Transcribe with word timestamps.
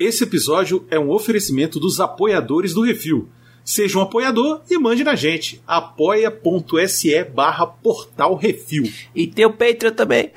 Esse 0.00 0.24
episódio 0.24 0.86
é 0.90 0.98
um 0.98 1.10
oferecimento 1.10 1.78
dos 1.78 2.00
apoiadores 2.00 2.72
do 2.72 2.80
Refil. 2.80 3.28
Seja 3.62 3.98
um 3.98 4.00
apoiador 4.00 4.62
e 4.70 4.78
mande 4.78 5.04
na 5.04 5.14
gente. 5.14 5.60
apoia.se 5.66 7.22
barra 7.24 7.66
portal 7.66 8.34
Refil. 8.34 8.90
E 9.14 9.26
tem 9.26 9.44
o 9.44 9.52
Patreon 9.52 9.92
também. 9.92 10.32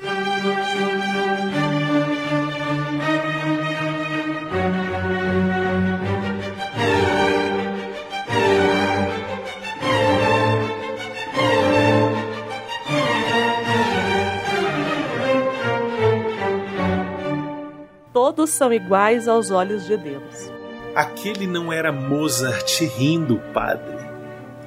Todos 18.44 18.56
são 18.56 18.70
iguais 18.74 19.26
aos 19.26 19.50
olhos 19.50 19.86
de 19.86 19.96
Deus. 19.96 20.52
Aquele 20.94 21.46
não 21.46 21.72
era 21.72 21.90
Mozart 21.90 22.78
rindo, 22.94 23.40
padre. 23.54 23.96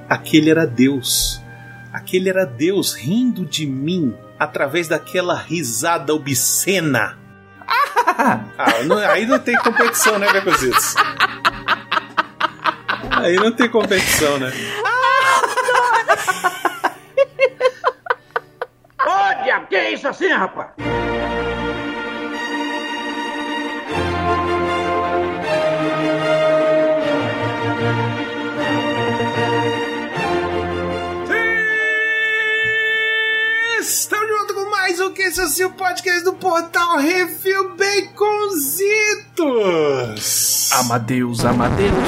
Aquele 0.09 0.49
era 0.49 0.65
Deus. 0.65 1.39
Aquele 1.93 2.27
era 2.27 2.43
Deus 2.43 2.95
rindo 2.95 3.45
de 3.45 3.67
mim 3.67 4.17
através 4.39 4.87
daquela 4.87 5.35
risada 5.35 6.11
obscena. 6.11 7.19
Ah, 8.57 8.83
não- 8.83 8.97
aí 8.97 9.27
não 9.27 9.37
tem 9.37 9.55
competição, 9.57 10.17
né, 10.17 10.33
Becositos? 10.33 10.95
Aí 13.11 13.35
não 13.35 13.51
tem 13.51 13.69
competição, 13.69 14.39
né? 14.39 14.51
Ô, 19.05 19.43
diabo, 19.43 19.67
que 19.67 19.75
é 19.75 19.93
isso 19.93 20.07
assim, 20.07 20.29
rapaz? 20.29 20.71
Esse 35.27 35.41
é 35.41 35.43
o 35.43 35.49
seu 35.49 35.69
podcast 35.71 36.23
do 36.23 36.31
portal 36.33 36.99
Refil 36.99 37.75
Baconzitos. 37.75 39.09
Amadeus, 40.71 41.43
Amadeus. 41.43 42.07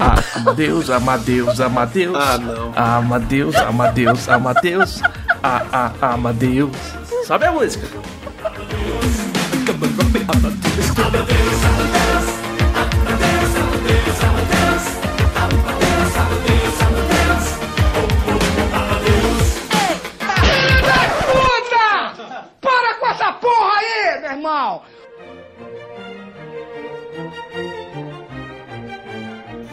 Ah, 0.00 0.38
Amadeus, 0.38 0.88
Amadeus, 0.88 1.60
Amadeus. 1.60 2.16
Ah, 2.16 2.38
não. 2.38 2.72
Amadeus, 2.74 3.54
Amadeus, 3.56 4.26
Amadeus. 4.30 5.02
Ah, 5.42 5.62
ah, 5.70 5.92
Amadeus. 6.14 6.74
Sabe 7.26 7.44
a 7.44 7.52
música? 7.52 7.86
Puta! 11.04 11.43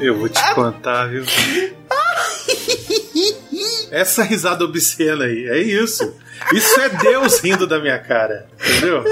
Eu 0.02 0.18
vou 0.18 0.28
te 0.28 0.42
contar, 0.56 1.08
viu? 1.08 1.24
Essa 3.92 4.24
risada 4.24 4.64
obscena 4.66 5.26
aí, 5.26 5.48
é 5.48 5.60
isso. 5.62 6.16
Isso 6.54 6.80
é 6.80 6.90
Deus 6.90 7.40
rindo 7.40 7.68
da 7.68 7.80
minha 7.80 8.00
cara, 8.00 8.48
entendeu? 8.60 9.04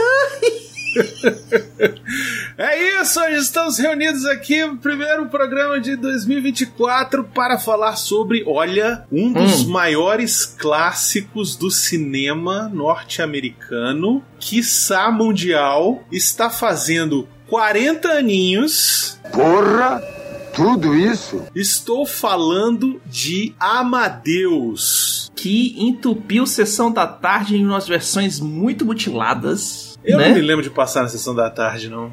É 2.57 3.01
isso, 3.01 3.21
hoje 3.21 3.37
estamos 3.37 3.77
reunidos 3.77 4.25
aqui 4.25 4.65
no 4.65 4.77
primeiro 4.77 5.27
programa 5.27 5.79
de 5.79 5.95
2024 5.95 7.23
para 7.25 7.59
falar 7.59 7.95
sobre, 7.95 8.43
olha, 8.47 9.05
um 9.11 9.31
dos 9.31 9.65
maiores 9.65 10.45
clássicos 10.45 11.55
do 11.55 11.69
cinema 11.69 12.67
norte-americano, 12.73 14.23
quiçá 14.39 15.11
mundial, 15.11 16.03
está 16.11 16.49
fazendo 16.49 17.29
40 17.47 18.09
aninhos. 18.09 19.19
Porra! 19.31 20.18
Tudo 20.59 20.93
isso? 20.93 21.41
Estou 21.55 22.05
falando 22.05 23.01
de 23.05 23.55
Amadeus. 23.57 25.31
Que 25.33 25.73
entupiu 25.81 26.45
Sessão 26.45 26.91
da 26.91 27.07
Tarde 27.07 27.55
em 27.55 27.65
umas 27.65 27.87
versões 27.87 28.41
muito 28.41 28.85
mutiladas. 28.85 29.97
Eu 30.03 30.17
né? 30.17 30.27
não 30.27 30.35
me 30.35 30.41
lembro 30.41 30.61
de 30.61 30.69
passar 30.69 31.03
na 31.03 31.07
sessão 31.07 31.33
da 31.33 31.49
tarde, 31.49 31.87
não. 31.87 32.11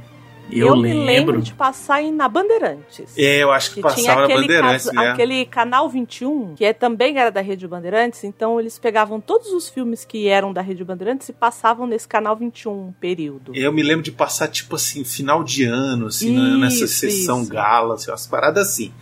Eu, 0.50 0.76
me 0.76 0.88
lembro. 0.92 1.04
lembro 1.06 1.42
de 1.42 1.52
passar 1.52 2.02
em, 2.02 2.12
na 2.12 2.28
Bandeirantes. 2.28 3.12
É, 3.16 3.42
eu 3.42 3.50
acho 3.50 3.70
que, 3.74 3.82
Que 3.82 3.94
tinha 3.94 4.06
passava 4.14 4.28
na 4.28 4.34
Bandeirantes, 4.34 4.86
cas- 4.86 4.94
né? 4.94 5.08
aquele 5.10 5.44
canal 5.46 5.88
21, 5.88 6.54
que 6.54 6.64
é, 6.64 6.72
também 6.72 7.18
era 7.18 7.30
da 7.30 7.40
Rede 7.40 7.66
Bandeirantes, 7.66 8.22
então 8.24 8.58
eles 8.60 8.78
pegavam 8.78 9.20
todos 9.20 9.48
os 9.52 9.68
filmes 9.68 10.04
que 10.04 10.28
eram 10.28 10.52
da 10.52 10.60
Rede 10.60 10.84
Bandeirantes 10.84 11.28
e 11.28 11.32
passavam 11.32 11.86
nesse 11.86 12.06
canal 12.06 12.36
21 12.36 12.72
um 12.88 12.92
período. 12.92 13.52
Eu 13.54 13.72
me 13.72 13.82
lembro 13.82 14.02
de 14.02 14.12
passar, 14.12 14.48
tipo 14.48 14.76
assim, 14.76 15.04
final 15.04 15.42
de 15.42 15.64
ano, 15.64 16.06
assim, 16.06 16.32
na- 16.32 16.56
nessa 16.58 16.84
Isso, 16.84 16.94
sessão 16.94 17.42
isso. 17.42 17.50
gala, 17.50 17.94
assim, 17.94 18.10
umas 18.10 18.26
paradas 18.26 18.68
assim. 18.68 18.92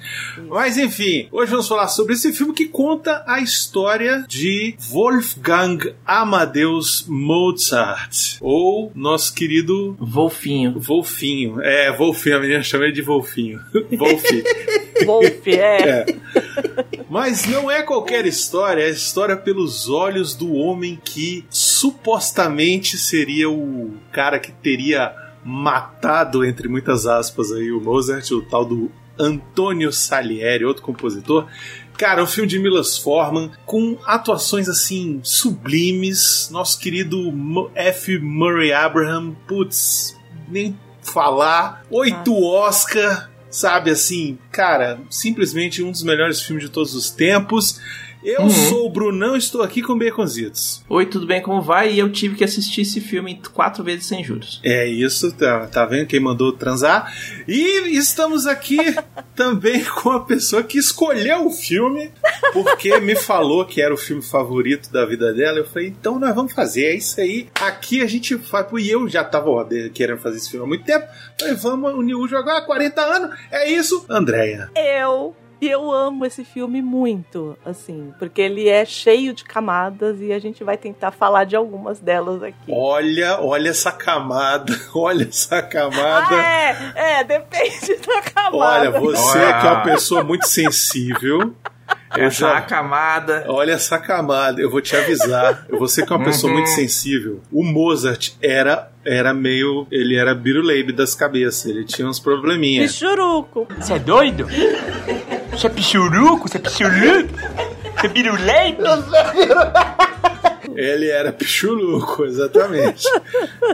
Mas 0.49 0.78
enfim, 0.78 1.28
hoje 1.31 1.50
vamos 1.50 1.69
falar 1.69 1.88
sobre 1.88 2.15
esse 2.15 2.32
filme 2.32 2.53
que 2.55 2.66
conta 2.66 3.22
a 3.26 3.41
história 3.41 4.25
de 4.28 4.76
Wolfgang 4.91 5.94
Amadeus 6.06 7.05
Mozart, 7.09 8.38
ou 8.41 8.91
nosso 8.94 9.34
querido 9.34 9.97
Wolfinho. 10.00 10.81
Wolfinho. 10.81 11.34
É, 11.62 11.93
Wolfinho, 11.93 12.37
a 12.37 12.41
menina 12.41 12.62
chama 12.62 12.84
ele 12.84 12.93
de 12.93 13.03
Wolfinho. 13.03 13.61
Wolfi. 13.99 14.45
Wolf, 15.05 15.47
é. 15.47 15.89
É. 15.89 16.06
Mas 17.09 17.47
não 17.47 17.71
é 17.71 17.83
qualquer 17.83 18.27
história, 18.27 18.83
é 18.83 18.87
a 18.87 18.91
história 18.91 19.37
pelos 19.37 19.89
olhos 19.89 20.34
do 20.34 20.53
homem 20.53 20.99
que 21.05 21.44
supostamente 21.50 22.97
seria 22.99 23.49
o 23.50 23.94
cara 24.11 24.39
que 24.39 24.53
teria 24.53 25.15
matado, 25.44 26.44
entre 26.44 26.69
muitas 26.69 27.06
aspas, 27.06 27.53
aí, 27.53 27.71
o 27.71 27.81
Mozart, 27.81 28.31
o 28.31 28.43
tal 28.43 28.65
do 28.65 28.91
Antônio 29.19 29.93
Salieri, 29.93 30.65
outro 30.65 30.83
compositor. 30.83 31.47
Cara, 31.97 32.23
um 32.23 32.27
filme 32.27 32.49
de 32.49 32.59
Milos 32.59 32.99
Forman 32.99 33.53
com 33.65 33.97
atuações 34.05 34.69
assim 34.69 35.21
sublimes. 35.23 36.49
Nosso 36.50 36.78
querido 36.81 37.33
F. 37.75 38.19
Murray 38.19 38.73
Abraham, 38.73 39.37
putz, 39.47 40.19
nem 40.49 40.77
falar. 41.05 41.85
Oito 41.91 42.35
Oscar, 42.43 43.31
sabe 43.51 43.91
assim, 43.91 44.39
cara, 44.51 45.01
simplesmente 45.11 45.83
um 45.83 45.91
dos 45.91 46.03
melhores 46.03 46.43
filmes 46.43 46.65
de 46.65 46.71
todos 46.71 46.95
os 46.95 47.11
tempos. 47.11 47.81
Eu 48.25 48.41
Uhum. 48.41 48.49
sou 48.51 48.87
o 48.87 48.91
Brunão, 48.91 49.37
estou 49.37 49.62
aqui 49.62 49.83
com 49.83 49.99
Baconzitos. 49.99 50.83
Oi, 50.89 51.05
tudo 51.05 51.27
bem? 51.27 51.43
Como 51.43 51.61
vai? 51.61 51.93
E 51.93 51.99
eu 51.99 52.11
tive 52.11 52.37
que 52.37 52.43
assistir 52.45 52.81
esse 52.81 52.99
filme 52.99 53.39
quatro 53.53 53.85
vezes 53.85 54.07
sem 54.07 54.25
juros. 54.25 54.61
É 54.65 54.87
isso, 54.89 55.31
tá, 55.33 55.67
tá 55.67 55.85
vendo 55.85 56.07
quem 56.07 56.21
mandou 56.21 56.51
transar? 56.53 57.12
E 57.47 57.95
estamos 57.99 58.47
aqui 58.47 58.79
também 59.37 59.85
com 59.85 60.11
a 60.11 60.21
pessoa 60.25 60.62
que 60.62 60.79
escolheu 60.79 61.47
o 61.47 61.51
filme, 61.51 62.11
porque 62.55 62.99
me 62.99 63.15
falou 63.15 63.67
que 63.67 63.83
era 63.83 63.93
o 63.93 63.99
filme 63.99 64.23
favorito 64.23 64.91
da 64.91 65.05
vida 65.05 65.35
dela. 65.35 65.59
Eu 65.59 65.67
falei, 65.67 65.89
então 65.89 66.19
nós 66.19 66.35
vamos 66.35 66.55
fazer, 66.55 66.85
é 66.87 66.95
isso 66.95 67.21
aí. 67.21 67.49
Aqui 67.61 68.01
a 68.01 68.06
gente 68.06 68.39
faz. 68.39 68.67
E 68.79 68.89
eu 68.91 69.06
já 69.06 69.23
tava 69.23 69.51
ó, 69.51 69.67
querendo 69.93 70.19
fazer 70.21 70.39
esse 70.39 70.51
filme 70.51 70.65
há 70.65 70.69
muito 70.69 70.85
tempo. 70.85 71.06
Falei, 71.39 71.55
vamos 71.56 71.93
unir 71.93 72.15
o 72.15 72.27
jogo 72.27 72.49
há 72.49 72.62
40 72.62 73.03
anos. 73.03 73.37
É 73.51 73.71
isso, 73.71 74.06
Andréia. 74.09 74.71
Eu. 74.75 75.37
E 75.65 75.71
eu 75.71 75.91
amo 75.91 76.27
esse 76.27 76.45
filme 76.45 76.83
muito, 76.83 77.57
assim, 77.65 78.13
porque 78.19 78.43
ele 78.43 78.69
é 78.69 78.85
cheio 78.85 79.33
de 79.33 79.45
camadas 79.45 80.21
e 80.21 80.31
a 80.31 80.39
gente 80.39 80.63
vai 80.63 80.77
tentar 80.77 81.11
falar 81.11 81.45
de 81.45 81.57
algumas 81.57 81.99
delas 81.99 82.43
aqui. 82.43 82.71
Olha, 82.71 83.41
olha 83.41 83.71
essa 83.71 83.91
camada, 83.91 84.79
olha 84.95 85.27
essa 85.27 85.63
camada. 85.63 86.37
Ah, 86.37 86.93
é, 86.95 87.21
é, 87.21 87.25
depende 87.25 87.97
da 88.07 88.21
camada. 88.21 88.56
Olha, 88.59 88.91
você 88.91 89.38
Olha. 89.38 89.59
que 89.59 89.67
é 89.67 89.71
uma 89.71 89.83
pessoa 89.85 90.23
muito 90.23 90.47
sensível. 90.47 91.55
Eu 92.16 92.25
Essa 92.26 92.49
já, 92.55 92.61
camada. 92.62 93.44
Olha 93.49 93.72
essa 93.72 93.99
camada, 93.99 94.61
eu 94.61 94.70
vou 94.70 94.81
te 94.81 94.94
avisar. 94.96 95.66
Você 95.70 96.05
que 96.06 96.12
é 96.12 96.16
uma 96.16 96.25
pessoa 96.25 96.50
Uhum. 96.52 96.58
muito 96.58 96.70
sensível. 96.70 97.43
O 97.52 97.64
Mozart 97.64 98.32
era 98.43 98.90
era 99.05 99.34
meio. 99.34 99.87
Ele 99.90 100.16
era 100.16 100.34
biruleibe 100.34 100.93
das 100.93 101.14
cabeças. 101.14 101.66
Ele 101.66 101.84
tinha 101.84 102.08
uns 102.08 102.19
probleminhas. 102.19 102.93
Pichuruco. 102.93 103.66
Você 103.78 103.94
é 103.94 103.99
doido? 103.99 104.46
Você 105.50 105.66
é 105.66 105.70
pichuruco? 105.70 106.49
Você 106.49 106.56
é 106.56 106.61
pichuruco? 106.61 107.34
Você 108.00 108.06
é 108.06 108.08
biruleibe? 108.08 108.78
Ele 110.76 111.09
era 111.09 111.32
pichuluco, 111.32 112.25
exatamente. 112.26 113.05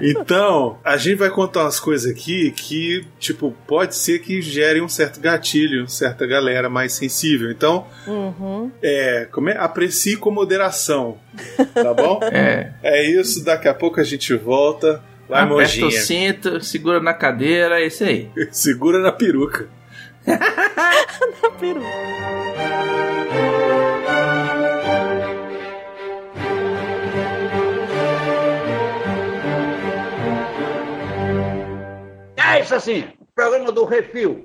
então, 0.02 0.78
a 0.84 0.96
gente 0.96 1.16
vai 1.16 1.30
contar 1.30 1.62
umas 1.64 1.80
coisas 1.80 2.10
aqui 2.10 2.50
que, 2.52 3.04
tipo, 3.18 3.54
pode 3.66 3.94
ser 3.96 4.18
que 4.20 4.40
gerem 4.42 4.82
um 4.82 4.88
certo 4.88 5.20
gatilho, 5.20 5.88
certa 5.88 6.26
galera 6.26 6.68
mais 6.68 6.92
sensível. 6.92 7.50
Então, 7.50 7.86
Uhum. 8.06 8.70
é, 8.82 9.26
como 9.30 9.48
é? 9.50 9.56
aprecie 9.56 10.16
com 10.16 10.30
moderação, 10.30 11.18
tá 11.74 11.92
bom? 11.94 12.20
É. 12.32 12.72
É 12.82 13.04
isso, 13.10 13.44
daqui 13.44 13.68
a 13.68 13.74
pouco 13.74 14.00
a 14.00 14.04
gente 14.04 14.34
volta. 14.34 15.02
Vai, 15.28 15.42
Aperta 15.44 15.86
o 15.86 15.90
cinto, 15.90 16.60
segura 16.60 17.00
na 17.00 17.14
cadeira, 17.14 17.80
é 17.80 17.86
isso 17.86 18.02
aí. 18.04 18.28
Segura 18.50 18.98
na 18.98 19.12
peruca. 19.12 19.68
Na 20.26 21.50
peru. 21.58 21.80
É 32.50 32.62
isso 32.62 32.74
assim, 32.74 33.04
programa 33.32 33.70
do 33.70 33.84
Refil. 33.84 34.44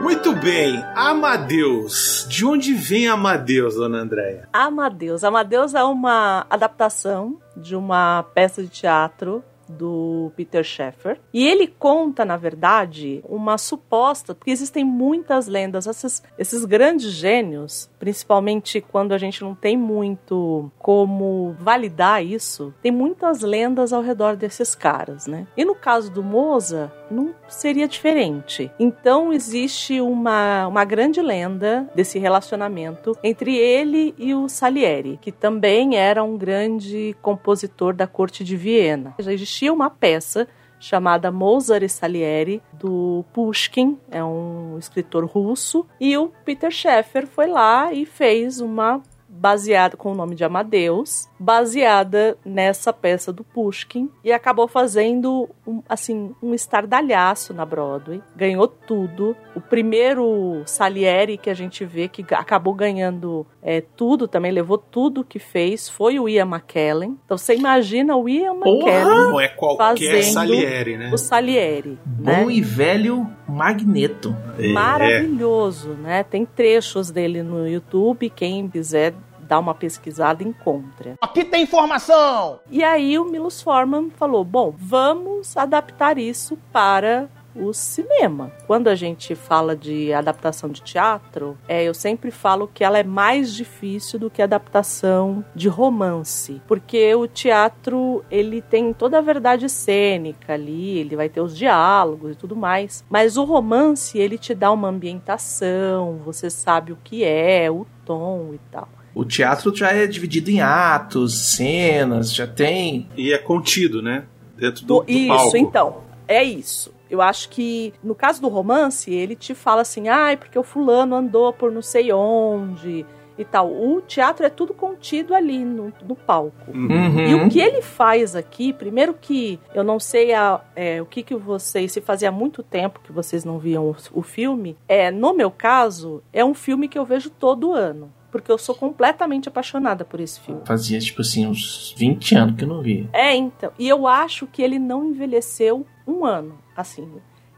Muito 0.00 0.32
bem, 0.36 0.84
Amadeus. 0.94 2.24
De 2.30 2.46
onde 2.46 2.72
vem 2.74 3.08
Amadeus, 3.08 3.74
dona 3.74 3.98
Andréia? 3.98 4.48
Amadeus. 4.52 5.24
Amadeus 5.24 5.74
é 5.74 5.82
uma 5.82 6.46
adaptação 6.48 7.40
de 7.56 7.74
uma 7.74 8.22
peça 8.34 8.62
de 8.62 8.68
teatro 8.68 9.42
do 9.68 10.32
Peter 10.36 10.64
Sheffer. 10.64 11.18
E 11.32 11.46
ele 11.46 11.66
conta, 11.66 12.24
na 12.24 12.36
verdade, 12.36 13.22
uma 13.28 13.58
suposta, 13.58 14.34
porque 14.34 14.50
existem 14.50 14.84
muitas 14.84 15.46
lendas, 15.46 15.86
esses, 15.86 16.22
esses 16.38 16.64
grandes 16.64 17.10
gênios, 17.12 17.90
principalmente 17.98 18.80
quando 18.80 19.12
a 19.12 19.18
gente 19.18 19.42
não 19.42 19.54
tem 19.54 19.76
muito 19.76 20.70
como 20.78 21.54
validar 21.58 22.24
isso, 22.24 22.74
tem 22.82 22.92
muitas 22.92 23.40
lendas 23.40 23.92
ao 23.92 24.02
redor 24.02 24.36
desses 24.36 24.74
caras, 24.74 25.26
né? 25.26 25.46
E 25.56 25.64
no 25.64 25.74
caso 25.74 26.10
do 26.10 26.22
Mozart, 26.22 26.92
não 27.10 27.34
seria 27.48 27.88
diferente. 27.88 28.70
Então 28.78 29.32
existe 29.32 30.00
uma, 30.00 30.66
uma 30.66 30.84
grande 30.84 31.20
lenda 31.20 31.88
desse 31.94 32.18
relacionamento 32.18 33.16
entre 33.22 33.56
ele 33.56 34.14
e 34.18 34.34
o 34.34 34.48
Salieri, 34.48 35.18
que 35.20 35.32
também 35.32 35.96
era 35.96 36.22
um 36.22 36.36
grande 36.36 37.14
compositor 37.22 37.94
da 37.94 38.06
corte 38.06 38.44
de 38.44 38.56
Viena. 38.56 39.14
Já 39.18 39.32
existia 39.32 39.72
uma 39.72 39.90
peça 39.90 40.46
chamada 40.78 41.32
Mozart 41.32 41.82
e 41.82 41.88
Salieri, 41.88 42.62
do 42.72 43.24
Pushkin, 43.32 43.98
é 44.10 44.22
um 44.22 44.76
escritor 44.78 45.24
russo, 45.24 45.86
e 45.98 46.16
o 46.16 46.30
Peter 46.44 46.70
Sheffer 46.70 47.26
foi 47.26 47.46
lá 47.46 47.92
e 47.92 48.04
fez 48.04 48.60
uma 48.60 49.00
baseada 49.34 49.96
com 49.96 50.12
o 50.12 50.14
nome 50.14 50.34
de 50.34 50.44
Amadeus, 50.44 51.28
baseada 51.38 52.38
nessa 52.44 52.92
peça 52.92 53.32
do 53.32 53.42
Pushkin 53.44 54.08
e 54.22 54.32
acabou 54.32 54.68
fazendo 54.68 55.48
um, 55.66 55.82
assim 55.88 56.34
um 56.42 56.54
estardalhaço 56.54 57.52
na 57.52 57.64
Broadway, 57.64 58.22
ganhou 58.36 58.68
tudo. 58.68 59.36
O 59.54 59.60
primeiro 59.60 60.62
Salieri 60.64 61.36
que 61.36 61.50
a 61.50 61.54
gente 61.54 61.84
vê 61.84 62.08
que 62.08 62.24
acabou 62.34 62.74
ganhando 62.74 63.46
é, 63.62 63.80
tudo, 63.80 64.28
também 64.28 64.52
levou 64.52 64.78
tudo 64.78 65.24
que 65.24 65.38
fez, 65.38 65.88
foi 65.88 66.18
o 66.18 66.28
Ian 66.28 66.46
McKellen. 66.46 67.18
Então 67.24 67.36
você 67.36 67.54
imagina 67.54 68.16
o 68.16 68.28
Ian 68.28 68.54
McKellen, 68.54 69.04
Não 69.04 69.40
é 69.40 69.48
qualquer 69.48 70.22
Salieri, 70.22 70.96
né? 70.96 71.10
o 71.12 71.18
Salieri, 71.18 71.98
Bom 72.04 72.46
né? 72.46 72.46
e 72.50 72.60
velho 72.60 73.26
Magneto. 73.48 74.34
É. 74.58 74.68
maravilhoso, 74.72 75.90
né? 75.90 76.22
Tem 76.22 76.44
trechos 76.44 77.10
dele 77.10 77.42
no 77.42 77.66
YouTube, 77.66 78.30
quem 78.30 78.68
quiser 78.68 79.14
dar 79.44 79.58
uma 79.58 79.74
pesquisada 79.74 80.42
encontra. 80.42 81.14
Aqui 81.20 81.44
tem 81.44 81.62
informação! 81.62 82.60
E 82.70 82.82
aí 82.82 83.18
o 83.18 83.24
Milos 83.24 83.62
Forman 83.62 84.10
falou: 84.10 84.44
"Bom, 84.44 84.74
vamos 84.76 85.56
adaptar 85.56 86.18
isso 86.18 86.58
para 86.72 87.28
o 87.54 87.72
cinema. 87.72 88.50
Quando 88.66 88.88
a 88.88 88.94
gente 88.94 89.34
fala 89.34 89.76
de 89.76 90.12
adaptação 90.12 90.68
de 90.68 90.82
teatro, 90.82 91.56
é, 91.68 91.84
eu 91.84 91.94
sempre 91.94 92.30
falo 92.30 92.68
que 92.72 92.82
ela 92.82 92.98
é 92.98 93.04
mais 93.04 93.54
difícil 93.54 94.18
do 94.18 94.30
que 94.30 94.42
a 94.42 94.44
adaptação 94.44 95.44
de 95.54 95.68
romance, 95.68 96.60
porque 96.66 97.14
o 97.14 97.26
teatro 97.26 98.24
ele 98.30 98.60
tem 98.60 98.92
toda 98.92 99.18
a 99.18 99.22
verdade 99.22 99.68
cênica 99.68 100.54
ali, 100.54 100.98
ele 100.98 101.16
vai 101.16 101.28
ter 101.28 101.40
os 101.40 101.56
diálogos 101.56 102.32
e 102.32 102.36
tudo 102.36 102.56
mais, 102.56 103.04
mas 103.08 103.36
o 103.36 103.44
romance 103.44 104.18
ele 104.18 104.38
te 104.38 104.54
dá 104.54 104.72
uma 104.72 104.88
ambientação, 104.88 106.20
você 106.24 106.50
sabe 106.50 106.92
o 106.92 106.98
que 107.02 107.24
é, 107.24 107.70
o 107.70 107.86
tom 108.04 108.50
e 108.52 108.58
tal. 108.70 108.88
O 109.14 109.24
teatro 109.24 109.74
já 109.74 109.92
é 109.92 110.06
dividido 110.06 110.50
em 110.50 110.60
atos, 110.60 111.54
cenas, 111.56 112.34
já 112.34 112.46
tem. 112.46 113.08
E 113.16 113.32
é 113.32 113.38
contido, 113.38 114.02
né? 114.02 114.24
Dentro 114.56 114.84
do, 114.84 115.00
Do- 115.00 115.04
isso, 115.10 115.28
palco. 115.28 115.56
então. 115.56 115.96
É 116.26 116.42
isso. 116.42 116.92
Eu 117.10 117.20
acho 117.20 117.48
que 117.50 117.92
no 118.02 118.14
caso 118.14 118.40
do 118.40 118.48
romance, 118.48 119.12
ele 119.12 119.36
te 119.36 119.54
fala 119.54 119.82
assim, 119.82 120.08
ai, 120.08 120.36
porque 120.36 120.58
o 120.58 120.62
fulano 120.64 121.14
andou 121.14 121.52
por 121.52 121.70
não 121.70 121.82
sei 121.82 122.12
onde 122.12 123.04
e 123.36 123.44
tal. 123.44 123.70
O 123.70 124.00
teatro 124.00 124.46
é 124.46 124.48
tudo 124.48 124.72
contido 124.72 125.34
ali 125.34 125.58
no, 125.64 125.92
no 126.06 126.14
palco. 126.16 126.70
Uhum. 126.72 127.20
E 127.26 127.34
o 127.34 127.48
que 127.48 127.60
ele 127.60 127.82
faz 127.82 128.34
aqui, 128.34 128.72
primeiro 128.72 129.12
que 129.14 129.58
eu 129.74 129.84
não 129.84 129.98
sei 130.00 130.32
a- 130.32 130.60
é, 130.74 131.02
o 131.02 131.06
que, 131.06 131.22
que 131.22 131.34
vocês, 131.34 131.92
se 131.92 132.00
fazia 132.00 132.32
muito 132.32 132.62
tempo 132.62 133.00
que 133.04 133.12
vocês 133.12 133.44
não 133.44 133.58
viam 133.58 133.84
o, 133.90 133.96
o 134.12 134.22
filme, 134.22 134.76
é, 134.88 135.10
no 135.10 135.34
meu 135.34 135.50
caso, 135.50 136.22
é 136.32 136.44
um 136.44 136.54
filme 136.54 136.88
que 136.88 136.98
eu 136.98 137.04
vejo 137.04 137.28
todo 137.28 137.72
ano. 137.72 138.10
Porque 138.34 138.50
eu 138.50 138.58
sou 138.58 138.74
completamente 138.74 139.48
apaixonada 139.48 140.04
por 140.04 140.18
esse 140.18 140.40
filme. 140.40 140.60
Fazia, 140.64 140.98
tipo 140.98 141.20
assim, 141.20 141.46
uns 141.46 141.94
20 141.96 142.34
anos 142.34 142.56
que 142.56 142.64
eu 142.64 142.68
não 142.68 142.82
via. 142.82 143.08
É, 143.12 143.32
então. 143.32 143.70
E 143.78 143.88
eu 143.88 144.08
acho 144.08 144.44
que 144.48 144.60
ele 144.60 144.76
não 144.76 145.04
envelheceu 145.04 145.86
um 146.04 146.24
ano. 146.24 146.58
Assim, 146.76 147.08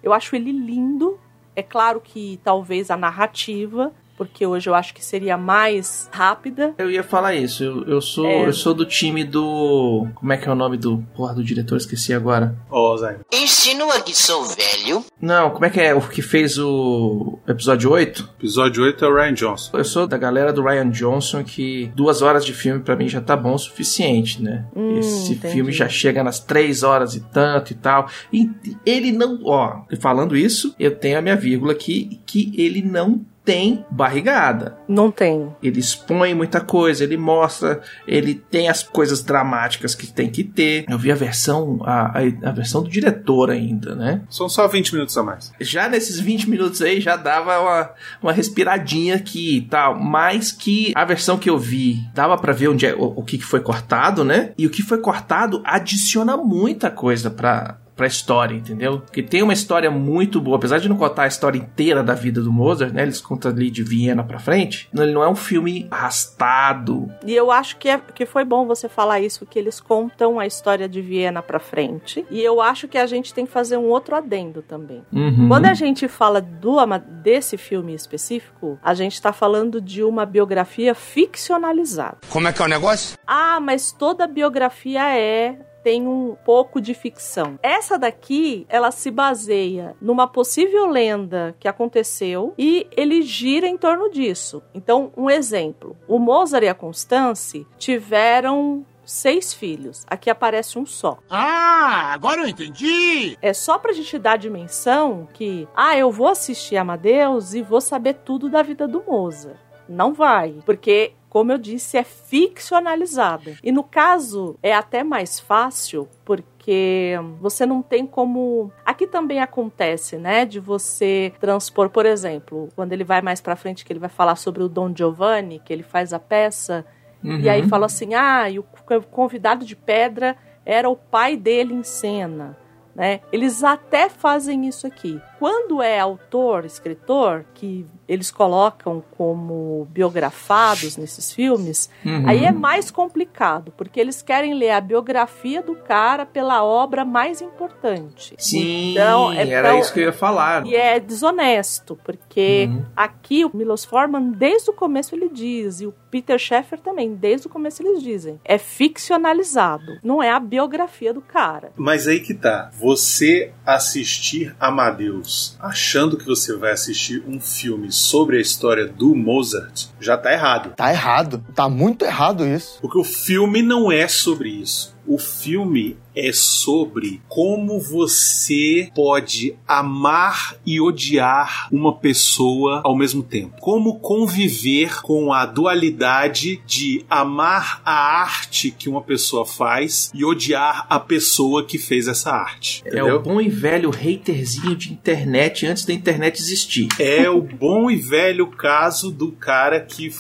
eu 0.03 0.13
acho 0.13 0.37
ele 0.37 0.53
lindo. 0.53 1.19
É 1.55 1.63
claro 1.63 1.99
que 1.99 2.39
talvez 2.45 2.91
a 2.91 2.97
narrativa, 2.99 3.91
porque 4.17 4.47
hoje 4.47 4.69
eu 4.69 4.75
acho 4.75 4.95
que 4.95 5.05
seria 5.05 5.37
mais 5.37 6.09
rápida. 6.13 6.75
Eu 6.79 6.91
ia 6.91 7.03
falar 7.03 7.35
isso, 7.35 7.63
eu, 7.65 7.85
eu 7.85 8.01
sou 8.01 8.27
É. 8.27 8.47
eu 8.47 8.53
sou 8.53 8.75
do 8.75 8.85
time 8.85 9.25
do. 9.25 10.07
Como 10.15 10.33
é 10.33 10.37
que 10.37 10.49
é 10.49 10.53
o 10.53 10.55
nome 10.55 10.77
do 10.77 10.99
porra 11.15 11.35
do 11.35 11.45
diretor? 11.45 11.77
Esqueci 11.77 12.13
agora. 12.15 12.57
Ó, 12.71 12.93
Alzheimer. 12.93 13.21
Insinua 13.33 14.01
que 14.01 14.15
sou 14.15 14.45
velho? 14.45 15.05
Não, 15.21 15.51
como 15.51 15.65
é 15.65 15.71
que 15.71 15.81
é 15.81 15.95
o 15.95 16.01
que 16.01 16.23
fez 16.23 16.59
o 16.59 17.39
episódio 17.47 17.91
8? 17.91 18.31
Episódio 18.39 18.85
8 18.85 19.05
é 19.05 19.09
o 19.09 19.15
Ryan 19.15 19.35
Johnson. 19.35 19.77
Eu 19.77 19.85
sou 19.85 20.07
da 20.07 20.17
galera 20.19 20.53
do 20.53 20.63
Ryan 20.63 20.91
Johnson 20.91 21.43
que 21.45 21.91
duas 21.95 22.23
horas 22.23 22.45
de 22.45 22.53
filme 22.53 22.81
pra 22.83 22.97
mim 22.97 23.09
já 23.09 23.21
tá 23.21 23.37
bom 23.37 23.55
o 23.55 23.59
suficiente, 23.59 24.43
né? 24.43 24.67
Hum, 24.75 24.99
Esse 24.99 25.33
entendi. 25.33 25.55
filme 25.55 25.73
já 25.73 25.89
chega 25.89 26.23
nas 26.25 26.39
três 26.41 26.83
horas 26.83 27.15
e 27.15 27.21
tanto 27.21 27.73
e 27.73 27.75
tal. 27.75 28.09
E 28.33 28.51
ele 28.85 29.13
não, 29.13 29.41
ó, 29.45 29.83
falando 30.01 30.37
isso, 30.37 30.75
eu 30.79 30.95
tenho 30.97 31.19
a 31.19 31.23
minha 31.23 31.37
vírgula 31.37 31.73
aqui 31.73 32.21
que 32.27 32.53
ele 32.57 32.83
não 32.83 33.25
tem 33.47 33.87
barrigada. 33.89 34.77
Não 34.89 35.11
tem. 35.11 35.55
Ele 35.63 35.79
expõe 35.79 36.35
muita 36.35 36.61
coisa, 36.61 37.05
ele 37.05 37.17
mostra, 37.17 37.81
ele 38.07 38.35
tem 38.35 38.69
as 38.69 38.83
coisas 38.83 39.23
dramáticas 39.23 39.95
que 39.95 40.09
tem 40.09 40.29
que 40.29 40.43
ter. 40.43 40.85
Eu 40.89 40.99
vi 40.99 41.13
a 41.13 41.15
versão, 41.15 41.79
a, 41.85 42.19
a, 42.19 42.49
a 42.49 42.53
versão 42.53 42.83
do 42.83 42.91
diretor 42.91 43.51
ainda, 43.51 43.95
né? 43.95 44.23
São 44.29 44.49
só 44.49 44.67
20 44.67 44.93
minutos 44.95 45.17
a 45.17 45.23
mais. 45.23 45.53
Já 45.61 45.89
nesses 45.89 46.19
20 46.19 46.51
minutos 46.51 46.83
aí 46.83 47.01
já 47.01 47.15
dava 47.15 47.61
uma, 47.61 47.91
uma 48.21 48.33
respiradinha 48.33 49.15
aqui 49.15 49.59
e 49.59 49.63
tal, 49.63 49.97
mas 49.97 50.51
que 50.51 50.93
a 50.97 51.05
versão 51.05 51.39
que 51.39 51.49
eu 51.49 51.57
vi 51.57 52.01
dava 52.13 52.37
pra 52.37 52.53
ver 52.53 52.69
onde 52.69 52.85
é, 52.85 52.95
o, 52.95 53.05
o 53.05 53.23
que 53.23 53.39
que 53.39 53.45
foi 53.45 53.61
cortado, 53.61 54.25
né? 54.25 54.51
E 54.59 54.67
o 54.67 54.71
que 54.71 54.83
foi 54.83 54.99
cortado 54.99 55.63
adiciona 55.65 56.37
muita 56.37 56.91
coisa 56.91 57.31
pra 57.31 57.79
pra 57.97 58.07
história, 58.07 58.55
entendeu? 58.55 59.01
Porque 59.01 59.23
tem 59.23 59.43
uma 59.43 59.55
história 59.55 59.91
muito 59.91 60.39
boa, 60.41 60.59
apesar 60.59 60.79
de 60.79 60.89
não 60.89 60.97
contar 60.99 61.23
a 61.23 61.27
história 61.27 61.57
inteira 61.59 62.03
da 62.03 62.13
vida 62.13 62.43
do 62.43 62.53
Mozart, 62.53 62.93
né? 62.93 63.03
Eles 63.03 63.21
contam 63.23 63.51
ali 63.51 63.71
de 63.71 63.83
Viena 63.83 64.23
pra 64.23 64.39
frente. 64.39 64.89
Ele 64.95 65.13
não 65.13 65.23
é 65.23 65.29
um 65.29 65.35
filme 65.35 65.87
arrastado. 65.91 67.11
E 67.25 67.35
eu 67.35 67.51
acho 67.51 67.77
que, 67.79 67.89
é, 67.89 67.99
que 67.99 68.27
foi 68.27 68.45
bom 68.45 68.67
você 68.67 68.89
falar 68.89 69.21
isso, 69.21 69.47
que 69.47 69.59
eles 69.59 69.81
contam 69.81 70.39
a 70.39 70.47
história 70.47 70.89
de 70.89 71.01
Viena 71.01 71.41
pra 71.43 71.59
frente. 71.59 72.27
E 72.31 72.43
eu 72.43 72.61
acho 72.61 72.87
que 72.87 72.99
a 72.99 73.07
gente 73.07 73.33
tem 73.33 73.47
que 73.47 73.53
fazer 73.53 73.77
um 73.77 73.87
outro 73.89 74.15
adendo 74.15 74.63
também. 74.63 75.03
Uhum. 75.13 75.49
Quando 75.49 75.67
a 75.67 75.75
gente 75.75 76.07
fala 76.09 76.41
do, 76.41 76.79
ama- 76.79 76.99
desse 76.99 77.57
filme 77.57 77.95
específico, 77.95 78.79
a 78.83 78.93
gente 78.95 79.21
tá 79.23 79.33
falando 79.33 79.81
de 79.81 80.03
uma 80.05 80.27
biografia 80.27 80.95
ficcionalizada. 80.95 82.19
Como 82.29 82.49
é 82.49 82.53
que 82.53 82.61
é 82.61 82.65
o 82.65 82.69
negócio? 82.69 83.17
Ah, 83.27 83.59
mas 83.61 83.93
toda 83.93 84.27
biografia 84.27 85.17
é 85.17 85.59
tem 85.87 86.05
um 86.05 86.35
pouco 86.45 86.81
de 86.81 86.95
ficção. 86.95 87.61
Essa 87.63 87.97
daqui, 87.97 88.67
ela 88.69 88.91
se 88.91 89.09
baseia 89.09 89.95
numa 90.01 90.27
possível 90.27 90.89
lenda 90.89 91.55
que 91.61 91.69
aconteceu 91.69 92.53
e 92.59 92.89
ele 92.97 93.23
gira 93.23 93.69
em 93.69 93.79
torno 93.79 94.11
disso. 94.11 94.61
Então, 94.75 95.13
um 95.17 95.31
exemplo: 95.31 95.97
o 96.09 96.19
Mozart 96.19 96.65
e 96.65 96.69
a 96.69 96.75
Constance 96.75 97.65
tiveram 97.79 98.85
seis 99.05 99.55
filhos. 99.55 100.05
Aqui 100.09 100.29
aparece 100.29 100.77
um 100.77 100.85
só. 100.85 101.19
Ah, 101.31 102.11
agora 102.13 102.41
eu 102.41 102.49
entendi! 102.49 103.39
É 103.41 103.53
só 103.53 103.79
pra 103.79 103.93
gente 103.93 104.19
dar 104.19 104.33
a 104.33 104.37
dimensão 104.37 105.29
que, 105.35 105.69
ah, 105.73 105.97
eu 105.97 106.11
vou 106.11 106.27
assistir 106.27 106.77
Amadeus 106.77 107.55
e 107.55 107.63
vou 107.63 107.81
saber 107.81 108.15
tudo 108.25 108.51
da 108.51 108.61
vida 108.61 108.89
do 108.89 109.05
Mozart. 109.07 109.57
Não 109.89 110.13
vai, 110.13 110.57
porque 110.67 111.13
como 111.37 111.53
eu 111.53 111.59
disse, 111.59 111.99
é 111.99 112.03
ficcionalizada. 112.03 113.59
E 113.63 113.71
no 113.71 113.85
caso, 113.85 114.59
é 114.63 114.73
até 114.73 115.05
mais 115.05 115.39
fácil, 115.39 116.09
porque 116.25 117.13
você 117.43 117.67
não 117.67 117.83
tem 117.83 118.07
como. 118.07 118.73
Aqui 118.87 119.07
também 119.07 119.39
acontece, 119.41 120.17
né, 120.17 120.47
de 120.47 120.59
você 120.59 121.35
transpor, 121.39 121.91
por 121.91 122.07
exemplo, 122.07 122.71
quando 122.75 122.95
ele 122.95 123.05
vai 123.05 123.21
mais 123.21 123.39
para 123.43 123.55
frente, 123.55 123.85
que 123.85 123.93
ele 123.93 124.01
vai 124.01 124.09
falar 124.09 124.37
sobre 124.37 124.63
o 124.63 124.69
Don 124.69 124.95
Giovanni, 124.97 125.61
que 125.63 125.75
ele 125.75 125.83
faz 125.83 126.15
a 126.15 126.19
peça, 126.19 126.87
Uhum. 127.23 127.41
e 127.41 127.51
aí 127.51 127.69
fala 127.69 127.85
assim: 127.85 128.15
ah, 128.15 128.49
e 128.49 128.59
o 128.59 128.65
convidado 129.11 129.67
de 129.67 129.77
pedra 129.77 130.39
era 130.65 130.89
o 130.89 130.97
pai 130.97 131.37
dele 131.37 131.75
em 131.75 131.83
cena. 131.83 132.57
Né? 132.95 133.21
Eles 133.31 133.63
até 133.63 134.09
fazem 134.09 134.67
isso 134.67 134.87
aqui. 134.87 135.21
Quando 135.39 135.83
é 135.83 135.99
autor, 136.01 136.65
escritor, 136.65 137.45
que 137.55 137.87
eles 138.09 138.31
colocam 138.31 139.03
como 139.17 139.87
biografados 139.91 140.97
nesses 140.97 141.33
filmes, 141.33 141.91
Uhum. 142.05 142.23
aí 142.27 142.45
é 142.45 142.53
mais 142.53 142.91
complicado, 142.91 143.73
porque 143.77 143.99
eles 144.01 144.23
querem 144.23 144.55
ler 144.55 144.71
a 144.71 144.81
biografia 144.81 145.61
do 145.63 145.75
cara 145.75 146.25
pela 146.25 146.63
obra 146.65 147.05
mais 147.05 147.41
importante. 147.43 148.35
Sim, 148.39 148.93
Então, 148.93 149.33
é 149.33 149.49
era 149.49 149.71
tão- 149.71 149.79
isso 149.81 149.93
que 149.93 150.01
eu 150.01 150.05
ia 150.05 150.13
falar. 150.13 150.67
E 150.67 150.75
é 150.75 150.99
desonesto, 151.01 151.99
porque 152.05 152.69
Uhum. 152.71 152.85
aqui 152.97 153.45
o 153.45 153.51
Milos 153.55 153.85
Forman, 153.85 154.31
desde 154.31 154.71
o 154.71 154.73
começo 154.73 155.15
ele 155.15 155.29
diz, 155.29 155.81
e 155.81 155.87
o 155.87 155.95
Peter 156.11 156.39
Sheffer 156.39 156.79
também, 156.81 157.15
desde 157.15 157.47
o 157.47 157.51
começo 157.51 157.83
eles 157.83 158.03
dizem, 158.03 158.41
é 158.45 158.57
ficcionalizado, 158.57 159.99
não 160.03 160.23
é 160.23 160.31
a 160.31 160.41
biografia 160.41 161.13
do 161.13 161.21
cara. 161.21 161.73
Mas 161.77 162.07
aí 162.07 162.21
que 162.21 162.35
tá. 162.35 162.71
Você 162.79 163.53
assistir 163.65 164.55
Amadeus 164.61 165.36
achando 165.61 166.17
que 166.17 166.25
você 166.25 166.57
vai 166.57 166.73
assistir 166.73 167.23
um 167.27 167.41
filme 167.41 167.93
sobre 167.93 168.39
a 168.39 168.41
história 168.41 168.87
do 168.87 169.15
Mozart 169.15 169.87
já 170.01 170.17
tá 170.17 170.33
errado. 170.33 170.75
Tá 170.77 170.91
errado. 170.91 171.45
Tá 171.55 171.69
muito 171.69 172.05
errado 172.05 172.47
isso. 172.47 172.79
Porque 172.81 172.99
o 172.99 173.05
filme 173.05 173.63
não 173.63 173.91
é 173.91 174.09
sobre 174.09 174.49
isso. 174.49 174.96
O 175.07 175.19
filme 175.19 175.97
é 176.15 176.33
sobre 176.33 177.21
como 177.29 177.79
você 177.79 178.91
pode 178.95 179.55
amar 179.69 180.57
e 180.65 180.81
odiar 180.81 181.69
uma 181.71 181.95
pessoa 181.95 182.81
ao 182.83 182.97
mesmo 182.97 183.23
tempo. 183.23 183.61
Como 183.61 184.01
conviver 184.01 185.03
com 185.03 185.33
a 185.33 185.47
dualidade 185.47 186.61
de 186.67 187.05
amar 187.09 187.83
a 187.85 187.93
arte 187.93 188.71
que 188.71 188.89
uma 188.89 189.03
pessoa 189.03 189.45
faz 189.45 190.11
e 190.15 190.25
odiar 190.25 190.87
a 190.89 190.99
pessoa 190.99 191.65
que 191.65 191.79
fez 191.79 192.09
essa 192.09 192.33
arte. 192.33 192.83
É 192.85 192.89
Entendeu? 192.89 193.17
o 193.17 193.23
bom 193.23 193.41
e 193.41 193.49
velho 193.49 193.91
haterzinho 193.91 194.75
de 194.75 194.93
internet 194.93 195.67
antes 195.67 195.85
da 195.85 195.93
internet 195.93 196.41
existir. 196.41 196.89
É 196.99 197.29
o 197.29 197.41
bom 197.41 197.91
e 197.91 197.97
velho 197.97 198.47
caso 198.49 199.11
do 199.11 199.33
cara 199.33 199.81
que, 199.81 200.13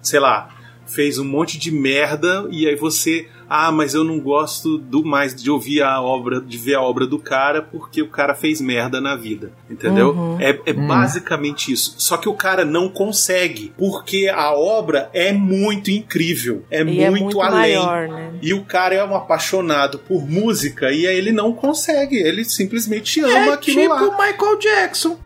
sei 0.00 0.18
lá, 0.18 0.48
fez 0.86 1.18
um 1.18 1.24
monte 1.24 1.58
de 1.58 1.70
merda 1.70 2.46
e 2.50 2.68
aí 2.68 2.76
você, 2.76 3.26
ah, 3.54 3.70
mas 3.70 3.92
eu 3.92 4.02
não 4.02 4.18
gosto 4.18 4.78
do 4.78 5.04
mais 5.04 5.34
de 5.34 5.50
ouvir 5.50 5.82
a 5.82 6.00
obra, 6.00 6.40
de 6.40 6.56
ver 6.56 6.74
a 6.76 6.80
obra 6.80 7.06
do 7.06 7.18
cara 7.18 7.60
porque 7.60 8.00
o 8.00 8.08
cara 8.08 8.34
fez 8.34 8.62
merda 8.62 8.98
na 8.98 9.14
vida, 9.14 9.52
entendeu? 9.68 10.12
Uhum. 10.12 10.40
É, 10.40 10.58
é 10.64 10.72
Hum. 10.72 10.86
basicamente 10.86 11.70
isso. 11.70 11.94
Só 11.98 12.16
que 12.16 12.28
o 12.30 12.34
cara 12.34 12.64
não 12.64 12.88
consegue 12.88 13.72
porque 13.76 14.28
a 14.34 14.52
obra 14.54 15.10
é 15.12 15.32
muito 15.32 15.90
incrível, 15.90 16.64
é, 16.70 16.80
e 16.80 16.84
muito, 16.84 17.02
é 17.02 17.10
muito 17.10 17.40
além. 17.42 17.76
maior, 17.76 18.08
né? 18.08 18.32
E 18.40 18.54
o 18.54 18.64
cara 18.64 18.94
é 18.94 19.04
um 19.04 19.14
apaixonado 19.14 19.98
por 19.98 20.26
música 20.26 20.90
e 20.90 21.06
aí 21.06 21.14
ele 21.16 21.30
não 21.32 21.52
consegue, 21.52 22.16
ele 22.16 22.44
simplesmente 22.46 23.20
ama 23.20 23.32
É 23.34 23.52
aquilo 23.52 23.80
tipo 23.82 23.92
lá. 23.94 24.26
Michael 24.26 24.58
Jackson. 24.58 25.18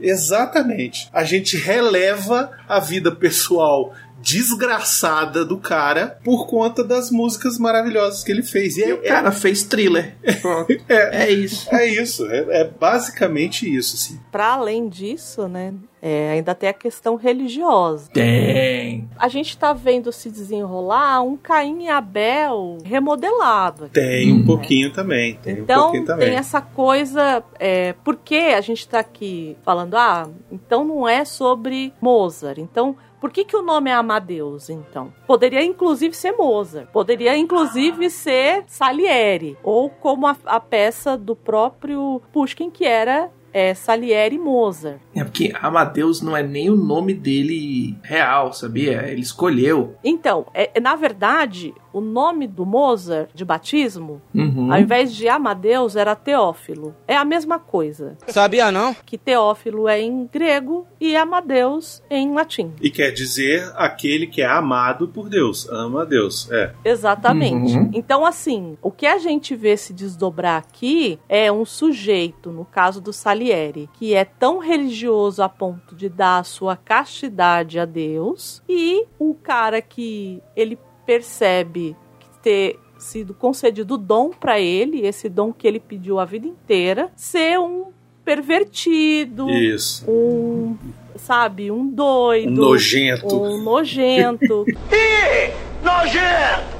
Exatamente. 0.00 1.08
A 1.12 1.24
gente 1.24 1.56
releva 1.56 2.50
a 2.68 2.78
vida 2.80 3.10
pessoal 3.14 3.94
desgraçada 4.24 5.44
do 5.44 5.58
cara 5.58 6.18
por 6.24 6.46
conta 6.46 6.82
das 6.82 7.10
músicas 7.10 7.58
maravilhosas 7.58 8.24
que 8.24 8.32
ele 8.32 8.42
fez. 8.42 8.76
E 8.76 8.80
E 8.80 8.90
é, 8.90 8.94
o 8.94 9.02
cara 9.02 9.30
fez 9.30 9.62
thriller. 9.62 10.16
Pronto. 10.40 10.72
é, 10.88 11.24
É 11.26 11.30
isso. 11.30 11.68
é 11.74 11.86
isso. 11.86 12.26
É, 12.26 12.60
é 12.62 12.64
basicamente 12.64 13.72
isso, 13.72 13.94
assim. 13.96 14.18
Para 14.32 14.54
além 14.54 14.88
disso, 14.88 15.46
né, 15.48 15.74
é, 16.00 16.32
ainda 16.32 16.54
tem 16.54 16.68
a 16.68 16.72
questão 16.72 17.16
religiosa. 17.16 18.08
Tem. 18.12 19.08
A 19.16 19.28
gente 19.28 19.56
tá 19.56 19.72
vendo 19.72 20.10
se 20.12 20.30
desenrolar 20.30 21.22
um 21.22 21.36
Caim 21.36 21.84
e 21.84 21.88
Abel 21.88 22.78
remodelado. 22.84 23.88
Tem 23.92 24.32
Hum. 24.32 24.36
um 24.36 24.44
pouquinho 24.44 24.92
também. 24.92 25.34
Tem 25.42 25.54
um 25.54 25.58
Então 25.58 25.82
pouquinho 25.84 26.04
também. 26.06 26.28
tem 26.30 26.38
essa 26.38 26.60
coisa, 26.60 27.42
é, 27.58 27.92
por 28.04 28.16
que 28.16 28.36
a 28.36 28.60
gente 28.60 28.86
tá 28.88 29.00
aqui 29.00 29.56
falando, 29.64 29.94
ah, 29.96 30.28
então 30.50 30.84
não 30.84 31.08
é 31.08 31.24
sobre 31.24 31.92
Mozart, 32.00 32.58
então 32.58 32.96
por 33.24 33.32
que, 33.32 33.42
que 33.42 33.56
o 33.56 33.62
nome 33.62 33.88
é 33.88 33.94
Amadeus, 33.94 34.68
então? 34.68 35.10
Poderia 35.26 35.64
inclusive 35.64 36.14
ser 36.14 36.32
Mozart, 36.32 36.88
poderia 36.90 37.34
inclusive 37.34 38.10
ser 38.10 38.64
Salieri, 38.66 39.56
ou 39.62 39.88
como 39.88 40.26
a, 40.26 40.36
a 40.44 40.60
peça 40.60 41.16
do 41.16 41.34
próprio 41.34 42.20
Pushkin, 42.34 42.70
que 42.70 42.84
era 42.84 43.30
é, 43.50 43.72
Salieri 43.72 44.36
Mozart. 44.36 45.00
É 45.14 45.24
porque 45.24 45.54
Amadeus 45.58 46.20
não 46.20 46.36
é 46.36 46.42
nem 46.42 46.68
o 46.68 46.76
nome 46.76 47.14
dele 47.14 47.96
real, 48.02 48.52
sabia? 48.52 49.08
Ele 49.08 49.22
escolheu. 49.22 49.94
Então, 50.04 50.44
é, 50.52 50.78
na 50.78 50.94
verdade, 50.94 51.72
o 51.94 52.00
nome 52.00 52.46
do 52.48 52.66
Mozart 52.66 53.30
de 53.32 53.44
batismo, 53.44 54.20
Uhum. 54.34 54.72
ao 54.72 54.80
invés 54.80 55.14
de 55.14 55.28
Amadeus, 55.28 55.94
era 55.96 56.14
Teófilo. 56.16 56.94
É 57.06 57.16
a 57.16 57.24
mesma 57.24 57.58
coisa. 57.58 58.16
Sabia 58.26 58.70
não? 58.72 58.92
que 59.06 59.16
Teófilo 59.16 59.88
é 59.88 60.00
em 60.02 60.26
grego 60.30 60.86
e 61.00 61.16
Amadeus 61.16 62.02
em 62.10 62.34
latim. 62.34 62.72
E 62.82 62.90
quer 62.90 63.12
dizer 63.12 63.72
aquele 63.76 64.26
que 64.26 64.42
é 64.42 64.46
amado 64.46 65.06
por 65.08 65.28
Deus. 65.28 65.68
Ama 65.70 66.02
a 66.02 66.04
Deus. 66.04 66.50
É. 66.50 66.72
Exatamente. 66.84 67.76
Uhum. 67.76 67.90
Então, 67.94 68.26
assim, 68.26 68.76
o 68.82 68.90
que 68.90 69.06
a 69.06 69.18
gente 69.18 69.54
vê 69.54 69.76
se 69.76 69.92
desdobrar 69.92 70.58
aqui 70.58 71.18
é 71.28 71.50
um 71.52 71.64
sujeito, 71.64 72.50
no 72.50 72.64
caso 72.64 73.00
do 73.00 73.12
Salieri, 73.12 73.88
que 73.94 74.14
é 74.14 74.24
tão 74.24 74.58
religioso 74.58 75.42
a 75.42 75.48
ponto 75.48 75.94
de 75.94 76.08
dar 76.08 76.38
a 76.40 76.44
sua 76.44 76.76
castidade 76.76 77.78
a 77.78 77.84
Deus, 77.84 78.62
e 78.68 79.04
o 79.18 79.34
cara 79.34 79.80
que 79.80 80.42
ele 80.56 80.76
percebe 81.06 81.96
que 82.20 82.38
ter 82.42 82.80
sido 82.98 83.34
concedido 83.34 83.96
dom 83.98 84.30
para 84.30 84.58
ele, 84.58 85.06
esse 85.06 85.28
dom 85.28 85.52
que 85.52 85.66
ele 85.66 85.78
pediu 85.80 86.18
a 86.18 86.24
vida 86.24 86.46
inteira, 86.46 87.10
ser 87.16 87.58
um 87.58 87.86
pervertido, 88.24 89.50
Isso. 89.50 90.10
um, 90.10 90.76
sabe, 91.16 91.70
um 91.70 91.86
doido, 91.86 92.48
Um 92.50 92.54
nojento. 92.54 93.42
um 93.42 93.62
nojento, 93.62 94.64
Nojento! 95.84 96.74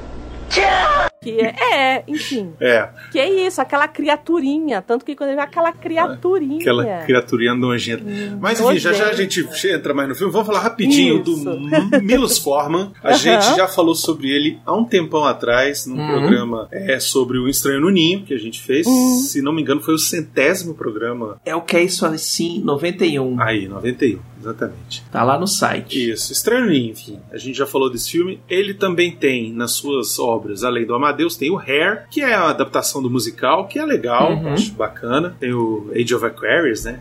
Que 1.25 1.39
é, 1.41 1.55
é, 1.73 2.03
enfim, 2.07 2.51
É. 2.59 2.87
que 3.11 3.19
é 3.19 3.29
isso, 3.47 3.59
aquela 3.59 3.87
criaturinha, 3.87 4.81
tanto 4.81 5.03
que 5.03 5.15
quando 5.15 5.29
ele 5.31 5.37
vê 5.37 5.41
aquela 5.43 5.71
criaturinha, 5.71 6.59
Aquela 6.61 7.03
criaturinha 7.03 7.53
nojenta. 7.55 8.03
Hum, 8.05 8.37
Mas 8.39 8.59
enfim, 8.59 8.77
já 8.77 8.93
já 8.93 9.09
a 9.09 9.13
gente 9.13 9.45
entra 9.67 9.93
mais 9.93 10.07
no 10.07 10.15
filme. 10.15 10.31
Vamos 10.31 10.47
falar 10.47 10.59
rapidinho 10.59 11.21
Isso. 11.21 11.43
do 11.43 12.01
Milos 12.03 12.37
Forman. 12.37 12.91
A 13.03 13.09
Aham. 13.09 13.17
gente 13.17 13.55
já 13.55 13.67
falou 13.67 13.95
sobre 13.95 14.29
ele 14.29 14.59
há 14.65 14.73
um 14.75 14.85
tempão 14.85 15.25
atrás, 15.25 15.85
num 15.87 15.95
Uhum. 15.99 16.07
programa 16.07 16.67
é, 16.71 16.99
sobre 16.99 17.37
o 17.39 17.47
Estranho 17.49 17.81
no 17.81 17.89
Ninho, 17.89 18.23
que 18.23 18.33
a 18.33 18.37
gente 18.37 18.61
fez. 18.61 18.85
Uhum. 18.85 19.17
Se 19.19 19.41
não 19.41 19.51
me 19.51 19.61
engano, 19.61 19.81
foi 19.81 19.93
o 19.95 19.99
centésimo 19.99 20.73
programa. 20.75 21.39
É 21.45 21.55
o 21.55 21.61
que 21.61 21.75
é 21.77 21.83
isso 21.83 22.05
assim, 22.05 22.61
91. 22.63 23.41
Aí, 23.41 23.67
91, 23.67 24.19
exatamente. 24.45 25.03
Tá 25.11 25.23
lá 25.23 25.37
no 25.39 25.47
site. 25.47 26.11
Isso, 26.11 26.31
Estranho 26.31 26.71
enfim. 26.73 27.19
A 27.31 27.37
gente 27.37 27.57
já 27.57 27.65
falou 27.65 27.89
desse 27.91 28.11
filme. 28.11 28.39
Ele 28.49 28.73
também 28.73 29.11
tem 29.11 29.51
nas 29.51 29.71
suas 29.71 30.17
obras, 30.19 30.63
além 30.63 30.85
do 30.85 30.93
Amadeus, 30.95 31.35
tem 31.35 31.51
o 31.51 31.57
Hair, 31.59 32.07
que 32.09 32.21
é 32.21 32.33
a 32.33 32.49
adaptação 32.49 33.01
do 33.01 33.09
musical, 33.09 33.67
que 33.67 33.79
é 33.79 33.85
legal, 33.85 34.33
Uhum. 34.33 34.53
acho 34.53 34.71
bacana. 34.73 35.35
Tem 35.39 35.53
o 35.53 35.91
Age 35.95 36.13
of 36.15 36.25
Aquarius, 36.25 36.83
né? 36.85 36.99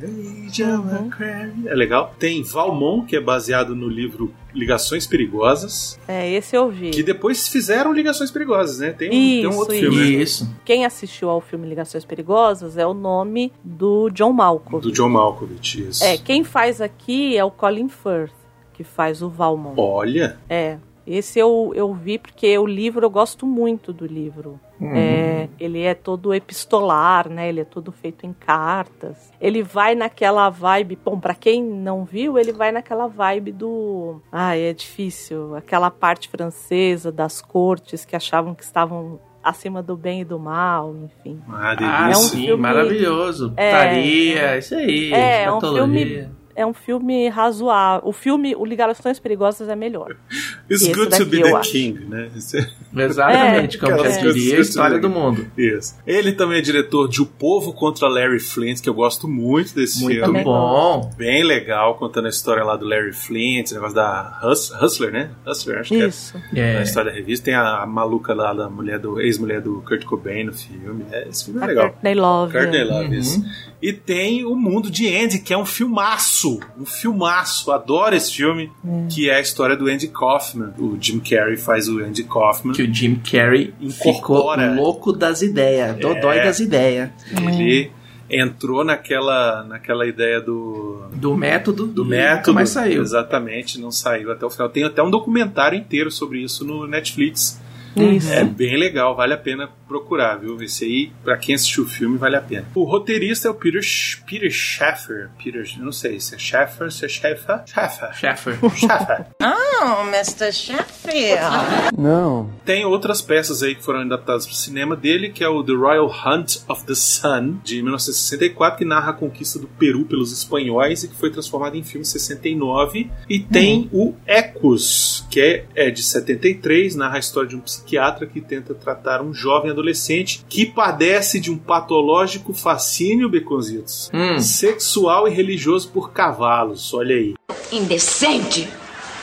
Age 0.48 0.62
of 0.62 0.72
Uhum. 0.88 1.06
Aquarius. 1.08 1.66
É 1.66 1.74
legal. 1.74 2.14
Tem 2.18 2.42
Valmont, 2.42 3.06
que 3.06 3.16
é 3.16 3.20
baseado 3.20 3.74
no 3.74 3.88
livro 3.88 4.32
Ligações 4.54 5.06
Perigosas, 5.06 5.99
É, 6.06 6.30
esse 6.30 6.56
eu 6.56 6.70
vi. 6.70 6.90
que 6.90 7.02
depois 7.02 7.49
fizeram 7.49 7.92
Ligações 7.92 8.30
Perigosas, 8.30 8.78
né? 8.78 8.92
Tem 8.92 9.08
um, 9.08 9.12
tem 9.12 9.46
um 9.46 9.50
Isso, 9.50 9.58
outro 9.58 9.75
isso. 9.75 9.82
filme. 9.90 9.96
né? 10.16 10.23
Isso. 10.23 10.50
Quem 10.64 10.84
assistiu 10.87 11.28
ao 11.28 11.40
filme 11.40 11.68
Ligações 11.68 12.04
Perigosas 12.04 12.76
é 12.78 12.87
o 12.87 12.94
nome 12.94 13.52
do 13.64 14.08
John 14.11 14.32
Malkovich. 14.32 14.82
Do 14.82 14.92
John 14.92 15.08
Malkovich, 15.08 15.88
isso. 15.88 16.04
É, 16.04 16.16
quem 16.16 16.44
faz 16.44 16.80
aqui 16.80 17.37
é 17.37 17.44
o 17.44 17.50
Colin 17.50 17.88
Firth, 17.88 18.32
que 18.73 18.84
faz 18.84 19.23
o 19.23 19.28
Valmont. 19.28 19.75
Olha, 19.76 20.38
É, 20.49 20.78
esse 21.06 21.38
eu, 21.38 21.73
eu 21.75 21.92
vi 21.92 22.18
porque 22.18 22.56
o 22.58 22.66
livro, 22.66 23.04
eu 23.04 23.11
gosto 23.11 23.46
muito 23.46 23.92
do 23.92 24.06
livro. 24.06 24.58
Uhum. 24.80 24.92
É, 24.94 25.49
ele 25.61 25.82
é 25.82 25.94
todo 25.94 26.34
epistolar, 26.34 27.28
né? 27.28 27.49
Ele 27.49 27.61
é 27.61 27.64
todo 27.64 27.92
feito 27.92 28.26
em 28.26 28.32
cartas. 28.32 29.30
Ele 29.40 29.62
vai 29.62 29.94
naquela 29.94 30.49
vibe. 30.50 30.99
Bom, 31.04 31.18
pra 31.20 31.34
quem 31.34 31.62
não 31.62 32.04
viu, 32.04 32.38
ele 32.38 32.52
vai 32.52 32.73
naquela 32.73 33.06
vibe 33.06 33.52
do. 33.52 34.20
Ai, 34.32 34.61
é 34.62 34.73
difícil. 34.73 35.54
Aquela 35.54 35.90
parte 35.90 36.28
francesa 36.28 37.12
das 37.12 37.40
cortes 37.40 38.04
que 38.04 38.16
achavam 38.16 38.54
que 38.54 38.64
estavam 38.64 39.20
acima 39.42 39.82
do 39.82 39.94
bem 39.96 40.23
e 40.23 40.25
do 40.25 40.38
mal, 40.38 40.94
enfim. 40.96 41.38
ah, 41.50 41.70
Ah, 41.70 41.73
É 41.73 41.75
um 41.75 41.76
delícia. 42.14 42.28
sim, 42.30 42.46
filme- 42.46 42.62
maravilhoso. 42.62 43.52
É. 43.58 43.70
Putaria, 43.70 44.58
isso 44.58 44.75
aí. 44.75 45.12
É, 45.12 45.42
é 45.44 45.52
um 45.52 45.56
escatologia. 45.58 46.30
É 46.56 46.64
um 46.66 46.73
filme 46.75 47.28
razoável. 47.28 48.08
O 48.08 48.12
filme, 48.12 48.54
o 48.56 48.64
Ligações 48.64 49.18
Perigosas 49.18 49.68
é 49.68 49.76
melhor. 49.76 50.14
It's 50.70 50.82
Esse 50.82 50.92
good 50.92 51.04
to 51.11 51.18
daqui 51.18 51.25
be 51.26 51.40
eu 51.40 51.46
the 51.49 51.52
acho. 51.56 51.70
king, 51.73 52.04
né? 52.06 52.30
Isso 52.34 52.56
é- 52.56 52.68
Exatamente, 52.96 53.76
É, 53.76 53.80
como 53.80 53.99
já 53.99 54.08
diria 54.20 54.56
a 54.58 54.61
história 54.61 54.99
do 54.99 55.11
mundo. 55.11 55.46
Isso. 55.58 55.96
Ele 56.06 56.32
também 56.32 56.58
é 56.58 56.61
diretor 56.61 57.08
de 57.08 57.20
O 57.23 57.26
Povo 57.26 57.73
contra 57.73 58.08
Larry 58.08 58.38
Flint, 58.40 58.80
que 58.80 58.88
eu 58.88 58.94
gosto 58.94 59.26
muito 59.28 59.75
desse 59.75 60.00
Muito 60.02 60.14
filme. 60.14 60.26
Também 60.26 60.44
bom. 60.44 61.11
Bem 61.16 61.42
legal, 61.44 61.96
contando 61.96 62.26
a 62.26 62.28
história 62.30 62.62
lá 62.64 62.76
do 62.76 62.87
Larry 62.87 63.12
Flint, 63.12 63.64
esse 63.66 63.75
negócio 63.75 63.94
da 63.96 64.40
Hus- 64.44 64.70
Hustler, 64.80 65.12
né? 65.12 65.30
Hustler, 65.46 65.80
acho 65.80 65.88
que 65.90 66.02
é. 66.02 66.06
Isso. 66.06 66.40
É. 66.54 66.75
Na 66.76 66.82
história 66.82 67.11
da 67.11 67.16
revista 67.16 67.44
tem 67.46 67.54
a 67.54 67.84
maluca 67.84 68.32
lá 68.32 68.52
da 68.54 68.70
mulher 68.70 68.99
do 68.99 69.20
ex-mulher 69.20 69.61
do 69.61 69.82
Kurt 69.87 70.04
Cobain 70.04 70.44
no 70.44 70.52
filme. 70.54 71.04
É, 71.11 71.28
esse 71.28 71.46
filme 71.46 71.61
é 71.61 71.64
A 71.64 71.66
legal. 71.66 71.90
Courtney 71.90 72.14
Love. 72.14 72.52
Courtney. 72.52 72.84
Love, 72.84 73.18
isso. 73.18 73.44
E 73.87 73.93
tem 73.93 74.47
o 74.47 74.57
Mundo 74.57 74.91
de 74.91 75.14
Andy, 75.14 75.41
que 75.41 75.53
é 75.53 75.59
um 75.59 75.67
filmaço. 75.67 76.59
Um 76.81 76.87
filmaço. 76.87 77.71
Adoro 77.71 78.14
esse 78.17 78.33
filme. 78.33 78.73
Que 79.11 79.29
é 79.29 79.37
a 79.37 79.41
história 79.41 79.76
do 79.76 79.88
Andy 79.88 80.09
Kaufman. 80.09 80.73
O 80.79 80.97
Jim 80.99 81.19
Carrey 81.21 81.59
faz 81.59 81.87
o 81.87 81.99
Andy 81.99 82.25
Kaufman. 82.25 82.73
Que 82.73 82.83
o 82.83 82.95
Jim 82.95 83.17
Carrey 83.17 83.75
ficou 83.91 84.12
Incorpora. 84.12 84.75
louco 84.75 85.12
das 85.12 85.43
ideias, 85.43 85.99
dodói 85.99 86.38
É. 86.38 86.45
das 86.45 86.61
ideias. 86.61 87.11
Ele 87.31 87.91
entrou 88.31 88.83
naquela, 88.85 89.62
naquela 89.64 90.07
ideia 90.07 90.41
do, 90.41 91.03
Do 91.12 91.37
método. 91.37 91.87
do 91.87 92.07
método. 92.07 92.55
Mais 92.55 92.71
saiu. 92.71 93.03
Exatamente, 93.03 93.79
não 93.79 93.91
saiu 93.91 94.33
até 94.33 94.47
o 94.47 94.50
final. 94.50 94.71
Tem 94.71 94.85
até 94.85 95.03
um 95.03 95.11
documentário 95.11 95.79
inteiro 95.79 96.11
sobre 96.11 96.43
isso 96.43 96.64
no 96.64 96.87
Netflix. 96.87 97.61
Isso. 97.96 98.32
É 98.32 98.44
bem 98.44 98.76
legal, 98.78 99.14
vale 99.16 99.34
a 99.34 99.38
pena 99.38 99.68
procurar, 99.88 100.36
viu? 100.36 100.60
Esse 100.62 100.84
aí, 100.84 101.12
pra 101.22 101.36
quem 101.36 101.54
assistiu 101.54 101.84
o 101.84 101.88
filme, 101.88 102.16
vale 102.18 102.36
a 102.36 102.40
pena. 102.40 102.66
O 102.74 102.84
roteirista 102.84 103.48
é 103.48 103.50
o 103.50 103.54
Peter, 103.54 103.82
Sch- 103.82 104.22
Peter 104.26 104.50
Schaffer. 104.50 105.30
Peter, 105.42 105.64
eu 105.78 105.84
não 105.84 105.92
sei 105.92 106.18
se 106.20 106.34
é 106.34 106.38
Schaffer, 106.38 106.90
se 106.90 107.04
é 107.04 107.08
Schaffer. 107.08 107.62
Schaffer. 107.66 108.14
Sheffer. 108.14 108.58
Schaffer. 108.76 109.26
Oh, 109.42 110.02
Mr. 110.08 110.52
Sheffield. 110.52 111.94
Não. 111.96 112.50
Tem 112.64 112.84
outras 112.84 113.20
peças 113.22 113.62
aí 113.62 113.74
que 113.74 113.82
foram 113.84 114.00
adaptadas 114.00 114.46
para 114.46 114.52
o 114.52 114.56
cinema 114.56 114.96
dele, 114.96 115.30
que 115.30 115.44
é 115.44 115.48
o 115.48 115.62
The 115.62 115.72
Royal 115.74 116.06
Hunt 116.06 116.56
of 116.68 116.84
the 116.84 116.94
Sun, 116.94 117.58
de 117.62 117.82
1964, 117.82 118.78
que 118.78 118.84
narra 118.84 119.10
a 119.10 119.14
conquista 119.14 119.58
do 119.58 119.66
Peru 119.66 120.04
pelos 120.04 120.32
espanhóis 120.32 121.04
e 121.04 121.08
que 121.08 121.14
foi 121.14 121.30
transformado 121.30 121.76
em 121.76 121.82
filme 121.82 122.02
em 122.06 122.08
69. 122.10 123.10
E 123.28 123.38
tem 123.40 123.88
o 123.92 124.14
Ecos, 124.26 125.24
que 125.30 125.40
é, 125.40 125.64
é 125.74 125.90
de 125.90 126.02
73, 126.02 126.96
narra 126.96 127.16
a 127.16 127.18
história 127.18 127.48
de 127.48 127.56
um 127.56 127.60
psiquiatra 127.60 127.84
que 128.26 128.41
tenta 128.41 128.75
tratar 128.75 129.23
um 129.23 129.33
jovem 129.33 129.71
adolescente 129.71 130.45
que 130.49 130.67
padece 130.67 131.38
de 131.41 131.50
um 131.50 131.59
patológico 131.59 132.53
fascínio, 132.55 133.29
Beconzitos, 133.29 134.11
Hum. 134.12 134.38
sexual 134.41 135.29
e 135.29 135.31
religioso 135.31 135.88
por 135.91 136.11
cavalos. 136.12 136.93
Olha 136.95 137.14
aí. 137.17 137.35
Indecente. 137.73 138.69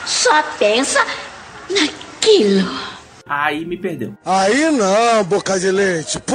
Só 0.06 0.42
pensa 0.58 0.98
naquilo. 1.70 2.68
Aí 3.24 3.64
me 3.64 3.76
perdeu. 3.76 4.14
Aí 4.26 4.68
não, 4.72 5.24
boca 5.24 5.58
de 5.58 5.70
leite, 5.70 6.18
pô! 6.20 6.34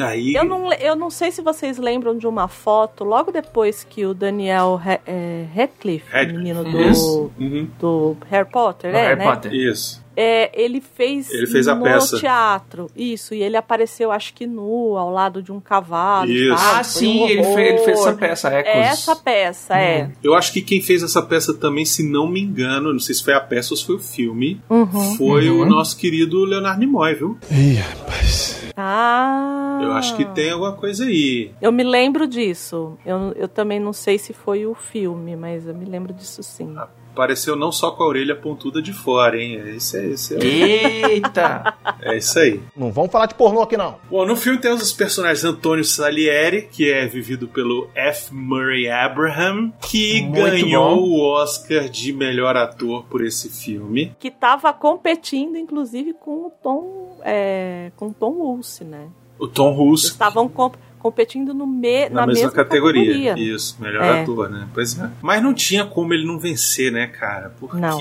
Aí. 0.00 0.34
Eu 0.34 0.44
não, 0.44 0.72
eu 0.74 0.94
não 0.94 1.10
sei 1.10 1.32
se 1.32 1.40
vocês 1.42 1.78
lembram 1.78 2.16
de 2.16 2.26
uma 2.26 2.46
foto 2.46 3.02
logo 3.04 3.32
depois 3.32 3.82
que 3.82 4.04
o 4.04 4.12
Daniel 4.14 4.80
é, 5.06 5.46
Radcliffe, 5.54 6.04
Radcliffe. 6.10 6.36
menino 6.38 6.90
Isso. 6.90 7.32
do, 7.36 7.42
Uhum. 7.42 7.70
do 7.80 8.16
Harry 8.30 8.48
Potter, 8.48 8.94
é, 8.94 9.08
Harry 9.08 9.18
né? 9.18 9.24
Potter. 9.24 9.52
Isso. 9.54 10.04
É, 10.16 10.50
ele 10.58 10.80
fez, 10.80 11.30
Ele 11.30 11.46
fez 11.46 11.68
a 11.68 11.74
no 11.74 11.82
peça. 11.84 12.18
teatro, 12.18 12.90
isso, 12.96 13.34
e 13.34 13.42
ele 13.42 13.56
apareceu, 13.56 14.10
acho 14.10 14.32
que 14.32 14.46
nu, 14.46 14.96
ao 14.96 15.10
lado 15.10 15.42
de 15.42 15.52
um 15.52 15.60
cavalo. 15.60 16.30
Isso. 16.30 16.48
tal, 16.56 16.74
Ah, 16.74 16.74
foi 16.82 16.84
sim, 16.84 17.22
um 17.24 17.28
ele 17.28 17.42
fez, 17.44 17.58
ele 17.58 17.78
fez 17.78 17.98
essa 18.00 18.12
peça, 18.14 18.48
Ecos. 18.48 18.72
É 18.72 18.78
essa 18.78 19.16
peça, 19.16 19.78
é. 19.78 20.10
Eu 20.22 20.34
acho 20.34 20.52
que 20.52 20.62
quem 20.62 20.80
fez 20.80 21.02
essa 21.02 21.20
peça 21.22 21.52
também, 21.52 21.84
se 21.84 22.02
não 22.02 22.26
me 22.26 22.40
engano, 22.40 22.92
não 22.92 22.98
sei 23.00 23.14
se 23.14 23.22
foi 23.22 23.34
a 23.34 23.40
peça 23.40 23.74
ou 23.74 23.76
se 23.76 23.84
foi 23.84 23.96
o 23.96 23.98
filme, 23.98 24.60
Uhum. 24.70 25.16
foi 25.16 25.50
Uhum. 25.50 25.60
o 25.62 25.66
nosso 25.66 25.96
querido 25.98 26.44
Leonardo 26.44 26.80
Nimoy, 26.80 27.14
viu? 27.14 27.38
Ih, 27.50 27.74
rapaz. 27.74 28.62
Ah. 28.76 29.80
Eu 29.82 29.92
acho 29.92 30.16
que 30.16 30.24
tem 30.24 30.50
alguma 30.50 30.72
coisa 30.72 31.04
aí. 31.04 31.50
Eu 31.60 31.70
me 31.72 31.82
lembro 31.84 32.26
disso. 32.26 32.96
Eu, 33.04 33.32
eu 33.36 33.48
também 33.48 33.78
não 33.80 33.92
sei 33.92 34.18
se 34.18 34.32
foi 34.32 34.66
o 34.66 34.74
filme, 34.74 35.36
mas 35.36 35.66
eu 35.66 35.74
me 35.74 35.84
lembro 35.84 36.12
disso 36.12 36.42
sim. 36.42 36.74
Apareceu 37.16 37.56
não 37.56 37.72
só 37.72 37.90
com 37.92 38.02
a 38.02 38.06
orelha 38.08 38.36
pontuda 38.36 38.82
de 38.82 38.92
fora, 38.92 39.40
hein? 39.40 39.58
É 39.64 39.70
isso, 39.70 39.96
é, 39.96 40.06
isso, 40.06 40.34
é, 40.34 40.44
Eita! 40.44 41.74
é 42.02 42.18
isso 42.18 42.38
aí. 42.38 42.60
Não 42.76 42.92
vamos 42.92 43.10
falar 43.10 43.24
de 43.24 43.34
pornô 43.34 43.62
aqui, 43.62 43.74
não. 43.74 43.96
Bom, 44.10 44.26
no 44.26 44.36
filme 44.36 44.58
temos 44.60 44.82
os 44.82 44.92
personagens 44.92 45.42
Antônio 45.42 45.82
Salieri, 45.82 46.68
que 46.70 46.90
é 46.92 47.06
vivido 47.06 47.48
pelo 47.48 47.88
F. 47.94 48.34
Murray 48.34 48.88
Abraham, 48.90 49.72
que 49.80 50.20
Muito 50.22 50.34
ganhou 50.42 50.96
bom. 50.96 51.02
o 51.08 51.20
Oscar 51.22 51.88
de 51.88 52.12
melhor 52.12 52.54
ator 52.56 53.04
por 53.04 53.24
esse 53.24 53.48
filme. 53.48 54.14
Que 54.20 54.30
tava 54.30 54.70
competindo, 54.74 55.56
inclusive, 55.56 56.12
com 56.12 56.46
o 56.46 56.52
Tom. 56.62 57.18
É, 57.24 57.90
com 57.96 58.08
o 58.08 58.12
Tom 58.14 58.32
Wolfe, 58.34 58.84
né? 58.84 59.08
O 59.38 59.48
Tom 59.48 59.72
Russo, 59.72 60.08
estavam 60.08 60.48
com- 60.48 60.72
competindo 60.98 61.54
no 61.54 61.66
me, 61.66 62.08
na, 62.08 62.22
na, 62.22 62.26
mesma, 62.26 62.50
categoria. 62.50 63.04
categoria. 63.06 63.54
Isso, 63.54 63.76
melhor 63.80 64.02
É. 64.04 64.20
ator, 64.22 64.50
né? 64.50 64.66
Pois 64.74 64.98
é. 64.98 65.08
Mas 65.22 65.42
não 65.42 65.54
tinha 65.54 65.84
como 65.84 66.12
ele 66.12 66.26
não 66.26 66.38
vencer, 66.38 66.90
né, 66.90 67.06
cara? 67.06 67.54
Porque, 67.60 67.76
Não. 67.78 67.98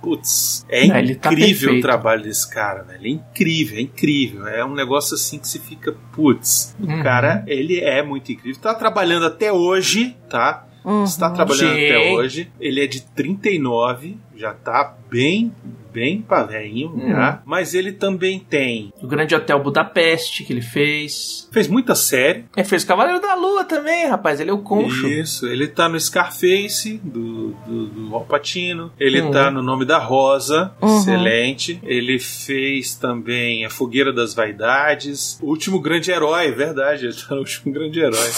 putz, 0.00 0.64
é 0.68 0.86
Não, 0.86 0.94
tá 0.94 1.00
incrível 1.32 1.70
o 1.70 1.72
perfeito. 1.72 1.82
trabalho 1.82 2.22
desse 2.22 2.48
cara, 2.48 2.82
velho. 2.82 3.04
É 3.06 3.08
incrível, 3.08 3.78
é 3.78 3.80
incrível. 3.80 4.46
É 4.46 4.64
um 4.64 4.74
negócio 4.74 5.14
assim 5.14 5.38
que 5.38 5.48
se 5.48 5.58
fica, 5.58 5.94
putz, 6.12 6.74
o 6.78 6.86
Uhum. 6.86 7.02
cara, 7.02 7.42
ele 7.46 7.80
é 7.80 8.02
muito 8.02 8.30
incrível. 8.30 8.60
Tá 8.60 8.74
trabalhando 8.74 9.26
até 9.26 9.52
hoje, 9.52 10.16
tá? 10.28 10.64
Uhum. 10.84 11.02
Está 11.02 11.28
trabalhando 11.30 11.74
Sim. 11.74 11.84
até 11.86 12.10
hoje. 12.12 12.48
Ele 12.60 12.80
é 12.80 12.86
de 12.86 13.00
39, 13.02 14.16
já 14.36 14.52
tá 14.52 14.94
bem, 15.10 15.52
bem 15.92 16.20
pra 16.20 16.42
velhinho, 16.44 16.90
Hum. 16.94 17.08
já. 17.10 17.40
Mas 17.46 17.72
ele 17.74 17.92
também 17.92 18.38
tem. 18.38 18.92
O 19.02 19.06
Grande 19.06 19.34
Hotel 19.34 19.62
Budapeste 19.62 20.44
que 20.44 20.52
ele 20.52 20.60
fez. 20.60 21.48
Fez 21.52 21.68
muita 21.68 21.94
série. 21.94 22.44
Ele 22.56 22.66
fez 22.66 22.84
Cavaleiro 22.84 23.20
da 23.20 23.34
Lua 23.34 23.64
também, 23.64 24.06
rapaz. 24.06 24.38
Ele 24.40 24.50
é 24.50 24.52
o 24.52 24.58
Concho. 24.58 25.06
Isso, 25.08 25.46
ele 25.46 25.66
tá 25.68 25.88
no 25.88 25.98
Scarface, 25.98 27.00
do, 27.02 27.50
do, 27.66 27.86
do 27.86 28.14
Al 28.14 28.24
Pacino. 28.26 28.92
Ele 29.00 29.22
Hum. 29.22 29.30
tá 29.30 29.50
no 29.50 29.62
Nome 29.62 29.84
da 29.86 29.96
Rosa, 29.98 30.72
Uhum. 30.82 30.98
excelente. 30.98 31.80
Ele 31.82 32.18
fez 32.18 32.94
também 32.94 33.64
A 33.64 33.70
Fogueira 33.70 34.12
das 34.12 34.34
Vaidades. 34.34 35.38
O 35.40 35.46
Último 35.46 35.80
Grande 35.80 36.10
Herói, 36.10 36.50
verdade, 36.52 37.06
ele 37.06 37.14
tá 37.14 37.34
no 37.34 37.40
Último 37.40 37.72
Grande 37.72 38.00
Herói. 38.00 38.30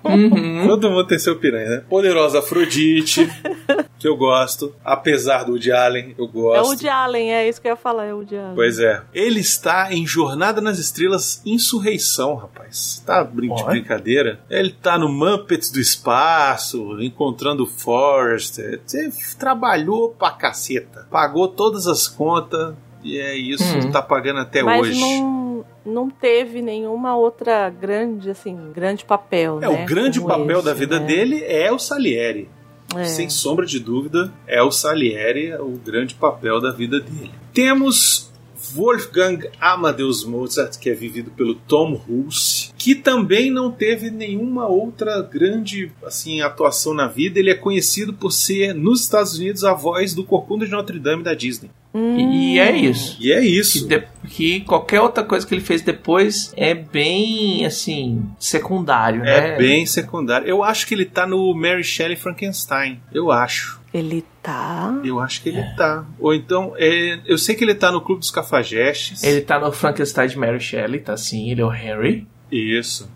Uhum. 0.02 0.66
Todo 0.66 0.90
mundo 0.90 1.06
tem 1.06 1.18
seu 1.18 1.36
piranha, 1.36 1.68
né? 1.68 1.82
Poderosa 1.88 2.40
Afrodite, 2.40 3.28
que 4.00 4.08
eu 4.08 4.16
gosto. 4.16 4.74
Apesar 4.84 5.44
do 5.44 5.52
Woody 5.52 5.70
Allen, 5.70 6.14
eu 6.18 6.24
É 6.24 6.28
o 6.28 6.32
gosto. 6.32 6.68
Woody 6.70 6.88
Allen, 6.88 7.32
é 7.32 7.48
isso 7.48 7.60
que 7.60 7.68
eu 7.68 7.72
ia 7.72 7.76
falar, 7.76 8.06
é 8.06 8.12
o 8.14 8.16
Woody 8.16 8.36
Allen. 8.36 8.54
Pois 8.54 8.78
é. 8.80 9.02
Ele 9.14 9.38
está 9.40 9.92
em 9.92 10.06
Jornada 10.06 10.60
nas 10.60 10.78
Estrelas 10.78 11.42
Insurreição, 11.44 12.34
rapaz. 12.34 13.02
Tá 13.06 13.22
brin 13.22 13.54
de 13.54 13.62
brincadeira? 13.64 14.40
Ele 14.48 14.70
tá 14.72 14.98
no 14.98 15.08
Muppets 15.08 15.70
do 15.70 15.78
Espaço, 15.78 17.00
encontrando 17.00 17.64
o 17.64 17.66
Forrester. 17.66 18.80
Você 18.86 19.10
trabalhou 19.38 20.10
pra 20.10 20.30
caceta. 20.30 21.06
Pagou 21.10 21.46
todas 21.48 21.86
as 21.86 22.08
contas. 22.08 22.74
E 23.02 23.18
é 23.18 23.34
isso, 23.34 23.64
Uhum. 23.76 23.90
tá 23.90 24.02
pagando 24.02 24.40
até 24.40 24.62
Mas 24.62 24.82
hoje. 24.82 25.00
não, 25.00 25.64
não 25.86 26.10
teve 26.10 26.60
nenhuma 26.60 27.16
outra 27.16 27.70
grande, 27.70 28.28
assim, 28.30 28.70
grande 28.74 29.06
papel, 29.06 29.56
É, 29.62 29.68
né? 29.68 29.82
o 29.84 29.86
grande 29.86 30.20
como 30.20 30.30
papel 30.32 30.56
esse, 30.58 30.64
da 30.66 30.74
vida 30.74 31.00
né? 31.00 31.06
dele 31.06 31.42
é 31.44 31.72
o 31.72 31.78
Salieri. 31.78 32.50
É. 32.96 33.04
Sem 33.04 33.30
sombra 33.30 33.64
de 33.64 33.78
dúvida, 33.78 34.32
é 34.46 34.62
o 34.62 34.70
Salieri 34.70 35.54
o 35.54 35.78
grande 35.78 36.14
papel 36.14 36.60
da 36.60 36.72
vida 36.72 36.98
dele. 37.00 37.30
Temos 37.52 38.30
Wolfgang 38.74 39.48
Amadeus 39.60 40.24
Mozart, 40.24 40.78
que 40.78 40.90
é 40.90 40.94
vivido 40.94 41.30
pelo 41.30 41.54
Tom 41.54 42.00
Hulce, 42.08 42.72
que 42.76 42.94
também 42.94 43.50
não 43.50 43.70
teve 43.70 44.10
nenhuma 44.10 44.66
outra 44.66 45.20
grande 45.22 45.90
assim 46.04 46.40
atuação 46.40 46.94
na 46.94 47.08
vida. 47.08 47.38
Ele 47.38 47.50
é 47.50 47.54
conhecido 47.54 48.12
por 48.12 48.30
ser, 48.30 48.74
nos 48.74 49.02
Estados 49.02 49.38
Unidos, 49.38 49.64
a 49.64 49.72
voz 49.72 50.14
do 50.14 50.24
Corcunda 50.24 50.64
de 50.64 50.72
Notre 50.72 50.98
Dame 50.98 51.22
da 51.22 51.34
Disney. 51.34 51.70
E, 51.94 52.54
e 52.54 52.58
é 52.58 52.76
isso. 52.76 53.16
E 53.20 53.32
é 53.32 53.40
Que, 53.40 53.46
isso. 53.46 53.88
de- 53.88 54.04
que 54.28 54.60
qualquer 54.60 55.00
outra 55.00 55.24
coisa 55.24 55.44
que 55.46 55.52
ele 55.54 55.60
fez 55.60 55.82
depois 55.82 56.52
é 56.56 56.72
bem, 56.72 57.64
assim, 57.66 58.22
secundário, 58.38 59.22
né? 59.22 59.54
É 59.54 59.56
bem 59.58 59.84
secundário. 59.86 60.46
Eu 60.46 60.62
acho 60.62 60.86
que 60.86 60.94
ele 60.94 61.04
tá 61.04 61.26
no 61.26 61.52
Mary 61.54 61.82
Shelley 61.82 62.16
Frankenstein. 62.16 63.00
Eu 63.12 63.32
acho. 63.32 63.80
Ele 63.92 64.24
tá. 64.40 65.00
Eu 65.04 65.18
acho 65.18 65.42
que 65.42 65.48
ele 65.48 65.62
tá. 65.76 66.04
Ou 66.20 66.32
então, 66.32 66.74
é, 66.76 67.18
eu 67.26 67.36
sei 67.36 67.56
que 67.56 67.64
ele 67.64 67.74
tá 67.74 67.90
no 67.90 68.00
Clube 68.00 68.20
dos 68.20 68.30
Cafajestes. 68.30 69.24
Ele 69.24 69.40
tá 69.40 69.58
no 69.58 69.72
Frankenstein 69.72 70.28
de 70.28 70.38
Mary 70.38 70.60
Shelley, 70.60 71.00
tá 71.00 71.16
sim, 71.16 71.50
ele 71.50 71.60
é 71.60 71.64
o 71.64 71.68
Harry. 71.68 72.24
Isso. 72.52 73.10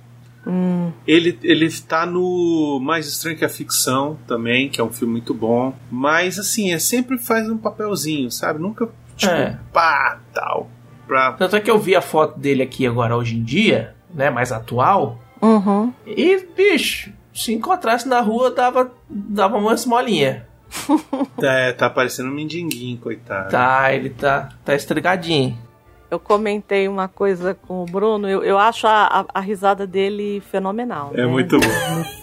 Hum, 0.46 0.92
Ele, 1.07 1.38
ele 1.42 1.70
tá 1.83 2.04
no 2.07 2.78
Mais 2.83 3.07
Estranho 3.07 3.37
que 3.37 3.44
a 3.44 3.48
Ficção 3.48 4.18
também, 4.26 4.68
que 4.68 4.80
é 4.80 4.85
um 4.85 4.92
filme 4.92 5.12
muito 5.12 5.33
bom. 5.35 5.74
Mas, 5.90 6.38
assim, 6.38 6.72
é 6.72 6.78
sempre 6.78 7.18
faz 7.18 7.48
um 7.48 7.57
papelzinho, 7.57 8.30
sabe? 8.30 8.59
Nunca, 8.61 8.88
tipo, 9.16 9.33
É. 9.33 9.59
pá, 9.72 10.20
tal. 10.33 10.68
Pra... 11.07 11.33
Tanto 11.33 11.57
é 11.57 11.61
que 11.61 11.70
eu 11.70 11.78
vi 11.78 11.94
a 11.94 12.00
foto 12.00 12.38
dele 12.38 12.62
aqui 12.62 12.87
agora 12.87 13.16
hoje 13.16 13.37
em 13.37 13.42
dia, 13.42 13.94
né, 14.14 14.30
mais 14.30 14.52
atual. 14.52 15.18
uhum. 15.42 15.92
E, 16.07 16.46
bicho, 16.57 17.12
Se 17.33 17.52
encontrasse 17.52 18.07
na 18.09 18.20
rua, 18.20 18.50
dava, 18.50 18.92
dava 19.11 19.57
uma 19.59 19.74
esmolinha. 19.74 20.46
É, 21.42 21.72
tá 21.72 21.90
parecendo 21.90 22.28
um 22.30 22.33
mindinguinho, 22.35 22.96
coitado. 22.98 23.50
Tá, 23.50 23.92
ele 23.92 24.09
tá, 24.11 24.50
tá 24.64 24.74
estrigadinho. 24.74 25.59
Eu 26.14 26.20
comentei 26.20 26.87
uma 26.88 27.09
coisa 27.09 27.55
com 27.55 27.83
o 27.83 27.87
Bruno, 27.87 28.29
eu, 28.29 28.44
eu 28.44 28.57
acho 28.57 28.87
a, 28.87 29.05
a, 29.20 29.24
a 29.35 29.40
risada 29.40 29.87
dele 29.87 30.40
fenomenal. 30.50 31.11
É 31.14 31.18
né? 31.22 31.27
muito 31.27 31.59
bom. 31.59 31.66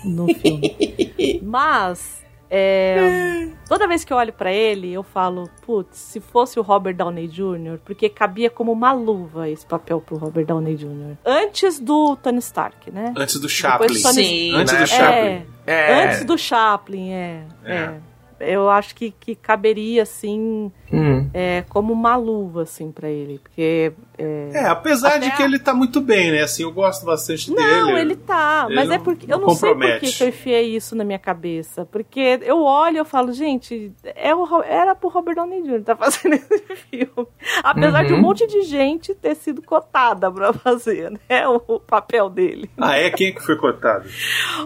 no, 0.06 0.28
no 0.28 0.34
filme. 0.34 1.40
Mas, 1.44 2.24
é, 2.50 3.50
toda 3.68 3.88
vez 3.88 4.04
que 4.06 4.14
eu 4.14 4.18
olho 4.18 4.32
pra 4.34 4.52
ele, 4.52 4.94
eu 4.94 5.04
falo, 5.04 5.50
putz, 5.66 5.98
se 5.98 6.20
fosse 6.20 6.58
o 6.60 6.64
Robert 6.64 6.96
Downey 6.96 7.28
Jr., 7.28 7.80
porque 7.84 8.08
cabia 8.10 8.50
como 8.50 8.72
uma 8.72 8.92
luva 8.94 9.50
esse 9.50 9.66
papel 9.66 10.00
pro 10.00 10.16
Robert 10.18 10.46
Downey 10.46 10.76
Jr. 10.76 11.18
Antes 11.26 11.80
do 11.80 12.16
Tony 12.16 12.40
Stark, 12.40 12.90
né? 12.92 13.14
Antes 13.18 13.40
do 13.40 13.50
Chaplin. 13.50 13.88
Tony- 14.02 14.24
Sim, 14.24 14.54
Antes 14.56 14.74
né? 14.74 14.80
do 14.82 14.88
Chaplin. 14.88 15.46
É, 15.68 15.74
É. 15.92 16.04
antes 16.06 16.26
do 16.26 16.38
Chaplin, 16.38 17.12
é. 17.12 17.44
É. 17.66 17.94
é. 18.42 18.56
Eu 18.56 18.70
acho 18.70 18.94
que, 18.96 19.12
que 19.12 19.36
caberia, 19.36 20.04
assim, 20.04 20.72
Hum. 20.92 21.30
é, 21.34 21.64
como 21.70 21.94
uma 21.94 22.16
luva, 22.16 22.64
assim, 22.64 22.92
pra 22.92 23.10
ele. 23.10 23.40
Porque. 23.40 23.94
É, 24.18 24.50
É, 24.54 24.66
apesar 24.68 25.18
de 25.20 25.32
que 25.32 25.42
a- 25.42 25.46
ele 25.46 25.58
tá 25.58 25.74
muito 25.74 26.02
bem, 26.02 26.32
né? 26.32 26.42
Assim, 26.42 26.64
eu 26.64 26.72
gosto 26.72 27.06
bastante 27.06 27.50
Não, 27.52 27.88
dele. 27.88 28.00
ele 28.00 28.16
tá. 28.16 28.66
ele 28.68 28.76
mas 28.76 28.90
é 28.90 28.98
não- 28.98 29.04
porque. 29.04 29.26
não 29.28 29.38
Eu 29.38 29.42
não 29.42 29.50
sei 29.56 29.70
por 29.70 29.76
compromete. 29.76 30.18
que 30.18 30.24
eu 30.24 30.28
enfiei 30.30 30.76
isso 30.76 30.96
na 30.96 31.04
minha 31.04 31.20
cabeça. 31.20 31.86
Porque 31.86 32.40
eu 32.44 32.62
olho 32.62 32.96
e 32.96 33.00
eu 33.00 33.06
falo, 33.06 33.32
gente, 33.34 33.94
é 34.04 34.36
o, 34.36 34.62
era 34.64 34.94
pro 34.96 35.10
Robert 35.10 35.36
Downey 35.36 35.62
Jr. 35.64 35.84
tá 35.84 35.96
fazendo 35.98 36.34
esse 36.36 36.76
filme. 36.90 37.28
Apesar 37.64 38.04
de 38.06 38.14
um 38.14 38.18
Uhum. 38.18 38.22
monte 38.22 38.46
de 38.48 38.62
gente 38.64 39.16
ter 39.16 39.36
sido 39.36 39.62
cotada 39.62 40.32
pra 40.32 40.52
fazer, 40.54 41.12
né? 41.12 41.48
O, 41.48 41.76
o 41.76 41.80
papel 41.80 42.30
dele. 42.30 42.70
Ah, 42.78 42.98
é? 42.98 43.10
Quem 43.10 43.28
é 43.28 43.32
que 43.32 43.42
foi 43.42 43.56
cotado? 43.56 44.08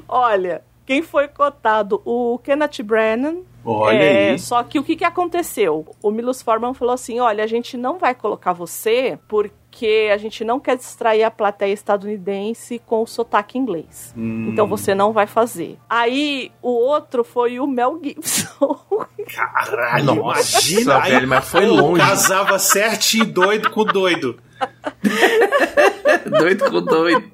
Olha, 0.08 0.62
quem 0.86 1.02
foi 1.02 1.28
cotado? 1.28 2.02
O 2.06 2.38
Kenneth 2.44 2.84
Branagh. 2.84 3.38
Olha 3.66 3.98
É, 3.98 4.30
aí. 4.32 4.40
Só 4.40 4.62
que 4.64 4.78
o 4.78 4.84
que, 4.84 4.96
que 4.96 5.04
aconteceu? 5.04 5.86
O 6.02 6.12
Milos 6.12 6.42
Forman 6.42 6.74
falou 6.74 6.94
assim: 6.94 7.20
olha, 7.20 7.44
a 7.44 7.48
gente 7.48 7.76
não 7.76 7.98
vai 7.98 8.14
colocar 8.14 8.54
você 8.54 9.18
porque 9.28 9.56
a 9.84 10.18
gente 10.18 10.44
não 10.44 10.60
quer 10.60 10.78
distrair 10.78 11.24
a 11.24 11.32
plateia 11.32 11.74
estadunidense 11.74 12.80
com 12.86 13.02
o 13.02 13.08
sotaque 13.08 13.58
inglês. 13.58 14.14
Hum. 14.16 14.50
Então 14.52 14.68
você 14.68 14.94
não 14.94 15.12
vai 15.12 15.26
fazer. 15.28 15.78
Aí 15.90 16.52
o 16.62 16.70
outro 16.70 17.24
foi 17.24 17.60
o 17.60 17.66
Mel 17.68 18.00
Gibson. 18.04 18.80
Caralho, 19.36 20.16
Nossa, 20.16 20.60
imagina. 20.70 21.02
aí, 21.02 21.12
velho, 21.12 21.28
mas 21.28 21.50
foi 21.50 21.66
longe. 21.66 22.00
Casava 22.02 22.60
certinho 22.60 23.26
doido 23.26 23.70
com 23.72 23.84
doido. 23.84 24.38
doido 26.40 26.70
com 26.70 26.82
doido. 26.82 27.32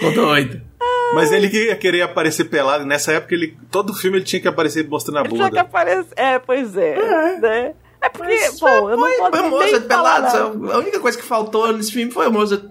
Com 0.00 0.12
doido. 0.12 0.62
Mas 1.14 1.30
ele 1.30 1.46
ia 1.48 1.76
querer 1.76 2.02
aparecer 2.02 2.44
pelado. 2.44 2.84
Nessa 2.86 3.12
época, 3.12 3.34
ele, 3.34 3.56
todo 3.70 3.94
filme 3.94 4.16
ele 4.18 4.24
tinha 4.24 4.40
que 4.40 4.48
aparecer 4.48 4.88
mostrando 4.88 5.18
a 5.18 5.20
Ele 5.20 5.28
tinha 5.28 5.44
que 5.44 5.50
bunda. 5.50 5.60
aparecer. 5.60 6.12
É, 6.16 6.38
pois 6.38 6.76
é. 6.76 7.38
Né? 7.38 7.74
É 8.02 8.08
porque, 8.08 8.32
Mas 8.34 8.58
bom, 8.60 8.90
eu 8.90 8.96
não 8.96 9.06
foi- 9.08 9.16
posso 9.16 9.30
foi 9.30 9.40
o 9.40 9.50
Mozart 9.50 9.86
pelado. 9.86 10.72
A 10.72 10.78
única 10.78 10.98
coisa 11.00 11.16
que 11.16 11.24
faltou 11.24 11.72
nesse 11.72 11.92
filme 11.92 12.10
foi 12.10 12.26
o 12.28 12.32
Mozart 12.32 12.64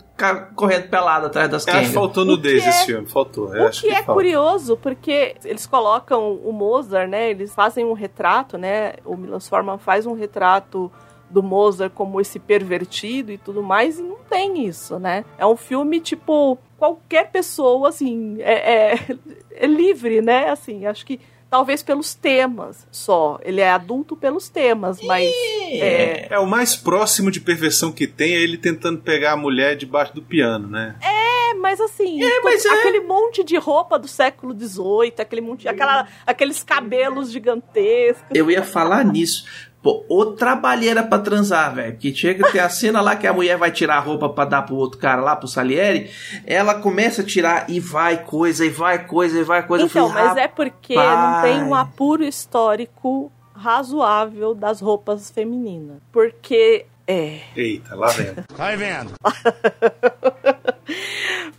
correndo 0.56 0.90
pelado 0.90 1.28
atrás 1.28 1.50
das 1.50 1.66
Eu 1.66 1.74
acho 1.74 1.88
que 1.88 1.94
faltou 1.94 2.24
O 2.24 2.26
nudez 2.28 2.62
que 2.62 2.68
é- 2.68 2.70
esse 2.70 2.86
filme. 2.86 3.08
Faltou. 3.08 3.56
Eu 3.56 3.64
O 3.64 3.68
acho 3.68 3.82
que 3.82 3.88
é 3.88 3.96
falta. 4.04 4.14
curioso, 4.14 4.76
porque 4.78 5.36
eles 5.46 5.66
colocam 5.66 6.36
o 6.36 6.52
Mozart, 6.52 7.10
né? 7.10 7.32
Eles 7.32 7.56
fazem 7.56 7.86
um 7.86 7.94
retrato, 7.94 8.58
né? 8.58 8.94
O 9.06 9.16
Milos 9.16 9.48
Forman 9.48 9.78
faz 9.78 10.06
um 10.06 10.14
retrato 10.14 10.92
do 11.30 11.42
Mozart 11.42 11.94
como 11.96 12.20
esse 12.20 12.38
pervertido 12.38 13.32
e 13.32 13.38
tudo 13.38 13.64
mais, 13.64 13.98
e 13.98 14.04
não 14.04 14.18
tem 14.30 14.66
isso, 14.68 15.00
né? 15.00 15.24
É 15.38 15.46
um 15.46 15.56
filme, 15.56 16.02
tipo, 16.02 16.58
qualquer 16.78 17.32
pessoa, 17.32 17.88
assim, 17.88 18.36
é, 18.42 18.92
é- 18.96 18.98
é 19.56 19.66
livre, 19.66 20.22
né? 20.22 20.50
Assim, 20.50 20.86
acho 20.86 21.06
que 21.06 21.22
talvez 21.52 21.84
pelos 21.84 22.16
temas 22.16 22.88
só. 22.90 23.38
Ele 23.44 23.60
é 23.62 23.70
adulto 23.70 24.16
pelos 24.16 24.48
temas, 24.50 25.00
mas... 25.04 25.30
É, 25.30 26.28
É, 26.34 26.40
o 26.40 26.48
mais 26.48 26.76
próximo 26.78 27.30
de 27.30 27.42
perversão 27.42 27.92
que 27.92 28.08
tem 28.08 28.34
é 28.34 28.42
ele 28.42 28.58
tentando 28.58 29.00
pegar 29.02 29.34
a 29.34 29.38
mulher 29.38 29.76
debaixo 29.76 30.16
do 30.16 30.22
piano, 30.22 30.68
né? 30.68 30.96
É, 31.02 31.54
mas 31.56 31.80
assim, 31.82 32.20
mas 32.44 32.64
to- 32.64 32.70
é. 32.70 32.80
aquele 32.80 33.02
monte 33.02 33.44
de 33.44 33.58
roupa 33.58 34.00
do 34.00 34.08
século 34.08 34.58
XVIII, 34.58 35.14
aquele 35.20 35.42
monte, 35.42 35.68
aquela, 35.68 36.08
aqueles 36.26 36.64
cabelos 36.64 37.30
gigantescos. 37.32 38.26
Eu 38.34 38.50
ia 38.50 38.64
falar 38.64 39.04
nisso. 39.04 39.46
Pô, 39.82 40.06
ô 40.08 40.28
trabalheira 40.28 41.02
pra 41.02 41.18
transar, 41.18 41.74
velho. 41.74 41.98
Que 41.98 42.14
chega, 42.14 42.52
tem 42.52 42.62
a 42.62 42.70
cena 42.70 43.02
lá 43.02 43.16
que 43.16 43.26
a 43.26 43.34
mulher 43.34 43.58
vai 43.58 43.72
tirar 43.72 43.96
a 43.96 44.00
roupa 44.00 44.30
pra 44.30 44.46
dar 44.46 44.62
pro 44.62 44.76
outro 44.76 45.00
cara 45.00 45.22
lá, 45.22 45.36
pro 45.36 45.48
Salieri. 45.48 46.12
Ela 46.46 46.76
começa 46.76 47.24
a 47.24 47.26
tirar 47.26 47.68
e 47.70 47.80
vai 47.80 48.24
coisa, 48.24 48.64
e 48.64 48.70
vai 48.70 49.08
coisa, 49.08 49.40
e 49.40 49.44
vai 49.44 49.66
coisa. 49.66 49.86
Então, 49.86 50.10
falei, 50.10 50.28
mas 50.28 50.38
é 50.38 50.48
porque 50.48 50.94
não 50.96 51.42
tem 51.42 51.64
um 51.64 51.74
apuro 51.74 52.24
histórico 52.24 53.32
razoável 53.56 54.54
das 54.54 54.82
roupas 54.82 55.32
femininas. 55.32 55.98
Porque. 56.12 56.86
É. 57.08 57.40
Eita, 57.56 57.96
lá 57.96 58.08
vem. 58.10 58.36
Vai 58.56 58.78
vendo. 58.78 59.14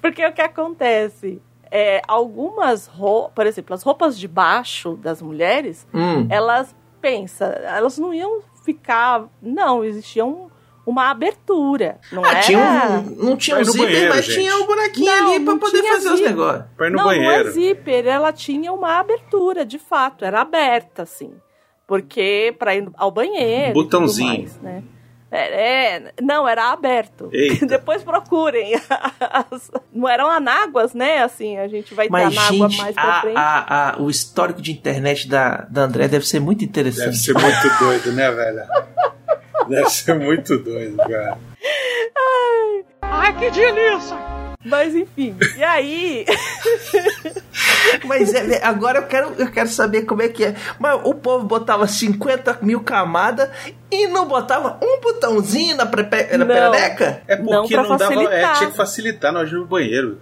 Porque 0.00 0.24
o 0.24 0.32
que 0.32 0.40
acontece? 0.40 1.40
É, 1.70 2.00
algumas 2.06 2.87
roupas, 2.87 3.32
por 3.35 3.46
exemplo, 3.46 3.74
as 3.74 3.82
roupas 3.82 4.18
de 4.18 4.28
baixo 4.28 4.96
das 5.02 5.20
mulheres, 5.22 5.87
Hum. 5.92 6.26
elas 6.30 6.74
pensa, 7.02 7.44
elas 7.44 7.98
não 7.98 8.14
iam 8.14 8.40
ficar. 8.64 9.28
Não, 9.42 9.84
existia 9.84 10.24
um- 10.24 10.48
uma 10.86 11.10
abertura. 11.10 12.00
Não 12.10 12.24
Ah, 12.24 12.30
era. 12.30 12.40
tinha 12.40 12.58
um, 13.18 13.24
não 13.24 13.36
tinha 13.36 13.58
um 13.58 13.64
zíper, 13.64 13.86
banheiro, 13.86 14.14
mas 14.14 14.24
gente. 14.24 14.38
tinha 14.38 14.56
um 14.56 14.66
bonequinho 14.66 15.06
Não, 15.06 15.30
ali 15.34 15.44
pra 15.44 15.52
não 15.52 15.58
poder 15.60 15.82
fazer 15.84 16.08
os 16.08 16.16
zíper. 16.16 16.30
negócios. 16.30 16.64
Põe 16.78 16.90
no 16.90 16.96
não, 16.96 17.04
banheiro. 17.04 17.26
não 17.44 17.48
é 17.48 17.50
zíper, 17.52 18.06
ela 18.06 18.32
tinha 18.32 18.72
uma 18.72 18.98
abertura, 18.98 19.64
de 19.66 19.78
fato, 19.78 20.24
era 20.24 20.40
aberta, 20.40 21.02
assim. 21.02 21.32
Porque 21.86 22.54
pra 22.58 22.74
ir 22.74 22.88
ao 22.96 23.10
banheiro. 23.10 23.70
e 23.70 23.72
tudo 23.74 23.84
Botãozinho. 23.84 24.28
mais, 24.40 24.56
né? 24.60 24.82
É, 25.35 25.95
é, 25.97 26.12
não, 26.21 26.47
era 26.47 26.71
aberto. 26.73 27.31
Eita. 27.33 27.64
Depois 27.66 28.03
procurem. 28.03 28.75
As- 29.18 29.71
não 29.90 30.07
eram 30.07 30.29
anáguas, 30.29 30.92
né? 30.92 31.23
Assim, 31.23 31.57
a 31.57 31.66
gente 31.68 31.95
vai 31.95 32.05
ter 32.07 32.12
Mas, 32.12 32.37
anágua 32.37 32.68
gente, 32.68 32.79
mais 32.83 32.95
pra 32.95 33.05
a, 33.05 33.21
frente. 33.23 33.37
a, 33.38 33.92
a- 33.95 34.03
o 34.03 34.11
histórico 34.11 34.61
de 34.61 34.71
internet 34.73 35.27
da, 35.27 35.66
da 35.71 35.83
André 35.83 36.07
deve 36.07 36.27
ser 36.27 36.38
muito 36.38 36.62
interessante. 36.64 37.07
Deve 37.07 37.16
ser 37.16 37.33
muito 37.33 37.79
doido, 37.79 38.12
né, 38.12 38.31
velho? 38.31 38.62
Deve 39.68 39.88
ser 39.90 40.14
muito 40.18 40.59
doido, 40.59 40.97
cara. 40.99 41.38
Ai, 43.01 43.33
que 43.38 43.51
delícia! 43.51 44.16
Mas 44.64 44.95
enfim, 44.95 45.35
e 45.57 45.64
aí. 45.64 46.25
Mas 48.05 48.33
é, 48.35 48.55
é, 48.57 48.64
agora 48.64 48.99
eu 49.01 49.07
quero, 49.07 49.33
eu 49.38 49.51
quero 49.51 49.68
saber 49.68 50.03
como 50.03 50.23
é 50.23 50.29
que 50.29 50.45
é. 50.45 50.55
Mas 50.79 51.01
o 51.05 51.14
povo 51.14 51.45
botava 51.45 51.87
50 51.87 52.59
mil 52.62 52.81
camadas 52.81 53.49
e 53.90 54.07
não 54.07 54.27
botava 54.27 54.79
um 54.83 55.01
botãozinho 55.01 55.77
na, 55.77 55.85
prepe, 55.87 56.37
na 56.37 56.45
Não. 56.45 56.47
perereca? 56.47 57.23
É 57.29 57.37
Não, 57.37 57.62
porque 57.62 57.75
pra 57.75 57.83
não, 57.83 57.97
dava. 57.97 58.23
É, 58.35 58.53
tinha 58.55 58.71
que 58.71 58.77
facilitar 58.77 59.33
nós 59.33 59.51
no 59.53 59.66
banheiro. 59.66 60.18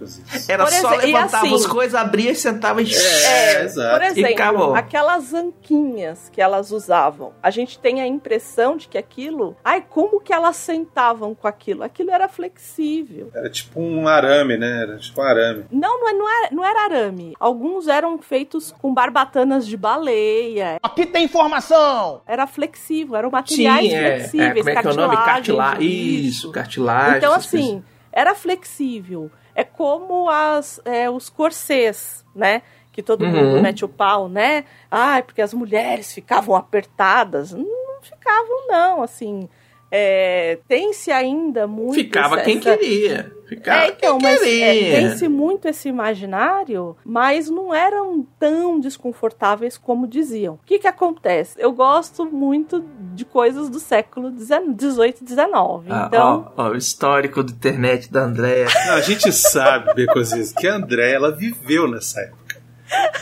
Era 0.47 0.63
Por 0.65 0.71
só 0.73 0.87
exemplo, 0.89 1.07
e 1.09 1.13
levantava 1.13 1.45
assim- 1.45 1.55
as 1.55 1.65
coisas, 1.65 1.95
abria 1.95 2.31
e 2.31 2.35
sentava 2.35 2.81
e... 2.81 2.93
É, 2.93 3.63
exato. 3.63 3.97
Por 3.99 4.05
exemplo, 4.05 4.75
aquelas 4.75 5.33
anquinhas 5.33 6.29
que 6.31 6.41
elas 6.41 6.71
usavam, 6.71 7.33
a 7.41 7.49
gente 7.49 7.79
tem 7.79 8.01
a 8.01 8.07
impressão 8.07 8.75
de 8.75 8.87
que 8.87 8.97
aquilo. 8.97 9.55
Ai, 9.63 9.83
como 9.89 10.19
que 10.19 10.33
elas 10.33 10.55
sentavam 10.57 11.33
com 11.33 11.47
aquilo? 11.47 11.83
Aquilo 11.83 12.11
era 12.11 12.27
flexível. 12.27 13.31
Era 13.33 13.49
tipo 13.49 13.79
um 13.79 14.07
arame, 14.07 14.57
né? 14.57 14.81
Era 14.83 14.97
tipo 14.97 15.21
um 15.21 15.23
arame. 15.23 15.65
Não, 15.71 15.99
não, 15.99 16.09
é- 16.09 16.13
não, 16.13 16.29
era, 16.29 16.49
não 16.55 16.65
era 16.65 16.83
arame. 16.83 17.33
Alguns 17.51 17.89
eram 17.89 18.17
feitos 18.17 18.71
com 18.71 18.93
barbatanas 18.93 19.67
de 19.67 19.75
baleia. 19.75 20.77
Aqui 20.81 21.05
tem 21.05 21.25
informação! 21.25 22.21
Era 22.25 22.47
flexível, 22.47 23.13
eram 23.17 23.29
materiais 23.29 23.89
Sim, 23.89 23.95
é, 23.97 24.15
flexíveis. 24.19 24.47
é, 24.47 24.53
como 24.59 24.69
é 24.69 24.81
que 24.81 24.87
é 24.87 24.91
o 24.91 24.95
nome? 24.95 25.15
cartilagem. 25.17 25.85
Isso, 25.85 26.49
cartilagem. 26.51 27.17
Então, 27.17 27.33
essas 27.35 27.51
coisas. 27.51 27.69
assim, 27.69 27.83
era 28.09 28.33
flexível. 28.33 29.29
É 29.53 29.65
como 29.65 30.29
as, 30.29 30.79
é, 30.85 31.09
os 31.09 31.29
corsês, 31.29 32.23
né? 32.33 32.61
Que 32.93 33.03
todo 33.03 33.25
Uhum. 33.25 33.31
mundo 33.31 33.61
mete 33.61 33.83
o 33.83 33.89
pau, 33.89 34.29
né? 34.29 34.63
Ai, 34.89 35.21
porque 35.23 35.41
as 35.41 35.53
mulheres 35.53 36.13
ficavam 36.13 36.55
apertadas. 36.55 37.51
Não 37.51 38.01
ficavam, 38.01 38.67
não, 38.69 39.03
assim. 39.03 39.49
É, 39.91 40.57
tem-se 40.67 41.11
ainda 41.11 41.67
muito. 41.67 41.95
Ficava 41.95 42.35
essa- 42.35 42.45
quem 42.45 42.57
essa- 42.57 42.77
queria. 42.77 43.31
Ficava 43.51 43.83
É, 43.83 43.87
então, 43.89 44.17
quem 44.17 44.29
mas 44.29 44.41
é, 44.41 44.45
queria. 44.45 44.91
tem-se 44.95 45.27
muito 45.27 45.67
esse 45.67 45.89
imaginário, 45.89 46.95
mas 47.03 47.49
não 47.49 47.73
eram 47.73 48.25
tão 48.39 48.79
desconfortáveis 48.79 49.77
como 49.77 50.07
diziam. 50.07 50.53
O 50.53 50.59
que 50.65 50.79
que 50.79 50.87
acontece? 50.87 51.55
Eu 51.59 51.73
gosto 51.73 52.23
muito 52.25 52.81
de 53.13 53.25
coisas 53.25 53.69
do 53.69 53.77
século 53.77 54.31
XVIII 54.31 55.15
e 55.21 55.27
XIX. 55.27 55.49
Ah, 55.89 56.05
Então, 56.07 56.53
ó, 56.55 56.67
ó, 56.67 56.69
o 56.69 56.77
histórico 56.77 57.43
da 57.43 57.51
internet 57.51 58.09
da 58.09 58.21
Andréia. 58.21 58.67
A 58.93 59.01
gente 59.01 59.29
sabe, 59.33 59.93
Becosias, 59.95 60.53
que 60.53 60.65
a 60.67 60.75
André, 60.75 61.11
ela 61.11 61.29
viveu 61.35 61.89
nessa 61.91 62.21
época. 62.21 62.40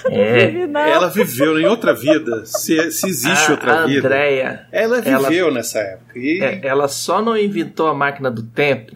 É. 0.09 0.49
Ela 0.91 1.09
viveu 1.09 1.59
em 1.59 1.65
outra 1.65 1.93
vida. 1.93 2.45
Se, 2.45 2.91
se 2.91 3.07
existe 3.07 3.47
a, 3.49 3.51
outra 3.51 3.83
a 3.83 3.85
vida. 3.85 4.07
Andréia, 4.07 4.67
Ela 4.71 4.99
ela- 4.99 5.29
viveu 5.29 5.51
nessa 5.51 5.79
época. 5.79 6.17
E 6.17 6.41
é, 6.43 6.61
ela 6.65 6.87
só 6.87 7.21
não 7.21 7.37
inventou 7.37 7.87
a 7.87 7.93
máquina 7.93 8.29
do 8.31 8.43
tempo 8.43 8.91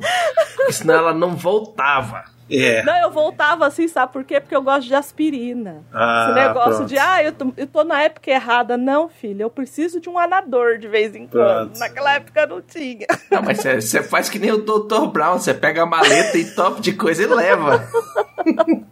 senão 0.72 0.94
ela 0.96 1.14
não 1.14 1.36
voltava. 1.36 2.24
É. 2.50 2.84
Não, 2.84 2.96
eu 2.98 3.10
voltava 3.10 3.66
assim, 3.66 3.88
sabe 3.88 4.12
por 4.14 4.24
quê? 4.24 4.40
Porque 4.40 4.56
eu 4.56 4.62
gosto 4.62 4.86
de 4.88 4.94
aspirina. 4.94 5.82
Ah, 5.94 6.28
Esse 6.30 6.40
negócio 6.48 6.76
pronto. 6.76 6.90
de, 6.90 6.98
ah, 7.00 7.24
eu 7.24 7.32
tô, 7.32 7.54
eu 7.56 7.66
tô 7.66 7.84
na 7.84 8.02
época 8.04 8.30
errada. 8.30 8.78
Não, 8.78 9.08
filho, 9.10 9.42
eu 9.44 9.50
preciso 9.50 10.00
de 10.00 10.10
um 10.10 10.20
anador 10.20 10.78
de 10.78 10.88
vez 10.88 11.16
em 11.16 11.26
quando. 11.26 11.70
Pronto. 11.70 11.80
Naquela 11.80 12.14
época 12.16 12.46
não 12.46 12.62
tinha. 12.62 13.08
Não, 13.32 13.42
mas 13.42 13.60
você 13.64 14.04
faz 14.04 14.30
que 14.30 14.38
nem 14.40 14.52
o 14.52 14.58
Dr. 14.58 15.08
Brown, 15.12 15.40
você 15.40 15.54
pega 15.54 15.84
a 15.84 15.86
maleta 15.86 16.38
e 16.38 16.46
top 16.54 16.82
de 16.82 16.94
coisa 16.94 17.24
e 17.24 17.28
leva. 17.28 17.88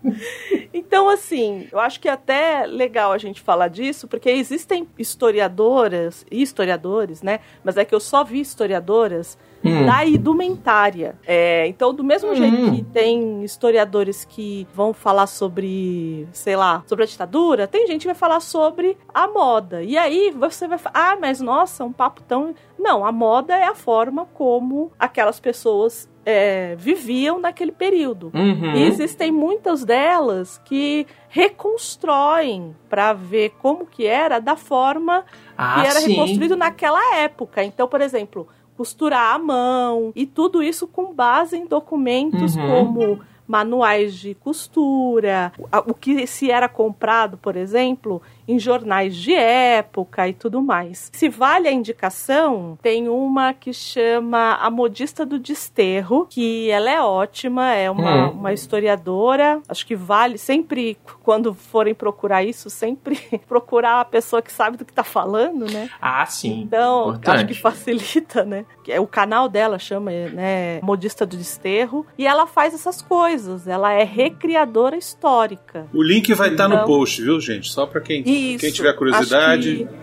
Então, 0.91 1.07
assim, 1.07 1.69
eu 1.71 1.79
acho 1.79 2.01
que 2.01 2.09
é 2.09 2.11
até 2.11 2.65
legal 2.67 3.13
a 3.13 3.17
gente 3.17 3.39
falar 3.39 3.69
disso, 3.69 4.09
porque 4.09 4.29
existem 4.29 4.85
historiadoras 4.99 6.25
e 6.29 6.41
historiadores, 6.41 7.21
né? 7.21 7.39
Mas 7.63 7.77
é 7.77 7.85
que 7.85 7.95
eu 7.95 7.99
só 8.01 8.25
vi 8.25 8.41
historiadoras 8.41 9.37
Hum. 9.63 9.85
da 9.85 10.03
indumentária. 10.03 11.15
É, 11.25 11.67
então, 11.67 11.93
do 11.93 12.03
mesmo 12.03 12.31
Hum. 12.31 12.35
jeito 12.35 12.71
que 12.71 12.83
tem 12.85 13.43
historiadores 13.43 14.25
que 14.25 14.67
vão 14.73 14.91
falar 14.91 15.27
sobre, 15.27 16.27
sei 16.33 16.55
lá, 16.55 16.83
sobre 16.87 17.03
a 17.03 17.07
ditadura, 17.07 17.67
tem 17.67 17.85
gente 17.85 18.01
que 18.01 18.07
vai 18.07 18.15
falar 18.15 18.39
sobre 18.39 18.97
a 19.13 19.27
moda. 19.27 19.83
E 19.83 19.95
aí 19.99 20.31
você 20.31 20.67
vai 20.67 20.79
falar, 20.79 21.11
ah, 21.13 21.17
mas 21.21 21.39
nossa, 21.39 21.85
um 21.85 21.91
papo 21.93 22.21
tão. 22.23 22.55
Não, 22.81 23.05
a 23.05 23.11
moda 23.11 23.55
é 23.55 23.65
a 23.65 23.75
forma 23.75 24.25
como 24.33 24.91
aquelas 24.97 25.39
pessoas 25.39 26.09
é, 26.25 26.75
viviam 26.77 27.39
naquele 27.39 27.71
período. 27.71 28.31
Uhum. 28.33 28.75
E 28.75 28.83
existem 28.83 29.31
muitas 29.31 29.83
delas 29.85 30.59
que 30.65 31.05
reconstroem 31.29 32.75
para 32.89 33.13
ver 33.13 33.51
como 33.61 33.85
que 33.85 34.05
era 34.05 34.39
da 34.39 34.55
forma 34.55 35.23
Ah, 35.57 35.75
que 35.81 35.87
era 35.87 35.99
sim. 35.99 36.09
reconstruído 36.09 36.55
naquela 36.55 37.15
época. 37.17 37.63
Então, 37.63 37.87
por 37.87 38.01
exemplo, 38.01 38.47
costurar 38.77 39.35
à 39.35 39.37
mão 39.39 40.11
e 40.15 40.25
tudo 40.25 40.61
isso 40.63 40.87
com 40.87 41.13
base 41.13 41.55
em 41.57 41.65
documentos 41.65 42.55
Uhum. 42.55 42.67
como 42.67 43.19
manuais 43.47 44.13
de 44.15 44.33
costura, 44.33 45.51
o 45.85 45.93
que 45.93 46.25
se 46.25 46.49
era 46.49 46.69
comprado, 46.69 47.37
por 47.37 47.57
exemplo, 47.57 48.21
em 48.51 48.59
jornais 48.59 49.15
de 49.15 49.33
época 49.33 50.27
e 50.27 50.33
tudo 50.33 50.61
mais. 50.61 51.09
Se 51.13 51.29
vale 51.29 51.67
a 51.67 51.71
indicação, 51.71 52.77
tem 52.81 53.07
uma 53.07 53.53
que 53.53 53.71
chama 53.73 54.55
A 54.55 54.69
Modista 54.69 55.25
do 55.25 55.39
Desterro, 55.39 56.27
que 56.29 56.69
ela 56.69 56.89
é 56.89 57.01
ótima, 57.01 57.73
é 57.73 57.89
uma, 57.89 58.27
Hum. 58.27 58.31
uma 58.31 58.53
historiadora, 58.53 59.61
acho 59.69 59.85
que 59.85 59.95
vale 59.95 60.37
sempre, 60.37 60.97
quando 61.23 61.53
forem 61.53 61.93
procurar 61.93 62.43
isso, 62.43 62.69
sempre 62.69 63.15
procurar 63.47 64.01
a 64.01 64.05
pessoa 64.05 64.41
que 64.41 64.51
sabe 64.51 64.77
do 64.77 64.85
que 64.85 64.93
tá 64.93 65.03
falando, 65.03 65.65
né? 65.71 65.89
Ah, 66.01 66.25
sim. 66.25 66.61
Então, 66.61 67.09
Importante. 67.09 67.35
acho 67.35 67.45
que 67.47 67.53
facilita, 67.53 68.43
né? 68.43 68.65
Que 68.83 68.91
é 68.91 68.99
O 68.99 69.07
canal 69.07 69.47
dela 69.47 69.79
chama, 69.79 70.11
né, 70.11 70.79
Modista 70.81 71.25
do 71.25 71.37
Desterro, 71.37 72.05
e 72.17 72.25
ela 72.27 72.45
faz 72.47 72.73
essas 72.73 73.01
coisas, 73.01 73.67
ela 73.67 73.93
é 73.93 74.03
recriadora 74.03 74.97
histórica. 74.97 75.87
O 75.93 76.01
link 76.03 76.33
vai 76.33 76.49
estar 76.49 76.67
no 76.67 76.75
Então- 76.75 76.85
post, 76.87 77.21
viu, 77.21 77.39
gente? 77.39 77.69
Só 77.71 77.85
pra 77.85 78.01
quem, 78.01 78.23
Isso. 78.53 78.59
quem 78.61 78.71
tiver 78.71 78.93
curiosidade. 78.93 79.83
Acho 79.83 79.97
que, 79.97 80.01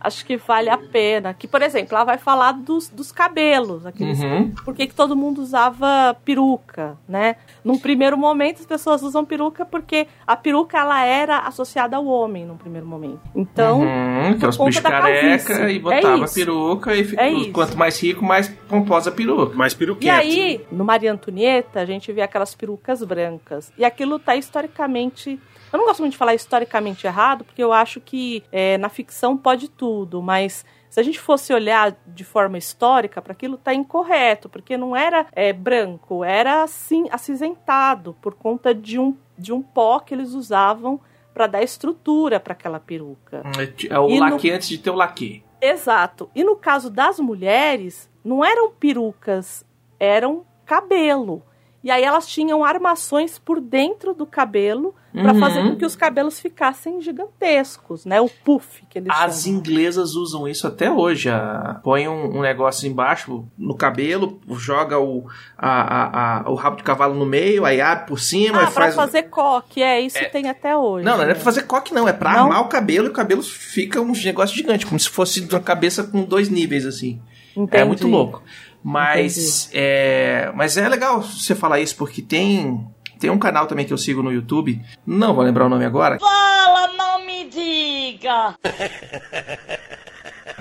acho 0.00 0.26
que 0.26 0.36
vale 0.36 0.70
a 0.70 0.78
pena. 0.78 1.34
Que, 1.34 1.48
por 1.48 1.60
exemplo, 1.60 1.94
ela 1.96 2.04
vai 2.04 2.18
falar 2.18 2.52
dos, 2.52 2.88
dos 2.88 3.10
cabelos. 3.10 3.84
Aqueles, 3.84 4.20
Uhum. 4.20 4.50
Por 4.64 4.74
que 4.74 4.86
que 4.86 4.94
todo 4.94 5.16
mundo 5.16 5.40
usava 5.42 6.16
peruca, 6.24 6.96
né? 7.08 7.34
Num 7.64 7.76
primeiro 7.78 8.16
momento, 8.16 8.60
as 8.60 8.66
pessoas 8.66 9.02
usam 9.02 9.24
peruca 9.24 9.64
porque 9.66 10.06
a 10.26 10.36
peruca 10.36 10.78
ela 10.78 11.04
era 11.04 11.38
associada 11.40 11.96
ao 11.96 12.06
homem 12.06 12.46
num 12.46 12.56
primeiro 12.56 12.86
momento. 12.86 13.20
Então, 13.34 13.80
Uhum, 13.80 14.20
é 14.30 14.34
por 14.38 14.48
os 14.50 14.56
bichos 14.56 14.80
careca 14.82 15.44
calvície. 15.54 15.76
e 15.76 15.78
botava 15.80 16.20
É 16.22 16.24
isso. 16.24 16.34
peruca 16.34 16.94
e 16.96 17.04
fica- 17.04 17.22
É 17.22 17.30
isso. 17.32 17.52
quanto 17.52 17.76
mais 17.76 18.00
rico, 18.00 18.24
mais 18.24 18.48
pomposa 18.68 19.10
a 19.10 19.12
peruca. 19.12 19.54
Mais 19.56 19.72
E 19.72 19.76
peruquento. 19.76 20.14
aí, 20.14 20.64
no 20.70 20.84
Maria 20.84 21.12
Antonieta, 21.12 21.80
a 21.80 21.84
gente 21.84 22.12
vê 22.12 22.22
aquelas 22.22 22.54
perucas 22.54 23.02
brancas. 23.02 23.72
E 23.76 23.84
aquilo 23.84 24.18
tá 24.18 24.36
historicamente. 24.36 25.40
Eu 25.72 25.78
não 25.78 25.86
gosto 25.86 26.00
muito 26.00 26.12
de 26.12 26.18
falar 26.18 26.34
historicamente 26.34 27.06
errado, 27.06 27.44
porque 27.44 27.62
eu 27.62 27.72
acho 27.72 28.00
que 28.00 28.42
é, 28.50 28.78
na 28.78 28.88
ficção 28.88 29.36
pode 29.36 29.68
tudo, 29.68 30.22
mas 30.22 30.64
se 30.88 30.98
a 30.98 31.02
gente 31.02 31.20
fosse 31.20 31.52
olhar 31.52 31.94
de 32.06 32.24
forma 32.24 32.56
histórica 32.56 33.20
para 33.20 33.32
aquilo, 33.32 33.58
tá 33.58 33.74
incorreto, 33.74 34.48
porque 34.48 34.76
não 34.78 34.96
era 34.96 35.26
é, 35.32 35.52
branco, 35.52 36.24
era 36.24 36.62
assim, 36.62 37.06
acinzentado, 37.10 38.16
por 38.22 38.34
conta 38.34 38.74
de 38.74 38.98
um, 38.98 39.14
de 39.36 39.52
um 39.52 39.60
pó 39.62 40.00
que 40.00 40.14
eles 40.14 40.32
usavam 40.32 40.98
para 41.34 41.46
dar 41.46 41.62
estrutura 41.62 42.40
para 42.40 42.52
aquela 42.54 42.80
peruca. 42.80 43.42
É 43.90 43.98
o 43.98 44.08
E 44.08 44.14
no- 44.18 44.30
laque 44.30 44.50
antes 44.50 44.68
de 44.68 44.78
ter 44.78 44.90
o 44.90 44.94
laque. 44.94 45.44
Exato. 45.60 46.30
E 46.34 46.42
no 46.42 46.56
caso 46.56 46.88
das 46.90 47.20
mulheres, 47.20 48.08
não 48.24 48.44
eram 48.44 48.70
perucas, 48.70 49.64
eram 50.00 50.44
cabelo. 50.64 51.42
E 51.88 51.90
aí 51.90 52.04
elas 52.04 52.26
tinham 52.26 52.62
armações 52.62 53.38
por 53.38 53.62
dentro 53.62 54.12
do 54.12 54.26
cabelo 54.26 54.94
para 55.10 55.32
Uhum. 55.32 55.40
fazer 55.40 55.62
com 55.62 55.74
que 55.74 55.86
os 55.86 55.96
cabelos 55.96 56.38
ficassem 56.38 57.00
gigantescos, 57.00 58.04
né? 58.04 58.20
O 58.20 58.28
puff 58.28 58.84
que 58.90 58.98
eles 58.98 59.08
As 59.10 59.42
chamam. 59.44 59.58
inglesas 59.58 60.14
usam 60.14 60.46
isso 60.46 60.66
até 60.66 60.90
hoje. 60.92 61.30
a- 61.30 61.80
Põe 61.82 62.06
um, 62.06 62.36
um 62.36 62.42
negócio 62.42 62.86
embaixo 62.86 63.42
no 63.56 63.74
cabelo, 63.74 64.38
joga 64.50 64.98
o, 64.98 65.26
a, 65.56 65.70
a- 65.70 66.40
a- 66.46 66.50
o 66.50 66.54
rabo 66.56 66.76
de 66.76 66.82
cavalo 66.82 67.14
no 67.14 67.24
meio, 67.24 67.64
aí 67.64 67.80
abre 67.80 68.06
por 68.06 68.20
cima 68.20 68.58
Ah, 68.58 68.62
e 68.64 68.66
para 68.66 68.84
faz. 68.84 68.94
fazer 68.94 69.22
coque, 69.24 69.82
é, 69.82 69.98
isso 69.98 70.18
tem 70.30 70.46
até 70.46 70.76
hoje. 70.76 71.06
Não, 71.06 71.16
não 71.16 71.24
é 71.24 71.28
né? 71.28 71.32
pra 71.34 71.42
fazer 71.42 71.62
coque, 71.62 71.94
não. 71.94 72.06
É 72.06 72.12
pra 72.12 72.34
Não? 72.34 72.42
armar 72.42 72.60
o 72.60 72.68
cabelo 72.68 73.06
e 73.06 73.08
o 73.08 73.14
cabelo 73.14 73.42
fica 73.42 73.98
um 73.98 74.12
negócio 74.12 74.54
gigante, 74.54 74.84
como 74.84 75.00
se 75.00 75.08
fosse 75.08 75.40
uma 75.40 75.60
cabeça 75.60 76.04
com 76.04 76.22
dois 76.22 76.50
níveis, 76.50 76.84
assim. 76.84 77.18
É 77.56 77.60
Entendi. 77.60 77.84
muito 77.86 78.06
louco. 78.06 78.42
Mas 78.82 79.70
é, 79.72 80.50
mas 80.54 80.76
é 80.76 80.88
legal 80.88 81.22
você 81.22 81.54
falar 81.54 81.80
isso, 81.80 81.96
porque 81.96 82.22
tem, 82.22 82.86
tem 83.18 83.30
um 83.30 83.38
canal 83.38 83.66
também 83.66 83.84
que 83.84 83.92
eu 83.92 83.98
sigo 83.98 84.22
no 84.22 84.32
YouTube, 84.32 84.80
não 85.06 85.34
vou 85.34 85.44
lembrar 85.44 85.66
o 85.66 85.68
nome 85.68 85.84
agora, 85.84 86.18
Fala, 86.18 86.92
não 86.96 87.24
me 87.26 87.44
diga! 87.48 88.54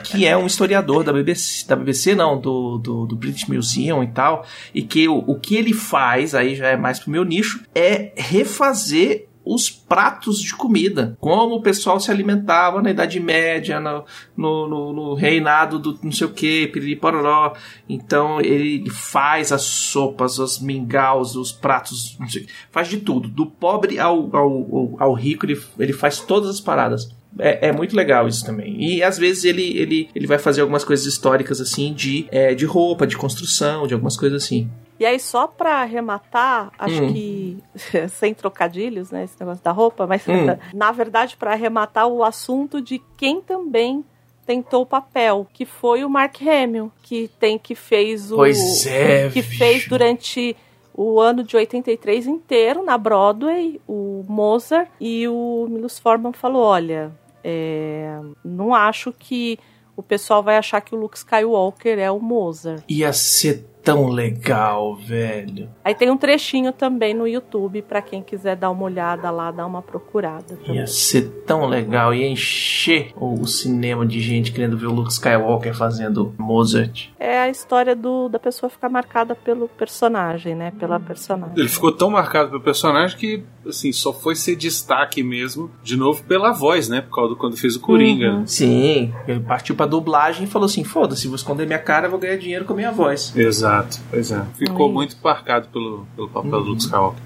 que 0.04 0.26
é 0.26 0.36
um 0.38 0.46
historiador 0.46 1.04
da 1.04 1.12
BBC, 1.12 1.68
da 1.68 1.76
BBC 1.76 2.16
não, 2.16 2.40
do, 2.40 2.78
do, 2.78 3.06
do 3.06 3.16
British 3.16 3.48
Museum 3.48 4.04
e 4.04 4.08
tal, 4.08 4.46
e 4.74 4.82
que 4.82 5.08
o, 5.08 5.18
o 5.18 5.40
que 5.40 5.56
ele 5.56 5.74
faz, 5.74 6.34
aí 6.34 6.56
já 6.56 6.68
é 6.68 6.78
mais 6.78 7.00
pro 7.00 7.12
meu 7.12 7.24
nicho, 7.24 7.64
é 7.74 8.12
refazer 8.16 9.27
os 9.54 9.70
pratos 9.70 10.40
de 10.40 10.54
comida, 10.56 11.18
como 11.20 11.56
o 11.56 11.62
pessoal 11.62 12.00
se 12.00 12.12
alimentava 12.12 12.82
na 12.82 12.92
Idade 12.92 13.20
Média, 13.20 13.80
no, 13.80 14.04
no, 14.36 14.68
no- 14.68 14.94
no 14.94 15.14
reinado 15.14 15.80
do 15.80 15.98
não 16.04 16.12
sei 16.12 16.28
o 16.28 16.32
que, 16.34 16.68
piriri 16.68 16.96
pororó. 16.96 17.54
Então 17.88 18.40
ele 18.42 18.90
faz 18.90 19.52
as 19.52 19.62
sopas, 19.64 20.40
os 20.40 20.60
mingaus, 20.60 21.36
os 21.36 21.52
pratos, 21.52 22.18
sei, 22.30 22.48
faz 22.72 22.88
de 22.88 22.98
tudo, 22.98 23.28
do 23.28 23.46
pobre 23.46 24.00
ao, 24.00 24.36
ao, 24.36 24.50
ao, 24.76 24.96
ao 25.00 25.14
rico, 25.14 25.46
ele, 25.46 25.60
ele 25.80 25.94
faz 25.94 26.20
todas 26.20 26.50
as 26.50 26.60
paradas. 26.62 27.16
É, 27.40 27.68
é 27.68 27.72
muito 27.72 27.96
legal 27.96 28.28
isso 28.28 28.44
também. 28.44 28.84
E 28.84 29.04
às 29.04 29.18
vezes 29.18 29.44
ele, 29.44 29.78
ele, 29.78 30.10
ele 30.16 30.26
vai 30.26 30.40
fazer 30.40 30.62
algumas 30.62 30.84
coisas 30.84 31.06
históricas 31.06 31.62
assim, 31.62 31.94
de, 31.94 32.26
é, 32.32 32.56
de 32.56 32.66
roupa, 32.66 33.06
de 33.06 33.16
construção, 33.16 33.86
de 33.86 33.94
algumas 33.94 34.18
coisas 34.18 34.44
assim. 34.44 34.68
E 35.00 35.06
aí, 35.06 35.20
só 35.20 35.46
pra 35.48 35.82
arrematar, 35.82 36.72
acho 36.78 37.04
Hum. 37.04 37.14
que, 37.14 37.64
sem 38.10 38.34
trocadilhos, 38.34 39.12
né, 39.12 39.24
esse 39.26 39.36
negócio 39.40 39.64
da 39.64 39.72
roupa, 39.72 40.08
mas 40.08 40.28
Hum. 40.28 40.46
na 40.74 40.92
verdade, 40.92 41.38
pra 41.38 41.52
arrematar 41.54 42.08
o 42.08 42.24
assunto 42.24 42.82
de 42.82 43.00
quem 43.16 43.40
também 43.42 44.04
tentou 44.46 44.84
o 44.84 44.86
papel, 44.86 45.46
que 45.54 45.66
foi 45.66 46.04
o 46.06 46.10
Mark 46.10 46.38
Hamill, 46.42 46.92
que 47.04 47.28
tem 47.40 47.60
que 47.60 47.76
fez 47.76 48.32
o 48.32 48.38
Pois 48.38 48.86
é, 48.88 49.30
que 49.30 49.42
bicho. 49.42 49.58
fez 49.58 49.86
durante 49.88 50.56
o 50.94 51.20
ano 51.20 51.44
de 51.44 51.56
83 51.56 52.26
inteiro 52.26 52.82
na 52.84 52.98
Broadway, 52.98 53.80
o 53.88 54.24
Mozart, 54.28 54.90
e 55.00 55.28
o 55.28 55.68
Milos 55.70 56.00
Forman 56.00 56.32
falou, 56.34 56.64
olha, 56.64 57.12
é, 57.44 58.20
não 58.44 58.74
acho 58.74 59.12
que 59.12 59.60
o 59.96 60.02
pessoal 60.02 60.42
vai 60.42 60.58
achar 60.58 60.80
que 60.82 60.96
o 60.96 60.98
Luke 60.98 61.18
Skywalker 61.18 62.00
é 62.00 62.10
o 62.10 62.20
Mozart. 62.20 62.84
Ia 62.90 63.12
ser 63.14 63.66
tão 63.88 64.10
legal, 64.10 64.96
velho. 64.98 65.70
Aí 65.84 65.96
tem 65.96 66.12
um 66.12 66.18
trechinho 66.18 66.74
também 66.74 67.14
no 67.14 67.26
YouTube 67.26 67.82
pra 67.82 68.02
quem 68.02 68.22
quiser 68.22 68.58
dar 68.58 68.70
uma 68.70 68.84
olhada 68.84 69.32
lá, 69.32 69.50
dar 69.50 69.66
uma 69.66 69.82
procurada. 69.82 70.58
também. 70.58 70.76
Ia 70.76 70.88
ser 70.88 71.44
tão 71.46 71.66
legal, 71.66 72.14
ia 72.14 72.28
encher 72.28 73.14
o, 73.16 73.40
o 73.40 73.48
cinema 73.48 74.06
de 74.06 74.20
gente 74.20 74.52
querendo 74.52 74.78
ver 74.78 74.88
o 74.88 74.92
Luke 74.92 75.12
Skywalker 75.12 75.74
fazendo 75.74 76.36
Mozart. 76.38 77.08
É 77.18 77.40
a 77.40 77.50
história 77.50 77.96
do, 77.96 78.28
da 78.28 78.38
pessoa 78.38 78.70
ficar 78.70 78.90
marcada 78.90 79.34
pelo 79.36 79.70
personagem, 79.70 80.54
né? 80.54 80.74
Pela 80.78 81.00
personagem. 81.00 81.56
Ele 81.58 81.70
ficou 81.70 81.92
tão 81.94 82.10
marcado 82.10 82.50
pelo 82.50 82.62
personagem 82.62 83.18
que, 83.18 83.44
assim, 83.66 83.94
só 83.94 84.12
foi 84.12 84.36
ser 84.36 84.58
destaque 84.58 85.24
mesmo, 85.24 85.72
de 85.82 85.96
novo, 85.96 86.24
pela 86.24 86.52
voz, 86.52 86.90
né? 86.90 87.00
Por 87.00 87.16
causa 87.16 87.30
do 87.30 87.36
quando 87.38 87.56
fez 87.56 87.78
o 87.78 87.80
Coringa. 87.80 88.32
Uhum. 88.34 88.48
Sim, 88.48 89.14
ele 89.26 89.40
partiu 89.40 89.76
pra 89.76 89.86
dublagem 89.86 90.44
e 90.44 90.48
falou 90.48 90.66
assim: 90.66 90.84
foda-se, 90.84 91.28
vou 91.28 91.38
esconder 91.38 91.66
minha 91.66 91.80
cara, 91.80 92.10
vou 92.10 92.20
ganhar 92.20 92.36
dinheiro 92.38 92.66
com 92.66 92.74
a 92.74 92.76
minha 92.76 92.92
voz. 92.92 93.34
Exato, 93.34 93.77
pois 94.10 94.32
é. 94.32 94.46
Ficou 94.56 94.88
Ui. 94.88 94.94
muito 94.94 95.16
marcado 95.24 95.68
pelo, 95.70 96.06
pelo 96.16 96.30
papel 96.30 96.52
do 96.52 96.70
Luke 96.70 96.82
Skywalker. 96.82 97.22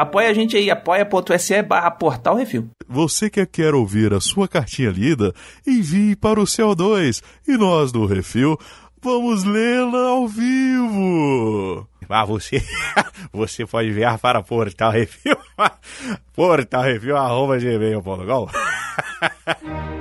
Apoia 0.00 0.30
a 0.30 0.32
gente 0.32 0.56
aí, 0.56 0.70
apoia.se 0.70 1.62
barra 1.62 1.90
portal 1.90 2.34
refil. 2.34 2.70
Você 2.88 3.28
que 3.28 3.44
quer 3.44 3.74
ouvir 3.74 4.14
a 4.14 4.20
sua 4.20 4.48
cartinha 4.48 4.90
lida, 4.90 5.34
envie 5.66 6.16
para 6.16 6.40
o 6.40 6.44
CO2 6.44 7.22
e 7.46 7.56
nós 7.58 7.92
do 7.92 8.06
Refil 8.06 8.58
vamos 9.02 9.44
lê-la 9.44 10.08
ao 10.08 10.26
vivo. 10.26 11.86
Ah, 12.08 12.24
você, 12.24 12.62
você 13.30 13.66
pode 13.66 13.88
enviar 13.90 14.18
para 14.18 14.42
Portal 14.42 14.90
Refil, 14.90 15.36
Portal 16.34 16.82
Refil, 16.82 17.16
arroba 17.16 17.58
gmail.com. 17.58 18.48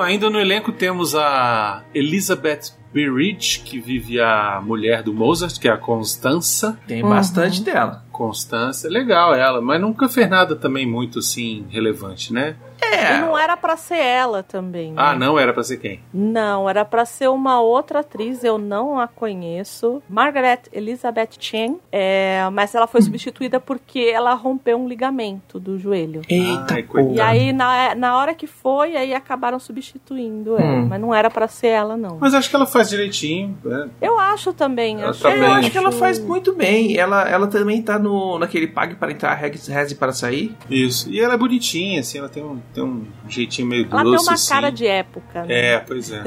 Bom, 0.00 0.04
ainda 0.04 0.30
no 0.30 0.40
elenco 0.40 0.72
temos 0.72 1.14
a 1.14 1.82
Elizabeth 1.94 2.72
Berridge, 2.90 3.60
que 3.60 3.78
vive 3.78 4.18
a 4.18 4.58
mulher 4.64 5.02
do 5.02 5.12
Mozart, 5.12 5.60
que 5.60 5.68
é 5.68 5.70
a 5.70 5.76
Constança. 5.76 6.80
Tem 6.86 7.02
bastante 7.02 7.62
dela. 7.62 8.02
Constança, 8.10 8.88
legal 8.88 9.34
ela, 9.34 9.60
mas 9.60 9.78
nunca 9.78 10.08
fez 10.08 10.26
nada 10.30 10.56
também 10.56 10.86
muito 10.86 11.18
assim 11.18 11.66
relevante, 11.68 12.32
né? 12.32 12.56
É. 12.80 13.20
Era 13.42 13.56
pra 13.56 13.76
ser 13.76 13.96
ela 13.98 14.42
também. 14.42 14.92
né? 14.92 14.96
Ah, 15.02 15.14
não 15.16 15.38
era 15.38 15.52
pra 15.52 15.62
ser 15.62 15.78
quem? 15.78 16.00
Não, 16.12 16.68
era 16.68 16.84
pra 16.84 17.04
ser 17.04 17.28
uma 17.28 17.60
outra 17.60 18.00
atriz, 18.00 18.44
eu 18.44 18.58
não 18.58 18.98
a 18.98 19.06
conheço. 19.08 20.02
Margaret 20.08 20.60
Elizabeth 20.72 21.30
Chen, 21.38 21.78
é, 21.90 22.48
mas 22.52 22.74
ela 22.74 22.86
foi 22.86 23.00
substituída 23.02 23.58
porque 23.60 24.10
ela 24.12 24.34
rompeu 24.34 24.76
um 24.78 24.88
ligamento 24.88 25.58
do 25.58 25.78
joelho. 25.78 26.22
Eita, 26.28 26.74
Ai, 26.74 26.82
coitada. 26.82 27.14
E 27.14 27.20
aí, 27.20 27.52
na, 27.52 27.94
na 27.94 28.16
hora 28.16 28.34
que 28.34 28.46
foi, 28.46 28.96
aí 28.96 29.14
acabaram 29.14 29.58
substituindo 29.58 30.56
ela. 30.56 30.62
Hum. 30.80 30.86
Mas 30.88 31.00
não 31.00 31.14
era 31.14 31.30
pra 31.30 31.48
ser 31.48 31.68
ela, 31.68 31.96
não. 31.96 32.18
Mas 32.20 32.34
acho 32.34 32.48
que 32.50 32.56
ela 32.56 32.66
faz 32.66 32.88
direitinho. 32.90 33.56
né? 33.64 33.88
Eu 34.00 34.18
acho 34.18 34.52
também. 34.52 35.00
Ela 35.00 35.10
acho, 35.10 35.22
bem. 35.22 35.36
eu 35.38 35.52
acho 35.52 35.70
que 35.70 35.78
ela 35.78 35.92
faz 35.92 36.18
muito 36.18 36.54
bem. 36.54 36.96
Ela, 36.96 37.28
ela 37.28 37.46
também 37.46 37.82
tá 37.82 37.98
no, 37.98 38.38
naquele 38.38 38.66
pague 38.66 38.94
para 38.94 39.12
entrar, 39.12 39.34
reze 39.34 39.70
reze 39.70 39.94
para 39.94 40.12
sair. 40.12 40.54
Isso. 40.68 41.10
E 41.10 41.20
ela 41.20 41.34
é 41.34 41.36
bonitinha, 41.36 42.00
assim, 42.00 42.18
ela 42.18 42.28
tem 42.28 42.42
um, 42.42 42.60
tem 42.74 42.82
um 42.82 43.04
jeitinho 43.30 43.68
meio 43.68 43.86
Ela 43.90 44.02
doce. 44.02 44.16
tem 44.18 44.26
uma 44.26 44.34
assim. 44.34 44.48
cara 44.52 44.70
de 44.70 44.86
época. 44.86 45.44
Né? 45.44 45.54
É, 45.74 45.78
pois 45.80 46.10
é. 46.10 46.22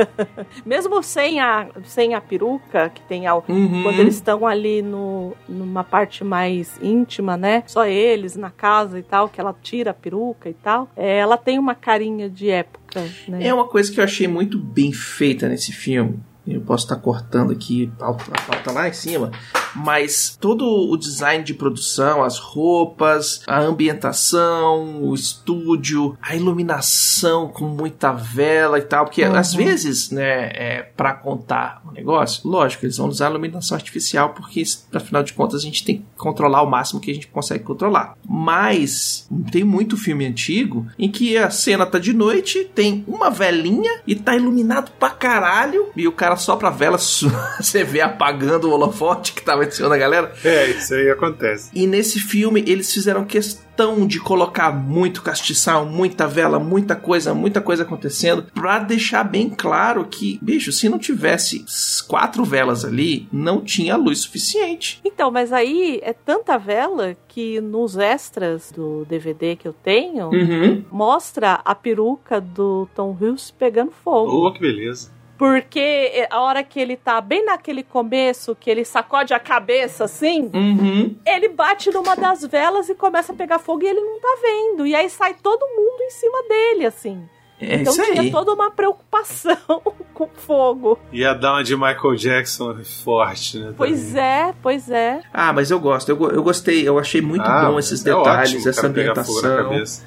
Mesmo 0.64 1.02
sem 1.02 1.40
a, 1.40 1.68
sem 1.84 2.14
a 2.14 2.20
peruca, 2.20 2.90
que 2.90 3.02
tem 3.02 3.26
ao, 3.26 3.44
Uhum. 3.48 3.82
quando 3.82 4.00
eles 4.00 4.14
estão 4.14 4.46
ali 4.46 4.82
no, 4.82 5.34
numa 5.48 5.82
parte 5.84 6.22
mais 6.24 6.78
íntima, 6.82 7.36
né? 7.36 7.62
Só 7.66 7.84
eles 7.86 8.36
na 8.36 8.50
casa 8.50 8.98
e 8.98 9.02
tal, 9.02 9.28
que 9.28 9.40
ela 9.40 9.54
tira 9.62 9.90
a 9.90 9.94
peruca 9.94 10.48
e 10.48 10.54
tal. 10.54 10.88
é, 10.96 11.18
ela 11.18 11.36
tem 11.36 11.58
uma 11.58 11.74
carinha 11.74 12.28
de 12.28 12.50
época, 12.50 13.00
né? 13.28 13.46
É 13.46 13.52
uma 13.54 13.66
coisa 13.66 13.90
que 13.92 13.98
eu 14.00 14.04
achei 14.04 14.26
muito 14.28 14.58
bem 14.58 14.92
feita 14.92 15.48
nesse 15.48 15.72
filme. 15.72 16.18
Eu 16.46 16.60
posso 16.60 16.84
estar 16.84 16.96
cortando 16.96 17.52
aqui 17.52 17.90
a 18.00 18.12
pauta 18.12 18.72
lá 18.72 18.88
em 18.88 18.92
cima, 18.92 19.30
mas 19.76 20.36
todo 20.40 20.64
o 20.64 20.96
design 20.96 21.44
de 21.44 21.54
produção, 21.54 22.22
as 22.24 22.38
roupas, 22.38 23.42
a 23.46 23.60
ambientação, 23.60 25.02
o 25.02 25.14
estúdio, 25.14 26.16
a 26.20 26.34
iluminação 26.34 27.48
com 27.48 27.64
muita 27.66 28.12
vela 28.12 28.78
e 28.78 28.82
tal, 28.82 29.04
porque 29.04 29.22
Uhum. 29.24 29.34
às 29.36 29.54
vezes, 29.54 30.10
né, 30.10 30.50
é, 30.54 30.82
para 30.96 31.14
contar 31.14 31.80
o 31.88 31.92
negócio, 31.92 32.48
lógico, 32.48 32.84
eles 32.84 32.96
vão 32.96 33.08
usar 33.08 33.30
iluminação 33.30 33.76
artificial 33.76 34.30
porque 34.30 34.62
afinal 34.92 35.22
de 35.22 35.32
contas 35.32 35.60
a 35.60 35.64
gente 35.64 35.84
tem 35.84 35.98
que 35.98 36.04
controlar 36.16 36.62
o 36.62 36.70
máximo 36.70 37.00
que 37.00 37.10
a 37.10 37.14
gente 37.14 37.28
consegue 37.28 37.64
controlar. 37.64 38.16
Mas 38.28 39.28
tem 39.50 39.64
muito 39.64 39.96
filme 39.96 40.26
antigo 40.26 40.86
em 40.98 41.10
que 41.10 41.36
a 41.36 41.50
cena 41.50 41.86
tá 41.86 41.98
de 41.98 42.12
noite, 42.12 42.64
tem 42.74 43.04
uma 43.06 43.30
velinha 43.30 44.00
e 44.06 44.14
tá 44.14 44.34
iluminado 44.36 44.90
pra 44.98 45.10
caralho 45.10 45.90
e 45.96 46.06
o 46.08 46.12
cara 46.12 46.31
sopra 46.36 46.68
a 46.68 46.70
vela, 46.70 46.98
su- 46.98 47.30
você 47.60 47.84
vê 47.84 48.00
apagando 48.00 48.68
o 48.68 48.72
holofote 48.72 49.32
que 49.32 49.42
tava 49.42 49.64
em 49.64 49.70
cima 49.70 49.88
da 49.88 49.98
galera. 49.98 50.32
É, 50.44 50.70
isso 50.70 50.94
aí 50.94 51.10
acontece. 51.10 51.70
E 51.74 51.86
nesse 51.86 52.18
filme 52.20 52.64
eles 52.66 52.92
fizeram 52.92 53.24
questão 53.24 54.06
de 54.06 54.20
colocar 54.20 54.70
muito 54.70 55.22
castiçal, 55.22 55.86
muita 55.86 56.26
vela, 56.28 56.58
muita 56.58 56.94
coisa, 56.94 57.32
muita 57.34 57.60
coisa 57.60 57.82
acontecendo, 57.84 58.44
pra 58.54 58.78
deixar 58.78 59.24
bem 59.24 59.48
claro 59.48 60.04
que, 60.04 60.38
bicho, 60.42 60.70
se 60.70 60.88
não 60.90 60.98
tivesse 60.98 61.64
quatro 62.06 62.44
velas 62.44 62.84
ali, 62.84 63.26
não 63.32 63.60
tinha 63.62 63.96
luz 63.96 64.20
suficiente. 64.20 65.00
Então, 65.04 65.30
mas 65.30 65.52
aí 65.52 65.98
é 66.02 66.12
tanta 66.12 66.58
vela 66.58 67.16
que 67.26 67.60
nos 67.62 67.96
extras 67.96 68.70
do 68.70 69.06
DVD 69.08 69.56
que 69.56 69.66
eu 69.66 69.72
tenho, 69.72 70.28
Uhum. 70.28 70.84
mostra 70.92 71.60
a 71.64 71.74
peruca 71.74 72.40
do 72.40 72.86
Tom 72.94 73.16
Hughes 73.18 73.50
pegando 73.50 73.90
fogo. 74.04 74.46
Oh, 74.46 74.52
que 74.52 74.60
beleza. 74.60 75.10
Porque 75.42 76.24
a 76.30 76.40
hora 76.40 76.62
que 76.62 76.78
ele 76.78 76.96
tá 76.96 77.20
bem 77.20 77.44
naquele 77.44 77.82
começo, 77.82 78.54
que 78.54 78.70
ele 78.70 78.84
sacode 78.84 79.34
a 79.34 79.40
cabeça 79.40 80.04
assim, 80.04 80.48
Uhum. 80.54 81.16
ele 81.26 81.48
bate 81.48 81.90
numa 81.90 82.14
das 82.14 82.44
velas 82.46 82.88
e 82.88 82.94
começa 82.94 83.32
a 83.32 83.34
pegar 83.34 83.58
fogo 83.58 83.82
e 83.82 83.88
ele 83.88 84.00
não 84.00 84.20
tá 84.20 84.38
vendo. 84.40 84.86
E 84.86 84.94
aí 84.94 85.10
sai 85.10 85.34
todo 85.34 85.66
mundo 85.66 86.00
em 86.02 86.10
cima 86.10 86.42
dele, 86.44 86.86
assim. 86.86 87.28
É 87.62 87.76
então 87.76 87.92
isso 87.92 88.02
tinha 88.04 88.22
aí. 88.22 88.30
toda 88.30 88.52
uma 88.52 88.70
preocupação 88.70 89.56
com 90.14 90.28
fogo. 90.34 90.98
Ia 91.12 91.32
dar 91.34 91.54
uma 91.54 91.64
de 91.64 91.74
Michael 91.76 92.14
Jackson 92.16 92.76
forte, 93.04 93.58
né? 93.58 93.72
Pois 93.76 94.08
também. 94.08 94.22
é, 94.22 94.54
pois 94.62 94.90
é. 94.90 95.20
Ah, 95.32 95.52
mas 95.52 95.70
eu 95.70 95.78
gosto, 95.80 96.08
eu, 96.08 96.30
eu 96.30 96.42
gostei, 96.42 96.86
eu 96.86 96.98
achei 96.98 97.20
muito 97.20 97.42
Ah, 97.44 97.66
bom 97.70 97.78
esses 97.78 98.00
é 98.02 98.04
detalhes, 98.04 98.50
ótimo 98.52 98.66
o 98.66 98.68
essa 98.68 98.86
ambientação. 98.86 99.42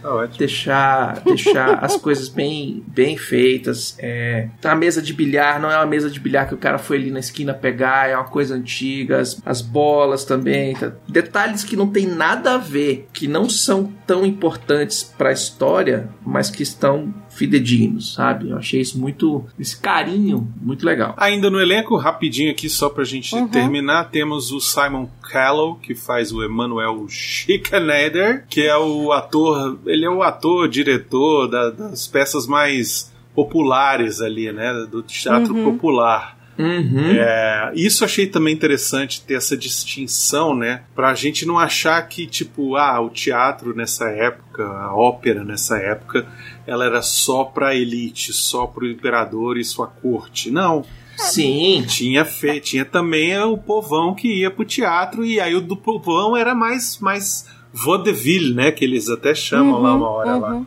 Tá 0.01 0.13
ótimo. 0.15 0.37
deixar, 0.37 1.19
deixar 1.21 1.79
as 1.83 1.95
coisas 1.97 2.27
bem, 2.29 2.83
bem 2.87 3.17
feitas. 3.17 3.95
É, 3.99 4.49
a 4.63 4.75
mesa 4.75 5.01
de 5.01 5.13
bilhar 5.13 5.59
não 5.59 5.71
é 5.71 5.77
uma 5.77 5.85
mesa 5.85 6.09
de 6.09 6.19
bilhar 6.19 6.47
que 6.47 6.53
o 6.53 6.57
cara 6.57 6.77
foi 6.77 6.97
ali 6.97 7.11
na 7.11 7.19
esquina 7.19 7.53
pegar, 7.53 8.09
é 8.09 8.15
uma 8.15 8.25
coisa 8.25 8.55
antiga. 8.55 9.19
As, 9.19 9.41
as 9.45 9.61
bolas 9.61 10.25
também. 10.25 10.75
tá? 10.75 10.91
Detalhes 11.07 11.63
que 11.63 11.75
não 11.75 11.87
tem 11.87 12.05
nada 12.05 12.55
a 12.55 12.57
ver, 12.57 13.07
que 13.13 13.27
não 13.27 13.49
são 13.49 13.91
tão 14.05 14.25
importantes 14.25 15.03
para 15.03 15.29
a 15.29 15.33
história, 15.33 16.09
mas 16.25 16.49
que 16.49 16.63
estão 16.63 17.13
fidedignos, 17.35 18.13
sabe? 18.13 18.49
Eu 18.49 18.57
achei 18.57 18.81
isso 18.81 18.97
muito. 18.99 19.45
esse 19.59 19.77
carinho 19.79 20.47
muito 20.61 20.85
legal. 20.85 21.13
Ainda 21.17 21.49
no 21.49 21.59
elenco, 21.59 21.95
rapidinho 21.97 22.51
aqui, 22.51 22.69
só 22.69 22.89
pra 22.89 23.03
gente 23.03 23.33
Uhum. 23.35 23.47
terminar, 23.47 24.05
temos 24.09 24.51
o 24.51 24.59
Simon 24.59 25.07
Callow, 25.21 25.75
que 25.75 25.93
faz 25.93 26.31
o 26.31 26.43
Emmanuel 26.43 27.05
Schikaneder, 27.09 28.45
que 28.49 28.61
é 28.61 28.77
o 28.77 29.11
ator, 29.11 29.79
ele 29.85 30.05
é 30.05 30.09
o 30.09 30.23
ator, 30.23 30.67
diretor 30.67 31.47
da- 31.47 31.69
das 31.71 32.07
peças 32.07 32.47
mais 32.47 33.11
populares 33.33 34.21
ali, 34.21 34.51
né, 34.51 34.87
do 34.89 35.01
teatro 35.03 35.53
Uhum. 35.53 35.63
popular. 35.73 36.35
Uhum. 36.57 37.11
É, 37.11 37.73
isso 37.75 38.05
achei 38.05 38.27
também 38.27 38.53
interessante 38.53 39.21
ter 39.21 39.33
essa 39.33 39.57
distinção, 39.57 40.55
né? 40.55 40.83
Pra 40.95 41.13
gente 41.13 41.45
não 41.45 41.59
achar 41.59 42.01
que, 42.07 42.25
tipo, 42.25 42.77
ah, 42.77 43.01
o 43.01 43.09
teatro 43.09 43.75
nessa 43.75 44.05
época, 44.07 44.65
a 44.65 44.95
ópera 44.95 45.43
nessa 45.43 45.77
época, 45.77 46.25
ela 46.67 46.85
era 46.85 47.01
só 47.01 47.43
pra 47.43 47.75
elite, 47.75 48.33
só 48.33 48.65
pro 48.67 48.89
imperador 48.89 49.57
e 49.57 49.63
sua 49.63 49.87
corte. 49.87 50.51
Não. 50.51 50.83
Sim. 51.17 51.85
Tinha, 51.87 52.25
fe... 52.25 52.59
Tinha 52.59 52.83
também 52.83 53.37
o 53.39 53.57
povão 53.57 54.13
que 54.13 54.41
ia 54.41 54.51
pro 54.51 54.65
teatro, 54.65 55.25
e 55.25 55.39
aí 55.39 55.55
o 55.55 55.61
do 55.61 55.77
povão 55.77 56.35
era 56.35 56.53
mais, 56.53 56.99
mais 56.99 57.47
vaudeville, 57.71 58.53
né? 58.53 58.71
Que 58.71 58.83
eles 58.83 59.09
até 59.09 59.33
chamam 59.33 59.81
lá 59.81 59.93
uma 59.95 60.09
hora 60.09 60.35
lá. 60.35 60.53
uhum. 60.53 60.65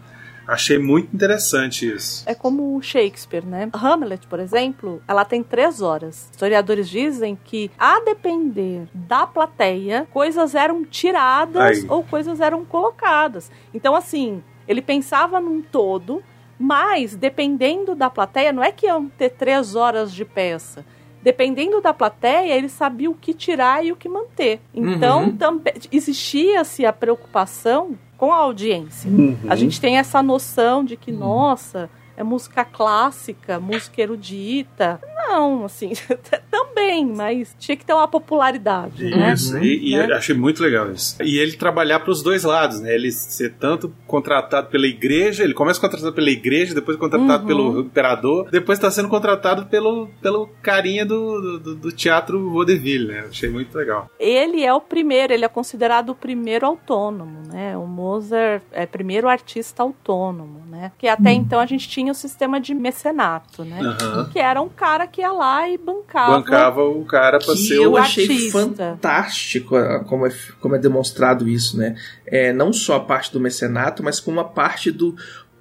Achei 0.48 0.78
muito 0.78 1.14
interessante 1.14 1.86
isso. 1.86 2.22
É 2.24 2.34
como 2.34 2.74
o 2.74 2.80
Shakespeare, 2.80 3.44
né? 3.44 3.68
Hamlet, 3.70 4.26
por 4.26 4.40
exemplo, 4.40 5.02
ela 5.06 5.22
tem 5.22 5.42
três 5.42 5.82
horas. 5.82 6.30
Historiadores 6.30 6.88
dizem 6.88 7.38
que, 7.44 7.70
a 7.78 8.00
depender 8.00 8.88
da 8.94 9.26
plateia, 9.26 10.08
coisas 10.10 10.54
eram 10.54 10.86
tiradas 10.86 11.80
Aí. 11.80 11.86
ou 11.86 12.02
coisas 12.02 12.40
eram 12.40 12.64
colocadas. 12.64 13.50
Então, 13.74 13.94
assim, 13.94 14.42
ele 14.68 14.82
pensava 14.82 15.40
num 15.40 15.62
todo, 15.62 16.22
mas 16.58 17.16
dependendo 17.16 17.94
da 17.94 18.10
plateia, 18.10 18.52
não 18.52 18.62
é 18.62 18.70
que 18.70 18.86
iam 18.86 19.08
ter 19.08 19.30
três 19.30 19.74
horas 19.74 20.12
de 20.12 20.24
peça. 20.24 20.84
Dependendo 21.22 21.80
da 21.80 21.92
plateia, 21.92 22.54
ele 22.56 22.68
sabia 22.68 23.10
o 23.10 23.14
que 23.14 23.34
tirar 23.34 23.84
e 23.84 23.90
o 23.90 23.96
que 23.96 24.08
manter. 24.08 24.60
Então, 24.72 25.24
Uhum. 25.24 25.36
também 25.36 25.74
existia-se 25.90 26.86
a 26.86 26.92
preocupação 26.92 27.98
com 28.16 28.32
a 28.32 28.36
audiência. 28.36 29.10
Uhum. 29.10 29.36
A 29.48 29.56
gente 29.56 29.80
tem 29.80 29.98
essa 29.98 30.22
noção 30.22 30.84
de 30.84 30.96
que, 30.96 31.10
nossa, 31.10 31.90
é 32.16 32.22
música 32.22 32.64
clássica, 32.64 33.58
música 33.60 34.00
erudita. 34.00 35.00
Não, 35.28 35.64
assim, 35.64 35.92
também, 36.50 37.04
mas 37.06 37.54
tinha 37.58 37.76
que 37.76 37.84
ter 37.84 37.92
uma 37.92 38.08
popularidade, 38.08 39.04
né? 39.10 39.32
Isso, 39.34 39.58
e, 39.58 39.90
e 39.92 39.96
Né? 39.96 40.10
eu 40.10 40.16
achei 40.16 40.34
muito 40.34 40.62
legal 40.62 40.90
isso. 40.90 41.16
E 41.22 41.38
ele 41.38 41.52
trabalhar 41.52 42.00
para 42.00 42.10
os 42.10 42.22
dois 42.22 42.44
lados, 42.44 42.80
né? 42.80 42.94
Ele 42.94 43.10
ser 43.12 43.54
tanto 43.54 43.92
contratado 44.06 44.68
pela 44.68 44.86
igreja, 44.86 45.44
ele 45.44 45.54
começa 45.54 45.80
contratado 45.80 46.12
pela 46.14 46.30
igreja, 46.30 46.74
depois 46.74 46.96
contratado 46.96 47.42
Uhum. 47.42 47.46
pelo 47.46 47.80
imperador, 47.80 48.48
depois 48.50 48.78
está 48.78 48.90
sendo 48.90 49.08
contratado 49.08 49.66
pelo, 49.66 50.08
pelo 50.22 50.48
carinha 50.62 51.04
do, 51.04 51.58
do, 51.58 51.74
do 51.74 51.92
teatro 51.92 52.50
vaudeville, 52.50 53.08
né? 53.08 53.26
Achei 53.28 53.48
muito 53.50 53.76
legal. 53.76 54.10
Ele 54.18 54.64
é 54.64 54.72
o 54.72 54.80
primeiro, 54.80 55.32
ele 55.32 55.44
é 55.44 55.48
considerado 55.48 56.10
o 56.10 56.14
primeiro 56.14 56.64
autônomo, 56.66 57.42
né? 57.52 57.76
O 57.76 57.86
Mozart 57.86 58.62
é 58.72 58.84
o 58.84 58.88
primeiro 58.88 59.28
artista 59.28 59.82
autônomo, 59.82 60.62
né? 60.68 60.92
Que 60.98 61.06
até 61.08 61.32
então 61.32 61.60
a 61.60 61.66
gente 61.66 61.88
tinha 61.88 62.10
o 62.12 62.14
sistema 62.14 62.60
de 62.60 62.74
mecenato, 62.74 63.64
né? 63.64 63.80
Aham. 63.80 64.28
Que 64.32 64.38
era 64.38 64.60
um 64.60 64.68
cara 64.68 65.06
que 65.06 65.17
ia 65.20 65.32
lá 65.32 65.68
e 65.68 65.76
bancava. 65.76 66.38
Bancava 66.38 66.82
o 66.82 67.04
cara 67.04 67.38
pra 67.38 67.54
que 67.54 67.60
ser 67.60 67.76
eu 67.76 67.92
o. 67.92 67.96
achei 67.96 68.24
artista. 68.24 68.58
fantástico 68.58 69.76
ah, 69.76 70.04
como 70.04 70.26
é, 70.26 70.32
como 70.60 70.74
é 70.74 70.78
demonstrado 70.78 71.48
isso, 71.48 71.76
né? 71.76 71.96
É, 72.26 72.52
não 72.52 72.72
só 72.72 72.96
a 72.96 73.00
parte 73.00 73.32
do 73.32 73.40
mecenato, 73.40 74.02
mas 74.02 74.20
como 74.20 74.40
a 74.40 74.44
parte 74.44 74.90
do 74.90 75.14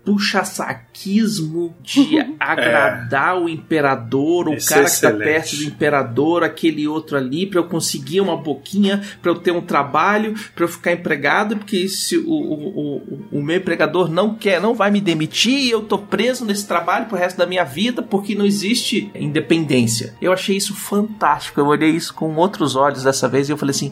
puxa-saquismo 0.08 1.76
de 1.84 2.18
agradar 2.40 3.38
o 3.38 3.50
imperador, 3.50 4.48
o 4.48 4.54
Isso 4.54 4.70
cara 4.70 4.88
é 4.88 4.90
que 4.90 5.02
tá 5.02 5.12
perto 5.12 5.58
do 5.58 5.64
imperador, 5.66 6.46
aquele 6.46 6.88
outro 6.88 7.18
ali, 7.18 7.46
pra 7.46 7.60
eu 7.60 7.66
conseguir 7.66 8.22
uma 8.22 8.38
boquinha, 8.38 9.04
pra 9.22 9.32
eu 9.32 9.36
ter 9.36 9.52
um 9.52 9.60
trabalho, 9.60 10.34
pra 10.56 10.64
eu 10.64 10.70
ficar 10.70 10.94
empregado, 10.94 11.58
porque 11.58 11.90
se 11.90 12.18
o, 12.18 12.32
o, 12.32 12.98
o, 12.98 13.20
o 13.34 13.44
meu 13.44 13.58
empregador 13.58 14.10
não 14.10 14.34
quer, 14.34 14.62
não 14.62 14.74
vai 14.74 14.90
me 14.90 15.02
demitir, 15.02 15.60
e 15.60 15.72
eu 15.72 15.82
tô 15.82 15.98
preso 15.98 16.46
nesse 16.46 16.66
trabalho 16.66 17.08
pro 17.08 17.18
resto 17.18 17.38
da 17.38 17.46
minha 17.46 17.66
vida, 17.66 18.02
porque 18.02 18.34
não 18.34 18.46
existe 18.46 19.12
independência. 19.14 20.16
Eu 20.22 20.32
achei 20.32 20.56
isso 20.56 20.74
fantástico, 20.74 21.60
eu 21.60 21.66
olhei 21.66 21.90
isso 21.90 22.14
com 22.14 22.34
outros 22.38 22.78
olhos 22.78 23.04
dessa 23.04 23.28
vez 23.28 23.50
e 23.50 23.52
eu 23.52 23.58
falei 23.58 23.72
assim: 23.72 23.92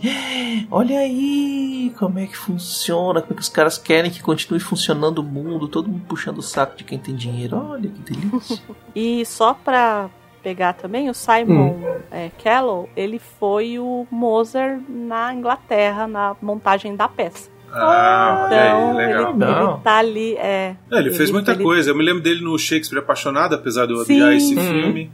olha 0.72 0.98
aí 0.98 1.92
como 1.98 2.20
é 2.20 2.26
que 2.26 2.38
funciona, 2.38 3.22
como 3.22 3.34
é 3.34 3.36
que 3.36 3.42
os 3.42 3.50
caras 3.50 3.78
querem 3.78 4.12
que 4.12 4.22
continue 4.22 4.60
funcionando 4.60 5.20
o 5.20 5.24
mundo, 5.24 5.68
todo 5.68 5.90
mundo 5.90 6.05
puxando 6.08 6.38
o 6.38 6.42
saco 6.42 6.76
de 6.78 6.84
quem 6.84 6.98
tem 6.98 7.16
dinheiro. 7.16 7.58
Olha 7.58 7.90
que 7.90 8.14
delícia. 8.14 8.60
E 8.96 9.26
só 9.26 9.54
pra 9.54 10.10
pegar 10.42 10.74
também, 10.74 11.10
o 11.10 11.14
Simon 11.14 11.76
é, 12.12 12.30
Callow, 12.44 12.88
ele 12.96 13.20
foi 13.20 13.78
o 13.80 14.06
Mozart 14.12 14.80
na 14.88 15.34
Inglaterra, 15.34 16.08
na 16.08 16.36
montagem 16.42 16.96
da 16.96 17.08
peça. 17.08 17.50
Ah, 17.74 18.46
olha 18.48 18.62
aí, 18.62 18.70
Então, 18.70 18.96
legal. 18.96 19.30
ele, 19.32 19.38
Não. 19.40 19.74
ele 19.74 19.82
tá 19.84 19.98
ali, 19.98 20.36
é... 20.38 20.76
É, 20.92 20.98
ele 21.00 21.12
fez 21.12 21.30
muita 21.32 21.52
ele- 21.52 21.64
coisa. 21.64 21.90
Eu 21.90 21.96
me 21.98 22.04
lembro 22.06 22.22
dele 22.24 22.42
no 22.42 22.58
Shakespeare 22.58 23.00
Apaixonado, 23.00 23.54
apesar 23.56 23.86
de 23.86 23.94
eu 23.94 24.00
odiar 24.00 24.32
esse 24.34 24.56
Uhum. 24.56 24.62
filme. 24.64 25.12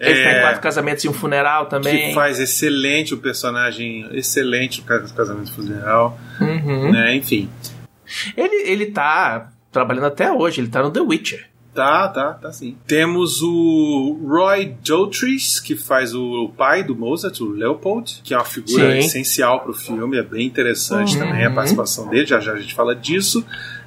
Ele 0.00 0.18
em 0.20 0.24
É, 0.26 0.40
quatro 0.42 0.60
casamentos 0.60 1.04
e 1.04 1.08
um 1.08 1.12
funeral 1.12 1.66
também. 1.66 2.08
que 2.08 2.14
faz 2.14 2.40
excelente 2.40 3.14
o 3.14 3.18
personagem, 3.18 4.08
excelente 4.12 4.80
no 4.80 4.86
Casa- 4.86 5.14
Casamento 5.14 5.52
Funeral, 5.54 6.18
Uhum. 6.40 6.90
né? 6.90 7.14
Enfim. 7.14 7.48
Ele, 8.36 8.68
ele 8.70 8.86
tá 8.86 9.51
trabalhando 9.72 10.04
até 10.06 10.30
hoje, 10.30 10.60
ele 10.60 10.68
tá 10.68 10.82
no 10.82 10.90
The 10.90 11.00
Witcher. 11.00 11.48
Tá, 11.74 12.06
tá, 12.08 12.34
tá 12.34 12.52
sim. 12.52 12.76
Temos 12.86 13.40
o 13.40 14.18
Roy 14.28 14.76
Dotrice, 14.84 15.62
que 15.62 15.74
faz 15.74 16.14
o 16.14 16.52
pai 16.54 16.84
do 16.84 16.94
Mozart, 16.94 17.40
o 17.40 17.48
Leopold, 17.48 18.20
que 18.22 18.34
é 18.34 18.36
uma 18.36 18.44
figura 18.44 18.92
Sim. 18.92 18.98
essencial 18.98 19.60
pro 19.60 19.72
filme, 19.72 20.18
é 20.18 20.22
bem 20.22 20.46
interessante 20.46 21.14
Uhum. 21.16 21.24
também 21.26 21.46
a 21.46 21.50
participação 21.50 22.08
dele, 22.08 22.26
já 22.26 22.38
já 22.40 22.52
a 22.52 22.60
gente 22.60 22.74
fala 22.74 22.94
disso. 22.94 23.42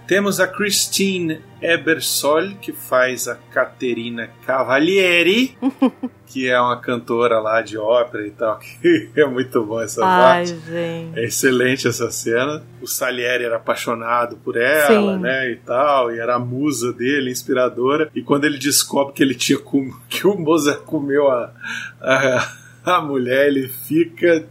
Temos 0.07 0.39
a 0.39 0.47
Christine 0.47 1.41
Ebersol, 1.59 2.51
que 2.61 2.71
faz 2.71 3.27
a 3.27 3.33
Caterina 3.35 4.29
Cavalieri, 4.45 5.57
que 6.27 6.47
é 6.47 6.61
uma 6.61 6.79
cantora 6.79 7.39
lá 7.39 7.61
de 7.61 7.75
ópera 7.75 8.27
e 8.27 8.29
tal, 8.29 8.59
que 8.81 9.09
é 9.15 9.25
muito 9.25 9.63
bom 9.65 9.81
essa 9.81 10.05
Ai, 10.05 10.45
parte. 10.45 10.59
gente. 10.67 11.19
É 11.19 11.23
excelente 11.23 11.87
essa 11.87 12.11
cena. 12.11 12.63
O 12.79 12.87
Salieri 12.87 13.45
era 13.45 13.55
apaixonado 13.55 14.37
por 14.37 14.57
ela, 14.57 15.15
Sim. 15.15 15.21
né, 15.21 15.51
e 15.51 15.55
tal, 15.55 16.11
e 16.11 16.19
era 16.19 16.35
a 16.35 16.39
musa 16.39 16.93
dele, 16.93 17.31
inspiradora. 17.31 18.11
E 18.13 18.21
quando 18.21 18.45
ele 18.45 18.59
descobre 18.59 19.13
que 19.13 19.23
ele 19.23 19.33
tinha 19.33 19.57
com... 19.57 19.91
que 20.07 20.27
o 20.27 20.37
Mozart 20.37 20.81
comeu 20.81 21.31
a, 21.31 21.51
a, 21.99 22.51
a 22.85 23.01
mulher, 23.01 23.47
ele 23.47 23.67
fica 23.67 24.45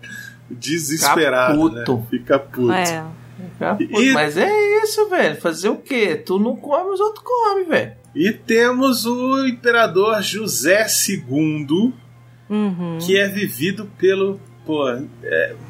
desesperado, 0.51 1.63
Fica 1.63 1.75
né? 1.77 1.85
puto. 1.85 2.07
Fica 2.11 2.39
puto. 2.41 2.73
É. 2.73 3.05
Ah, 3.61 3.75
pô, 3.77 4.01
E- 4.01 4.13
Mas 4.13 4.37
é 4.37 4.51
isso, 4.83 5.09
velho. 5.09 5.37
Fazer 5.41 5.69
o 5.69 5.77
quê? 5.77 6.15
Tu 6.17 6.39
não 6.39 6.57
come, 6.57 6.91
os 6.91 7.01
outros 7.01 7.25
comem, 7.25 7.65
velho. 7.67 7.93
E 8.15 8.31
temos 8.33 9.05
o 9.07 9.45
imperador 9.47 10.23
José 10.23 10.87
II, 11.09 11.93
Uhum. 12.49 12.99
que 13.01 13.19
é 13.19 13.27
vivido 13.27 13.91
pelo 13.99 14.39
pô, 14.67 14.85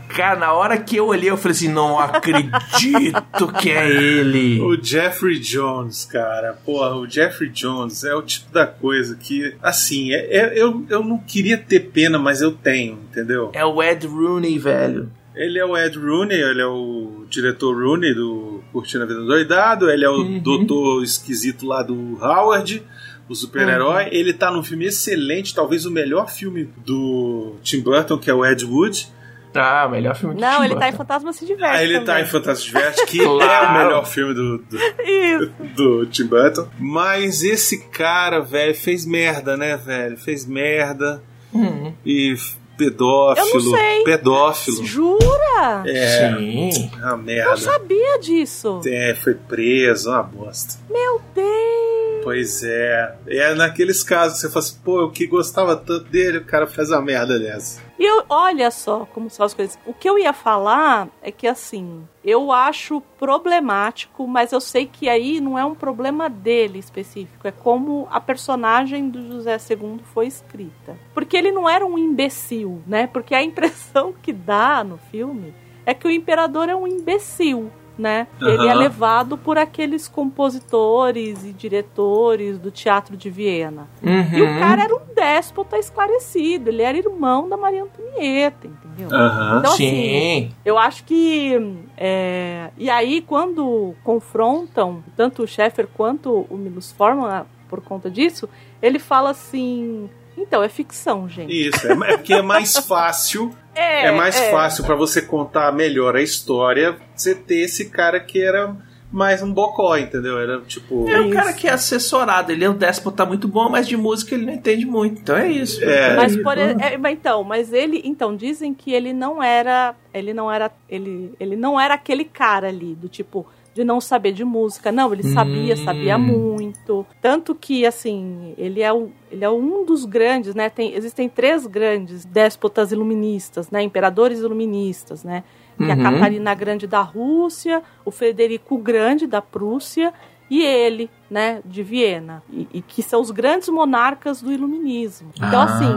Cara, 0.08 0.38
na 0.38 0.52
hora 0.52 0.76
que 0.78 0.96
eu 0.96 1.06
olhei, 1.06 1.30
eu 1.30 1.36
falei 1.36 1.56
assim: 1.56 1.68
não 1.68 1.98
acredito 1.98 3.52
que 3.60 3.70
é 3.70 3.88
ele. 3.90 4.60
O 4.60 4.80
Jeffrey 4.80 5.38
Jones, 5.40 6.04
cara. 6.04 6.52
Porra, 6.64 6.94
o 6.94 7.08
Jeffrey 7.08 7.48
Jones 7.50 8.04
é 8.04 8.14
o 8.14 8.22
tipo 8.22 8.52
da 8.52 8.66
coisa 8.66 9.16
que, 9.16 9.54
assim, 9.62 10.12
é, 10.12 10.36
é- 10.36 10.52
eu, 10.54 10.84
eu 10.88 11.02
não 11.02 11.18
queria 11.18 11.58
ter 11.58 11.80
pena, 11.80 12.18
mas 12.18 12.40
eu 12.42 12.52
tenho, 12.52 12.98
entendeu? 13.10 13.50
É 13.54 13.64
o 13.64 13.82
Ed 13.82 14.06
Rooney, 14.06 14.58
velho. 14.58 15.10
Ele 15.34 15.58
é 15.58 15.64
o 15.64 15.76
Ed 15.76 15.98
Rooney, 15.98 16.40
ele 16.40 16.62
é 16.62 16.66
o 16.66 17.24
diretor 17.28 17.74
Rooney 17.74 18.14
do 18.14 18.62
Curtindo 18.72 19.02
a 19.04 19.06
Vida 19.06 19.20
Doidado, 19.24 19.90
ele 19.90 20.04
é 20.04 20.08
o 20.08 20.18
Uhum. 20.22 20.38
doutor 20.38 21.02
esquisito 21.02 21.66
lá 21.66 21.82
do 21.82 22.16
Howard, 22.20 22.82
o 23.28 23.34
super-herói. 23.34 24.08
Ele 24.12 24.32
tá 24.32 24.50
num 24.50 24.62
filme 24.62 24.84
excelente, 24.86 25.54
talvez 25.54 25.86
o 25.86 25.90
melhor 25.90 26.30
filme 26.30 26.68
do 26.86 27.56
Tim 27.62 27.80
Burton, 27.80 28.16
que 28.18 28.30
é 28.30 28.34
o 28.34 28.44
Ed 28.46 28.64
Wood. 28.64 29.08
Ah, 29.56 29.88
melhor 29.88 30.16
filme 30.16 30.34
do 30.34 30.40
Não, 30.40 30.58
Tim 30.58 30.64
ele 30.64 30.74
tá 30.74 30.88
em 30.88 30.90
Burton. 30.90 30.96
Fantasma 30.98 31.32
se 31.32 31.46
diverte. 31.46 31.76
Ah, 31.76 31.82
ele 31.84 31.98
tá 32.00 32.04
também. 32.06 32.22
em 32.22 32.26
Fantastic 32.26 32.66
Diverte, 32.66 33.06
que 33.06 33.20
é 33.22 33.24
Claro. 33.24 33.68
o 33.68 33.72
melhor 33.84 34.06
filme 34.06 34.34
do, 34.34 34.58
do, 34.58 35.52
do 35.76 36.06
Tim 36.06 36.26
Burton. 36.26 36.68
Mas 36.78 37.42
esse 37.44 37.84
cara, 37.88 38.40
velho, 38.40 38.74
fez 38.74 39.06
merda, 39.06 39.56
né, 39.56 39.76
velho? 39.76 40.16
Fez 40.16 40.44
merda. 40.46 41.22
Hum, 41.52 41.92
E 42.04 42.34
pedófilo. 42.76 43.48
Eu 43.48 43.62
não 43.64 43.78
sei. 43.78 44.04
Pedófilo. 44.04 44.84
Jura? 44.84 45.82
É, 45.86 46.34
Sim. 46.36 46.90
uma 46.98 47.10
Eu 47.12 47.16
merda. 47.18 47.56
sabia 47.56 48.18
disso. 48.18 48.80
É, 48.86 49.14
foi 49.14 49.34
preso, 49.34 50.10
uma 50.10 50.22
bosta. 50.22 50.74
Meu 50.90 51.20
Deus. 51.34 52.24
Pois 52.24 52.62
é. 52.62 53.14
É 53.26 53.54
naqueles 53.54 54.02
casos 54.02 54.36
que 54.36 54.40
você 54.42 54.48
fala 54.48 54.64
assim, 54.64 54.76
pô, 54.82 55.00
eu 55.02 55.10
que 55.10 55.26
gostava 55.26 55.76
tanto 55.76 56.04
dele, 56.10 56.38
o 56.38 56.44
cara 56.44 56.66
faz 56.66 56.88
uma 56.90 57.02
merda 57.02 57.38
dessa. 57.38 57.80
E 57.98 58.04
eu, 58.04 58.24
olha 58.28 58.70
só 58.70 59.06
como 59.06 59.30
são 59.30 59.46
as 59.46 59.54
coisas. 59.54 59.78
O 59.86 59.94
que 59.94 60.08
eu 60.08 60.18
ia 60.18 60.32
falar 60.32 61.08
é 61.22 61.30
que 61.30 61.46
assim, 61.46 62.06
eu 62.24 62.50
acho 62.50 63.00
problemático, 63.18 64.26
mas 64.26 64.52
eu 64.52 64.60
sei 64.60 64.86
que 64.86 65.08
aí 65.08 65.40
não 65.40 65.58
é 65.58 65.64
um 65.64 65.74
problema 65.74 66.28
dele 66.28 66.78
específico, 66.78 67.46
é 67.46 67.52
como 67.52 68.08
a 68.10 68.20
personagem 68.20 69.08
do 69.08 69.26
José 69.26 69.56
II 69.70 70.00
foi 70.12 70.26
escrita. 70.26 70.98
Porque 71.12 71.36
ele 71.36 71.52
não 71.52 71.68
era 71.68 71.86
um 71.86 71.98
imbecil, 71.98 72.82
né? 72.86 73.06
Porque 73.06 73.34
a 73.34 73.42
impressão 73.42 74.12
que 74.20 74.32
dá 74.32 74.82
no 74.82 74.98
filme 74.98 75.54
é 75.86 75.94
que 75.94 76.06
o 76.06 76.10
imperador 76.10 76.68
é 76.68 76.74
um 76.74 76.86
imbecil. 76.86 77.70
Né? 77.96 78.26
Ele 78.40 78.66
é 78.66 78.74
levado 78.74 79.38
por 79.38 79.56
aqueles 79.56 80.08
compositores 80.08 81.44
e 81.44 81.52
diretores 81.52 82.58
do 82.58 82.70
Teatro 82.70 83.16
de 83.16 83.30
Viena. 83.30 83.86
Uhum. 84.02 84.38
E 84.38 84.42
o 84.42 84.58
cara 84.58 84.82
era 84.82 84.94
um 84.96 85.14
déspota 85.14 85.78
esclarecido, 85.78 86.70
ele 86.70 86.82
era 86.82 86.98
irmão 86.98 87.48
da 87.48 87.56
Maria 87.56 87.84
Antonieta, 87.84 88.66
entendeu? 88.66 89.16
Aham. 89.16 89.58
Então, 89.60 89.72
assim, 89.74 89.86
Sim. 89.86 90.52
eu 90.64 90.76
acho 90.76 91.04
que. 91.04 91.52
é, 91.96 92.70
E 92.76 92.90
aí, 92.90 93.20
quando 93.20 93.94
confrontam 94.02 95.02
tanto 95.16 95.44
o 95.44 95.46
Sheffer 95.46 95.86
quanto 95.86 96.46
o 96.50 96.56
Milos 96.56 96.90
Forman 96.90 97.44
por 97.68 97.80
conta 97.80 98.10
disso, 98.10 98.48
ele 98.82 98.98
fala 98.98 99.30
assim. 99.30 100.10
Então, 100.36 100.62
é 100.62 100.68
ficção, 100.68 101.28
gente. 101.28 101.68
Isso, 101.68 101.86
é, 101.86 101.92
é 101.92 102.16
porque 102.16 102.34
é 102.34 102.42
mais 102.42 102.76
fácil. 102.86 103.54
É, 103.74 104.12
mais 104.12 104.38
fácil 104.50 104.84
pra 104.84 104.94
você 104.94 105.20
contar 105.20 105.72
melhor 105.72 106.14
a 106.14 106.22
história, 106.22 106.96
você 107.14 107.34
ter 107.34 107.56
esse 107.56 107.90
cara 107.90 108.20
que 108.20 108.40
era 108.40 108.76
mais 109.14 109.40
um 109.42 109.52
bocó, 109.52 109.96
entendeu? 109.96 110.40
Era 110.40 110.60
tipo. 110.62 111.08
É 111.08 111.20
o 111.20 111.30
cara 111.30 111.52
que 111.52 111.68
é 111.68 111.70
assessorado, 111.70 112.50
ele 112.50 112.64
é 112.64 112.70
um 112.70 112.76
déspota 112.76 113.24
muito 113.24 113.46
bom, 113.46 113.68
mas 113.68 113.86
de 113.86 113.96
música 113.96 114.34
ele 114.34 114.44
não 114.44 114.52
entende 114.52 114.84
muito. 114.84 115.20
Então 115.20 115.36
é 115.36 115.48
isso. 115.48 115.82
É. 115.84 116.16
Mas 116.16 116.36
por, 116.36 116.58
é, 116.58 116.96
mas 116.98 117.12
então, 117.12 117.44
mas 117.44 117.72
ele, 117.72 118.02
então 118.04 118.34
dizem 118.34 118.74
que 118.74 118.92
ele 118.92 119.12
não 119.12 119.40
era, 119.40 119.94
ele 120.12 120.34
não 120.34 120.50
era, 120.50 120.68
ele, 120.88 121.32
ele 121.38 121.54
não 121.54 121.80
era 121.80 121.94
aquele 121.94 122.24
cara 122.24 122.68
ali 122.68 122.94
do 122.96 123.08
tipo 123.08 123.46
de 123.74 123.82
não 123.84 124.00
saber 124.00 124.32
de 124.32 124.44
música. 124.44 124.92
Não, 124.92 125.12
ele 125.12 125.24
sabia, 125.24 125.74
Hum. 125.74 125.84
sabia 125.84 126.16
muito. 126.16 127.04
Tanto 127.20 127.54
que 127.54 127.84
assim, 127.84 128.54
ele 128.56 128.80
é 128.80 128.92
um, 128.92 129.10
ele 129.30 129.44
é 129.44 129.50
um 129.50 129.84
dos 129.84 130.04
grandes, 130.04 130.54
né? 130.54 130.70
Tem, 130.70 130.94
existem 130.94 131.28
três 131.28 131.66
grandes 131.66 132.24
déspotas 132.24 132.92
iluministas, 132.92 133.70
né? 133.70 133.82
Imperadores 133.82 134.38
iluministas, 134.38 135.24
né? 135.24 135.42
É 135.80 135.90
a 135.92 135.96
Uhum. 135.96 136.02
Catarina 136.04 136.54
Grande 136.54 136.86
da 136.86 137.00
Rússia, 137.00 137.82
o 138.04 138.10
Frederico 138.12 138.78
Grande 138.78 139.26
da 139.26 139.42
Prússia 139.42 140.14
e 140.48 140.62
ele, 140.62 141.10
né, 141.28 141.60
de 141.64 141.82
Viena, 141.82 142.42
e, 142.52 142.68
e 142.74 142.82
que 142.82 143.02
são 143.02 143.20
os 143.20 143.30
grandes 143.32 143.68
monarcas 143.70 144.40
do 144.42 144.52
iluminismo. 144.52 145.30
Então, 145.36 145.60
Ah. 145.62 145.64
assim, 145.64 145.90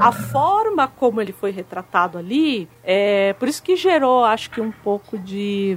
a 0.00 0.10
forma 0.12 0.86
como 0.88 1.20
ele 1.20 1.32
foi 1.32 1.50
retratado 1.50 2.16
ali, 2.16 2.66
é 2.92 3.32
por 3.34 3.46
isso 3.48 3.62
que 3.62 3.76
gerou, 3.76 4.24
acho 4.24 4.50
que 4.50 4.60
um 4.60 4.72
pouco 4.72 5.16
de 5.16 5.76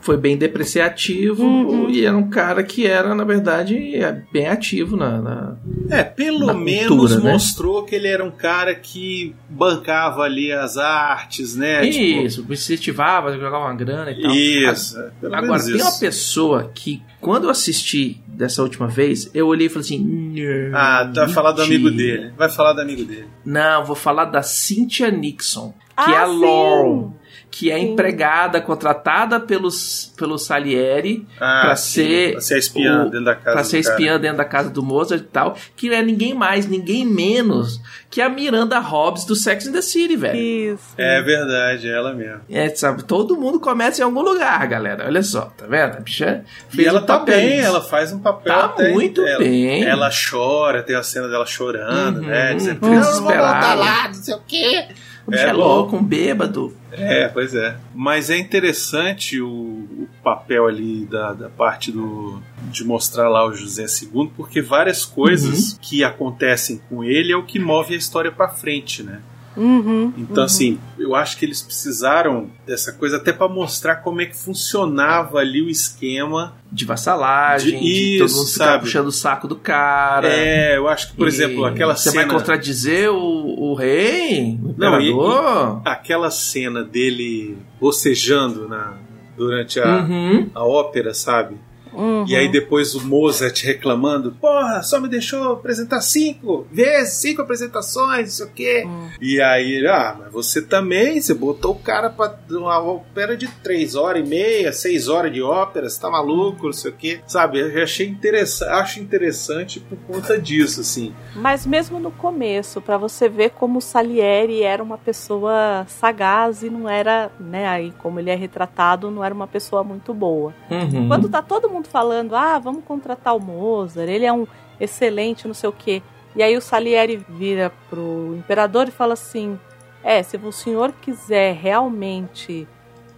Foi 0.00 0.16
bem 0.16 0.36
depreciativo 0.36 1.42
Uhum. 1.44 1.90
e 1.90 2.04
era 2.06 2.16
um 2.16 2.28
cara 2.30 2.62
que 2.62 2.86
era, 2.86 3.14
na 3.14 3.24
verdade, 3.24 3.96
é, 3.96 4.22
bem 4.32 4.46
ativo 4.46 4.96
na. 4.96 5.20
na- 5.20 5.56
É, 5.90 6.02
pelo 6.04 6.46
Na 6.46 6.54
menos 6.54 6.86
cultura, 6.88 7.20
né? 7.20 7.32
mostrou 7.32 7.82
que 7.84 7.94
ele 7.94 8.06
era 8.08 8.24
um 8.24 8.30
cara 8.30 8.74
que 8.74 9.34
bancava 9.48 10.22
ali 10.22 10.52
as 10.52 10.76
artes, 10.76 11.56
né? 11.56 11.86
Tipo, 11.88 12.26
Isso, 12.26 12.46
incentivava, 12.48 13.32
jogava 13.32 13.58
uma 13.64 13.74
grana 13.74 14.10
e 14.10 14.22
tal. 14.22 14.30
Isso, 14.30 14.98
é, 15.00 15.10
pelo 15.20 15.34
Agora, 15.34 15.52
menos 15.52 15.64
tem 15.66 15.76
isso. 15.76 15.84
uma 15.88 15.98
pessoa 15.98 16.70
que, 16.74 17.02
quando 17.20 17.44
eu 17.44 17.50
assisti 17.50 18.20
dessa 18.26 18.62
última 18.62 18.88
vez, 18.88 19.30
eu 19.34 19.46
olhei 19.46 19.66
e 19.66 19.70
falei 19.70 19.84
assim: 19.84 19.98
"Não, 19.98 20.78
Ah, 20.78 21.10
vai 21.14 21.28
falar 21.28 21.52
do 21.52 21.62
amigo 21.62 21.90
mentira." 21.90 22.16
dele. 22.22 22.32
Vai 22.36 22.48
falar 22.48 22.72
do 22.72 22.80
amigo 22.80 23.04
dele. 23.04 23.26
Não, 23.44 23.84
vou 23.84 23.96
falar 23.96 24.24
da 24.26 24.42
Cynthia 24.42 25.10
Nixon, 25.10 25.74
que 25.96 26.10
Ah, 26.10 26.12
é 26.12 26.16
a 26.16 26.26
sim. 26.26 26.40
Laurel, 26.40 27.14
que 27.50 27.70
é 27.70 27.76
Sim. 27.78 27.92
empregada, 27.92 28.62
contratada 28.62 29.38
pelos, 29.38 30.10
pelo 30.16 30.38
Salieri 30.38 31.26
Ah, 31.38 31.60
pra 31.64 31.76
sim, 31.76 32.02
ser 32.02 32.32
pra 32.32 32.40
ser 32.40 32.58
espiã 32.58 33.02
o- 33.02 33.10
dentro 33.10 33.24
da 33.26 33.34
casa 33.34 33.52
pra 33.52 33.60
do 33.62 33.66
ser 33.68 33.82
cara. 33.82 33.94
espiã 33.94 34.18
dentro 34.20 34.36
da 34.38 34.44
casa 34.46 34.70
do 34.70 34.82
Mozart 34.82 35.20
e 35.20 35.24
tal, 35.26 35.56
que 35.76 35.92
é 35.92 36.00
ninguém 36.02 36.32
mais, 36.32 36.66
ninguém 36.66 37.04
menos 37.06 37.78
que 38.08 38.22
a 38.22 38.28
Miranda 38.30 38.78
Hobbs 38.78 39.26
do 39.26 39.34
Sex 39.36 39.66
and 39.66 39.72
the 39.72 39.82
City, 39.82 40.16
velho. 40.16 40.38
isso. 40.38 40.94
É 40.96 41.20
verdade, 41.20 41.88
é 41.88 41.92
ela 41.92 42.14
mesmo. 42.14 42.40
É, 42.50 42.68
sabe, 42.70 43.04
todo 43.04 43.36
mundo 43.36 43.60
começa 43.60 44.00
em 44.00 44.04
algum 44.04 44.22
lugar, 44.22 44.66
galera. 44.66 45.04
Olha 45.06 45.22
só, 45.22 45.42
tá 45.42 45.66
vendo? 45.66 45.96
A 45.96 46.00
bicha 46.00 46.44
E 46.72 46.76
fez 46.76 46.88
ela 46.88 47.00
um 47.02 47.06
tá 47.06 47.18
papel 47.18 47.36
bem, 47.36 47.60
ela 47.60 47.82
faz 47.82 48.12
um 48.14 48.18
papel 48.18 48.50
Tá 48.52 48.64
até- 48.64 48.92
muito 48.92 49.26
ela, 49.26 49.38
bem. 49.38 49.84
Ela 49.84 50.08
chora, 50.10 50.82
tem 50.82 50.96
a 50.96 51.02
cena 51.02 51.28
dela 51.28 51.44
chorando, 51.44 52.20
Uhum, 52.20 52.26
né? 52.26 52.54
Dizendo, 52.54 52.80
tudo 52.80 52.94
"Não, 52.94 53.00
não 53.14 53.22
vou 53.22 53.30
lá, 53.34 54.08
não 54.08 54.14
sei 54.14 54.34
o 54.34 54.40
quê. 54.46 54.86
O 55.26 55.30
bicho 55.30 55.44
é, 55.44 55.48
É 55.48 55.52
louco, 55.52 55.96
um 55.96 56.02
bêbado. 56.02 56.76
É, 56.90 57.28
pois 57.28 57.54
é. 57.54 57.76
Mas 57.94 58.30
é 58.30 58.36
interessante 58.36 59.40
o, 59.40 59.48
o 59.48 60.08
papel 60.22 60.66
ali 60.66 61.06
da, 61.06 61.32
da 61.32 61.48
parte 61.48 61.90
do 61.90 62.40
de 62.70 62.84
mostrar 62.84 63.28
lá 63.28 63.46
o 63.46 63.52
José 63.52 63.84
II, 63.84 64.30
porque 64.36 64.62
várias 64.62 65.04
coisas 65.04 65.78
que 65.80 66.02
acontecem 66.02 66.80
com 66.88 67.04
ele 67.04 67.32
é 67.32 67.36
o 67.36 67.42
que 67.42 67.58
move 67.58 67.94
a 67.94 67.98
história 67.98 68.32
pra 68.32 68.48
frente, 68.48 69.02
né? 69.02 69.20
Uhum, 69.56 70.12
Então, 70.16 70.38
uhum. 70.38 70.42
assim, 70.44 70.78
eu 70.98 71.14
acho 71.14 71.36
que 71.36 71.44
eles 71.44 71.60
precisaram 71.60 72.48
dessa 72.66 72.92
coisa 72.92 73.18
até 73.18 73.32
pra 73.32 73.48
mostrar 73.48 73.96
como 73.96 74.20
é 74.20 74.26
que 74.26 74.36
funcionava 74.36 75.38
ali 75.38 75.60
o 75.62 75.68
esquema. 75.68 76.54
De 76.72 76.86
vassalagem, 76.86 77.78
De- 77.78 78.12
de, 78.12 78.18
todo 78.18 78.26
isso, 78.28 78.36
mundo 78.38 78.46
ficar 78.48 78.64
sabe? 78.64 78.84
puxando 78.84 79.06
o 79.08 79.12
saco 79.12 79.46
do 79.46 79.56
cara. 79.56 80.26
É, 80.26 80.76
eu 80.78 80.88
acho 80.88 81.10
que, 81.10 81.16
por 81.16 81.26
E 81.26 81.28
exemplo, 81.28 81.66
aquela 81.66 81.94
Você 81.94 82.10
cena. 82.10 82.24
vai 82.24 82.34
contradizer 82.34 83.10
o, 83.10 83.16
o 83.18 83.74
rei? 83.74 84.58
O 84.62 84.74
Não, 84.78 84.98
e- 84.98 85.10
imperador? 85.10 85.82
aquela 85.84 86.30
cena 86.30 86.82
dele 86.82 87.58
bocejando 87.78 88.66
na, 88.68 88.94
durante 89.36 89.78
a, 89.80 89.98
Uhum. 90.02 90.50
a 90.54 90.64
ópera, 90.64 91.12
sabe? 91.12 91.56
Uhum. 91.92 92.24
E 92.26 92.36
aí 92.36 92.48
depois 92.48 92.94
o 92.94 93.04
Mozart 93.04 93.62
reclamando, 93.62 94.32
porra, 94.32 94.82
só 94.82 95.00
me 95.00 95.08
deixou 95.08 95.52
apresentar 95.52 96.00
cinco 96.00 96.66
vezes, 96.70 97.14
cinco 97.14 97.42
apresentações, 97.42 98.26
não 98.26 98.30
sei 98.30 98.46
o 98.46 98.50
quê. 98.50 98.84
Hum. 98.86 99.08
E 99.20 99.40
aí 99.40 99.72
ele, 99.72 99.88
ah, 99.88 100.16
mas 100.18 100.32
você 100.32 100.62
também, 100.62 101.20
você 101.20 101.34
botou 101.34 101.72
o 101.72 101.78
cara 101.78 102.10
pra 102.10 102.36
uma 102.50 102.80
ópera 102.80 103.36
de 103.36 103.48
três 103.48 103.94
horas 103.94 104.24
e 104.24 104.28
meia, 104.28 104.72
seis 104.72 105.08
horas 105.08 105.32
de 105.32 105.42
ópera, 105.42 105.88
você 105.88 106.00
tá 106.00 106.10
maluco, 106.10 106.66
não 106.66 106.72
sei 106.72 106.90
o 106.90 106.94
quê. 106.94 107.20
Sabe, 107.26 107.60
eu 107.60 107.82
achei 107.82 108.06
interessante, 108.06 108.70
acho 108.70 109.00
interessante 109.00 109.80
por 109.80 109.98
conta 109.98 110.38
disso, 110.38 110.80
assim. 110.80 111.14
Mas 111.34 111.66
mesmo 111.66 111.98
no 111.98 112.10
começo, 112.10 112.80
pra 112.80 112.96
você 112.96 113.28
ver 113.28 113.50
como 113.50 113.78
o 113.78 113.82
Salieri 113.82 114.62
era 114.62 114.82
uma 114.82 114.98
pessoa 114.98 115.84
sagaz 115.88 116.62
e 116.62 116.70
não 116.70 116.88
era, 116.88 117.30
né, 117.38 117.66
aí 117.66 117.92
como 117.98 118.18
ele 118.18 118.30
é 118.30 118.34
retratado, 118.34 119.10
não 119.10 119.24
era 119.24 119.34
uma 119.34 119.46
pessoa 119.46 119.84
muito 119.84 120.12
boa. 120.12 120.54
Uhum. 120.70 121.08
Quando 121.08 121.28
tá 121.28 121.42
todo 121.42 121.68
mundo 121.68 121.81
falando, 121.88 122.34
ah, 122.34 122.58
vamos 122.58 122.84
contratar 122.84 123.36
o 123.36 123.40
Mozart, 123.40 124.08
ele 124.08 124.24
é 124.24 124.32
um 124.32 124.46
excelente, 124.80 125.46
não 125.46 125.54
sei 125.54 125.68
o 125.68 125.72
quê. 125.72 126.02
E 126.34 126.42
aí 126.42 126.56
o 126.56 126.60
Salieri 126.60 127.16
vira 127.28 127.72
pro 127.90 128.34
imperador 128.36 128.88
e 128.88 128.90
fala 128.90 129.12
assim: 129.12 129.58
é, 130.02 130.22
se 130.22 130.36
o 130.36 130.52
senhor 130.52 130.92
quiser 131.00 131.54
realmente 131.54 132.66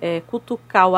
é, 0.00 0.20
cutucar 0.20 0.88
o, 0.88 0.94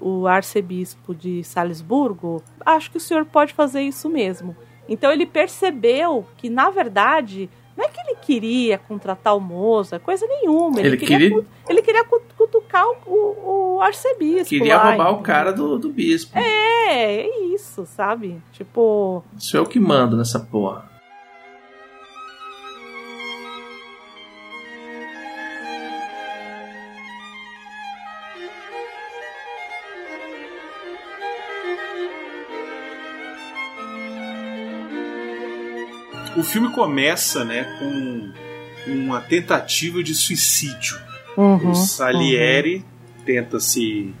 o 0.00 0.26
arcebispo 0.26 1.14
de 1.14 1.44
Salisburgo, 1.44 2.42
acho 2.64 2.90
que 2.90 2.96
o 2.96 3.00
senhor 3.00 3.24
pode 3.24 3.52
fazer 3.52 3.82
isso 3.82 4.08
mesmo. 4.08 4.56
Então 4.88 5.12
ele 5.12 5.26
percebeu 5.26 6.26
que, 6.38 6.48
na 6.48 6.70
verdade, 6.70 7.50
não 7.78 7.84
é 7.84 7.88
que 7.88 8.00
ele 8.00 8.16
queria 8.20 8.76
contratar 8.76 9.36
o 9.36 9.40
Mozart, 9.40 10.02
coisa 10.02 10.26
nenhuma. 10.26 10.80
Ele, 10.80 10.88
Ele 10.88 10.96
queria, 10.96 11.18
queria- 11.30 11.44
ele 11.68 11.80
queria 11.82 12.04
cu- 12.04 12.20
cutucar 12.36 12.84
o, 12.84 12.96
o, 13.06 13.76
o 13.76 13.80
arcebispo. 13.80 14.48
Queria 14.48 14.76
lá, 14.76 14.88
roubar 14.90 15.06
o 15.06 15.08
entendeu? 15.12 15.22
cara 15.22 15.52
do, 15.52 15.78
do 15.78 15.88
bispo. 15.88 16.36
É, 16.36 17.20
é 17.20 17.44
isso, 17.54 17.86
sabe? 17.86 18.42
Tipo, 18.52 19.22
Isso 19.38 19.56
é 19.56 19.60
o 19.60 19.66
que 19.66 19.78
mando 19.78 20.16
nessa 20.16 20.40
porra. 20.40 20.90
O 36.38 36.42
filme 36.44 36.70
começa, 36.70 37.44
né, 37.44 37.64
com 37.78 38.30
uma 38.92 39.20
tentativa 39.20 40.02
de 40.02 40.14
suicídio. 40.14 40.96
Uhum, 41.36 41.70
o 41.70 41.74
Salieri 41.74 42.84
tenta 43.24 43.60
se 43.60 44.12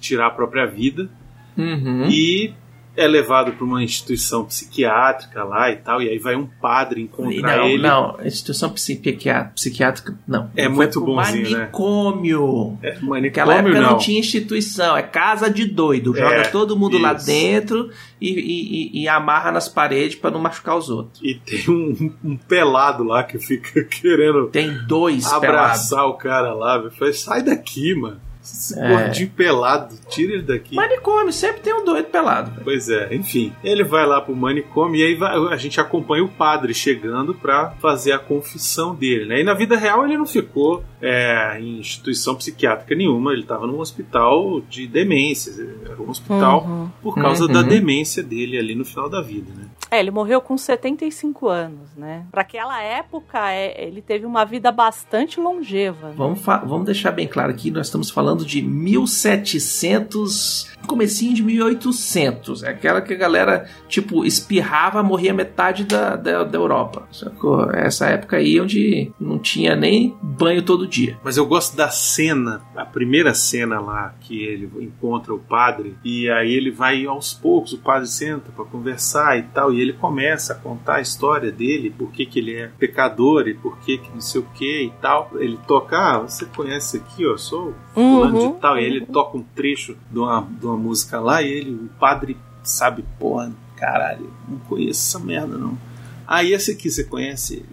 tirar 0.00 0.26
a 0.26 0.30
própria 0.30 0.66
vida 0.66 1.08
Uhum. 1.56 2.08
e 2.10 2.54
é 2.96 3.06
levado 3.06 3.52
para 3.52 3.64
uma 3.64 3.82
instituição 3.82 4.44
psiquiátrica 4.44 5.44
lá 5.44 5.70
e 5.70 5.76
tal, 5.76 6.00
e 6.02 6.08
aí 6.08 6.18
vai 6.18 6.34
um 6.34 6.46
padre 6.46 7.02
encontrar 7.02 7.58
não, 7.58 7.66
ele. 7.66 7.82
não, 7.82 8.16
instituição 8.24 8.70
psiquiátrica, 8.70 9.52
psiquiátrica 9.54 10.18
não. 10.26 10.50
É 10.56 10.68
muito 10.68 11.00
bonzinho, 11.00 11.50
né? 11.50 11.58
manicômio. 11.58 12.78
É, 12.82 12.92
Naquela 12.94 13.06
manicômio 13.08 13.52
época 13.52 13.80
não. 13.80 13.90
não. 13.92 13.98
tinha 13.98 14.18
instituição, 14.18 14.96
é 14.96 15.02
casa 15.02 15.50
de 15.50 15.66
doido. 15.66 16.16
É, 16.16 16.20
Joga 16.20 16.48
todo 16.50 16.76
mundo 16.76 16.98
lá 16.98 17.12
isso. 17.14 17.26
dentro 17.26 17.90
e, 18.20 18.28
e- 18.30 19.00
e- 19.00 19.02
e 19.02 19.08
amarra 19.08 19.52
nas 19.52 19.68
paredes 19.68 20.16
pra 20.16 20.30
não 20.30 20.40
machucar 20.40 20.76
os 20.76 20.88
outros. 20.88 21.20
E 21.22 21.34
tem 21.34 21.64
um, 21.68 22.12
um 22.24 22.36
pelado 22.36 23.04
lá 23.04 23.22
que 23.24 23.38
fica 23.38 23.84
querendo 23.84 24.46
Tem 24.48 24.72
dois 24.86 25.26
abraçar 25.32 26.06
o 26.06 26.14
cara 26.14 26.52
lá. 26.54 26.78
velho. 26.78 26.90
Falei, 26.92 27.12
sai 27.12 27.42
daqui, 27.42 27.94
mano. 27.94 28.20
Esse 28.52 28.78
É. 28.78 28.88
gordinho 28.88 29.30
pelado, 29.30 29.94
tira 30.08 30.34
ele 30.34 30.42
daqui. 30.42 30.74
Manicômio, 30.74 31.32
sempre 31.32 31.60
tem 31.62 31.74
um 31.74 31.84
doido 31.84 32.06
pelado. 32.06 32.50
velho. 32.50 32.64
Pois 32.64 32.88
é, 32.88 33.14
enfim. 33.14 33.52
Ele 33.64 33.82
vai 33.84 34.06
lá 34.06 34.20
pro 34.20 34.34
manicômio 34.36 35.00
e 35.00 35.04
aí 35.04 35.14
vai- 35.14 35.36
a 35.52 35.56
gente 35.56 35.80
acompanha 35.80 36.24
o 36.24 36.28
padre 36.28 36.72
chegando 36.74 37.34
pra 37.34 37.70
fazer 37.80 38.12
a 38.12 38.18
confissão 38.18 38.94
dele, 38.94 39.26
né? 39.26 39.40
E 39.40 39.44
na 39.44 39.54
vida 39.54 39.76
real 39.76 40.04
ele 40.04 40.16
não 40.16 40.26
ficou 40.26 40.82
é, 41.02 41.58
em 41.60 41.78
instituição 41.78 42.34
psiquiátrica 42.34 42.94
nenhuma, 42.94 43.32
ele 43.32 43.42
tava 43.44 43.66
num 43.66 43.78
hospital 43.80 44.60
de 44.62 44.86
demências. 44.86 45.58
Era 45.58 46.00
um 46.00 46.08
hospital 46.08 46.64
Uhum. 46.64 46.88
por 47.02 47.14
causa 47.14 47.44
Uhum. 47.44 47.52
da 47.52 47.62
demência 47.62 48.22
dele 48.22 48.58
ali 48.58 48.74
no 48.74 48.84
final 48.84 49.08
da 49.08 49.20
vida, 49.20 49.52
né? 49.54 49.65
É, 49.90 50.00
ele 50.00 50.10
morreu 50.10 50.40
com 50.40 50.56
75 50.58 51.46
anos, 51.48 51.94
né? 51.96 52.24
Pra 52.30 52.40
aquela 52.42 52.82
época, 52.82 53.52
é, 53.52 53.84
ele 53.86 54.02
teve 54.02 54.26
uma 54.26 54.44
vida 54.44 54.72
bastante 54.72 55.38
longeva. 55.38 56.08
né? 56.08 56.14
Vamos, 56.16 56.40
vamos 56.40 56.86
deixar 56.86 57.12
bem 57.12 57.28
claro 57.28 57.50
aqui, 57.52 57.70
nós 57.70 57.86
estamos 57.86 58.10
falando 58.10 58.44
de 58.44 58.60
1700, 58.62 60.72
comecinho 60.86 61.34
de 61.34 61.42
1800. 61.42 62.62
É 62.62 62.70
aquela 62.70 63.00
que 63.00 63.12
a 63.12 63.16
galera, 63.16 63.68
tipo, 63.88 64.24
espirrava, 64.24 65.02
morria 65.02 65.34
metade 65.34 65.84
da, 65.84 66.16
da, 66.16 66.44
da 66.44 66.58
Europa. 66.58 67.06
Sacou? 67.12 67.70
Essa 67.72 68.06
época 68.06 68.36
aí 68.36 68.60
onde 68.60 69.12
não 69.20 69.38
tinha 69.38 69.74
nem 69.76 70.16
banho 70.22 70.62
todo 70.62 70.86
dia. 70.86 71.18
Mas 71.22 71.36
eu 71.36 71.46
gosto 71.46 71.76
da 71.76 71.88
cena, 71.90 72.62
a 72.76 72.84
primeira 72.84 73.34
cena 73.34 73.80
lá 73.80 74.14
que 74.20 74.42
ele 74.44 74.70
encontra 74.80 75.34
o 75.34 75.38
padre 75.38 75.96
e 76.04 76.28
aí 76.30 76.52
ele 76.52 76.70
vai 76.70 77.04
aos 77.06 77.34
poucos, 77.34 77.72
o 77.72 77.78
padre 77.78 78.08
senta 78.08 78.50
pra 78.54 78.64
conversar 78.64 79.38
e 79.38 79.42
tal, 79.42 79.72
e 79.72 79.80
ele 79.80 79.92
começa 79.92 80.52
a 80.52 80.56
contar 80.56 80.96
a 80.96 81.00
história 81.00 81.50
dele, 81.50 81.90
por 81.90 82.10
que, 82.10 82.26
que 82.26 82.38
ele 82.38 82.54
é 82.54 82.70
pecador 82.78 83.48
e 83.48 83.54
por 83.54 83.78
que 83.78 83.98
que 83.98 84.10
não 84.12 84.20
sei 84.20 84.40
o 84.40 84.44
que 84.54 84.84
e 84.84 84.92
tal. 85.00 85.30
Ele 85.36 85.58
toca, 85.66 85.96
ah, 85.96 86.18
você 86.20 86.44
conhece 86.46 86.98
aqui, 86.98 87.26
ó, 87.26 87.30
eu 87.30 87.38
sou 87.38 87.74
fulano 87.94 88.36
Uhum, 88.38 88.52
de 88.52 88.60
tal, 88.60 88.76
e 88.76 88.80
aí 88.80 88.86
ele 88.86 89.06
toca 89.06 89.36
um 89.38 89.42
trecho 89.42 89.96
de 90.10 90.18
uma, 90.18 90.46
de 90.48 90.66
uma 90.66 90.75
música 90.76 91.20
lá 91.20 91.42
e 91.42 91.48
ele, 91.50 91.70
o 91.74 91.88
padre 91.98 92.36
sabe, 92.62 93.04
porra, 93.18 93.52
caralho, 93.76 94.32
não 94.48 94.58
conheço 94.60 95.16
essa 95.16 95.24
merda 95.24 95.56
não. 95.58 95.78
Ah, 96.26 96.42
e 96.42 96.52
esse 96.52 96.72
aqui 96.72 96.90
você 96.90 97.04
conhece? 97.04 97.64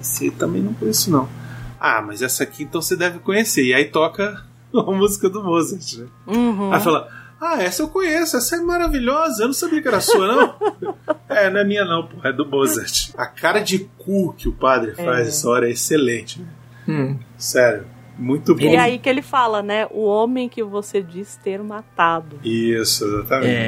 Esse 0.00 0.30
também 0.30 0.62
não 0.62 0.74
conheço 0.74 1.10
não. 1.10 1.28
Ah, 1.80 2.02
mas 2.02 2.22
essa 2.22 2.42
aqui 2.42 2.62
então 2.64 2.80
você 2.82 2.96
deve 2.96 3.18
conhecer. 3.20 3.64
E 3.64 3.74
aí 3.74 3.86
toca 3.86 4.44
a 4.74 4.82
música 4.92 5.28
do 5.28 5.42
Mozart, 5.42 5.98
né? 5.98 6.06
Uhum. 6.26 6.72
Aí 6.72 6.80
fala, 6.80 7.08
Ah, 7.40 7.62
essa 7.62 7.82
eu 7.82 7.88
conheço, 7.88 8.36
essa 8.36 8.56
é 8.56 8.60
maravilhosa. 8.60 9.42
Eu 9.42 9.46
não 9.48 9.54
sabia 9.54 9.80
que 9.82 9.88
era 9.88 10.00
sua, 10.00 10.26
não. 10.26 10.54
é, 11.28 11.50
não 11.50 11.60
é 11.60 11.64
minha, 11.64 11.84
não, 11.84 12.06
pô. 12.06 12.16
É 12.26 12.32
do 12.32 12.46
Mozart. 12.46 13.10
A 13.16 13.26
cara 13.26 13.60
de 13.60 13.80
cu 13.98 14.32
que 14.36 14.48
o 14.48 14.52
padre 14.52 14.92
faz 14.94 15.20
É. 15.20 15.24
nessa 15.24 15.48
hora 15.48 15.68
é 15.68 15.72
excelente. 15.72 16.44
Hum. 16.88 17.18
Sério. 17.36 17.86
Muito 18.18 18.54
bom. 18.54 18.62
E 18.62 18.68
é 18.74 18.78
aí 18.78 18.98
que 18.98 19.08
ele 19.08 19.22
fala, 19.22 19.62
né? 19.62 19.86
O 19.90 20.04
homem 20.04 20.48
que 20.48 20.62
você 20.62 21.02
diz 21.02 21.36
ter 21.36 21.62
matado. 21.62 22.38
Isso, 22.42 23.04
É, 23.04 23.08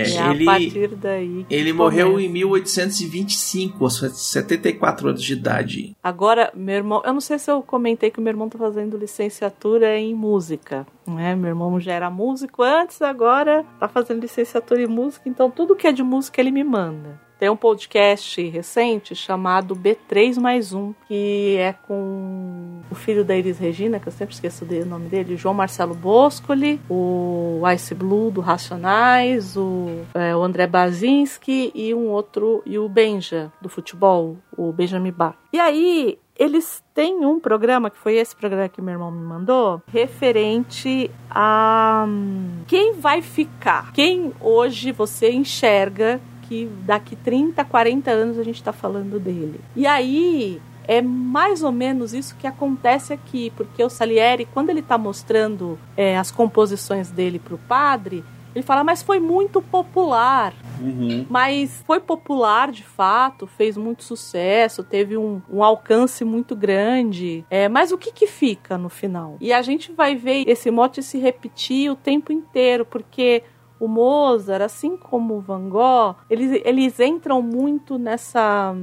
exatamente. 0.03 0.17
É 0.17 0.23
a 0.23 0.31
ele, 0.35 0.45
partir 0.45 0.89
daí. 0.97 1.47
ele 1.51 1.73
morreu 1.73 2.13
começa. 2.13 2.27
em 2.27 2.33
1825, 2.33 3.85
aos 3.85 3.99
74 3.99 5.09
anos 5.09 5.23
de 5.23 5.33
idade. 5.33 5.97
Agora, 6.03 6.51
meu 6.55 6.77
irmão, 6.77 7.03
eu 7.05 7.13
não 7.13 7.21
sei 7.21 7.39
se 7.39 7.51
eu 7.51 7.63
comentei 7.63 8.11
que 8.11 8.21
meu 8.21 8.31
irmão 8.31 8.49
tá 8.49 8.59
fazendo 8.59 8.97
licenciatura 8.97 9.97
em 9.99 10.15
música, 10.15 10.87
né? 11.07 11.35
Meu 11.35 11.49
irmão 11.49 11.79
já 11.81 11.93
era 11.93 12.11
músico 12.11 12.63
antes, 12.63 13.01
agora 13.03 13.65
tá 13.79 13.89
fazendo 13.89 14.21
licenciatura 14.23 14.83
em 14.83 14.87
música, 14.87 15.29
então 15.29 15.51
tudo 15.51 15.77
que 15.77 15.87
é 15.87 15.93
de 15.93 16.03
música 16.03 16.41
ele 16.41 16.51
me 16.51 16.65
manda. 16.65 17.21
Tem 17.39 17.49
um 17.49 17.57
podcast 17.57 18.43
recente 18.49 19.15
chamado 19.15 19.77
B3 19.77 20.41
mais 20.41 20.73
um, 20.73 20.93
que 21.07 21.55
é 21.57 21.73
com 21.73 22.81
o 22.91 22.95
filho 22.97 23.25
da 23.25 23.37
Iris 23.37 23.59
Regina, 23.59 24.01
que 24.01 24.09
eu 24.09 24.13
sempre 24.13 24.35
esqueço 24.35 24.65
o 24.65 24.85
nome 24.85 25.09
dele, 25.09 25.37
João 25.37 25.55
Marcelo 25.55 25.95
Boscoli, 25.95 26.81
o 26.91 27.63
Ice 27.73 27.95
Blue 27.95 28.33
do 28.33 28.41
Racionais, 28.41 29.57
o, 29.57 29.87
é, 30.15 30.35
o 30.35 30.43
André 30.43 30.67
Bazinski 30.67 31.71
e 31.77 31.95
um 31.95 32.09
outro, 32.09 32.61
e 32.67 32.77
o 32.77 32.89
Benja 32.89 33.53
do 33.63 33.69
futebol, 33.69 34.37
o 34.57 34.73
Benjamin 34.73 35.13
Bach. 35.13 35.37
E 35.53 35.61
aí, 35.61 36.19
eles 36.37 36.83
têm 36.93 37.25
um 37.25 37.39
programa, 37.39 37.89
que 37.89 37.99
foi 37.99 38.17
esse 38.17 38.35
programa 38.35 38.69
que 38.69 38.83
meu 38.83 38.95
irmão 38.95 39.13
me 39.13 39.23
mandou, 39.23 39.81
referente 39.87 41.09
a 41.31 42.05
hum, 42.09 42.63
quem 42.67 42.95
vai 42.95 43.23
ficar. 43.23 43.93
Quem 43.93 44.33
hoje 44.41 44.91
você 44.91 45.31
enxerga 45.31 46.21
que 46.49 46.71
daqui 46.85 47.15
30, 47.15 47.63
40 47.65 48.11
anos 48.11 48.39
a 48.39 48.43
gente 48.43 48.57
está 48.57 48.73
falando 48.73 49.21
dele. 49.21 49.61
E 49.77 49.87
aí 49.87 50.61
é 50.89 51.03
mais 51.03 51.63
ou 51.63 51.71
menos 51.71 52.15
isso 52.15 52.35
que 52.37 52.47
acontece 52.47 53.13
aqui, 53.13 53.53
porque 53.55 53.85
o 53.85 53.91
Salieri, 53.91 54.47
quando 54.47 54.71
ele 54.71 54.81
está 54.81 54.97
mostrando 54.97 55.79
é, 55.95 56.17
as 56.17 56.31
composições 56.31 57.11
dele 57.11 57.39
para 57.39 57.55
o 57.55 57.59
padre, 57.59 58.25
ele 58.55 58.65
fala, 58.65 58.83
mas 58.83 59.03
foi 59.03 59.21
muito 59.21 59.61
popular. 59.61 60.55
Uhum. 60.81 61.27
Mas 61.29 61.83
foi 61.87 62.01
popular 62.01 62.73
de 62.73 62.83
fato, 62.83 63.47
fez 63.47 63.77
muito 63.77 64.03
sucesso, 64.03 64.83
teve 64.83 65.17
um, 65.17 65.43
um 65.51 65.63
alcance 65.63 66.25
muito 66.25 66.57
grande. 66.57 67.45
É, 67.51 67.69
mas 67.69 67.93
o 67.93 67.99
que, 67.99 68.11
que 68.11 68.27
fica 68.27 68.79
no 68.79 68.89
final? 68.89 69.37
E 69.41 69.53
a 69.53 69.61
gente 69.61 69.93
vai 69.93 70.17
ver 70.17 70.49
esse 70.49 70.71
mote 70.71 71.03
se 71.03 71.19
repetir 71.19 71.91
o 71.91 71.97
tempo 71.97 72.33
inteiro, 72.33 72.87
porque 72.87 73.43
o 73.81 73.87
Mozart, 73.89 74.63
assim 74.63 74.97
como 74.97 75.35
o 75.37 75.41
Van 75.41 75.69
Gogh, 75.69 76.17
eles, 76.29 76.61
eles 76.65 76.99
entram 77.01 77.41
muito 77.43 77.97
nessa. 77.99 78.75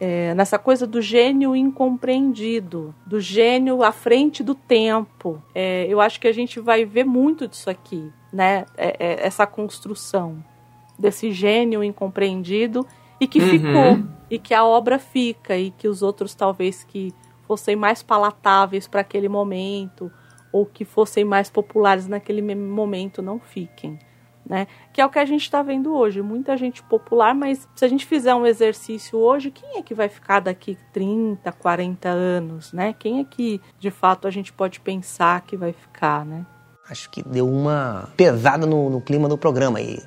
é, 0.00 0.32
nessa 0.34 0.58
coisa 0.58 0.86
do 0.86 1.00
gênio 1.02 1.56
incompreendido, 1.56 2.94
do 3.06 3.20
gênio 3.20 3.82
à 3.82 3.90
frente 3.92 4.42
do 4.42 4.54
tempo. 4.54 5.42
É, 5.54 5.86
eu 5.88 6.00
acho 6.00 6.20
que 6.20 6.28
a 6.28 6.32
gente 6.32 6.60
vai 6.60 6.84
ver 6.84 7.04
muito 7.04 7.48
disso 7.48 7.68
aqui, 7.68 8.10
né? 8.32 8.64
É- 8.76 8.96
é- 8.98 9.26
essa 9.26 9.46
construção 9.46 10.42
desse 10.98 11.32
gênio 11.32 11.82
incompreendido 11.82 12.86
e 13.20 13.26
que 13.26 13.40
Uhum. 13.40 13.48
ficou 13.48 13.98
e 14.30 14.38
que 14.38 14.52
a 14.54 14.64
obra 14.64 14.98
fica 14.98 15.56
e 15.56 15.70
que 15.70 15.88
os 15.88 16.02
outros 16.02 16.34
talvez 16.34 16.84
que 16.84 17.12
fossem 17.46 17.74
mais 17.76 18.02
palatáveis 18.02 18.86
para 18.86 19.00
aquele 19.00 19.28
momento 19.28 20.10
ou 20.52 20.64
que 20.66 20.84
fossem 20.84 21.24
mais 21.24 21.50
populares 21.50 22.06
naquele 22.06 22.42
me- 22.42 22.54
momento 22.54 23.20
não 23.22 23.38
fiquem. 23.38 23.98
Né? 24.48 24.66
Que 24.92 25.00
é 25.00 25.04
o 25.04 25.10
que 25.10 25.18
a 25.18 25.24
gente 25.26 25.42
está 25.42 25.62
vendo 25.62 25.94
hoje. 25.94 26.22
Muita 26.22 26.56
gente 26.56 26.82
popular, 26.82 27.34
mas 27.34 27.68
se 27.74 27.84
a 27.84 27.88
gente 27.88 28.06
fizer 28.06 28.34
um 28.34 28.46
exercício 28.46 29.18
hoje, 29.18 29.50
quem 29.50 29.78
é 29.78 29.82
que 29.82 29.92
vai 29.92 30.08
ficar 30.08 30.40
daqui 30.40 30.78
30, 30.92 31.52
40 31.52 32.08
anos? 32.08 32.72
Né? 32.72 32.94
Quem 32.98 33.20
é 33.20 33.24
que 33.24 33.60
de 33.78 33.90
fato 33.90 34.26
a 34.26 34.30
gente 34.30 34.52
pode 34.52 34.80
pensar 34.80 35.42
que 35.42 35.56
vai 35.56 35.72
ficar? 35.72 36.24
Né? 36.24 36.46
Acho 36.88 37.10
que 37.10 37.22
deu 37.22 37.46
uma 37.46 38.08
pesada 38.16 38.66
no, 38.66 38.88
no 38.88 39.00
clima 39.02 39.28
do 39.28 39.36
programa 39.36 39.78
aí. 39.78 39.98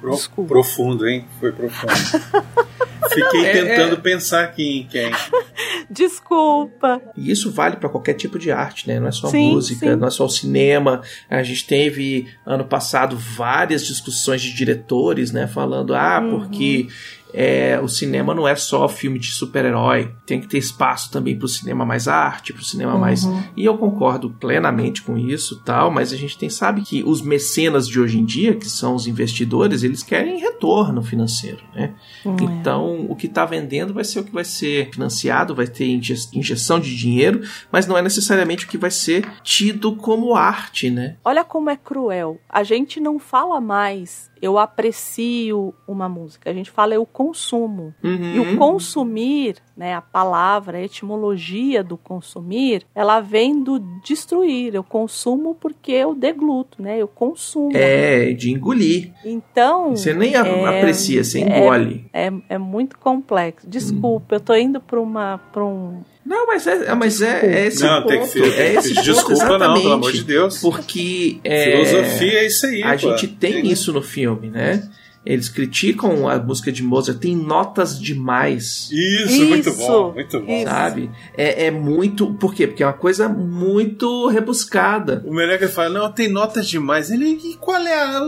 Pro- 0.00 0.44
profundo, 0.46 1.06
hein? 1.08 1.26
Foi 1.40 1.50
profundo. 1.52 1.92
Fiquei 3.12 3.46
É, 3.46 3.52
tentando 3.52 3.94
é. 3.94 4.00
pensar 4.00 4.44
aqui 4.44 4.80
em 4.80 4.86
quem. 4.86 5.10
Desculpa. 5.90 7.00
E 7.16 7.30
isso 7.30 7.50
vale 7.50 7.76
para 7.76 7.88
qualquer 7.88 8.14
tipo 8.14 8.38
de 8.38 8.50
arte, 8.52 8.86
né? 8.86 9.00
Não 9.00 9.08
é 9.08 9.12
só 9.12 9.28
Sim, 9.28 9.52
música, 9.52 9.90
sim. 9.90 9.96
não 9.96 10.08
é 10.08 10.10
só 10.10 10.26
o 10.26 10.28
cinema. 10.28 11.00
A 11.28 11.42
gente 11.42 11.66
teve 11.66 12.28
ano 12.44 12.64
passado 12.64 13.16
várias 13.16 13.86
discussões 13.86 14.42
de 14.42 14.52
diretores, 14.52 15.32
né? 15.32 15.46
Falando, 15.46 15.94
ah, 15.94 16.20
Uhum. 16.20 16.30
porque 16.40 16.86
é, 17.32 17.78
o 17.82 17.88
cinema 17.88 18.34
não 18.34 18.46
é 18.48 18.54
só 18.56 18.88
filme 18.88 19.18
de 19.18 19.30
super-herói, 19.32 20.12
tem 20.26 20.40
que 20.40 20.46
ter 20.48 20.58
espaço 20.58 21.10
também 21.10 21.36
para 21.36 21.46
o 21.46 21.48
cinema 21.48 21.84
mais 21.84 22.08
arte, 22.08 22.52
para 22.52 22.62
o 22.62 22.64
cinema 22.64 22.96
mais. 22.98 23.24
Uhum. 23.24 23.42
E 23.56 23.64
eu 23.64 23.76
concordo 23.76 24.30
plenamente 24.30 25.02
com 25.02 25.16
isso, 25.18 25.60
tal. 25.64 25.90
Mas 25.90 26.12
a 26.12 26.16
gente 26.16 26.36
tem 26.38 26.48
sabe 26.48 26.82
que 26.82 27.02
os 27.04 27.20
mecenas 27.22 27.86
de 27.88 28.00
hoje 28.00 28.18
em 28.18 28.24
dia, 28.24 28.54
que 28.54 28.68
são 28.68 28.94
os 28.94 29.06
investidores, 29.06 29.82
eles 29.82 30.02
querem 30.02 30.38
retorno 30.40 31.02
financeiro, 31.02 31.62
né? 31.74 31.94
Hum, 32.24 32.36
Então, 32.40 33.06
o 33.08 33.14
que 33.14 33.26
está 33.26 33.44
vendendo 33.44 33.92
vai 33.94 34.04
ser 34.04 34.20
o 34.20 34.24
que 34.24 34.32
vai 34.32 34.44
ser 34.44 34.90
financiado, 34.92 35.54
vai 35.54 35.66
ter 35.66 35.86
inje- 35.86 36.28
injeção 36.32 36.80
de 36.80 36.94
dinheiro, 36.96 37.42
mas 37.70 37.86
não 37.86 37.96
é 37.96 38.02
necessariamente 38.02 38.64
o 38.64 38.68
que 38.68 38.78
vai 38.78 38.90
ser 38.90 39.26
tido 39.42 39.94
como 39.96 40.34
arte, 40.34 40.90
né? 40.90 41.16
Olha 41.24 41.44
como 41.44 41.70
é 41.70 41.76
cruel. 41.76 42.38
A 42.48 42.62
gente 42.62 43.00
não 43.00 43.18
fala 43.18 43.60
mais 43.60 44.28
eu 44.40 44.56
aprecio 44.56 45.74
uma 45.86 46.08
música. 46.08 46.48
A 46.48 46.54
gente 46.54 46.70
fala 46.70 46.94
eu 46.94 47.04
consumo. 47.18 47.92
Uhum. 48.02 48.34
E 48.36 48.38
o 48.38 48.56
consumir, 48.56 49.56
né, 49.76 49.92
a 49.94 50.00
palavra, 50.00 50.78
a 50.78 50.82
etimologia 50.82 51.82
do 51.82 51.96
consumir, 51.96 52.84
ela 52.94 53.18
vem 53.20 53.60
do 53.60 53.80
destruir. 54.04 54.72
Eu 54.72 54.84
consumo 54.84 55.56
porque 55.60 55.90
eu 55.90 56.14
degluto, 56.14 56.80
né? 56.80 56.96
Eu 56.96 57.08
consumo. 57.08 57.72
É, 57.76 58.32
de 58.32 58.52
engolir. 58.52 59.10
Então. 59.24 59.96
Você 59.96 60.14
nem 60.14 60.34
é- 60.34 60.38
aprecia, 60.78 61.24
você 61.24 61.40
é- 61.40 61.42
engole. 61.58 62.04
É, 62.12 62.30
é, 62.50 62.56
muito 62.56 62.96
complexo. 62.96 63.68
Desculpa, 63.68 64.36
eu 64.36 64.40
tô 64.40 64.54
indo 64.54 64.80
para 64.80 65.00
uma 65.00 65.38
para 65.52 65.64
um 65.64 66.02
Não, 66.24 66.46
mas 66.46 66.66
é, 66.66 66.86
é- 66.90 66.94
mas 66.94 67.20
é, 67.22 67.62
é 67.62 67.66
esse 67.66 67.82
Não, 67.82 68.02
ponto. 68.02 68.08
tem 68.10 68.20
que 68.20 68.26
ser- 68.28 68.60
é 68.60 68.74
esse 68.74 68.94
ponto, 68.94 69.04
desculpa 69.04 69.34
não, 69.34 69.56
exatamente. 69.56 69.82
pelo 69.82 69.94
amor 69.94 70.12
de 70.12 70.24
Deus. 70.24 70.60
Porque 70.60 71.40
é, 71.42 71.64
Filosofia 71.86 72.38
é 72.40 72.46
isso 72.46 72.66
aí, 72.66 72.82
A 72.82 72.90
pô. 72.92 72.98
gente 72.98 73.26
tem 73.28 73.66
isso 73.66 73.92
no 73.92 74.02
filme, 74.02 74.48
né? 74.50 74.88
Eles 75.28 75.50
criticam 75.50 76.26
a 76.26 76.38
música 76.38 76.72
de 76.72 76.82
Mozart, 76.82 77.18
tem 77.18 77.36
notas 77.36 78.00
demais. 78.00 78.88
Isso, 78.90 79.44
muito 79.44 79.74
bom, 79.74 80.12
muito 80.14 80.40
bom. 80.40 80.64
Sabe? 80.64 81.10
É, 81.36 81.66
é 81.66 81.70
muito. 81.70 82.32
Por 82.32 82.54
quê? 82.54 82.66
Porque 82.66 82.82
é 82.82 82.86
uma 82.86 82.94
coisa 82.94 83.28
muito 83.28 84.26
rebuscada. 84.28 85.22
O 85.26 85.34
melhor 85.34 85.56
é 85.56 85.58
que 85.58 85.64
ele 85.64 85.72
fala, 85.72 85.90
não, 85.90 86.10
tem 86.10 86.28
notas 86.28 86.66
demais. 86.66 87.10
Ele, 87.10 87.26
e 87.44 87.54
qual 87.56 87.76
é 87.76 87.92
a. 87.92 88.22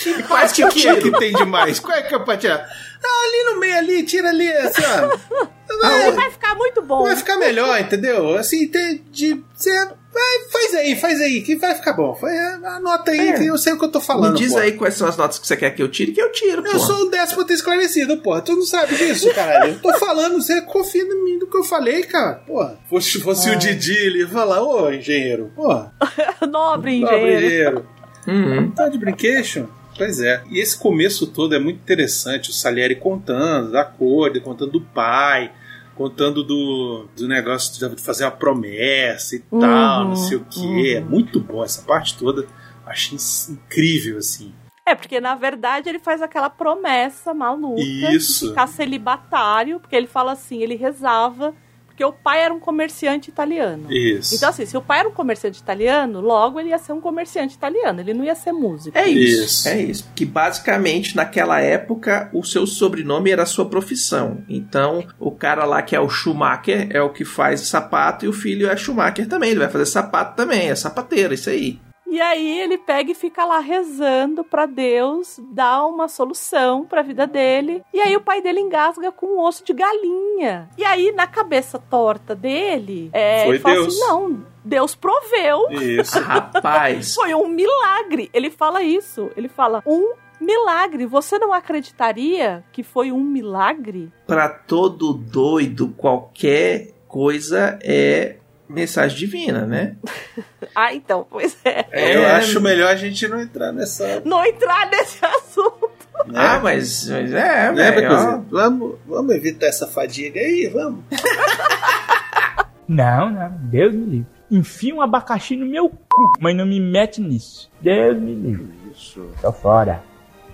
Que, 0.00 0.22
Quais 0.24 0.52
que, 0.52 0.66
que 0.68 0.88
é 0.88 0.96
que 0.96 1.10
tem 1.10 1.34
demais? 1.34 1.78
Qual 1.78 1.94
é 1.94 2.00
que 2.00 2.14
é 2.14 2.18
pra 2.18 2.38
tirar? 2.38 2.66
Ah, 3.04 3.26
ali 3.26 3.52
no 3.52 3.60
meio, 3.60 3.76
ali, 3.76 4.02
tira 4.04 4.30
ali, 4.30 4.48
assim, 4.64 4.82
ó. 4.82 6.12
Vai, 6.12 6.30
ficar 6.30 6.54
muito 6.54 6.80
bom. 6.80 7.02
Vai 7.02 7.16
ficar 7.16 7.36
melhor, 7.36 7.78
entendeu? 7.78 8.34
Assim, 8.38 8.66
tem 8.66 9.04
de. 9.10 9.44
Você, 9.54 9.70
vai, 10.12 10.48
faz 10.50 10.74
aí, 10.74 10.96
faz 10.96 11.20
aí, 11.20 11.40
que 11.42 11.56
vai 11.56 11.74
ficar 11.74 11.92
bom. 11.94 12.14
Foi, 12.14 12.30
anota 12.38 13.10
aí, 13.10 13.28
É. 13.30 13.32
que 13.38 13.46
eu 13.46 13.56
sei 13.58 13.72
o 13.72 13.78
que 13.78 13.84
eu 13.84 13.90
tô 13.90 14.00
falando. 14.00 14.32
Me 14.34 14.38
diz 14.38 14.52
pô. 14.52 14.58
aí 14.58 14.72
quais 14.72 14.94
são 14.94 15.08
as 15.08 15.16
notas 15.16 15.38
que 15.38 15.46
você 15.46 15.56
quer 15.56 15.70
que 15.74 15.82
eu 15.82 15.88
tire, 15.88 16.12
que 16.12 16.20
eu 16.20 16.30
tiro, 16.32 16.64
Eu 16.66 16.72
pô. 16.72 16.78
sou 16.78 17.06
o 17.06 17.10
décimo 17.10 17.44
esclarecido, 17.50 18.16
pô. 18.18 18.40
Tu 18.40 18.54
não 18.54 18.64
sabe 18.66 18.94
disso, 18.96 19.32
caralho. 19.34 19.72
Eu 19.72 19.80
tô 19.80 19.92
falando, 19.98 20.34
você 20.40 20.60
confia 20.62 21.02
em 21.02 21.24
mim 21.24 21.38
do 21.38 21.46
que 21.46 21.56
eu 21.56 21.64
falei, 21.64 22.02
cara. 22.02 22.34
Pô, 22.46 22.68
fosse, 22.90 23.20
fosse 23.20 23.48
Ah. 23.50 23.54
o 23.54 23.56
Didi, 23.56 23.92
ele 23.96 24.18
ia 24.20 24.28
falar, 24.28 24.62
ô, 24.62 24.90
engenheiro, 24.92 25.50
pô, 25.56 25.68
Nobre 26.46 26.48
Nobre 26.50 26.96
engenheiro. 26.96 27.46
engenheiro. 27.46 27.86
Uhum. 28.26 28.70
Tá 28.70 28.88
de 28.88 28.98
brincation? 28.98 29.66
Pois 29.98 30.20
é. 30.20 30.42
E 30.50 30.58
esse 30.60 30.76
começo 30.78 31.26
todo 31.26 31.54
é 31.54 31.58
muito 31.58 31.78
interessante. 31.80 32.50
O 32.50 32.52
Salieri 32.52 32.96
contando 32.96 33.72
da 33.72 33.84
cor, 33.84 34.30
contando 34.40 34.72
do 34.72 34.80
pai, 34.80 35.52
contando 35.94 36.42
do, 36.42 37.06
do 37.16 37.28
negócio 37.28 37.88
de 37.88 38.02
fazer 38.02 38.24
uma 38.24 38.30
promessa 38.30 39.36
e 39.36 39.40
tal, 39.40 40.02
Uhum, 40.02 40.08
não 40.10 40.16
sei 40.16 40.36
o 40.36 40.44
que. 40.44 40.94
É 40.94 41.00
uhum. 41.00 41.06
muito 41.06 41.40
bom 41.40 41.62
essa 41.64 41.82
parte 41.82 42.16
toda. 42.16 42.46
Achei 42.86 43.18
incrível, 43.50 44.18
assim. 44.18 44.52
É, 44.84 44.94
porque 44.94 45.20
na 45.20 45.34
verdade 45.34 45.88
ele 45.88 46.00
faz 46.00 46.20
aquela 46.20 46.50
promessa 46.50 47.32
maluca 47.32 47.80
Isso. 47.80 48.46
de 48.46 48.50
ficar 48.50 48.66
celibatário, 48.66 49.78
porque 49.78 49.94
ele 49.94 50.08
fala 50.08 50.32
assim, 50.32 50.60
ele 50.60 50.74
rezava, 50.74 51.54
porque 51.92 52.04
o 52.04 52.12
pai 52.12 52.42
era 52.42 52.52
um 52.52 52.58
comerciante 52.58 53.28
italiano. 53.28 53.92
Isso. 53.92 54.34
Então, 54.34 54.48
assim, 54.48 54.64
se 54.64 54.76
o 54.76 54.80
pai 54.80 55.00
era 55.00 55.08
um 55.08 55.12
comerciante 55.12 55.60
italiano, 55.60 56.20
logo 56.20 56.58
ele 56.58 56.70
ia 56.70 56.78
ser 56.78 56.92
um 56.92 57.00
comerciante 57.00 57.54
italiano, 57.54 58.00
ele 58.00 58.14
não 58.14 58.24
ia 58.24 58.34
ser 58.34 58.52
músico. 58.52 58.96
É 58.96 59.06
isso, 59.06 59.44
Isso. 59.44 59.68
é 59.68 59.82
isso. 59.82 60.10
Que 60.14 60.24
basicamente 60.24 61.14
naquela 61.14 61.60
época 61.60 62.30
o 62.32 62.42
seu 62.42 62.66
sobrenome 62.66 63.30
era 63.30 63.42
a 63.42 63.46
sua 63.46 63.66
profissão. 63.66 64.38
Então 64.48 65.04
o 65.18 65.30
cara 65.30 65.64
lá 65.64 65.82
que 65.82 65.94
é 65.94 66.00
o 66.00 66.08
Schumacher 66.08 66.88
é 66.90 67.02
o 67.02 67.10
que 67.10 67.24
faz 67.24 67.60
sapato 67.60 68.24
e 68.24 68.28
o 68.28 68.32
filho 68.32 68.68
é 68.68 68.76
Schumacher 68.76 69.28
também. 69.28 69.50
Ele 69.50 69.60
vai 69.60 69.68
fazer 69.68 69.86
sapato 69.86 70.34
também, 70.34 70.70
é 70.70 70.74
sapateiro, 70.74 71.34
isso 71.34 71.50
aí. 71.50 71.78
E 72.12 72.20
aí 72.20 72.60
ele 72.60 72.76
pega 72.76 73.10
e 73.10 73.14
fica 73.14 73.42
lá 73.42 73.58
rezando 73.58 74.44
pra 74.44 74.66
Deus 74.66 75.40
dar 75.50 75.86
uma 75.86 76.08
solução 76.08 76.84
pra 76.84 77.00
vida 77.00 77.26
dele. 77.26 77.82
E 77.90 78.02
aí 78.02 78.14
o 78.14 78.20
pai 78.20 78.42
dele 78.42 78.60
engasga 78.60 79.10
com 79.10 79.24
um 79.24 79.40
osso 79.40 79.64
de 79.64 79.72
galinha. 79.72 80.68
E 80.76 80.84
aí 80.84 81.10
na 81.12 81.26
cabeça 81.26 81.78
torta 81.78 82.34
dele, 82.34 83.08
é, 83.14 83.44
Foi 83.46 83.54
ele 83.54 83.58
fala 83.60 83.74
Deus. 83.76 83.86
assim: 83.88 84.00
não, 84.00 84.46
Deus 84.62 84.94
proveu. 84.94 85.70
Isso. 85.70 86.18
Rapaz. 86.20 87.14
Foi 87.14 87.34
um 87.34 87.48
milagre. 87.48 88.28
Ele 88.34 88.50
fala 88.50 88.82
isso. 88.82 89.30
Ele 89.34 89.48
fala 89.48 89.82
um 89.86 90.12
milagre. 90.38 91.06
Você 91.06 91.38
não 91.38 91.50
acreditaria 91.50 92.62
que 92.72 92.82
foi 92.82 93.10
um 93.10 93.24
milagre? 93.24 94.12
Pra 94.26 94.50
todo 94.50 95.14
doido, 95.14 95.94
qualquer 95.96 96.92
coisa 97.08 97.78
é 97.82 98.36
mensagem 98.72 99.16
divina, 99.18 99.66
né? 99.66 99.96
Ah, 100.74 100.94
então, 100.94 101.26
pois 101.28 101.54
é. 101.66 101.84
É, 101.90 102.16
Eu 102.16 102.26
acho 102.28 102.58
melhor 102.58 102.88
a 102.88 102.96
gente 102.96 103.28
não 103.28 103.38
entrar 103.38 103.72
nessa. 103.72 104.22
Não 104.24 104.42
entrar 104.42 104.88
nesse 104.90 105.18
assunto. 105.26 105.90
Né? 106.26 106.32
Ah, 106.34 106.60
mas, 106.62 107.08
mas 107.10 107.32
é, 107.32 107.72
né, 107.72 107.90
velho? 107.90 108.42
Vamos, 108.48 108.96
vamos 109.06 109.34
evitar 109.34 109.66
essa 109.66 109.86
fadiga 109.86 110.40
aí, 110.40 110.70
vamos. 110.72 111.04
Não, 112.88 113.30
não, 113.30 113.50
Deus 113.70 113.94
me 113.94 114.04
livre. 114.04 114.26
Enfia 114.50 114.94
um 114.94 115.00
abacaxi 115.00 115.56
no 115.56 115.64
meu 115.64 115.88
cu, 115.88 116.32
mas 116.40 116.54
não 116.54 116.66
me 116.66 116.78
mete 116.78 117.20
nisso. 117.22 117.70
Deus 117.80 118.18
me 118.18 118.34
livre. 118.34 118.68
Isso. 118.92 119.26
Tô 119.40 119.50
fora. 119.52 120.02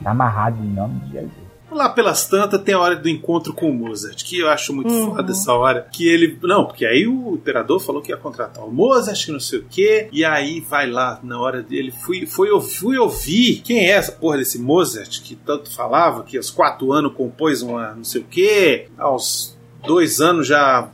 Tá 0.04 0.10
amarrado 0.10 0.62
em 0.62 0.68
nome 0.68 1.00
de 1.00 1.12
Jesus. 1.12 1.32
Lá 1.70 1.88
pelas 1.88 2.26
tantas 2.26 2.62
tem 2.62 2.74
a 2.74 2.80
hora 2.80 2.96
do 2.96 3.08
encontro 3.08 3.52
com 3.52 3.70
o 3.70 3.74
Mozart, 3.74 4.24
que 4.24 4.38
eu 4.38 4.48
acho 4.48 4.72
muito 4.72 4.90
Uhum. 4.90 5.14
foda 5.14 5.32
essa 5.32 5.52
hora. 5.52 5.86
Que 5.92 6.08
ele. 6.08 6.38
Não, 6.42 6.64
porque 6.64 6.86
aí 6.86 7.06
o 7.06 7.34
imperador 7.34 7.78
falou 7.80 8.00
que 8.00 8.10
ia 8.10 8.16
contratar 8.16 8.64
o 8.64 8.72
Mozart, 8.72 9.24
que 9.26 9.32
não 9.32 9.40
sei 9.40 9.58
o 9.58 9.64
quê. 9.68 10.08
E 10.10 10.24
aí 10.24 10.60
vai 10.60 10.88
lá 10.90 11.20
na 11.22 11.38
hora 11.40 11.62
dele. 11.62 11.90
Fui, 11.90 12.24
fui, 12.26 12.48
fui 12.60 12.96
ouvir 12.98 13.60
quem 13.64 13.80
é 13.86 13.90
essa 13.90 14.12
porra 14.12 14.38
desse 14.38 14.58
Mozart 14.58 15.22
que 15.22 15.36
tanto 15.36 15.70
falava, 15.74 16.22
que 16.24 16.36
aos 16.36 16.50
quatro 16.50 16.92
anos 16.92 17.12
compôs 17.14 17.62
uma 17.62 17.94
não 17.94 18.04
sei 18.04 18.22
o 18.22 18.24
quê, 18.24 18.88
aos 18.96 19.56
dois 19.86 20.20
anos 20.20 20.46
já 20.46 20.88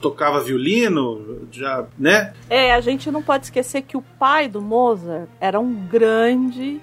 tocava 0.00 0.40
violino, 0.40 1.46
já, 1.52 1.86
né? 1.98 2.32
É, 2.48 2.74
a 2.74 2.80
gente 2.80 3.10
não 3.10 3.22
pode 3.22 3.44
esquecer 3.44 3.82
que 3.82 3.96
o 3.96 4.02
pai 4.18 4.48
do 4.48 4.60
Mozart 4.60 5.28
era 5.40 5.60
um 5.60 5.72
grande 5.86 6.80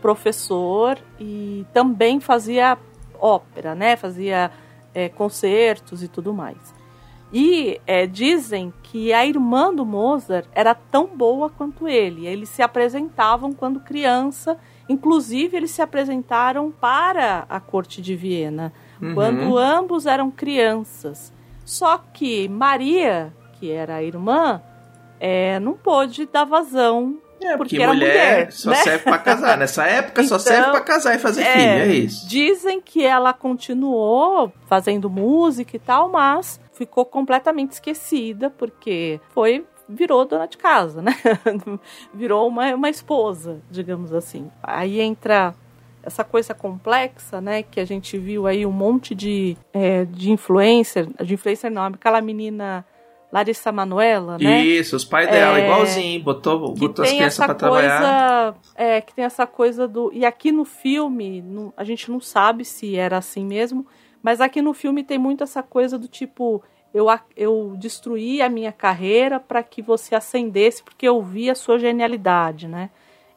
professor 0.00 0.98
e 1.18 1.66
também 1.72 2.20
fazia 2.20 2.78
ópera, 3.18 3.74
né? 3.74 3.96
Fazia 3.96 4.50
é, 4.94 5.08
concertos 5.08 6.02
e 6.02 6.08
tudo 6.08 6.32
mais. 6.32 6.74
E 7.32 7.80
é, 7.86 8.06
dizem 8.06 8.72
que 8.82 9.12
a 9.12 9.24
irmã 9.24 9.72
do 9.72 9.86
Mozart 9.86 10.48
era 10.52 10.74
tão 10.74 11.06
boa 11.06 11.48
quanto 11.48 11.86
ele. 11.86 12.26
Eles 12.26 12.48
se 12.48 12.60
apresentavam 12.60 13.52
quando 13.52 13.78
criança. 13.80 14.58
Inclusive, 14.88 15.56
eles 15.56 15.70
se 15.70 15.80
apresentaram 15.80 16.72
para 16.72 17.44
a 17.48 17.60
corte 17.60 18.02
de 18.02 18.16
Viena 18.16 18.72
Uhum. 19.00 19.14
quando 19.14 19.56
ambos 19.56 20.06
eram 20.06 20.30
crianças. 20.30 21.32
Só 21.64 21.96
que 21.98 22.48
Maria, 22.48 23.32
que 23.54 23.70
era 23.70 23.96
a 23.96 24.02
irmã, 24.02 24.60
é, 25.18 25.58
não 25.58 25.74
pôde 25.74 26.26
dar 26.26 26.44
vazão. 26.44 27.18
É, 27.42 27.56
porque 27.56 27.78
mulher, 27.78 27.94
mulher, 27.94 28.52
só 28.52 28.70
né? 28.70 28.76
serve 28.76 29.04
pra 29.04 29.18
casar. 29.18 29.56
Nessa 29.56 29.84
época 29.84 30.22
só 30.22 30.36
Então, 30.36 30.38
serve 30.38 30.70
pra 30.70 30.80
casar 30.80 31.14
e 31.14 31.18
fazer 31.18 31.42
é, 31.42 31.52
filho, 31.52 31.92
é 31.92 31.94
isso. 31.94 32.28
Dizem 32.28 32.80
que 32.80 33.04
ela 33.04 33.32
continuou 33.32 34.52
fazendo 34.66 35.08
música 35.08 35.76
e 35.76 35.78
tal, 35.78 36.10
mas 36.10 36.60
ficou 36.72 37.04
completamente 37.04 37.72
esquecida, 37.72 38.50
porque 38.50 39.20
foi 39.30 39.64
virou 39.88 40.24
dona 40.24 40.46
de 40.46 40.56
casa, 40.56 41.02
né? 41.02 41.12
virou 42.14 42.46
uma, 42.46 42.74
uma 42.74 42.88
esposa, 42.88 43.60
digamos 43.70 44.12
assim. 44.12 44.48
Aí 44.62 45.00
entra 45.00 45.52
essa 46.02 46.24
coisa 46.24 46.54
complexa, 46.54 47.40
né? 47.40 47.62
Que 47.62 47.80
a 47.80 47.84
gente 47.84 48.16
viu 48.16 48.46
aí 48.46 48.64
um 48.64 48.72
monte 48.72 49.14
de, 49.14 49.56
é, 49.72 50.04
de 50.04 50.30
influencer, 50.30 51.08
de 51.22 51.34
influencer 51.34 51.70
não, 51.70 51.86
aquela 51.86 52.20
menina 52.20 52.84
Larissa 53.32 53.70
Manoela, 53.70 54.38
né? 54.38 54.60
Isso, 54.62 54.96
os 54.96 55.04
pais 55.04 55.30
dela, 55.30 55.58
É, 55.60 55.62
igualzinho, 55.64 56.20
botou, 56.22 56.74
botou 56.74 57.04
as 57.04 57.10
crianças 57.10 57.34
essa 57.34 57.44
pra 57.46 57.54
trabalhar. 57.54 57.98
coisa 58.00 58.54
é 58.74 59.00
que 59.00 59.14
tem 59.14 59.24
essa 59.24 59.46
coisa 59.46 59.86
do 59.86 60.10
e 60.12 60.24
aqui 60.24 60.50
no 60.50 60.64
filme 60.64 61.40
não- 61.42 61.72
a 61.76 61.84
gente 61.84 62.10
não 62.10 62.18
sabe 62.20 62.64
se 62.64 62.96
era 62.96 63.18
assim 63.18 63.44
mesmo 63.46 63.86
mas 64.22 64.40
aqui 64.40 64.60
no 64.60 64.74
filme 64.74 65.04
tem 65.04 65.16
muito 65.18 65.44
essa 65.44 65.62
coisa 65.62 65.96
do 65.98 66.08
tipo 66.08 66.62
eu, 66.92 67.06
eu 67.36 67.74
destruí 67.78 68.42
a 68.42 68.48
minha 68.48 68.72
carreira 68.72 69.38
para 69.38 69.62
que 69.62 69.80
você 69.80 70.14
ascendesse 70.16 70.82
porque 70.82 71.06
eu 71.06 71.22
vi 71.22 71.48
a 71.48 71.54
sua 71.54 71.78
genialidade 71.78 72.66
né 72.66 72.90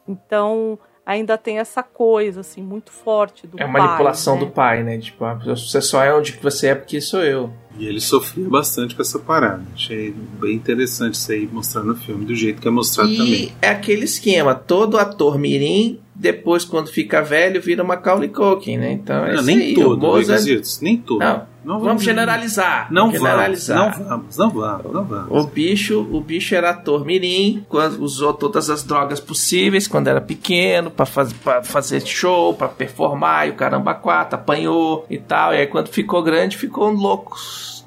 então 0.08 0.78
ainda 1.06 1.36
tem 1.36 1.58
essa 1.58 1.82
coisa 1.82 2.40
assim 2.40 2.62
muito 2.62 2.90
forte 2.90 3.46
do 3.46 3.60
É 3.60 3.64
a 3.64 3.68
pai, 3.70 3.80
manipulação 3.82 4.34
né? 4.34 4.40
do 4.40 4.50
pai, 4.50 4.82
né? 4.82 4.98
Tipo, 4.98 5.24
você 5.44 5.80
só 5.80 6.02
é 6.02 6.14
onde 6.14 6.32
você 6.32 6.68
é 6.68 6.74
porque 6.74 7.00
sou 7.00 7.22
eu. 7.22 7.50
E 7.78 7.86
ele 7.86 8.00
sofria 8.00 8.48
bastante 8.48 8.94
com 8.94 9.02
essa 9.02 9.18
parada. 9.18 9.62
Achei 9.74 10.14
bem 10.40 10.54
interessante 10.54 11.14
isso 11.14 11.32
aí 11.32 11.48
mostrando 11.50 11.88
no 11.88 11.96
filme, 11.96 12.24
do 12.24 12.34
jeito 12.34 12.60
que 12.62 12.68
é 12.68 12.70
mostrado 12.70 13.10
E 13.10 13.16
também. 13.16 13.52
é 13.60 13.68
aquele 13.70 14.04
esquema, 14.04 14.54
todo 14.54 14.96
ator 14.96 15.38
mirim, 15.38 15.98
depois 16.14 16.64
quando 16.64 16.86
fica 16.88 17.20
velho, 17.20 17.60
vira 17.60 17.82
Macaulay 17.82 18.28
Culkin, 18.28 18.76
né? 18.78 18.92
Então 18.92 19.24
é 19.24 19.34
Não, 19.34 19.42
nem 19.42 19.58
aí, 19.58 19.74
todo, 19.74 19.98
Mozart... 20.00 20.40
Requisitos, 20.40 20.80
nem 20.80 20.96
todo. 20.96 21.18
Não, 21.18 21.46
Não 21.64 21.80
vamos 21.80 22.04
generalizar. 22.04 22.86
Não 22.92 23.06
vamos 23.06 23.18
vamos, 23.18 23.30
generalizar. 23.30 23.76
não 23.98 24.08
vamos, 24.08 24.36
não 24.36 24.50
vamos, 24.50 24.92
não 24.92 25.04
vamos. 25.04 25.44
O 25.44 25.46
bicho, 25.48 26.00
o 26.12 26.20
bicho 26.20 26.54
era 26.54 26.70
ator 26.70 27.04
mirim, 27.04 27.64
quando 27.68 28.00
usou 28.00 28.32
todas 28.32 28.70
as 28.70 28.84
drogas 28.84 29.18
possíveis 29.18 29.88
quando 29.88 30.06
era 30.06 30.20
pequeno, 30.20 30.92
pra, 30.92 31.04
faz, 31.06 31.32
pra 31.32 31.64
fazer 31.64 32.06
show, 32.06 32.54
pra 32.54 32.68
performar, 32.68 33.48
e 33.48 33.50
o 33.50 33.54
caramba 33.54 33.94
quatro, 33.94 34.36
apanhou 34.36 35.04
e 35.10 35.18
tal. 35.18 35.52
E 35.52 35.56
aí 35.56 35.66
quando 35.66 35.88
ficou 35.88 36.22
grande, 36.22 36.56
ficou 36.56 36.90
louco, 36.90 37.36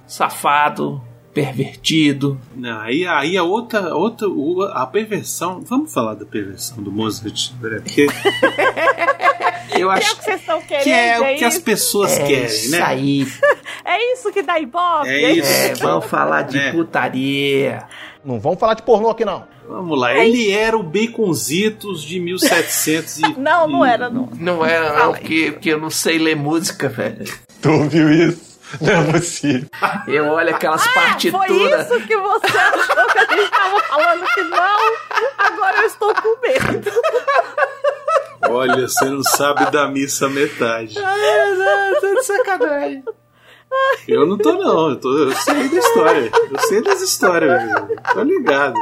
safado, 0.07 1.01
pervertido. 1.33 2.39
Não, 2.55 2.79
aí, 2.81 3.05
aí 3.05 3.37
a 3.37 3.43
outra, 3.43 3.93
outra, 3.93 4.27
o- 4.27 4.63
a 4.63 4.85
perversão. 4.87 5.61
Vamos 5.61 5.93
falar 5.93 6.15
da 6.15 6.25
perversão 6.25 6.81
do 6.81 6.91
Mozart, 6.91 7.51
André, 7.59 7.79
porque 7.81 8.07
eu 9.77 9.81
é 9.81 9.85
o 9.85 9.89
acho 9.91 10.15
que 10.17 10.23
vocês 10.23 10.39
estão 10.39 10.61
querendo 10.61 10.83
que 10.83 10.89
é 10.91 11.19
o 11.19 11.37
que 11.37 11.45
as 11.45 11.57
pessoas 11.59 12.17
É 12.17 12.23
querem, 12.25 12.45
isso 12.45 12.71
né? 12.71 12.81
aí. 12.81 13.27
é 13.85 14.13
isso 14.13 14.31
que 14.31 14.41
dá 14.41 14.59
ibope 14.59 15.07
É 15.09 15.31
isso. 15.33 15.51
É, 15.51 15.73
vamos 15.75 16.05
falar 16.05 16.43
de 16.43 16.57
É. 16.57 16.71
putaria. 16.71 17.83
Não 18.25 18.39
vamos 18.39 18.59
falar 18.59 18.73
de 18.73 18.81
pornô 18.83 19.09
aqui, 19.09 19.23
não. 19.23 19.45
Vamos 19.69 19.99
lá, 19.99 20.15
ele 20.17 20.49
era 20.49 20.77
o 20.77 20.81
Baconzitos 20.83 22.01
de 22.01 22.19
1700 22.21 23.19
e... 23.19 23.21
não 23.39 23.67
não 23.67 23.85
era 23.85 24.09
não 24.09 24.29
Não 24.39 24.65
era, 24.65 24.97
não, 24.97 25.11
porque, 25.13 25.51
porque 25.51 25.69
eu 25.69 25.79
não 25.79 25.89
sei 25.89 26.17
ler 26.17 26.35
música, 26.37 26.87
velho. 26.89 27.25
Tu 27.61 27.69
ouviu 27.69 28.09
isso? 28.11 28.56
Não 28.81 28.93
é 28.93 29.11
possível. 29.11 29.69
Eu 30.07 30.25
olho 30.27 30.53
aquelas 30.55 30.83
Foi 30.83 30.93
partituras. 30.93 31.85
isso 31.91 32.07
que 32.07 32.17
você 32.17 32.57
achou 32.57 33.07
que 33.07 33.19
a 33.19 33.25
gente 33.25 33.49
tava 33.51 33.79
falando 33.83 34.25
que 34.33 34.41
não? 34.43 34.93
Agora 35.37 35.77
eu 35.77 35.87
estou 35.87 36.13
com 36.15 36.41
medo. 36.41 36.91
Olha, 38.49 38.87
você 38.87 39.05
não 39.05 39.23
sabe 39.23 39.69
da 39.71 39.87
missa 39.87 40.29
metade. 40.29 40.97
Ah, 40.99 41.15
não, 41.55 42.01
tô 42.01 42.13
de 42.15 42.23
sacanagem. 42.25 43.03
Eu 44.07 44.25
não 44.25 44.37
tô, 44.37 44.53
não. 44.53 44.89
Eu, 44.89 44.99
tô, 44.99 45.17
eu 45.17 45.31
sei 45.35 45.67
da 45.69 45.77
história. 45.77 46.31
Eu 46.51 46.59
sei 46.59 46.81
das 46.81 47.01
histórias, 47.01 47.51
velho. 47.61 48.01
Tô 48.13 48.21
ligado. 48.23 48.75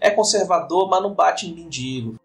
É 0.00 0.10
conservador, 0.10 0.88
mas 0.88 1.02
não 1.02 1.14
bate 1.14 1.46
em 1.46 1.54
mendigo. 1.54 2.16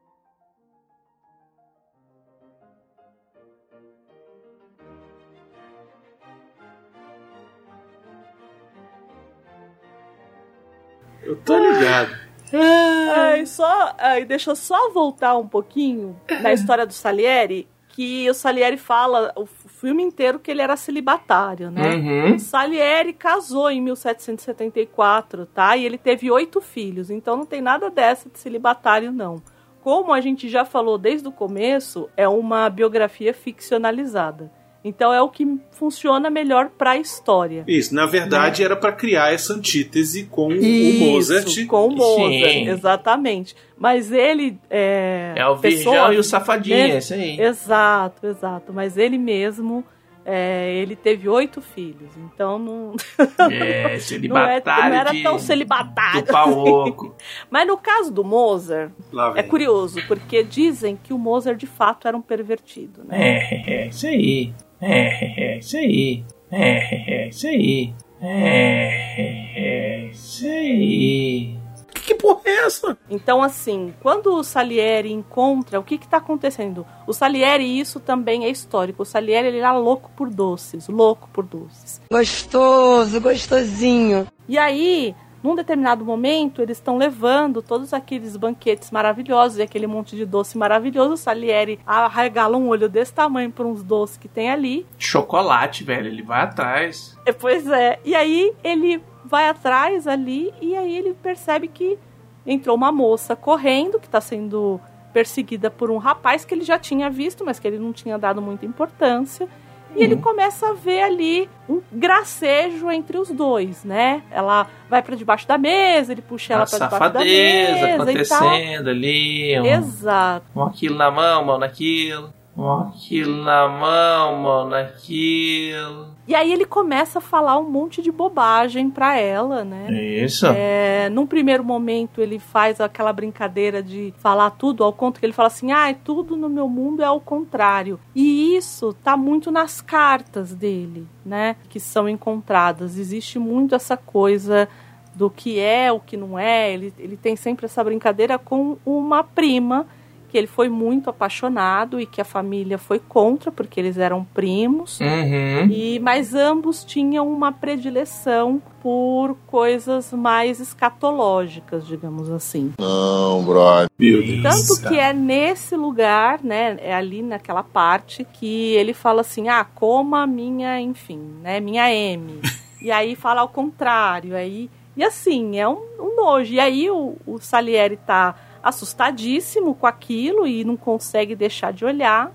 Eu 11.29 11.35
tô 11.35 11.59
ligado. 11.59 12.17
Ai, 12.51 13.45
só, 13.45 13.93
ai, 13.99 14.25
deixa 14.25 14.49
eu 14.49 14.55
só 14.55 14.89
voltar 14.89 15.37
um 15.37 15.47
pouquinho 15.47 16.19
na 16.41 16.51
história 16.51 16.87
do 16.87 16.91
Salieri, 16.91 17.67
que 17.89 18.27
o 18.27 18.33
Salieri 18.33 18.77
fala 18.77 19.31
o 19.35 19.45
filme 19.45 20.01
inteiro 20.01 20.39
que 20.39 20.49
ele 20.49 20.63
era 20.63 20.75
celibatário, 20.75 21.69
né? 21.69 21.95
Uhum. 21.95 22.35
O 22.35 22.39
Salieri 22.39 23.13
casou 23.13 23.69
em 23.69 23.79
1774, 23.79 25.45
tá? 25.45 25.77
E 25.77 25.85
ele 25.85 25.99
teve 25.99 26.31
oito 26.31 26.59
filhos, 26.59 27.11
então 27.11 27.37
não 27.37 27.45
tem 27.45 27.61
nada 27.61 27.91
dessa 27.91 28.27
de 28.27 28.39
celibatário, 28.39 29.11
não. 29.11 29.35
Como 29.81 30.11
a 30.11 30.19
gente 30.19 30.49
já 30.49 30.65
falou 30.65 30.97
desde 30.97 31.27
o 31.27 31.31
começo, 31.31 32.09
é 32.17 32.27
uma 32.27 32.67
biografia 32.71 33.35
ficcionalizada. 33.35 34.51
Então 34.83 35.13
é 35.13 35.21
o 35.21 35.27
que 35.29 35.45
funciona 35.71 36.29
melhor 36.29 36.69
pra 36.77 36.97
história. 36.97 37.63
Isso, 37.67 37.93
na 37.93 38.05
verdade 38.05 38.63
era 38.63 38.75
pra 38.77 38.91
criar 38.93 39.33
essa 39.33 39.53
antítese 39.53 40.23
com 40.25 40.51
Isso, 40.53 41.03
o 41.03 41.07
Mozart. 41.11 41.65
Com 41.67 41.87
o 41.87 41.91
Mozart, 41.95 42.53
Sim. 42.53 42.69
exatamente. 42.69 43.55
Mas 43.77 44.11
ele 44.11 44.57
é. 44.69 45.33
É 45.35 45.45
o 45.47 45.57
pessoa- 45.57 45.95
virgão 45.95 46.13
e 46.13 46.17
o 46.17 46.23
safadinho, 46.23 46.77
né? 46.77 46.91
é 46.91 46.97
isso 46.97 47.13
aí. 47.13 47.39
Exato, 47.41 48.25
exato. 48.27 48.71
Mas 48.73 48.97
ele 48.97 49.17
mesmo 49.17 49.83
é, 50.25 50.73
ele 50.75 50.95
teve 50.95 51.27
oito 51.27 51.59
filhos, 51.61 52.09
então 52.17 52.59
não. 52.59 52.93
É, 53.51 53.93
não, 53.93 53.99
celibatário 53.99 54.83
é, 54.85 54.89
não 54.89 54.95
era 54.97 55.11
de- 55.11 55.23
tão 55.23 55.39
celibatário. 55.39 56.21
do 56.21 56.27
pau 56.31 56.57
oco. 56.59 57.15
Mas 57.49 57.67
no 57.67 57.77
caso 57.77 58.11
do 58.13 58.23
Mozart, 58.23 58.91
é 59.35 59.41
curioso, 59.43 59.99
porque 60.07 60.43
dizem 60.43 60.97
que 61.01 61.13
o 61.13 61.17
Mozart 61.17 61.57
de 61.57 61.65
fato 61.67 62.07
era 62.07 62.15
um 62.15 62.21
pervertido, 62.21 63.01
né? 63.05 63.17
É, 63.19 63.73
é, 63.85 63.87
isso 63.87 64.05
aí. 64.07 64.53
É, 64.81 65.55
é, 65.55 65.57
isso 65.59 65.77
aí. 65.77 66.23
É, 66.51 67.25
é, 67.25 67.27
isso 67.29 67.47
aí. 67.47 67.93
É, 68.21 69.15
é, 69.17 70.09
isso 70.11 70.45
aí. 70.45 71.57
Que, 71.93 72.01
que 72.01 72.15
porra 72.15 72.41
é 72.45 72.65
essa? 72.65 72.97
Então, 73.09 73.43
assim, 73.43 73.93
quando 74.01 74.33
o 74.33 74.43
Salieri 74.43 75.11
encontra, 75.11 75.79
o 75.79 75.83
que 75.83 75.95
está 75.95 76.17
acontecendo? 76.17 76.85
O 77.05 77.13
Salieri, 77.13 77.79
isso 77.79 77.99
também 77.99 78.45
é 78.45 78.49
histórico. 78.49 79.03
O 79.03 79.05
Salieri 79.05 79.47
ele 79.47 79.57
era 79.59 79.77
louco 79.77 80.11
por 80.15 80.29
doces, 80.29 80.87
louco 80.87 81.29
por 81.33 81.45
doces. 81.45 82.01
Gostoso, 82.11 83.21
gostosinho. 83.21 84.27
E 84.47 84.57
aí, 84.57 85.15
num 85.43 85.55
determinado 85.55 86.05
momento, 86.05 86.61
eles 86.61 86.77
estão 86.77 86.97
levando 86.97 87.61
todos 87.61 87.93
aqueles 87.93 88.35
banquetes 88.35 88.91
maravilhosos 88.91 89.57
e 89.57 89.61
aquele 89.61 89.87
monte 89.87 90.15
de 90.15 90.25
doce 90.25 90.57
maravilhoso. 90.57 91.13
O 91.13 91.17
Salieri 91.17 91.79
arregala 91.85 92.57
um 92.57 92.67
olho 92.67 92.89
desse 92.89 93.13
tamanho 93.13 93.51
para 93.51 93.65
uns 93.65 93.83
doces 93.83 94.17
que 94.17 94.27
tem 94.27 94.49
ali. 94.49 94.85
Chocolate, 94.97 95.83
velho, 95.83 96.07
ele 96.07 96.21
vai 96.21 96.41
atrás. 96.41 97.17
É, 97.25 97.31
Pois 97.31 97.67
é. 97.67 97.99
E 98.03 98.13
aí 98.15 98.53
ele 98.63 99.01
vai 99.23 99.47
atrás 99.47 100.07
ali 100.07 100.53
e 100.61 100.75
aí 100.75 100.97
ele 100.97 101.13
percebe 101.13 101.67
que 101.67 101.97
entrou 102.45 102.75
uma 102.75 102.91
moça 102.91 103.35
correndo 103.35 103.99
que 103.99 104.07
está 104.07 104.19
sendo 104.19 104.79
perseguida 105.13 105.71
por 105.71 105.89
um 105.89 105.97
rapaz 105.97 106.45
que 106.45 106.53
ele 106.53 106.63
já 106.63 106.77
tinha 106.77 107.09
visto, 107.09 107.45
mas 107.45 107.59
que 107.59 107.67
ele 107.67 107.79
não 107.79 107.91
tinha 107.91 108.17
dado 108.17 108.41
muita 108.41 108.65
importância. 108.65 109.47
E 109.95 110.03
ele 110.03 110.17
começa 110.17 110.69
a 110.69 110.73
ver 110.73 111.01
ali 111.01 111.49
um 111.67 111.81
gracejo 111.91 112.89
entre 112.89 113.17
os 113.17 113.29
dois, 113.29 113.83
né? 113.83 114.23
Ela 114.31 114.67
vai 114.89 115.01
para 115.01 115.15
debaixo 115.15 115.47
da 115.47 115.57
mesa, 115.57 116.11
ele 116.11 116.21
puxa 116.21 116.53
ela 116.53 116.65
para 116.65 116.85
debaixo 116.85 117.13
da 117.13 117.19
mesa 117.19 117.95
acontecendo 117.95 118.89
ali. 118.89 119.59
Um, 119.59 119.65
Exato. 119.65 120.45
um 120.55 120.63
aquilo 120.63 120.95
na 120.95 121.11
mão, 121.11 121.43
mão 121.43 121.57
naquilo. 121.57 122.33
Um 122.57 122.71
aquilo 122.71 123.43
na 123.43 123.67
mão, 123.67 124.35
mão 124.37 124.67
naquilo. 124.69 126.18
E 126.29 126.35
aí 126.35 126.53
ele 126.53 126.63
começa 126.63 127.17
a 127.17 127.21
falar 127.21 127.57
um 127.57 127.67
monte 127.67 128.03
de 128.03 128.11
bobagem 128.11 128.87
para 128.91 129.17
ela, 129.17 129.65
né? 129.65 129.91
Isso. 129.91 130.45
É, 130.45 131.09
num 131.09 131.25
primeiro 131.25 131.63
momento 131.63 132.21
ele 132.21 132.37
faz 132.37 132.79
aquela 132.79 133.11
brincadeira 133.11 133.81
de 133.81 134.13
falar 134.19 134.51
tudo 134.51 134.83
ao 134.83 134.93
conto 134.93 135.19
que 135.19 135.25
ele 135.25 135.33
fala 135.33 135.47
assim, 135.47 135.71
ah, 135.71 135.91
tudo 136.03 136.37
no 136.37 136.47
meu 136.47 136.69
mundo 136.69 137.01
é 137.01 137.05
ao 137.05 137.19
contrário. 137.19 137.99
E 138.13 138.55
isso 138.55 138.93
tá 139.03 139.17
muito 139.17 139.49
nas 139.49 139.81
cartas 139.81 140.53
dele, 140.53 141.07
né? 141.25 141.55
Que 141.67 141.79
são 141.79 142.07
encontradas. 142.07 142.99
Existe 142.99 143.39
muito 143.39 143.73
essa 143.73 143.97
coisa 143.97 144.69
do 145.15 145.31
que 145.31 145.59
é, 145.59 145.91
o 145.91 145.99
que 145.99 146.15
não 146.15 146.37
é. 146.37 146.71
Ele, 146.71 146.93
ele 146.99 147.17
tem 147.17 147.35
sempre 147.35 147.65
essa 147.65 147.83
brincadeira 147.83 148.37
com 148.37 148.77
uma 148.85 149.23
prima 149.23 149.87
que 150.29 150.37
ele 150.37 150.47
foi 150.47 150.69
muito 150.69 151.09
apaixonado 151.09 151.99
e 151.99 152.05
que 152.05 152.21
a 152.21 152.25
família 152.25 152.77
foi 152.77 152.99
contra 152.99 153.51
porque 153.51 153.79
eles 153.79 153.97
eram 153.97 154.23
primos. 154.23 154.99
Uhum. 154.99 155.67
E 155.69 155.99
mas 155.99 156.33
ambos 156.33 156.83
tinham 156.85 157.27
uma 157.27 157.51
predileção 157.51 158.61
por 158.81 159.35
coisas 159.47 160.13
mais 160.13 160.59
escatológicas, 160.59 161.85
digamos 161.85 162.29
assim. 162.31 162.73
Não, 162.79 163.43
brother. 163.43 163.89
Meu 163.97 164.23
Deus. 164.23 164.43
Tanto 164.43 164.87
que 164.87 164.97
é 164.97 165.11
nesse 165.11 165.75
lugar, 165.75 166.39
né, 166.43 166.77
é 166.79 166.93
ali 166.93 167.21
naquela 167.21 167.63
parte 167.63 168.25
que 168.33 168.73
ele 168.75 168.93
fala 168.93 169.21
assim: 169.21 169.49
"Ah, 169.49 169.65
coma 169.65 170.23
a 170.23 170.27
minha, 170.27 170.79
enfim, 170.79 171.19
né, 171.41 171.59
minha 171.59 171.91
M". 171.93 172.39
e 172.81 172.91
aí 172.91 173.15
fala 173.15 173.41
ao 173.41 173.49
contrário, 173.49 174.35
aí 174.35 174.69
e 174.99 175.03
assim, 175.03 175.57
é 175.57 175.65
um, 175.65 175.79
um 175.97 176.15
nojo. 176.17 176.53
E 176.53 176.59
aí 176.59 176.89
o, 176.89 177.15
o 177.25 177.39
Salieri 177.39 177.95
tá 177.95 178.35
assustadíssimo 178.63 179.73
com 179.75 179.87
aquilo 179.87 180.45
e 180.47 180.63
não 180.63 180.75
consegue 180.77 181.35
deixar 181.35 181.71
de 181.73 181.85
olhar. 181.85 182.31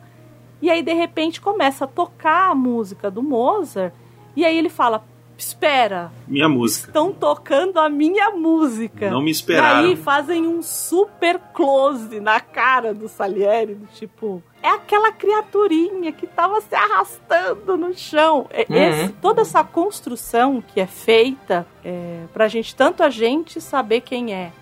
E 0.62 0.70
aí, 0.70 0.82
de 0.82 0.92
repente, 0.94 1.40
começa 1.40 1.84
a 1.84 1.88
tocar 1.88 2.50
a 2.50 2.54
música 2.54 3.10
do 3.10 3.22
Mozart. 3.22 3.92
E 4.36 4.44
aí 4.44 4.56
ele 4.56 4.68
fala: 4.70 5.04
Espera, 5.36 6.10
Minha 6.28 6.48
música. 6.48 6.88
estão 6.88 7.12
tocando 7.12 7.78
a 7.78 7.88
minha 7.88 8.30
música. 8.30 9.10
Não 9.10 9.20
me 9.20 9.30
esperaram. 9.32 9.86
E 9.88 9.90
aí 9.90 9.96
fazem 9.96 10.46
um 10.46 10.62
super 10.62 11.38
close 11.52 12.20
na 12.20 12.38
cara 12.40 12.94
do 12.94 13.08
Salieri, 13.08 13.74
do 13.74 13.86
tipo. 13.86 14.42
É 14.62 14.68
aquela 14.70 15.10
criaturinha 15.12 16.12
que 16.12 16.26
tava 16.26 16.60
se 16.60 16.74
arrastando 16.74 17.76
no 17.76 17.92
chão. 17.92 18.46
É- 18.50 18.64
Uhum. 18.70 18.76
esse- 18.76 19.08
toda 19.14 19.42
essa 19.42 19.62
construção 19.62 20.62
que 20.62 20.80
é 20.80 20.86
feita 20.86 21.66
é, 21.84 22.22
pra 22.32 22.48
gente, 22.48 22.74
tanto 22.74 23.02
a 23.02 23.10
gente 23.10 23.60
saber 23.60 24.00
quem 24.00 24.32
é, 24.32 24.52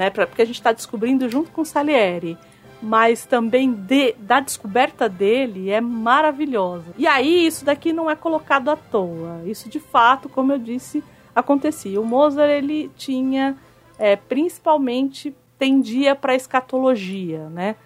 né? 0.00 0.08
Porque 0.08 0.40
a 0.40 0.46
gente 0.46 0.62
tá 0.62 0.72
descobrindo 0.72 1.28
junto 1.28 1.50
com 1.50 1.62
Salieri. 1.62 2.38
Mas 2.82 3.26
também 3.26 3.70
de- 3.70 4.14
da 4.18 4.40
descoberta 4.40 5.06
dele 5.06 5.68
é 5.68 5.82
maravilhosa. 5.82 6.94
E 6.96 7.06
aí, 7.06 7.46
isso 7.46 7.62
daqui 7.62 7.92
não 7.92 8.10
é 8.10 8.16
colocado 8.16 8.70
à 8.70 8.76
toa. 8.76 9.42
Isso 9.44 9.68
de 9.68 9.78
fato, 9.78 10.30
como 10.30 10.52
eu 10.52 10.58
disse, 10.58 11.04
acontecia. 11.34 12.00
O 12.00 12.04
Mozart 12.06 12.50
ele 12.50 12.90
tinha 12.96 13.54
é, 13.98 14.16
principalmente 14.16 15.34
tendia 15.58 16.16
para 16.16 16.34
escatologia, 16.34 17.50
né? 17.50 17.76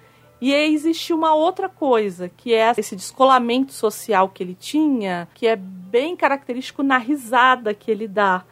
E 0.41 0.55
aí 0.55 0.73
existe 0.73 1.13
uma 1.13 1.35
outra 1.35 1.69
coisa, 1.69 2.29
que 2.29 2.55
é 2.55 2.73
esse 2.77 2.95
descolamento 2.95 3.73
social 3.73 4.29
que 4.29 4.41
ele 4.45 4.55
tinha, 4.55 5.27
que 5.35 5.45
é 5.49 5.57
bem 5.57 6.15
característico 6.15 6.85
na 6.85 6.99
risada 6.99 7.75
que 7.75 7.91
ele 7.91 8.07
dá, 8.07 8.45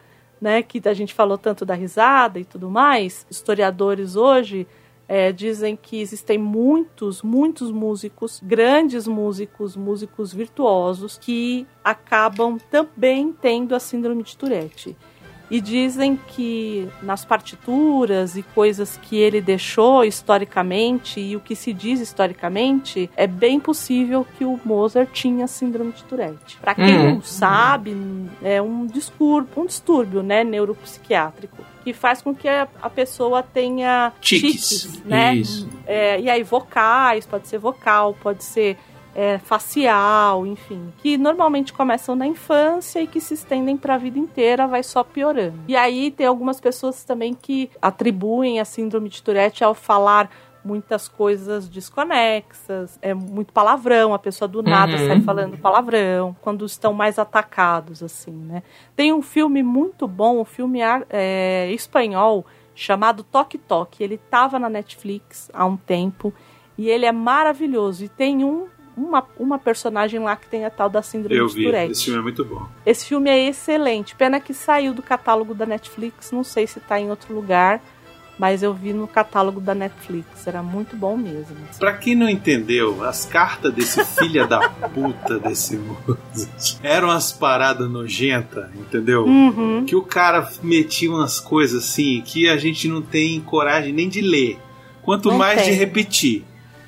né? 0.43 0.61
Que 0.61 0.81
a 0.83 0.93
gente 0.93 1.13
falou 1.13 1.37
tanto 1.37 1.65
da 1.65 1.73
risada 1.73 2.37
e 2.37 2.43
tudo 2.43 2.69
mais. 2.69 3.25
Historiadores 3.31 4.17
hoje 4.17 4.67
é, 5.07 5.31
dizem 5.31 5.73
que 5.73 6.01
existem 6.01 6.37
muitos, 6.37 7.21
muitos 7.21 7.71
músicos, 7.71 8.41
grandes 8.43 9.07
músicos, 9.07 9.77
músicos 9.77 10.33
virtuosos, 10.33 11.17
que 11.17 11.65
acabam 11.81 12.57
também 12.69 13.31
tendo 13.31 13.73
a 13.73 13.79
síndrome 13.79 14.21
de 14.21 14.35
Tourette. 14.35 14.97
E 15.51 15.61
dizem 15.61 16.17
que 16.27 16.87
nas 17.01 17.23
partituras 17.25 18.35
e 18.35 18.41
coisas 18.43 18.97
que 19.01 19.17
ele 19.17 19.39
deixou 19.41 20.03
historicamente 20.03 21.19
e 21.19 21.35
o 21.35 21.39
que 21.39 21.55
se 21.55 21.71
diz 21.73 21.99
historicamente, 21.99 23.09
é 23.15 23.27
bem 23.27 23.59
possível 23.59 24.25
que 24.37 24.45
o 24.45 24.59
Mozart 24.65 25.09
tinha 25.11 25.45
síndrome 25.47 25.91
de 25.91 26.03
Tourette. 26.05 26.57
Para 26.59 26.73
quem 26.75 26.97
Uhum. 26.97 27.15
não 27.15 27.21
sabe, 27.21 27.95
é 28.41 28.61
um 28.61 28.85
distúrbio, 28.87 29.49
um 29.61 29.65
distúrbio, 29.65 30.23
né, 30.23 30.43
neuropsiquiátrico, 30.43 31.57
que 31.83 31.93
faz 31.93 32.21
com 32.21 32.33
que 32.33 32.47
a, 32.47 32.67
a 32.81 32.89
pessoa 32.89 33.43
tenha 33.43 34.11
Tiques. 34.21 35.01
né? 35.03 35.35
Isso. 35.35 35.69
É, 35.85 36.19
e 36.19 36.29
aí 36.29 36.41
vocais, 36.43 37.25
pode 37.25 37.47
ser 37.47 37.57
vocal, 37.59 38.15
pode 38.21 38.43
ser 38.43 38.77
é, 39.15 39.37
facial, 39.37 40.45
enfim, 40.45 40.93
que 40.97 41.17
normalmente 41.17 41.73
começam 41.73 42.15
na 42.15 42.25
infância 42.27 43.01
e 43.01 43.07
que 43.07 43.19
se 43.19 43.33
estendem 43.33 43.77
para 43.77 43.95
a 43.95 43.97
vida 43.97 44.17
inteira, 44.19 44.67
vai 44.67 44.83
só 44.83 45.03
piorando. 45.03 45.59
E 45.67 45.75
aí 45.75 46.11
tem 46.11 46.25
algumas 46.25 46.59
pessoas 46.59 47.03
também 47.03 47.33
que 47.33 47.69
atribuem 47.81 48.59
a 48.59 48.65
síndrome 48.65 49.09
de 49.09 49.21
Tourette 49.21 49.63
ao 49.63 49.73
falar 49.73 50.29
muitas 50.65 51.09
coisas 51.09 51.67
desconexas, 51.67 52.97
é 53.01 53.13
muito 53.13 53.51
palavrão, 53.51 54.13
a 54.13 54.19
pessoa 54.19 54.47
do 54.47 54.63
nada 54.63 54.93
Uhum. 54.93 55.07
sai 55.07 55.21
falando 55.21 55.57
palavrão, 55.57 56.35
quando 56.41 56.65
estão 56.65 56.93
mais 56.93 57.19
atacados, 57.19 58.01
assim, 58.01 58.31
né? 58.31 58.63
Tem 58.95 59.11
um 59.11 59.21
filme 59.21 59.61
muito 59.61 60.07
bom, 60.07 60.39
um 60.39 60.45
filme 60.45 60.79
é, 61.09 61.69
espanhol 61.71 62.45
chamado 62.73 63.23
Toque 63.23 63.57
Toque. 63.57 64.03
Ele 64.03 64.15
estava 64.15 64.57
na 64.57 64.69
Netflix 64.69 65.51
há 65.53 65.65
um 65.65 65.75
tempo 65.75 66.33
e 66.77 66.89
ele 66.89 67.05
é 67.05 67.11
maravilhoso. 67.11 68.05
E 68.05 68.09
tem 68.09 68.43
um, 68.43 68.67
uma, 68.95 69.23
uma 69.37 69.57
personagem 69.59 70.19
lá 70.19 70.35
que 70.35 70.47
tem 70.47 70.65
a 70.65 70.69
tal 70.69 70.89
da 70.89 71.01
síndrome 71.01 71.35
Eu 71.39 71.47
de 71.47 71.55
vi. 71.55 71.63
Tourette. 71.63 71.91
Esse 71.91 72.03
filme 72.05 72.19
é 72.19 72.23
muito 72.23 72.45
bom. 72.45 72.65
Esse 72.85 73.05
filme 73.05 73.29
é 73.29 73.47
excelente. 73.49 74.15
Pena 74.15 74.39
que 74.39 74.53
saiu 74.53 74.93
do 74.93 75.01
catálogo 75.01 75.53
da 75.53 75.65
Netflix. 75.65 76.31
Não 76.31 76.43
sei 76.43 76.67
se 76.67 76.79
tá 76.79 76.99
em 76.99 77.09
outro 77.09 77.33
lugar. 77.33 77.81
Mas 78.37 78.63
eu 78.63 78.73
vi 78.73 78.93
no 78.93 79.07
catálogo 79.07 79.61
da 79.61 79.75
Netflix. 79.75 80.47
Era 80.47 80.63
muito 80.63 80.95
bom 80.95 81.15
mesmo. 81.15 81.55
Pra 81.77 81.93
quem 81.93 82.15
não 82.15 82.27
entendeu, 82.27 83.03
as 83.03 83.25
cartas 83.25 83.71
desse 83.71 84.03
filho 84.17 84.47
da 84.47 84.69
puta 84.69 85.37
desse 85.37 85.77
Mozart 85.77 86.77
eram 86.81 87.11
as 87.11 87.31
paradas 87.31 87.87
nojentas, 87.87 88.65
entendeu? 88.75 89.23
Uhum. 89.25 89.85
Que 89.85 89.95
o 89.95 90.01
cara 90.01 90.49
metia 90.63 91.11
umas 91.11 91.39
coisas 91.39 91.83
assim 91.83 92.23
que 92.25 92.49
a 92.49 92.57
gente 92.57 92.87
não 92.87 93.03
tem 93.03 93.39
coragem 93.39 93.93
nem 93.93 94.09
de 94.09 94.19
ler, 94.19 94.57
quanto 95.03 95.29
Não 95.29 95.37
mais 95.37 95.61
tem. 95.61 95.71
de 95.71 95.77
repetir. 95.77 96.43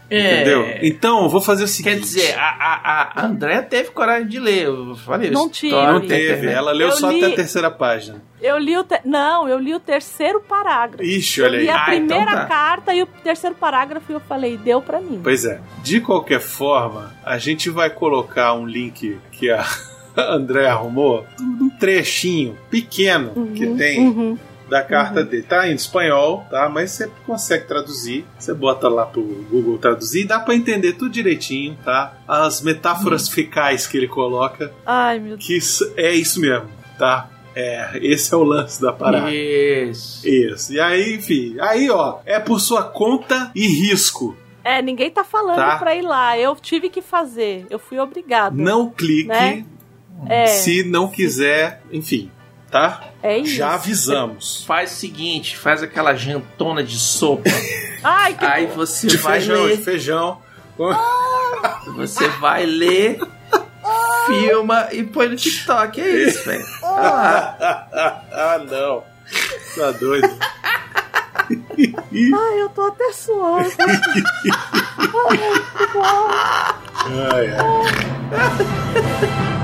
É. 0.09 0.35
Entendeu? 0.41 0.77
Então, 0.83 1.23
eu 1.23 1.29
vou 1.29 1.41
fazer 1.41 1.63
o 1.63 1.67
seguinte. 1.67 1.93
Quer 1.95 1.99
dizer, 1.99 2.35
a, 2.37 2.43
a, 2.43 3.21
a 3.21 3.25
André 3.25 3.61
teve 3.63 3.89
coragem 3.91 4.27
de 4.27 4.39
ler. 4.39 4.65
Eu 4.65 4.95
falei, 4.95 5.31
Não 5.31 5.43
isso, 5.45 5.49
tive. 5.51 5.73
torna 5.73 5.93
Não 5.93 6.01
teve, 6.01 6.23
internet. 6.33 6.53
ela 6.53 6.71
leu 6.71 6.87
Eu 6.89 6.93
só 6.93 7.09
li- 7.09 7.23
até 7.23 7.33
a 7.33 7.35
terceira 7.35 7.71
página. 7.71 8.21
Eu 8.41 8.57
li 8.59 8.77
o. 8.77 8.83
te- 8.83 9.01
Não, 9.03 9.49
eu 9.49 9.57
li 9.57 9.73
o 9.73 9.79
terceiro 9.79 10.39
parágrafo. 10.41 11.03
Ixi, 11.03 11.41
olha 11.41 11.57
li 11.57 11.67
aí. 11.67 11.69
a 11.69 11.85
Ah, 11.85 11.95
então 11.95 12.07
primeira 12.17 12.41
tá. 12.41 12.45
carta 12.45 12.93
e 12.93 13.01
o 13.01 13.07
terceiro 13.07 13.55
parágrafo 13.55 14.11
e 14.11 14.15
eu 14.15 14.19
falei, 14.19 14.57
deu 14.57 14.81
pra 14.81 14.99
mim. 15.01 15.19
Pois 15.23 15.43
é. 15.45 15.59
De 15.83 15.99
qualquer 15.99 16.39
forma, 16.39 17.11
a 17.25 17.37
gente 17.39 17.69
vai 17.71 17.89
colocar 17.89 18.53
um 18.53 18.65
link 18.67 19.17
que 19.31 19.49
a 19.49 19.65
André 20.15 20.67
arrumou, 20.67 21.25
um 21.41 21.69
trechinho 21.69 22.55
pequeno 22.69 23.51
que 23.55 23.65
tem 23.75 23.99
Uhum. 23.99 24.37
Da 24.75 24.83
carta 24.83 25.23
dele. 25.23 25.43
Tá 25.43 25.69
em 25.69 25.73
espanhol, 25.75 26.45
tá? 26.49 26.67
Mas 26.67 26.91
você 26.91 27.09
consegue 27.25 27.65
traduzir. 27.65 28.25
Você 28.37 28.53
bota 28.53 28.89
lá 28.89 29.05
pro 29.05 29.21
Google 29.49 29.77
traduzir 29.77 30.25
dá 30.25 30.39
pra 30.39 30.53
entender 30.53 30.93
tudo 30.93 31.11
direitinho, 31.11 31.77
tá? 31.83 32.17
As 32.27 32.61
metáforas 32.61 33.29
fecais 33.29 33.87
que 33.87 33.95
ele 33.97 34.07
coloca, 34.07 34.73
Ai, 34.85 35.17
meu 35.19 35.37
Deus. 35.37 35.45
que 35.47 35.55
isso- 35.57 35.93
é 35.95 36.13
isso 36.13 36.41
mesmo, 36.41 36.67
tá? 36.99 37.29
É, 37.55 37.97
esse 38.01 38.33
é 38.33 38.37
o 38.37 38.43
lance 38.43 38.81
da 38.81 38.91
parada. 38.91 39.31
Isso. 39.33 40.27
Isso. 40.27 40.73
E 40.73 40.79
aí, 40.79 41.15
enfim, 41.15 41.55
aí 41.61 41.89
ó, 41.89 42.17
é 42.25 42.37
por 42.37 42.59
sua 42.59 42.83
conta 42.83 43.49
e 43.55 43.65
risco. 43.67 44.35
É, 44.61 44.81
ninguém 44.81 45.09
tá 45.09 45.23
falando 45.23 45.55
Tá. 45.55 45.77
pra 45.77 45.95
ir 45.95 46.01
lá. 46.01 46.37
Eu 46.37 46.53
tive 46.57 46.89
que 46.89 47.01
fazer. 47.01 47.65
Eu 47.69 47.79
fui 47.79 47.97
obrigada. 47.99 48.53
Não 48.61 48.89
clique 48.89 49.27
Né? 49.29 49.63
É, 50.27 50.47
se 50.47 50.83
não 50.83 51.07
quiser, 51.09 51.81
enfim, 51.91 52.31
tá? 52.75 53.01
é 53.23 53.37
isso. 53.37 53.55
Já 53.55 53.75
avisamos. 53.75 54.65
Faz 54.65 54.91
o 54.91 54.95
seguinte, 54.95 55.57
faz 55.57 55.81
aquela 55.81 56.13
jantona 56.13 56.83
de 56.83 56.97
sopa. 56.99 57.49
Ai, 58.03 58.33
que 58.33 58.43
aí 58.45 58.65
você 58.67 59.07
De 59.07 59.15
vai 59.17 59.39
feijão, 59.39 59.63
ler. 59.63 59.77
de 59.77 59.83
feijão. 59.83 60.41
Você 61.95 62.27
vai 62.27 62.65
ler, 62.65 63.17
filma 64.27 64.89
e 64.91 65.03
põe 65.03 65.29
no 65.29 65.37
TikTok. 65.37 66.01
É 66.01 66.27
isso, 66.27 66.43
velho. 66.43 66.65
Ah, 66.83 67.87
ah, 68.33 68.59
não. 68.69 69.03
Tá 69.75 69.91
doido. 69.91 70.29
Ai, 71.49 72.61
eu 72.61 72.69
tô 72.69 72.81
até 72.87 73.11
suando. 73.13 73.69
Ai, 75.29 75.37
que 75.77 75.87
bom. 75.93 76.27
Ai, 77.31 77.47
ai. 77.57 79.54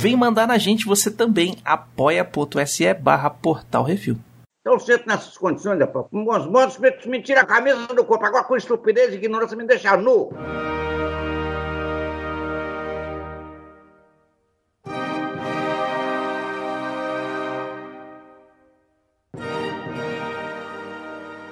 Vem 0.00 0.16
mandar 0.16 0.48
na 0.48 0.56
gente 0.56 0.86
você 0.86 1.10
também. 1.10 1.58
apoia.se 1.62 2.94
barra 2.94 3.28
portal 3.28 3.84
review. 3.84 4.16
Eu 4.64 4.80
sento 4.80 5.06
nessas 5.06 5.36
condições, 5.36 5.78
rapaz. 5.78 6.06
Com 6.10 6.24
bons 6.24 6.46
modos, 6.46 6.78
me 6.78 7.22
tira 7.22 7.42
a 7.42 7.46
camisa 7.46 7.86
do 7.88 8.02
corpo. 8.02 8.24
Agora 8.24 8.44
com 8.44 8.56
estupidez 8.56 9.12
e 9.12 9.16
ignorância 9.16 9.54
me 9.54 9.66
deixa 9.66 9.98
nu. 9.98 10.30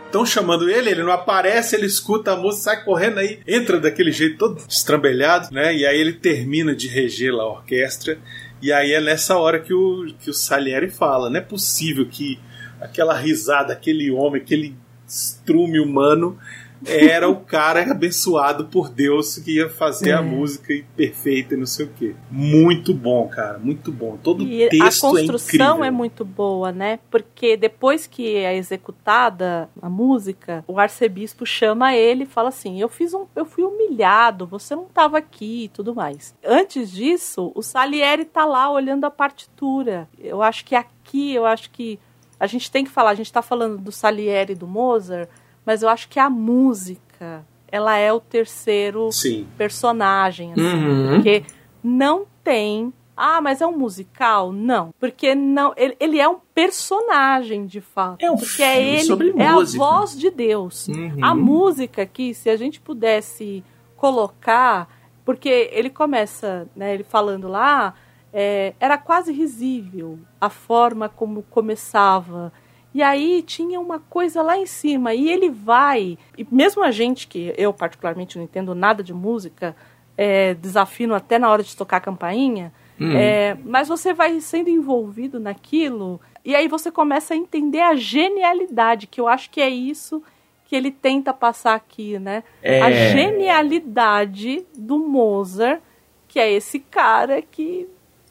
Estão 0.09 0.25
chamando 0.25 0.71
ele, 0.71 0.89
ele 0.89 1.03
não 1.03 1.13
aparece, 1.13 1.77
ele 1.77 1.85
escuta 1.85 2.33
a 2.33 2.37
música, 2.37 2.63
sai 2.63 2.83
correndo 2.83 3.19
aí, 3.19 3.41
entra 3.47 3.79
daquele 3.79 4.11
jeito 4.11 4.39
todo 4.39 4.63
estrambelhado, 4.67 5.53
né? 5.53 5.77
E 5.77 5.85
aí 5.85 6.01
ele 6.01 6.15
termina 6.15 6.75
de 6.75 6.89
reger 6.89 7.31
lá 7.31 7.43
a 7.43 7.51
orquestra. 7.51 8.19
E 8.63 8.73
aí 8.73 8.93
é 8.93 9.03
nessa 9.03 9.37
hora 9.37 9.61
que 9.61 9.75
o, 9.75 10.07
que 10.19 10.31
o 10.31 10.33
Salieri 10.33 10.89
fala: 10.89 11.29
não 11.29 11.37
é 11.37 11.43
possível 11.43 12.07
que 12.07 12.41
aquela 12.81 13.15
risada, 13.15 13.75
aquele 13.75 14.11
homem, 14.11 14.41
aquele 14.41 14.75
estrume 15.07 15.79
humano 15.79 16.39
era 16.87 17.29
o 17.29 17.37
cara 17.41 17.91
abençoado 17.91 18.67
por 18.67 18.89
Deus 18.89 19.39
que 19.39 19.57
ia 19.57 19.69
fazer 19.69 20.13
a 20.13 20.19
É. 20.19 20.23
música 20.23 20.73
perfeita 20.97 21.55
e 21.55 21.57
não 21.57 21.67
sei 21.67 21.87
o 21.87 21.91
quê. 21.91 22.15
Muito 22.31 22.95
bom, 22.95 23.29
cara, 23.29 23.59
muito 23.59 23.91
bom. 23.91 24.17
Todo 24.23 24.45
E 24.45 24.65
a 24.67 24.69
texto 24.71 25.07
é 25.07 25.11
construção 25.11 25.57
incrível. 25.77 25.85
é 25.85 25.91
muito 25.91 26.25
boa, 26.25 26.71
né? 26.73 26.99
Porque 27.11 27.57
depois 27.57 28.07
que 28.07 28.37
é 28.37 28.57
executada 28.57 29.69
a 29.81 29.89
música, 29.89 30.65
o 30.67 30.79
arcebispo 30.79 31.45
chama 31.47 31.95
ele 31.95 32.25
e 32.25 32.27
fala 32.27 32.49
assim: 32.49 32.81
"Eu 32.81 32.89
fiz 32.89 33.13
um, 33.15 33.27
eu 33.35 33.45
fui 33.45 33.65
humilhado, 33.65 34.47
você 34.47 34.75
não 34.75 34.85
estava 34.85 35.19
aqui 35.19 35.65
e 35.65 35.69
tudo 35.69 35.95
mais". 35.95 36.35
Antes 36.45 36.91
disso, 36.91 37.53
o 37.55 37.63
Salieri 37.63 38.25
tá 38.25 38.45
lá 38.45 38.71
olhando 38.71 39.05
a 39.05 39.11
partitura. 39.11 40.09
Eu 40.19 40.43
acho 40.43 40.65
que 40.65 40.75
aqui, 40.75 41.35
eu 41.35 41.45
acho 41.47 41.71
que 41.71 41.99
a 42.41 42.47
gente 42.47 42.71
tem 42.71 42.85
que 42.85 42.91
falar, 42.91 43.11
a 43.11 43.15
gente 43.15 43.33
tá 43.33 43.43
falando 43.43 43.79
do 43.79 43.91
Salieri 43.91 44.53
e 44.53 44.57
do 44.57 44.67
Mozart, 44.67 45.29
mas 45.69 45.83
eu 45.83 45.89
acho 45.91 46.09
que 46.09 46.19
a 46.19 46.31
música, 46.31 47.45
ela 47.71 47.95
é 47.99 48.11
o 48.11 48.19
terceiro 48.21 49.13
Sim. 49.13 49.47
personagem, 49.59 50.53
assim, 50.53 50.63
Uhum. 50.63 51.15
porque 51.17 51.45
não 51.85 52.25
tem. 52.43 52.91
Ah, 53.15 53.41
mas 53.43 53.61
é 53.61 53.67
um 53.67 53.77
musical? 53.77 54.51
Não, 54.51 54.95
porque 54.99 55.35
não. 55.35 55.75
Ele, 55.77 55.95
ele 56.01 56.19
é 56.19 56.27
um 56.27 56.39
personagem 56.55 57.67
de 57.67 57.83
fato. 57.83 58.23
É 58.25 58.31
um 58.31 58.37
porque 58.39 58.63
é 58.63 58.81
ele, 58.83 59.03
sobre 59.05 59.29
é 59.37 59.53
música. 59.53 59.85
a 59.85 59.87
voz 59.91 60.17
de 60.19 60.31
Deus. 60.31 60.89
Uhum. 60.89 61.19
A 61.23 61.35
música 61.35 62.01
aqui, 62.01 62.33
se 62.33 62.49
a 62.49 62.57
gente 62.57 62.81
pudesse 62.81 63.63
colocar, 63.95 64.89
porque 65.23 65.69
ele 65.73 65.91
começa, 65.91 66.67
né, 66.75 66.95
ele 66.95 67.05
falando 67.05 67.47
lá, 67.47 67.93
é, 68.33 68.73
era 68.81 68.97
quase 68.97 69.33
risível 69.33 70.19
a 70.41 70.49
forma 70.49 71.11
como 71.11 71.43
começava. 71.43 72.53
E 72.99 73.03
aí 73.05 73.43
tinha 73.43 73.79
uma 73.79 74.01
coisa 74.01 74.43
lá 74.43 74.59
em 74.59 74.67
cima, 74.67 75.15
e 75.15 75.31
ele 75.31 75.49
vai, 75.49 76.19
e 76.37 76.45
mesmo 76.51 76.83
a 76.83 76.91
gente 76.91 77.29
que 77.29 77.55
eu 77.57 77.73
particularmente 77.73 78.37
não 78.37 78.43
entendo 78.43 78.75
nada 78.75 79.05
de 79.05 79.15
música, 79.15 79.77
é, 80.17 80.55
desafino 80.55 81.15
até 81.15 81.39
na 81.39 81.49
hora 81.49 81.63
de 81.63 81.77
tocar 81.77 81.99
a 81.99 82.01
campainha, 82.01 82.73
Hum. 83.01 83.17
é, 83.17 83.57
mas 83.65 83.87
você 83.87 84.13
vai 84.13 84.41
sendo 84.41 84.69
envolvido 84.69 85.39
naquilo, 85.39 86.21
e 86.45 86.57
aí 86.57 86.67
você 86.67 86.91
começa 86.91 87.35
a 87.35 87.37
entender 87.37 87.83
a 87.83 87.95
genialidade, 87.95 89.07
que 89.07 89.21
eu 89.21 89.29
acho 89.29 89.49
que 89.49 89.61
é 89.61 89.71
isso 89.71 90.21
que 90.65 90.75
ele 90.75 90.91
tenta 90.91 91.33
passar 91.33 91.77
aqui, 91.77 92.19
né? 92.19 92.43
É. 92.61 92.83
A 92.83 92.91
genialidade 92.91 94.67
do 94.77 94.99
Mozart, 94.99 95.81
que 96.27 96.41
é 96.41 96.51
esse 96.53 96.81
cara 96.81 97.41
que, 97.41 97.89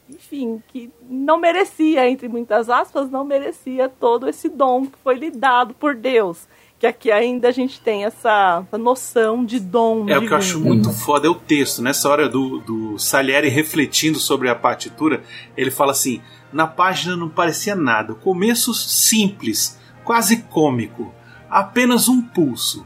enfim, 0.10 0.62
que 0.70 0.90
não 1.10 1.38
merecia, 1.38 2.10
entre 2.10 2.28
muitas 2.28 2.70
aspas, 2.70 3.10
não 3.10 3.26
merecia 3.26 3.90
todo 3.90 4.28
esse 4.28 4.48
dom 4.48 4.86
que 4.86 4.98
foi 5.04 5.16
lhe 5.16 5.32
dado 5.32 5.74
por 5.74 5.96
Deus. 5.96 6.48
Que 6.80 6.86
aqui 6.86 7.12
ainda 7.12 7.48
a 7.48 7.52
gente 7.52 7.82
tem 7.82 8.06
essa, 8.06 8.64
essa 8.68 8.78
noção 8.78 9.44
de 9.44 9.60
dom. 9.60 10.08
É 10.08 10.18
o 10.18 10.22
que 10.22 10.32
eu 10.32 10.38
acho 10.38 10.60
muito 10.60 10.94
foda 10.94 11.26
é 11.26 11.30
o 11.30 11.36
texto. 11.36 11.82
Nessa 11.82 12.08
hora 12.08 12.30
do, 12.30 12.60
do 12.60 13.00
Salieri 13.00 13.50
refletindo 13.50 14.20
sobre 14.20 14.48
a 14.48 14.56
partitura, 14.56 15.24
ele 15.58 15.72
fala 15.72 15.92
assim: 15.92 16.22
na 16.54 16.68
página 16.68 17.18
não 17.18 17.30
parecia 17.30 17.76
nada. 17.76 18.14
Começo 18.14 18.76
simples, 18.76 19.80
quase 20.04 20.44
cômico, 20.44 21.12
apenas 21.50 22.08
um 22.08 22.22
pulso. 22.22 22.86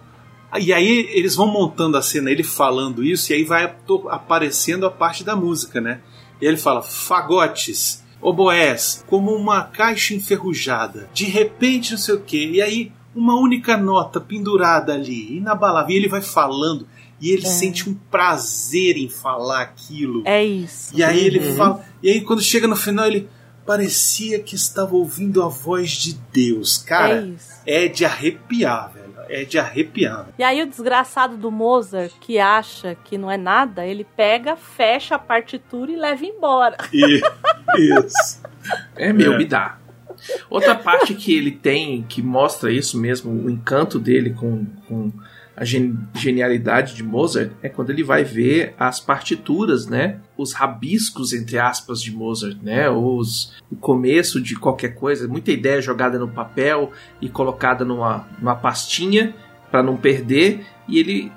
E 0.58 0.74
aí 0.74 1.10
eles 1.12 1.36
vão 1.36 1.48
montando 1.48 1.98
a 1.98 2.02
cena, 2.02 2.32
ele 2.32 2.44
falando 2.44 3.04
isso, 3.04 3.32
e 3.32 3.36
aí 3.36 3.44
vai 3.44 3.76
aparecendo 4.10 4.86
a 4.86 4.92
parte 4.92 5.24
da 5.24 5.36
música, 5.36 5.80
né? 5.80 6.02
E 6.42 6.46
ele 6.46 6.58
fala: 6.58 6.82
fagotes, 6.82 8.04
oboés, 8.22 9.04
como 9.08 9.32
uma 9.36 9.64
caixa 9.64 10.14
enferrujada. 10.14 11.10
De 11.14 11.26
repente, 11.26 11.92
não 11.92 11.98
sei 12.00 12.16
o 12.16 12.22
quê. 12.22 12.50
E 12.54 12.62
aí, 12.62 12.92
uma 13.16 13.36
única 13.40 13.78
nota 13.78 14.20
pendurada 14.20 14.94
ali, 14.94 15.38
inabalável. 15.38 15.92
E 15.94 15.98
ele 15.98 16.08
vai 16.08 16.22
falando, 16.22 16.88
e 17.20 17.30
ele 17.30 17.46
É. 17.46 17.50
sente 17.50 17.90
um 17.90 17.94
prazer 17.94 18.98
em 18.98 19.10
falar 19.10 19.62
aquilo. 19.62 20.24
É 20.26 20.44
isso. 20.44 20.92
E 20.96 21.04
aí 21.04 21.20
ele 21.26 21.40
Uhum. 21.40 21.56
fala. 21.56 21.86
E 22.02 22.10
aí, 22.10 22.22
quando 22.22 22.42
chega 22.42 22.68
no 22.68 22.76
final, 22.76 23.06
ele 23.06 23.30
parecia 23.66 24.40
que 24.40 24.56
estava 24.56 24.96
ouvindo 24.96 25.44
a 25.44 25.48
voz 25.48 25.92
de 25.92 26.14
Deus. 26.34 26.78
Cara, 26.80 27.22
É 27.22 27.26
isso. 27.28 27.52
é 27.66 27.88
de 27.88 28.04
arrepiar, 28.06 28.92
velho. 28.94 29.11
É 29.30 29.44
de 29.46 29.58
arrepiar. 29.60 30.28
E 30.38 30.44
aí 30.44 30.62
o 30.62 30.68
desgraçado 30.68 31.38
do 31.38 31.50
Mozart, 31.52 32.12
que 32.20 32.40
acha 32.40 32.96
que 33.04 33.18
não 33.18 33.30
é 33.32 33.38
nada, 33.38 33.86
ele 33.86 34.06
pega, 34.16 34.56
fecha 34.56 35.16
a 35.16 35.20
partitura 35.20 35.92
e 35.92 35.96
leva 35.96 36.26
embora. 36.26 36.78
E, 36.94 37.22
isso. 38.06 38.42
É 38.98 39.14
meu, 39.14 39.34
É. 39.34 39.38
me 39.38 39.46
dá. 39.46 39.78
Outra 40.50 40.76
parte 40.76 41.14
que 41.16 41.34
ele 41.36 41.52
tem, 41.52 42.04
que 42.04 42.22
mostra 42.22 42.72
isso 42.72 43.00
mesmo, 43.00 43.32
o 43.32 43.50
encanto 43.50 43.98
dele 43.98 44.32
com, 44.32 44.66
com 44.88 45.12
a 45.56 45.66
gen- 45.66 45.98
genialidade 46.16 46.96
de 46.96 47.04
Mozart, 47.04 47.52
é 47.62 47.70
quando 47.70 47.90
ele 47.90 48.04
vai 48.04 48.24
ver 48.24 48.74
as 48.80 49.00
partituras, 49.00 49.86
né? 49.88 50.20
Os 50.38 50.54
rabiscos, 50.54 51.34
entre 51.34 51.58
aspas, 51.60 52.02
de 52.02 52.12
Mozart, 52.12 52.58
né? 52.62 52.90
Os, 52.90 53.54
o 53.70 53.76
começo 53.76 54.42
de 54.42 54.56
qualquer 54.56 54.96
coisa, 54.96 55.28
muita 55.28 55.52
ideia 55.52 55.82
jogada 55.82 56.18
no 56.18 56.28
papel 56.28 56.92
e 57.22 57.30
colocada 57.30 57.84
numa, 57.84 58.28
numa 58.40 58.56
pastinha 58.56 59.36
para 59.70 59.84
não 59.84 59.98
perder, 59.98 60.66
e 60.88 61.00
ele 61.00 61.32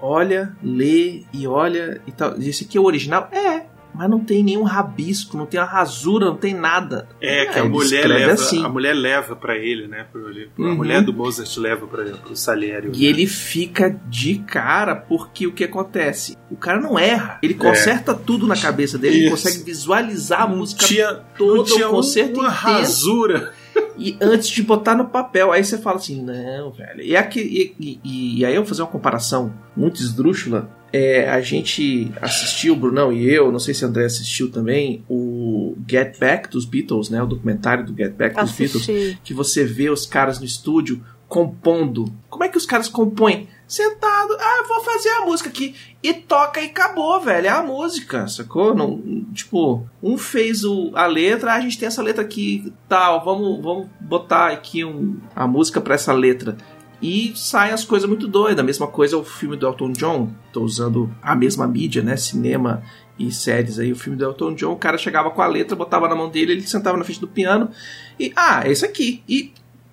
olha, 0.00 0.56
lê 0.62 1.24
e 1.32 1.46
olha 1.46 2.00
e 2.06 2.12
tal. 2.12 2.36
Esse 2.40 2.64
aqui 2.64 2.78
é 2.78 2.80
o 2.80 2.84
original? 2.84 3.28
É, 3.32 3.66
mas 3.98 4.08
não 4.08 4.20
tem 4.20 4.44
nenhum 4.44 4.62
rabisco, 4.62 5.36
não 5.36 5.44
tem 5.44 5.58
uma 5.58 5.66
rasura, 5.66 6.26
não 6.26 6.36
tem 6.36 6.54
nada. 6.54 7.08
É, 7.20 7.46
que 7.46 7.58
a 7.58 7.62
Ele 7.62 7.68
mulher 7.68 8.06
leva, 8.06 8.32
assim. 8.34 8.64
a 8.64 8.68
mulher 8.68 8.94
leva 8.94 9.34
para 9.34 9.56
ele, 9.56 9.88
né? 9.88 10.06
Pro, 10.12 10.30
ele- 10.30 10.48
a 10.56 10.62
Uhum. 10.62 10.74
mulher 10.76 11.02
do 11.02 11.12
Mozart 11.12 11.56
leva 11.56 11.84
para 11.88 12.04
o 12.30 12.36
Salieri. 12.36 12.90
E 12.94 13.04
ele 13.06 13.26
fica 13.26 13.90
de 14.08 14.36
cara 14.38 14.94
porque 14.94 15.46
o 15.48 15.52
que 15.52 15.64
acontece? 15.64 16.36
O 16.48 16.56
cara 16.56 16.80
não 16.80 16.96
erra. 16.96 17.40
Ele 17.42 17.54
conserta 17.54 18.14
tudo 18.14 18.46
na 18.46 18.56
cabeça 18.56 18.96
dele, 18.96 19.16
ele 19.16 19.24
É. 19.24 19.26
Isso. 19.32 19.42
consegue 19.44 19.64
visualizar 19.64 20.42
a 20.42 20.46
música 20.46 20.86
tinha, 20.86 21.14
toda, 21.36 21.56
não 21.56 21.64
tinha 21.64 21.88
o 21.88 21.90
concerto 21.90 22.38
uma 22.38 22.48
inteiro. 22.48 22.78
rasura. 22.78 23.52
E 23.96 24.16
antes 24.20 24.48
de 24.48 24.62
botar 24.62 24.94
no 24.94 25.06
papel, 25.06 25.50
aí 25.52 25.64
você 25.64 25.76
fala 25.78 25.96
assim, 25.96 26.22
não, 26.22 26.70
velho. 26.70 27.00
E, 27.02 27.16
aqui, 27.16 27.74
e, 27.80 28.00
e- 28.04 28.38
e 28.38 28.44
aí 28.44 28.54
eu 28.54 28.62
vou 28.62 28.68
fazer 28.68 28.82
uma 28.82 28.88
comparação 28.88 29.52
muito 29.76 30.00
esdrúxula. 30.00 30.70
É, 30.92 31.28
a 31.28 31.40
gente 31.40 32.10
assistiu, 32.20 32.74
Brunão 32.74 33.12
e 33.12 33.28
eu, 33.28 33.52
não 33.52 33.58
sei 33.58 33.74
se 33.74 33.84
o 33.84 33.88
André 33.88 34.06
assistiu 34.06 34.50
também, 34.50 35.04
o 35.08 35.76
Get 35.88 36.18
Back 36.18 36.48
dos 36.48 36.64
Beatles, 36.64 37.10
né? 37.10 37.22
O 37.22 37.26
documentário 37.26 37.84
do 37.84 37.94
Get 37.94 38.12
Back 38.14 38.34
dos 38.36 38.52
Beatles. 38.52 38.82
Assisti. 38.82 39.18
Que 39.22 39.34
você 39.34 39.64
vê 39.64 39.90
os 39.90 40.06
caras 40.06 40.38
no 40.38 40.46
estúdio 40.46 41.02
compondo. 41.28 42.06
Como 42.30 42.42
é 42.42 42.48
que 42.48 42.56
os 42.56 42.64
caras 42.64 42.88
compõem? 42.88 43.48
Sentado, 43.66 44.34
ah, 44.40 44.64
vou 44.66 44.82
fazer 44.82 45.10
a 45.10 45.26
música 45.26 45.50
aqui. 45.50 45.74
E 46.02 46.14
toca 46.14 46.58
e 46.58 46.66
acabou, 46.66 47.20
velho. 47.20 47.46
É 47.46 47.50
a 47.50 47.62
música, 47.62 48.26
sacou? 48.26 48.74
Não, 48.74 48.98
tipo, 49.34 49.86
um 50.02 50.16
fez 50.16 50.64
o, 50.64 50.90
a 50.94 51.04
letra, 51.04 51.52
ah, 51.52 51.56
a 51.56 51.60
gente 51.60 51.78
tem 51.78 51.86
essa 51.86 52.02
letra 52.02 52.22
aqui, 52.22 52.72
tal, 52.88 53.22
vamos, 53.22 53.62
vamos 53.62 53.88
botar 54.00 54.48
aqui 54.48 54.86
um, 54.86 55.18
a 55.36 55.46
música 55.46 55.82
pra 55.82 55.96
essa 55.96 56.14
letra. 56.14 56.56
E 57.00 57.32
saem 57.36 57.72
as 57.72 57.84
coisas 57.84 58.08
muito 58.08 58.26
doidas. 58.26 58.58
A 58.58 58.66
mesma 58.66 58.86
coisa 58.86 59.14
é 59.14 59.18
o 59.18 59.24
filme 59.24 59.56
do 59.56 59.66
Elton 59.66 59.92
John. 59.92 60.32
Tô 60.52 60.62
usando 60.62 61.14
a 61.22 61.34
mesma 61.34 61.66
mídia, 61.66 62.02
né? 62.02 62.16
Cinema 62.16 62.82
e 63.18 63.32
séries 63.32 63.78
aí. 63.78 63.92
O 63.92 63.96
filme 63.96 64.18
do 64.18 64.24
Elton 64.24 64.54
John, 64.54 64.72
o 64.72 64.76
cara 64.76 64.98
chegava 64.98 65.30
com 65.30 65.42
a 65.42 65.46
letra, 65.46 65.76
botava 65.76 66.08
na 66.08 66.14
mão 66.14 66.28
dele, 66.28 66.52
ele 66.52 66.66
sentava 66.66 66.96
na 66.96 67.04
frente 67.04 67.20
do 67.20 67.28
piano 67.28 67.70
e, 68.18 68.32
ah, 68.34 68.62
é 68.64 68.70
esse 68.70 68.84
aqui. 68.84 69.22
E, 69.28 69.52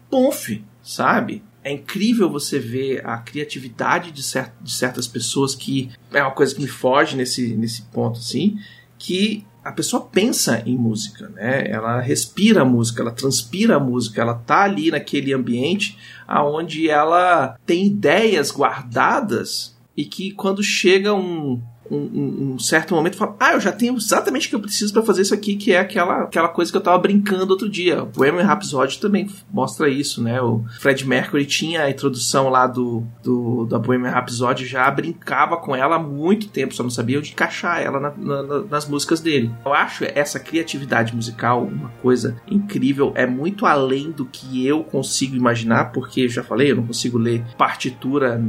ponf, 0.09 0.61
sabe? 0.81 1.43
É 1.63 1.71
incrível 1.71 2.29
você 2.29 2.59
ver 2.59 3.05
a 3.05 3.17
criatividade 3.17 4.11
de, 4.11 4.21
cer 4.21 4.53
de 4.61 4.71
certas 4.71 5.07
pessoas 5.07 5.55
que 5.55 5.91
é 6.11 6.21
uma 6.21 6.31
coisa 6.31 6.53
que 6.53 6.61
me 6.61 6.67
foge 6.67 7.15
nesse, 7.15 7.55
nesse 7.55 7.83
ponto, 7.83 8.19
assim, 8.19 8.59
que 8.99 9.45
a 9.65 9.71
pessoa 9.71 10.03
pensa 10.05 10.61
em 10.63 10.77
música, 10.77 11.27
né? 11.29 11.67
Ela 11.67 11.99
respira 11.99 12.61
a 12.61 12.65
música, 12.65 13.01
ela 13.01 13.11
transpira 13.11 13.77
a 13.77 13.79
música, 13.79 14.21
ela 14.21 14.35
tá 14.35 14.61
ali 14.61 14.91
naquele 14.91 15.33
ambiente 15.33 15.97
aonde 16.27 16.87
ela 16.87 17.57
tem 17.65 17.87
ideias 17.87 18.51
guardadas 18.51 19.75
e 19.97 20.05
que 20.05 20.29
quando 20.29 20.61
chega 20.61 21.15
um, 21.15 21.59
um, 21.91 22.53
um- 22.53 22.59
certo 22.59 22.93
momento 22.95 23.17
fala, 23.17 23.35
ah, 23.39 23.53
eu 23.53 23.59
já 23.59 23.71
tenho 23.71 23.95
exatamente 23.95 24.47
o 24.47 24.49
que 24.49 24.55
eu 24.55 24.59
preciso 24.59 24.91
para 24.93 25.03
fazer 25.03 25.21
isso 25.21 25.33
aqui, 25.33 25.55
que 25.55 25.71
é 25.71 25.79
aquela, 25.79 26.23
aquela 26.23 26.47
coisa 26.47 26.71
que 26.71 26.77
eu 26.77 26.81
tava 26.81 26.97
brincando 26.97 27.51
outro 27.51 27.69
dia. 27.69 28.03
O 28.03 28.05
Bohemian 28.07 28.43
Rhapsody 28.43 28.99
também 28.99 29.29
mostra 29.51 29.89
isso, 29.89 30.21
né? 30.23 30.41
O 30.41 30.63
Fred 30.79 31.05
Mercury 31.07 31.45
tinha 31.45 31.83
a 31.83 31.89
introdução 31.89 32.49
lá 32.49 32.65
do, 32.67 33.03
do 33.23 33.65
da 33.65 33.77
Bohemian 33.79 34.11
Rhapsody, 34.11 34.65
já 34.65 34.89
brincava 34.89 35.57
com 35.57 35.75
ela 35.75 35.95
há 35.95 35.99
muito 35.99 36.47
tempo, 36.47 36.73
só 36.73 36.83
não 36.83 36.89
sabia 36.89 37.17
onde 37.19 37.31
encaixar 37.31 37.81
ela 37.81 37.99
na- 37.99 38.13
na- 38.17 38.43
na- 38.43 38.61
nas 38.61 38.87
músicas 38.87 39.19
dele. 39.21 39.51
Eu 39.65 39.73
acho 39.73 40.05
essa 40.05 40.39
criatividade 40.39 41.15
musical 41.15 41.63
uma 41.63 41.89
coisa 42.01 42.35
incrível, 42.49 43.11
é 43.15 43.25
muito 43.27 43.65
além 43.65 44.11
do 44.11 44.25
que 44.25 44.65
eu 44.65 44.83
consigo 44.83 45.35
imaginar, 45.35 45.91
porque 45.91 46.27
já 46.27 46.43
falei, 46.43 46.71
eu 46.71 46.77
não 46.77 46.87
consigo 46.87 47.17
ler 47.17 47.43
partitura, 47.57 48.41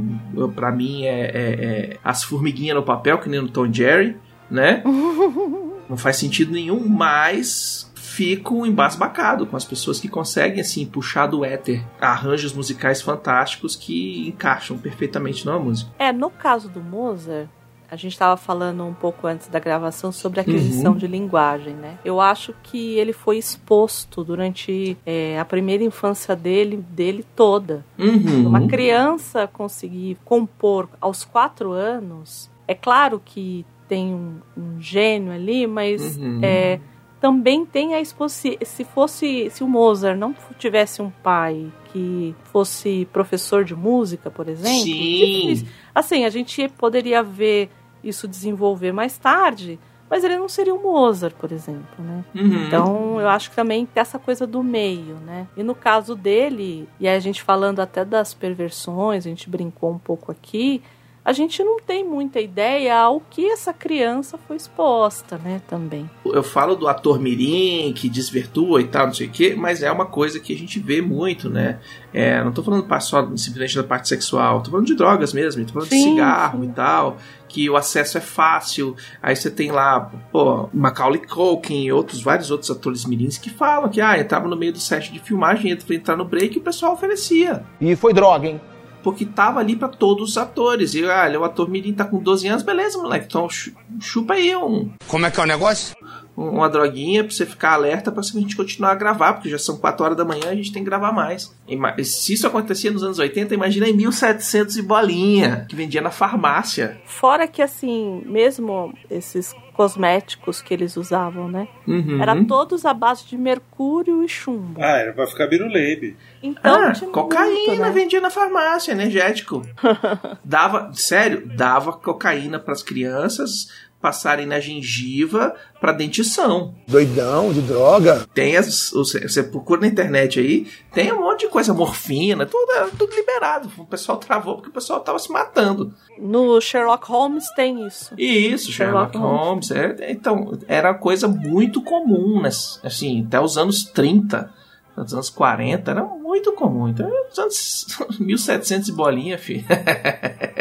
pra 0.55 0.71
mim 0.71 1.03
é, 1.05 1.19
é- 1.25 1.65
é 1.93 1.97
as 2.03 2.23
formiguinhas 2.23 2.75
no 2.75 2.83
papel, 2.83 3.17
que 3.27 3.31
nem 3.31 3.41
no 3.41 3.49
Tom 3.49 3.71
Jerry, 3.71 4.15
né? 4.49 4.81
Não 5.89 5.97
faz 5.97 6.15
sentido 6.17 6.51
nenhum, 6.51 6.87
mas 6.87 7.91
fico 7.95 8.65
embasbacado 8.65 9.45
com 9.45 9.55
as 9.55 9.63
pessoas 9.63 9.99
que 9.99 10.07
conseguem 10.07 10.59
assim 10.61 10.85
puxar 10.85 11.27
do 11.27 11.45
éter 11.45 11.83
arranjos 12.01 12.51
musicais 12.53 13.01
fantásticos 13.01 13.75
que 13.75 14.27
encaixam 14.27 14.77
perfeitamente 14.77 15.45
numa 15.45 15.59
música. 15.59 15.91
É, 15.99 16.11
no 16.11 16.29
caso 16.29 16.67
do 16.67 16.81
Mozart, 16.81 17.47
a 17.89 17.95
gente 17.95 18.13
estava 18.13 18.35
falando 18.35 18.83
um 18.83 18.93
pouco 18.93 19.27
antes 19.27 19.47
da 19.47 19.59
gravação 19.59 20.11
sobre 20.11 20.39
a 20.39 20.43
aquisição 20.43 20.91
Uhum. 20.93 20.97
de 20.97 21.07
linguagem, 21.07 21.73
né? 21.73 21.97
Eu 22.03 22.19
acho 22.19 22.53
que 22.63 22.95
ele 22.97 23.13
foi 23.13 23.37
exposto 23.37 24.23
durante 24.25 24.97
é, 25.05 25.39
a 25.39 25.45
primeira 25.45 25.83
infância 25.85 26.35
dele, 26.35 26.83
dele 26.89 27.23
toda. 27.35 27.85
Uhum. 27.97 28.47
Uma 28.47 28.67
criança 28.67 29.47
conseguir 29.47 30.17
compor 30.25 30.89
aos 30.99 31.23
quatro 31.23 31.71
anos, 31.71 32.49
é 32.67 32.75
claro 32.75 33.21
que 33.23 33.65
tem 33.87 34.13
um, 34.13 34.39
um 34.57 34.81
gênio 34.81 35.31
ali, 35.31 35.65
mas 35.65 36.17
Uhum. 36.17 36.41
é, 36.43 36.79
também 37.21 37.65
tem 37.65 37.95
a 37.95 38.01
exposição. 38.01 38.53
Se 38.63 38.83
fosse, 38.83 39.49
se 39.49 39.63
o 39.63 39.67
Mozart 39.67 40.17
não 40.17 40.35
tivesse 40.59 41.01
um 41.01 41.09
pai 41.09 41.71
que 41.91 42.35
fosse 42.51 43.07
professor 43.13 43.63
de 43.63 43.75
música, 43.75 44.29
por 44.29 44.47
exemplo, 44.49 44.83
difícil. 44.83 45.67
assim, 45.95 46.25
a 46.25 46.29
gente 46.29 46.67
poderia 46.77 47.23
ver 47.23 47.69
isso 48.03 48.27
desenvolver 48.27 48.91
mais 48.91 49.17
tarde, 49.17 49.79
mas 50.09 50.23
ele 50.23 50.37
não 50.37 50.47
seria 50.47 50.73
o 50.73 50.81
Mozart, 50.81 51.33
por 51.35 51.51
exemplo, 51.51 52.03
né? 52.03 52.23
Uhum. 52.35 52.65
Então, 52.67 53.19
eu 53.21 53.27
acho 53.27 53.49
que 53.49 53.55
também 53.55 53.85
tem 53.85 53.99
essa 54.01 54.19
coisa 54.19 54.45
do 54.45 54.63
meio, 54.63 55.15
né? 55.25 55.47
E 55.57 55.63
no 55.63 55.73
caso 55.75 56.15
dele, 56.15 56.87
e 56.99 57.07
a 57.07 57.19
gente 57.19 57.41
falando 57.41 57.79
até 57.79 58.05
das 58.05 58.33
perversões, 58.33 59.25
a 59.25 59.29
gente 59.29 59.49
brincou 59.49 59.91
um 59.91 59.97
pouco 59.97 60.31
aqui, 60.31 60.81
a 61.27 61.33
gente 61.33 61.61
não 61.61 61.77
tem 61.77 62.05
muita 62.05 62.39
ideia 62.39 62.97
ao 62.97 63.19
que 63.19 63.45
essa 63.47 63.73
criança 63.73 64.39
foi 64.47 64.55
exposta, 64.55 65.37
né, 65.37 65.61
também. 65.67 66.09
Eu 66.23 66.41
falo 66.41 66.73
do 66.73 66.87
ator 66.87 67.19
mirim 67.19 67.91
que 67.91 68.07
desvirtua 68.07 68.79
e 68.79 68.85
tal, 68.85 69.07
não 69.07 69.13
sei 69.13 69.27
o 69.27 69.29
quê, 69.29 69.53
mas 69.53 69.83
é 69.83 69.91
uma 69.91 70.05
coisa 70.05 70.39
que 70.39 70.53
a 70.53 70.57
gente 70.57 70.79
vê 70.79 71.01
muito, 71.01 71.49
né? 71.49 71.81
É, 72.13 72.41
não 72.41 72.53
tô 72.53 72.63
falando 72.63 72.87
só 73.01 73.23
simplesmente 73.35 73.75
da 73.75 73.83
parte 73.83 74.07
sexual, 74.07 74.63
tô 74.63 74.71
falando 74.71 74.85
de 74.87 74.95
drogas 74.95 75.33
mesmo, 75.33 75.65
tô 75.65 75.73
falando 75.73 75.89
de 75.89 75.97
Sim, 75.97 76.11
cigarro 76.11 76.63
e 76.63 76.69
tal, 76.69 77.17
que 77.49 77.69
o 77.69 77.75
acesso 77.75 78.17
é 78.17 78.21
fácil. 78.21 78.95
Aí 79.21 79.35
você 79.35 79.51
tem 79.51 79.69
lá, 79.69 80.09
pô, 80.31 80.69
Macaulay 80.73 81.19
Culkin 81.19 81.83
e 81.83 81.91
outros, 81.91 82.21
vários 82.21 82.51
outros 82.51 82.71
atores 82.71 83.03
mirins 83.03 83.37
que 83.37 83.49
falam 83.49 83.89
que, 83.89 83.99
ah, 83.99 84.17
entrava 84.17 84.47
no 84.47 84.55
meio 84.55 84.71
do 84.71 84.79
set 84.79 85.11
de 85.11 85.19
filmagem, 85.19 85.71
entra 85.71 85.85
pra 85.85 85.95
entrar 85.97 86.15
no 86.15 86.23
break 86.23 86.55
e 86.55 86.59
o 86.59 86.63
pessoal 86.63 86.93
oferecia. 86.93 87.65
E 87.81 87.97
foi 87.97 88.13
droga, 88.13 88.47
hein? 88.47 88.61
Porque 89.07 89.25
tava 89.25 89.61
ali 89.61 89.73
pra 89.77 89.87
todos 89.87 90.31
os 90.31 90.37
atores. 90.37 90.93
E, 90.93 91.05
ah, 91.09 91.25
ele 91.27 91.37
é 91.37 91.39
o 91.39 91.45
ator 91.45 91.69
mirim, 91.69 91.93
tá 91.93 92.03
com 92.03 92.19
12 92.19 92.45
anos, 92.45 92.61
beleza, 92.61 92.97
moleque, 92.97 93.25
então 93.25 93.49
chu- 93.49 93.71
chupa 94.01 94.33
aí 94.33 94.53
um, 94.53 94.91
Como 95.07 95.25
é 95.25 95.31
que 95.31 95.39
é 95.39 95.43
o 95.43 95.47
negócio? 95.47 95.95
Uma 96.37 96.69
droguinha 96.69 97.23
pra 97.23 97.33
você 97.33 97.45
ficar 97.47 97.73
alerta 97.73 98.11
pra 98.11 98.21
a 98.21 98.23
gente 98.39 98.55
continuar 98.55 98.91
a 98.91 98.95
gravar, 98.95 99.33
porque 99.33 99.49
já 99.49 99.57
são 99.57 99.75
4 99.77 100.05
horas 100.05 100.17
da 100.17 100.23
manhã 100.23 100.43
e 100.45 100.49
a 100.49 100.55
gente 100.55 100.71
tem 100.71 100.83
que 100.83 100.89
gravar 100.89 101.11
mais. 101.11 101.51
Ima- 101.67 101.95
Se 102.03 102.31
isso 102.33 102.45
acontecia 102.45 102.91
nos 102.91 103.01
anos 103.03 103.17
80, 103.17 103.53
imagina 103.55 103.87
em 103.89 103.93
1700 103.93 104.77
e 104.77 104.81
bolinha, 104.83 105.65
que 105.67 105.75
vendia 105.75 105.99
na 106.01 106.11
farmácia. 106.11 107.01
Fora 107.05 107.47
que, 107.47 107.61
assim, 107.61 108.21
mesmo 108.25 108.93
esses 109.09 109.55
cosméticos 109.73 110.59
que 110.61 110.73
eles 110.73 110.97
usavam, 110.97 111.47
né? 111.47 111.67
Uhum. 111.87 112.19
Era 112.21 112.43
todos 112.45 112.83
à 112.85 112.93
base 112.93 113.25
de 113.27 113.37
mercúrio 113.37 114.23
e 114.23 114.27
chumbo. 114.27 114.79
Ah, 114.81 114.97
era 114.97 115.13
pra 115.13 115.27
ficar 115.27 115.45
biruleibe. 115.47 116.15
Então, 116.41 116.81
Ah, 116.87 116.93
cocaína 117.11 117.51
muito, 117.67 117.81
né? 117.81 117.91
vendia 117.91 118.19
na 118.21 118.29
farmácia, 118.31 118.91
energético. 118.91 119.61
dava, 120.43 120.91
sério, 120.93 121.47
dava 121.55 121.93
cocaína 121.93 122.59
pras 122.59 122.81
crianças 122.83 123.69
passarem 124.01 124.45
na 124.45 124.59
gengiva 124.59 125.55
pra 125.79 125.91
dentição. 125.91 126.75
Doidão 126.87 127.51
de 127.51 127.61
droga. 127.61 128.27
Tem 128.33 128.55
as. 128.55 128.91
Você, 128.91 129.43
procura 129.43 129.81
na 129.81 129.87
internet 129.87 130.39
aí, 130.39 130.67
tem 130.93 131.11
um 131.11 131.21
monte 131.21 131.41
de 131.41 131.47
coisa, 131.47 131.73
morfina, 131.73 132.45
tudo, 132.45 132.71
era 132.71 132.89
tudo 132.89 133.15
liberado. 133.15 133.71
O 133.77 133.85
pessoal 133.85 134.17
travou 134.17 134.55
porque 134.55 134.69
o 134.69 134.73
pessoal 134.73 134.99
tava 134.99 135.19
se 135.19 135.31
matando. 135.31 135.93
No 136.19 136.59
Sherlock 136.61 137.07
Holmes 137.07 137.49
tem 137.55 137.85
isso. 137.85 138.13
Isso, 138.17 138.71
Sherlock, 138.71 139.13
Sherlock 139.13 139.17
Holmes. 139.17 139.71
é, 139.71 140.11
então, 140.11 140.57
era 140.67 140.93
coisa 140.93 141.27
muito 141.27 141.81
comum, 141.81 142.41
né? 142.41 142.49
Assim, 142.83 143.25
até 143.25 143.39
os 143.39 143.57
anos 143.57 143.83
30, 143.83 144.51
nos 144.95 145.13
anos 145.13 145.29
40, 145.29 145.91
era 145.91 146.03
muito 146.03 146.53
comum. 146.53 146.87
Então, 146.87 147.09
nos 147.29 147.37
anos 147.37 147.85
1700 148.19 148.89
e 148.89 148.91
bolinha, 148.91 149.37
filho. 149.37 149.65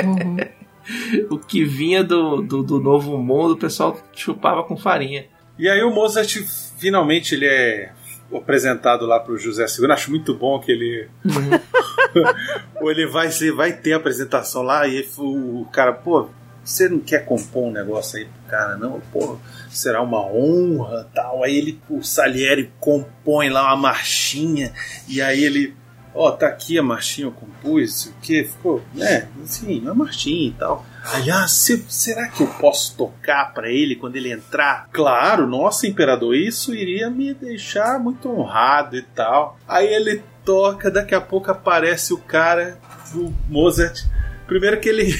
Uhum. 0.05 0.37
o 1.31 1.39
que 1.39 1.65
vinha 1.65 2.03
do, 2.03 2.43
do, 2.43 2.63
do 2.63 2.81
novo 2.81 3.19
mundo, 3.19 3.53
o 3.53 3.59
pessoal 3.59 3.99
chupava 4.15 4.63
com 4.65 4.77
farinha. 4.77 5.27
E 5.59 5.69
aí 5.69 5.83
o 5.83 5.91
Mozart 5.91 6.37
finalmente 6.79 7.35
ele 7.35 7.47
é 7.47 7.93
apresentado 8.35 9.07
lá 9.07 9.21
pro 9.21 9.39
José 9.39 9.65
II. 9.65 9.91
Acho 9.91 10.11
muito 10.11 10.35
bom 10.35 10.59
que 10.59 10.71
ele 10.73 11.09
ou 12.81 12.91
ele 12.91 13.07
vai 13.07 13.31
ser, 13.31 13.53
vai 13.53 13.73
ter 13.73 13.95
a 13.95 13.97
apresentação 13.97 14.63
lá 14.63 14.87
e 14.87 15.09
o 15.19 15.67
cara, 15.73 15.93
pô, 15.93 16.29
você 16.65 16.89
não 16.89 16.99
quer 16.99 17.25
compor 17.25 17.69
um 17.69 17.71
negócio 17.71 18.19
aí 18.19 18.25
pro 18.25 18.51
cara, 18.51 18.77
não? 18.77 19.01
Pô, 19.13 19.39
será 19.71 20.03
uma 20.03 20.21
honra, 20.21 21.09
tal. 21.15 21.45
Aí 21.45 21.57
ele, 21.57 21.81
o 21.89 22.03
Salieri 22.03 22.73
compõe 22.81 23.49
lá 23.49 23.67
uma 23.67 23.77
marchinha 23.77 24.73
e 25.09 25.23
aí 25.23 25.45
ele 25.45 25.75
ó, 26.17 26.31
tá 26.33 26.47
aqui 26.49 26.79
a 26.79 26.83
marchinha, 26.83 27.27
eu 27.29 27.33
compus, 27.33 28.07
o 28.07 28.15
que, 28.23 28.45
ficou, 28.45 28.83
né, 28.95 29.29
assim, 29.45 29.87
a 29.87 29.95
marchinha 29.95 30.49
e 30.49 30.53
tal. 30.53 30.85
Aí, 31.13 31.31
ah, 31.31 31.47
se- 31.47 31.85
será 31.89 32.29
que 32.29 32.43
eu 32.43 32.47
posso 32.49 32.97
tocar 32.97 33.53
pra 33.55 33.71
ele 33.71 33.95
quando 33.95 34.17
ele 34.17 34.33
entrar? 34.33 34.89
Claro, 34.93 35.47
nossa, 35.47 35.87
imperador, 35.87 36.35
isso 36.35 36.75
iria 36.75 37.09
me 37.11 37.33
deixar 37.35 38.01
muito 38.01 38.29
honrado 38.29 38.97
e 38.97 39.03
tal. 39.03 39.59
Aí 39.69 39.87
ele 39.87 40.23
toca, 40.45 40.91
daqui 40.91 41.15
a 41.15 41.21
pouco 41.21 41.51
aparece 41.51 42.13
o 42.13 42.19
cara, 42.19 42.79
o 43.15 43.33
Mozart. 43.49 44.01
Primeiro 44.47 44.79
que 44.81 44.89
ele, 44.91 45.15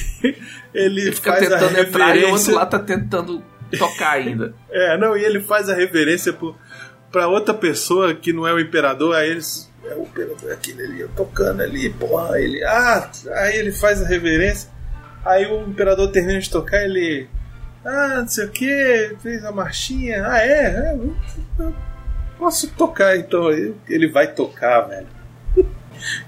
ele 0.73 1.11
Fica 1.11 1.31
faz 1.33 1.51
a 1.51 1.57
tentando 1.59 1.79
entrar 1.79 2.15
e 2.17 2.23
o 2.25 2.31
outro 2.31 2.53
lá 2.55 2.65
tá 2.65 2.79
tentando 2.79 3.43
tocar 3.77 4.11
ainda. 4.13 4.53
É, 4.69 4.97
não, 4.97 5.17
e 5.17 5.23
ele 5.23 5.39
faz 5.41 5.69
a 5.69 5.73
reverência 5.75 6.31
pro, 6.33 6.55
pra 7.11 7.27
outra 7.27 7.53
pessoa 7.53 8.13
que 8.13 8.31
não 8.33 8.47
é 8.47 8.53
o 8.53 8.59
imperador, 8.59 9.15
aí 9.15 9.29
eles. 9.31 9.66
É 9.89 9.95
o 9.95 10.03
imperador, 10.03 10.51
aquele 10.51 10.83
ali, 10.83 11.07
tocando 11.15 11.61
ali, 11.61 11.89
porra, 11.89 12.39
ele. 12.39 12.63
Ah, 12.63 13.09
aí 13.35 13.57
ele 13.57 13.71
faz 13.71 14.01
a 14.01 14.07
reverência, 14.07 14.69
aí 15.25 15.45
o 15.45 15.61
imperador 15.67 16.09
termina 16.11 16.39
de 16.39 16.49
tocar, 16.49 16.83
ele. 16.83 17.27
Ah, 17.85 18.17
não 18.19 18.27
sei 18.27 18.45
o 18.45 18.49
que, 18.49 19.15
fez 19.21 19.45
a 19.45 19.51
marchinha, 19.51 20.25
ah, 20.27 20.39
é, 20.39 20.65
é 20.91 20.93
eu- 21.59 21.73
posso 22.37 22.67
tocar 22.71 23.17
então. 23.17 23.49
Ele 23.51 24.07
vai 24.11 24.27
tocar, 24.33 24.81
velho. 24.81 25.07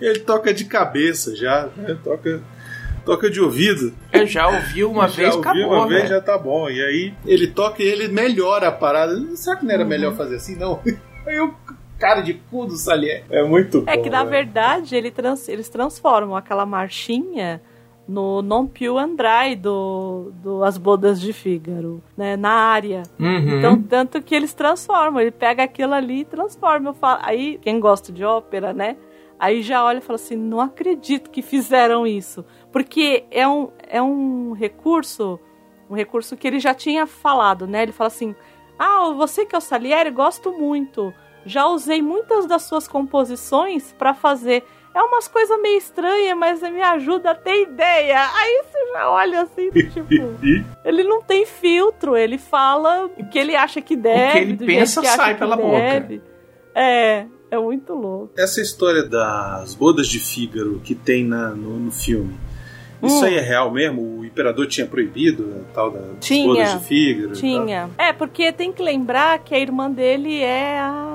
Ele 0.02 0.19
toca 0.19 0.52
de 0.53 0.65
cabeça 0.65 1.36
já, 1.36 1.68
né? 1.77 1.95
Toca, 2.03 2.41
toca 3.06 3.30
de 3.30 3.40
ouvido. 3.40 3.94
Eu 4.11 4.26
já 4.26 4.48
ouvi 4.48 4.84
uma 4.84 5.06
Já 5.10 5.15
vez, 5.15 5.36
ouvi 5.36 5.48
acabou, 5.49 5.73
uma 5.77 5.88
vez, 5.88 6.02
velho. 6.03 6.15
já 6.15 6.22
tá 6.22 6.38
bom. 6.38 6.69
E 6.69 6.84
aí 6.84 7.14
ele 7.26 7.45
toca 7.48 7.84
e 7.84 7.88
ele 7.88 8.07
melhora 8.07 8.69
a 8.69 8.72
parada. 8.72 9.15
Será 9.36 9.57
que 9.57 9.65
não 9.65 9.72
era 9.73 9.86
melhor 9.86 10.15
fazer 10.15 10.38
assim? 10.38 10.56
Não. 10.56 10.81
Aí 11.27 11.40
o 11.40 11.53
cara 11.99 12.21
de 12.21 12.34
cu 12.34 12.65
do 12.65 12.76
Salier. 12.77 13.23
É 13.30 13.43
muito 13.43 13.81
bom. 13.81 13.91
É 13.91 13.97
que 13.97 14.09
na 14.09 14.23
verdade 14.23 14.95
ele 14.95 15.11
trans- 15.11 15.47
eles 15.49 15.69
transformam 15.69 16.35
aquela 16.35 16.65
marchinha 16.65 17.61
no 18.07 18.41
Non 18.41 18.65
più 18.65 18.97
andrai 18.97 19.55
do, 19.55 20.31
do 20.41 20.63
As 20.63 20.77
Bodas 20.80 21.21
de 21.21 21.31
Fígaro, 21.31 22.01
né? 22.17 22.35
Na 22.35 22.49
área. 22.51 23.03
Uhum. 23.19 23.59
Então, 23.59 23.80
tanto 23.84 24.19
que 24.21 24.34
eles 24.34 24.51
transformam, 24.53 25.21
ele 25.21 25.30
pega 25.30 25.61
aquilo 25.63 25.93
ali 25.93 26.21
e 26.21 26.26
transforma. 26.26 26.91
Falo, 26.93 27.19
aí, 27.23 27.59
quem 27.61 27.80
gosta 27.80 28.11
de 28.11 28.23
ópera, 28.26 28.73
né? 28.73 28.97
Aí 29.39 29.61
já 29.61 29.85
olha 29.85 29.99
e 29.99 30.01
fala 30.01 30.15
assim: 30.15 30.35
não 30.35 30.59
acredito 30.59 31.30
que 31.30 31.41
fizeram 31.43 32.07
isso. 32.07 32.43
Porque 32.71 33.26
é 33.30 33.47
um, 33.47 33.69
é 33.88 34.01
um 34.01 34.53
recurso, 34.53 35.39
um 35.89 35.93
recurso 35.95 36.35
que 36.35 36.47
ele 36.47 36.59
já 36.59 36.73
tinha 36.73 37.05
falado, 37.05 37.67
né? 37.67 37.84
Ele 37.84 37.91
fala 37.91 38.07
assim: 38.07 38.35
Ah, 38.77 39.11
você 39.15 39.45
que 39.45 39.53
é 39.53 39.57
o 39.57 39.61
Salieri, 39.61 40.09
gosto 40.09 40.51
muito. 40.51 41.13
Já 41.45 41.68
usei 41.68 42.02
muitas 42.02 42.45
das 42.45 42.64
suas 42.64 42.88
composições 42.88 43.94
para 43.98 44.14
fazer. 44.14 44.64
É 44.94 45.02
umas 45.02 45.28
coisas 45.28 45.60
meio 45.61 45.78
estranhas, 45.78 46.36
mas 46.38 46.61
me 46.61 46.82
ajuda 46.82 47.32
a 47.32 47.36
ter 47.36 47.61
ideia. 47.64 48.28
Aí 48.34 48.64
você 48.64 48.91
já 48.91 49.10
olha 49.10 49.41
assim, 49.44 49.70
tipo. 49.72 50.07
Ele 50.84 51.03
não 51.03 51.22
tem 51.22 51.45
filtro, 51.45 52.18
ele 52.18 52.38
fala 52.40 53.06
o 53.06 53.26
que 53.30 53.38
ele 53.38 53.56
acha 53.56 53.82
que 53.82 53.95
deve. 53.95 54.40
ele 54.40 54.53
do 54.53 54.66
pensa, 54.66 55.02
jeito 55.02 55.11
que 55.11 55.18
sai 55.22 55.34
que 55.34 55.40
pela 55.40 55.56
boca. 55.56 55.78
deve. 55.78 56.22
É, 56.74 57.26
é 57.52 57.57
muito 57.60 57.94
louco. 57.94 58.32
Essa 58.38 58.61
história 58.61 59.03
das 59.03 59.76
bodas 59.76 60.07
de 60.07 60.20
Fígaro 60.20 60.82
que 60.84 60.95
tem 60.95 61.24
na, 61.24 61.49
no, 61.49 61.80
no 61.80 61.91
filme. 61.91 62.36
Isso 63.02 63.22
Hum. 63.22 63.26
aí 63.28 63.36
é 63.38 63.41
real 63.41 63.72
mesmo? 63.72 64.02
O 64.20 64.26
imperador 64.26 64.68
tinha 64.68 64.86
proibido 64.86 65.56
a 65.61 65.74
tal 65.74 65.90
das 65.91 66.03
Tinha, 66.20 66.45
bodas 66.48 66.72
de 66.74 66.86
Fígaro? 66.86 67.32
Tinha. 67.34 67.90
É, 67.98 68.11
porque 68.11 68.52
tem 68.52 68.74
que 68.74 68.82
lembrar 68.84 69.40
que 69.40 69.53
a 69.56 69.60
irmã 69.60 69.90
dele 69.90 70.41
é 70.41 70.80
a 70.80 71.09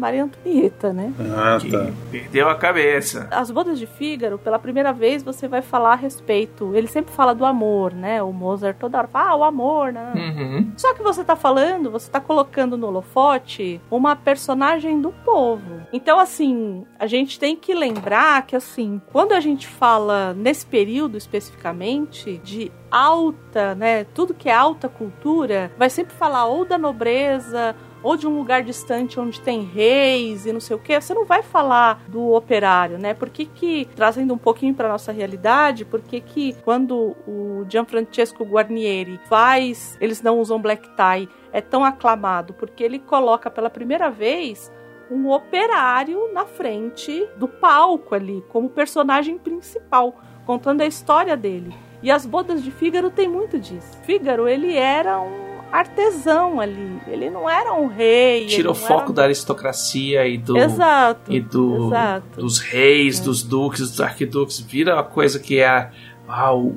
Maria 0.00 0.24
Antonieta, 0.24 0.92
né? 0.92 1.12
Ah, 1.20 1.58
tá. 1.70 1.92
Perdeu 2.10 2.48
a 2.48 2.54
cabeça. 2.54 3.28
As 3.30 3.50
bodas 3.50 3.78
de 3.78 3.86
Fígaro, 3.86 4.38
pela 4.38 4.58
primeira 4.58 4.92
vez, 4.92 5.22
você 5.22 5.46
vai 5.46 5.62
falar 5.62 5.92
a 5.92 5.96
respeito. 5.96 6.74
Ele 6.74 6.86
sempre 6.86 7.12
fala 7.12 7.34
do 7.34 7.44
amor, 7.44 7.92
né? 7.92 8.22
O 8.22 8.32
Mozart 8.32 8.76
toda 8.78 8.98
hora 8.98 9.08
fala, 9.08 9.30
ah, 9.30 9.36
o 9.36 9.44
amor, 9.44 9.92
né? 9.92 10.12
Uhum. 10.16 10.72
Só 10.76 10.94
que 10.94 11.02
você 11.02 11.22
tá 11.22 11.36
falando, 11.36 11.90
você 11.90 12.10
tá 12.10 12.20
colocando 12.20 12.76
no 12.76 12.86
holofote 12.88 13.80
uma 13.90 14.16
personagem 14.16 15.00
do 15.00 15.12
povo. 15.24 15.82
Então, 15.92 16.18
assim, 16.18 16.84
a 16.98 17.06
gente 17.06 17.38
tem 17.38 17.54
que 17.54 17.74
lembrar 17.74 18.46
que, 18.46 18.56
assim, 18.56 19.00
quando 19.12 19.32
a 19.32 19.40
gente 19.40 19.68
fala 19.68 20.34
nesse 20.34 20.64
período 20.64 21.16
especificamente 21.18 22.38
de 22.38 22.72
alta, 22.90 23.74
né? 23.74 24.04
Tudo 24.04 24.34
que 24.34 24.48
é 24.48 24.54
alta 24.54 24.88
cultura, 24.88 25.70
vai 25.78 25.88
sempre 25.88 26.14
falar 26.14 26.46
ou 26.46 26.64
da 26.64 26.76
nobreza 26.76 27.76
ou 28.02 28.16
de 28.16 28.26
um 28.26 28.36
lugar 28.36 28.62
distante 28.62 29.18
onde 29.18 29.40
tem 29.40 29.62
reis 29.62 30.46
e 30.46 30.52
não 30.52 30.60
sei 30.60 30.76
o 30.76 30.78
que, 30.78 31.00
você 31.00 31.14
não 31.14 31.24
vai 31.24 31.42
falar 31.42 32.02
do 32.08 32.32
operário, 32.32 32.98
né? 32.98 33.14
Por 33.14 33.28
que 33.28 33.44
que, 33.44 33.86
trazendo 33.94 34.34
um 34.34 34.38
pouquinho 34.38 34.74
para 34.74 34.88
nossa 34.88 35.12
realidade, 35.12 35.84
por 35.84 36.00
que 36.00 36.20
que 36.20 36.54
quando 36.64 37.16
o 37.26 37.64
Gianfrancesco 37.68 38.44
Guarnieri 38.44 39.20
faz, 39.28 39.96
eles 40.00 40.22
não 40.22 40.38
usam 40.38 40.60
black 40.60 40.88
tie, 40.90 41.28
é 41.52 41.60
tão 41.60 41.84
aclamado? 41.84 42.54
Porque 42.54 42.82
ele 42.82 42.98
coloca 42.98 43.50
pela 43.50 43.70
primeira 43.70 44.10
vez 44.10 44.72
um 45.10 45.28
operário 45.30 46.32
na 46.32 46.46
frente 46.46 47.28
do 47.36 47.48
palco 47.48 48.14
ali, 48.14 48.44
como 48.48 48.70
personagem 48.70 49.36
principal, 49.36 50.14
contando 50.46 50.82
a 50.82 50.86
história 50.86 51.36
dele. 51.36 51.74
E 52.02 52.10
as 52.10 52.24
bodas 52.24 52.62
de 52.62 52.70
Fígaro 52.70 53.10
tem 53.10 53.28
muito 53.28 53.58
disso. 53.58 53.98
Fígaro, 54.04 54.48
ele 54.48 54.74
era 54.76 55.20
um 55.20 55.49
artesão 55.70 56.60
ali. 56.60 57.00
Ele 57.06 57.30
não 57.30 57.48
era 57.48 57.72
um 57.72 57.86
rei. 57.86 58.46
Tira 58.46 58.70
o 58.70 58.74
foco 58.74 59.04
era... 59.04 59.12
da 59.12 59.22
aristocracia 59.24 60.26
e 60.26 60.38
do. 60.38 60.56
Exato. 60.56 61.32
E 61.32 61.40
do, 61.40 61.86
exato. 61.86 62.40
dos 62.40 62.58
reis, 62.58 63.20
dos 63.20 63.42
duques, 63.42 63.80
dos 63.80 64.00
arquiduques. 64.00 64.60
Vira 64.60 64.94
uma 64.94 65.04
coisa 65.04 65.38
que 65.38 65.60
é 65.60 65.90
ah, 66.28 66.54
o, 66.54 66.74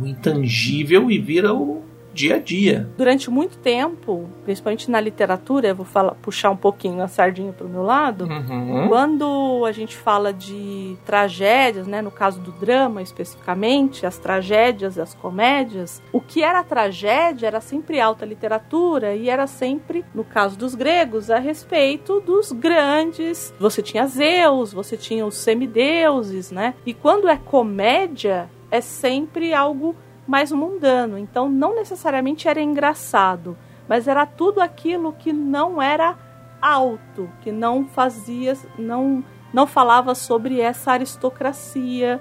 o 0.00 0.06
intangível 0.06 1.10
e 1.10 1.18
vira 1.18 1.54
o 1.54 1.82
dia 2.12 2.36
a 2.36 2.38
dia. 2.38 2.88
Durante 2.96 3.30
muito 3.30 3.58
tempo, 3.58 4.28
principalmente 4.44 4.90
na 4.90 5.00
literatura, 5.00 5.68
eu 5.68 5.74
vou 5.74 5.86
falar, 5.86 6.14
puxar 6.16 6.50
um 6.50 6.56
pouquinho 6.56 7.02
a 7.02 7.08
sardinha 7.08 7.52
para 7.52 7.66
o 7.66 7.70
meu 7.70 7.82
lado. 7.82 8.24
Uhum. 8.24 8.88
Quando 8.88 9.64
a 9.66 9.72
gente 9.72 9.96
fala 9.96 10.32
de 10.32 10.96
tragédias, 11.04 11.86
né, 11.86 12.02
no 12.02 12.10
caso 12.10 12.40
do 12.40 12.52
drama 12.52 13.02
especificamente, 13.02 14.06
as 14.06 14.18
tragédias 14.18 14.96
e 14.96 15.00
as 15.00 15.14
comédias, 15.14 16.02
o 16.12 16.20
que 16.20 16.42
era 16.42 16.62
tragédia 16.62 17.46
era 17.46 17.60
sempre 17.60 18.00
alta 18.00 18.24
literatura 18.24 19.14
e 19.14 19.28
era 19.28 19.46
sempre, 19.46 20.04
no 20.14 20.24
caso 20.24 20.56
dos 20.56 20.74
gregos, 20.74 21.30
a 21.30 21.38
respeito 21.38 22.20
dos 22.20 22.52
grandes. 22.52 23.54
Você 23.58 23.82
tinha 23.82 24.06
Zeus, 24.06 24.72
você 24.72 24.96
tinha 24.96 25.24
os 25.24 25.36
semideuses, 25.36 26.50
né? 26.50 26.74
E 26.84 26.92
quando 26.92 27.28
é 27.28 27.36
comédia, 27.36 28.48
é 28.70 28.80
sempre 28.80 29.52
algo 29.52 29.94
mais 30.30 30.52
mundano. 30.52 31.18
Então, 31.18 31.48
não 31.48 31.74
necessariamente 31.74 32.46
era 32.46 32.60
engraçado, 32.60 33.56
mas 33.88 34.06
era 34.06 34.24
tudo 34.24 34.60
aquilo 34.60 35.12
que 35.12 35.32
não 35.32 35.82
era 35.82 36.16
alto, 36.62 37.28
que 37.40 37.50
não 37.50 37.84
fazia, 37.86 38.56
não, 38.78 39.24
não 39.52 39.66
falava 39.66 40.14
sobre 40.14 40.60
essa 40.60 40.92
aristocracia. 40.92 42.20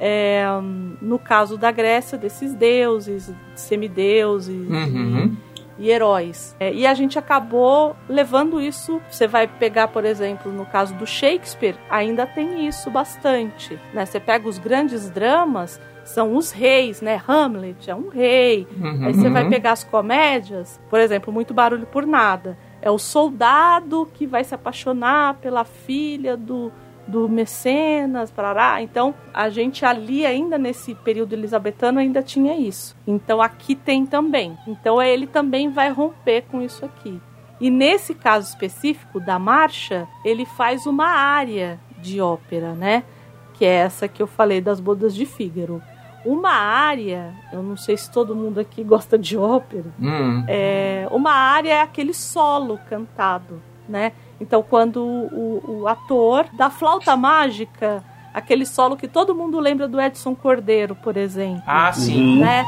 É, 0.00 0.44
no 1.02 1.18
caso 1.18 1.56
da 1.58 1.72
Grécia, 1.72 2.16
desses 2.16 2.54
deuses, 2.54 3.32
semideuses 3.56 4.68
Uhum. 4.68 5.36
e, 5.76 5.86
e 5.86 5.90
heróis. 5.90 6.54
É, 6.60 6.72
e 6.72 6.86
a 6.86 6.94
gente 6.94 7.18
acabou 7.18 7.96
levando 8.08 8.60
isso. 8.60 9.00
Você 9.10 9.26
vai 9.26 9.48
pegar, 9.48 9.88
por 9.88 10.04
exemplo, 10.04 10.52
no 10.52 10.64
caso 10.66 10.94
do 10.94 11.04
Shakespeare, 11.06 11.74
ainda 11.90 12.26
tem 12.26 12.68
isso 12.68 12.90
bastante. 12.92 13.76
Né? 13.92 14.06
Você 14.06 14.20
pega 14.20 14.48
os 14.48 14.58
grandes 14.58 15.10
dramas, 15.10 15.80
são 16.08 16.36
os 16.36 16.50
reis, 16.50 17.02
né? 17.02 17.20
Hamlet 17.28 17.90
é 17.90 17.94
um 17.94 18.08
rei. 18.08 18.66
Uhum. 18.80 19.04
Aí 19.04 19.12
você 19.12 19.28
vai 19.28 19.46
pegar 19.48 19.72
as 19.72 19.84
comédias, 19.84 20.80
por 20.88 20.98
exemplo, 20.98 21.32
Muito 21.32 21.52
Barulho 21.52 21.86
por 21.86 22.06
Nada. 22.06 22.58
É 22.80 22.90
o 22.90 22.98
soldado 22.98 24.08
que 24.14 24.26
vai 24.26 24.42
se 24.42 24.54
apaixonar 24.54 25.34
pela 25.34 25.64
filha 25.64 26.34
do, 26.34 26.72
do 27.06 27.28
mecenas, 27.28 28.30
parará. 28.30 28.80
Então, 28.80 29.14
a 29.34 29.50
gente 29.50 29.84
ali, 29.84 30.24
ainda 30.24 30.56
nesse 30.56 30.94
período 30.94 31.34
elisabetano, 31.34 31.98
ainda 31.98 32.22
tinha 32.22 32.56
isso. 32.56 32.96
Então, 33.06 33.42
aqui 33.42 33.74
tem 33.74 34.06
também. 34.06 34.56
Então, 34.66 35.02
ele 35.02 35.26
também 35.26 35.68
vai 35.68 35.90
romper 35.90 36.42
com 36.50 36.62
isso 36.62 36.86
aqui. 36.86 37.20
E 37.60 37.68
nesse 37.70 38.14
caso 38.14 38.48
específico 38.48 39.20
da 39.20 39.38
marcha, 39.38 40.08
ele 40.24 40.46
faz 40.46 40.86
uma 40.86 41.08
área 41.08 41.78
de 41.98 42.18
ópera, 42.18 42.72
né? 42.72 43.02
Que 43.52 43.66
é 43.66 43.74
essa 43.74 44.08
que 44.08 44.22
eu 44.22 44.26
falei 44.26 44.60
das 44.60 44.80
bodas 44.80 45.14
de 45.14 45.26
Fígaro. 45.26 45.82
Uma 46.24 46.50
área, 46.50 47.32
eu 47.52 47.62
não 47.62 47.76
sei 47.76 47.96
se 47.96 48.10
todo 48.10 48.34
mundo 48.34 48.58
aqui 48.58 48.82
gosta 48.82 49.16
de 49.18 49.36
ópera, 49.36 49.86
Hum. 50.00 50.44
é, 50.48 51.06
uma 51.10 51.32
área 51.32 51.74
é 51.74 51.80
aquele 51.80 52.12
solo 52.12 52.78
cantado, 52.88 53.62
né? 53.88 54.12
Então, 54.40 54.62
quando 54.62 55.02
o, 55.02 55.80
o, 55.82 55.88
ator 55.88 56.46
da 56.52 56.70
flauta 56.70 57.16
mágica, 57.16 58.04
aquele 58.32 58.64
solo 58.64 58.96
que 58.96 59.08
todo 59.08 59.34
mundo 59.34 59.58
lembra 59.58 59.88
do 59.88 60.00
Edson 60.00 60.34
Cordeiro, 60.34 60.94
por 60.94 61.16
exemplo. 61.16 61.62
Ah, 61.66 61.92
sim. 61.92 62.40
Né? 62.40 62.64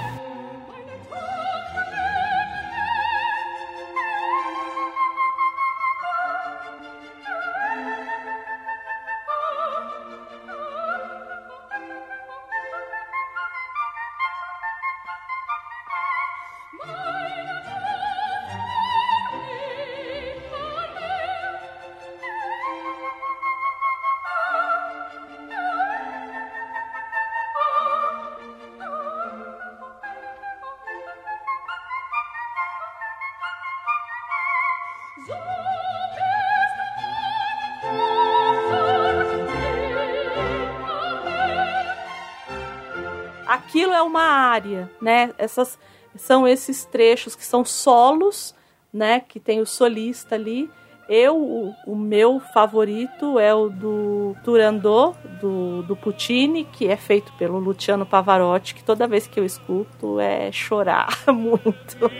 Aquilo 43.70 43.92
é 43.92 44.02
uma 44.02 44.22
área, 44.22 44.90
né? 45.00 45.32
Essas 45.38 45.78
são 46.16 46.46
esses 46.46 46.84
trechos 46.84 47.36
que 47.36 47.44
são 47.44 47.64
solos, 47.64 48.52
né? 48.92 49.20
Que 49.20 49.38
tem 49.38 49.60
o 49.60 49.66
solista 49.66 50.34
ali. 50.34 50.68
Eu, 51.08 51.36
o, 51.36 51.74
o 51.86 51.96
meu 51.96 52.38
favorito 52.38 53.38
é 53.38 53.54
o 53.54 53.68
do 53.68 54.36
Turandot, 54.44 55.16
do, 55.40 55.82
do 55.82 55.96
Puccini, 55.96 56.64
que 56.64 56.86
é 56.86 56.96
feito 56.96 57.32
pelo 57.32 57.58
Luciano 57.58 58.06
Pavarotti, 58.06 58.74
que 58.74 58.84
toda 58.84 59.08
vez 59.08 59.26
que 59.26 59.38
eu 59.38 59.44
escuto 59.44 60.20
é 60.20 60.52
chorar 60.52 61.08
muito. 61.32 62.10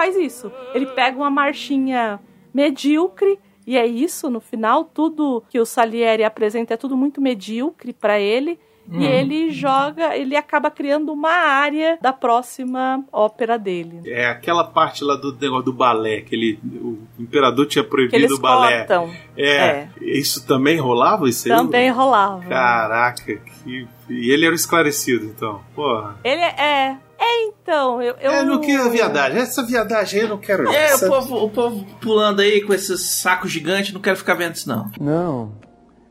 Faz 0.00 0.16
isso. 0.16 0.50
Ele 0.74 0.86
pega 0.86 1.14
uma 1.18 1.28
marchinha 1.30 2.18
medíocre 2.54 3.38
e 3.66 3.76
é 3.76 3.86
isso, 3.86 4.30
no 4.30 4.40
final, 4.40 4.84
tudo 4.84 5.42
que 5.50 5.60
o 5.60 5.66
Salieri 5.66 6.24
apresenta 6.24 6.72
é 6.72 6.76
tudo 6.76 6.96
muito 6.96 7.20
medíocre 7.20 7.92
para 7.92 8.18
ele. 8.18 8.58
E 8.90 8.96
Hum. 8.96 9.02
ele 9.02 9.50
joga, 9.50 10.16
ele 10.16 10.34
acaba 10.34 10.68
criando 10.68 11.12
uma 11.12 11.30
área 11.30 11.96
da 12.02 12.12
próxima 12.12 13.04
ópera 13.12 13.56
dele. 13.56 14.00
É 14.06 14.26
aquela 14.26 14.64
parte 14.64 15.04
lá 15.04 15.14
do 15.14 15.32
negócio 15.38 15.66
do 15.66 15.72
balé, 15.72 16.22
que 16.22 16.34
ele, 16.34 16.58
o 16.64 16.98
imperador 17.18 17.66
tinha 17.66 17.84
Que 17.84 17.90
proibido 17.90 18.16
eles 18.16 18.32
o 18.32 18.40
balé. 18.40 18.78
cortam. 18.78 19.10
É, 19.36 19.86
isso 20.00 20.44
também 20.44 20.78
rolava? 20.78 21.28
Isso 21.28 21.52
aí? 21.52 21.56
Também 21.56 21.88
rolava. 21.90 22.42
Caraca, 22.48 23.36
que... 23.36 23.86
e 24.08 24.30
ele 24.32 24.44
era 24.46 24.52
o 24.52 24.56
esclarecido, 24.56 25.26
então. 25.26 25.60
Porra. 25.74 26.18
Ele 26.24 26.40
é. 26.42 26.96
É, 27.30 27.44
então, 27.46 28.02
eu. 28.02 28.14
eu... 28.20 28.30
É, 28.32 28.42
não 28.42 28.60
quero 28.60 28.90
viadagem. 28.90 29.38
Essa 29.40 29.62
viadagem 29.64 30.20
aí 30.20 30.26
eu 30.26 30.30
não 30.30 30.38
quero. 30.38 30.68
É, 30.72 30.84
Essa- 30.86 31.06
o 31.06 31.08
povo, 31.10 31.44
o 31.44 31.50
povo 31.50 31.86
pulando 32.00 32.40
aí 32.40 32.60
com 32.62 32.72
esses 32.74 33.00
sacos 33.02 33.50
gigantes, 33.50 33.92
não 33.92 34.00
quero 34.00 34.16
ficar 34.16 34.34
vendo 34.34 34.54
isso, 34.54 34.68
não. 34.68 34.90
Não. 35.00 35.52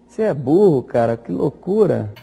Você 0.07 0.23
é 0.23 0.33
burro, 0.33 0.83
cara. 0.83 1.17
Que 1.17 1.31
loucura. 1.31 2.13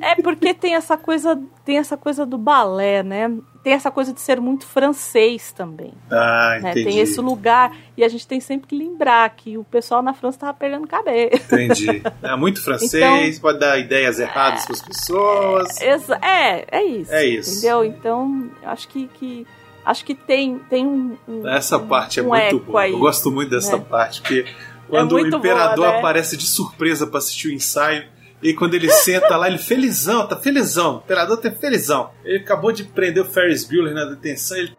É 0.00 0.14
porque 0.16 0.52
tem 0.52 0.74
essa 0.74 0.96
coisa, 0.96 1.40
tem 1.64 1.78
essa 1.78 1.96
coisa 1.96 2.26
do 2.26 2.36
balé, 2.36 3.02
né? 3.02 3.30
Tem 3.64 3.72
essa 3.72 3.90
coisa 3.90 4.12
de 4.12 4.20
ser 4.20 4.40
muito 4.40 4.66
francês 4.66 5.50
também. 5.50 5.92
Ah, 6.10 6.58
né? 6.62 6.70
entendi. 6.72 6.84
Tem 6.90 6.98
esse 7.00 7.18
lugar 7.20 7.74
e 7.96 8.04
a 8.04 8.08
gente 8.08 8.26
tem 8.26 8.38
sempre 8.38 8.68
que 8.68 8.76
lembrar 8.76 9.28
que 9.30 9.56
o 9.58 9.64
pessoal 9.64 10.02
na 10.02 10.12
França 10.12 10.38
tava 10.40 10.52
perdendo 10.54 10.86
cabelo. 10.86 11.30
Entendi. 11.34 12.02
É 12.22 12.36
muito 12.36 12.62
francês, 12.62 13.02
Então- 13.36 13.40
pode 13.40 13.58
dar 13.58 13.78
ideias 13.78 14.20
erradas 14.20 14.64
para 14.66 14.74
as 14.74 14.82
pessoas. 14.82 15.80
Exa- 15.80 16.18
é, 16.22 16.66
é 16.70 16.84
isso. 16.84 17.12
É 17.12 17.24
isso. 17.26 17.50
Entendeu? 17.58 17.84
Então, 17.84 18.50
acho 18.64 18.86
que, 18.86 19.08
que 19.14 19.46
acho 19.84 20.04
que 20.04 20.14
tem 20.14 20.58
tem 20.68 20.86
um, 20.86 21.16
um- 21.26 21.48
Essa 21.48 21.78
parte 21.78 22.20
é 22.20 22.22
um 22.22 22.26
muito 22.28 22.40
eco 22.42 22.58
boa. 22.60 22.82
aí, 22.82 22.92
Eu 22.92 22.98
gosto 22.98 23.30
muito 23.30 23.48
dessa 23.50 23.78
né? 23.78 23.84
parte, 23.88 24.20
porque 24.20 24.44
quando 24.88 25.12
o 25.12 25.18
muito 25.18 25.36
imperador 25.38 25.76
boa, 25.76 25.92
né? 25.92 25.98
aparece 26.00 26.36
de 26.36 26.44
surpresa 26.46 27.06
para 27.06 27.16
assistir 27.18 27.48
o 27.48 27.52
ensaio, 27.52 28.04
e 28.44 28.52
quando 28.52 28.74
ele 28.74 28.90
senta 28.92 29.36
lá, 29.36 29.48
ele 29.48 29.58
felizão, 29.58 30.28
tá 30.28 30.36
felizão. 30.36 30.96
O 30.96 30.98
imperador 30.98 31.38
tá 31.38 31.50
felizão. 31.50 32.10
Ele 32.22 32.38
acabou 32.38 32.70
de 32.70 32.84
prender 32.84 33.22
o 33.22 33.26
Ferris 33.26 33.64
Bueller 33.64 33.94
na 33.94 34.04
detenção, 34.04 34.58
ele 34.58 34.76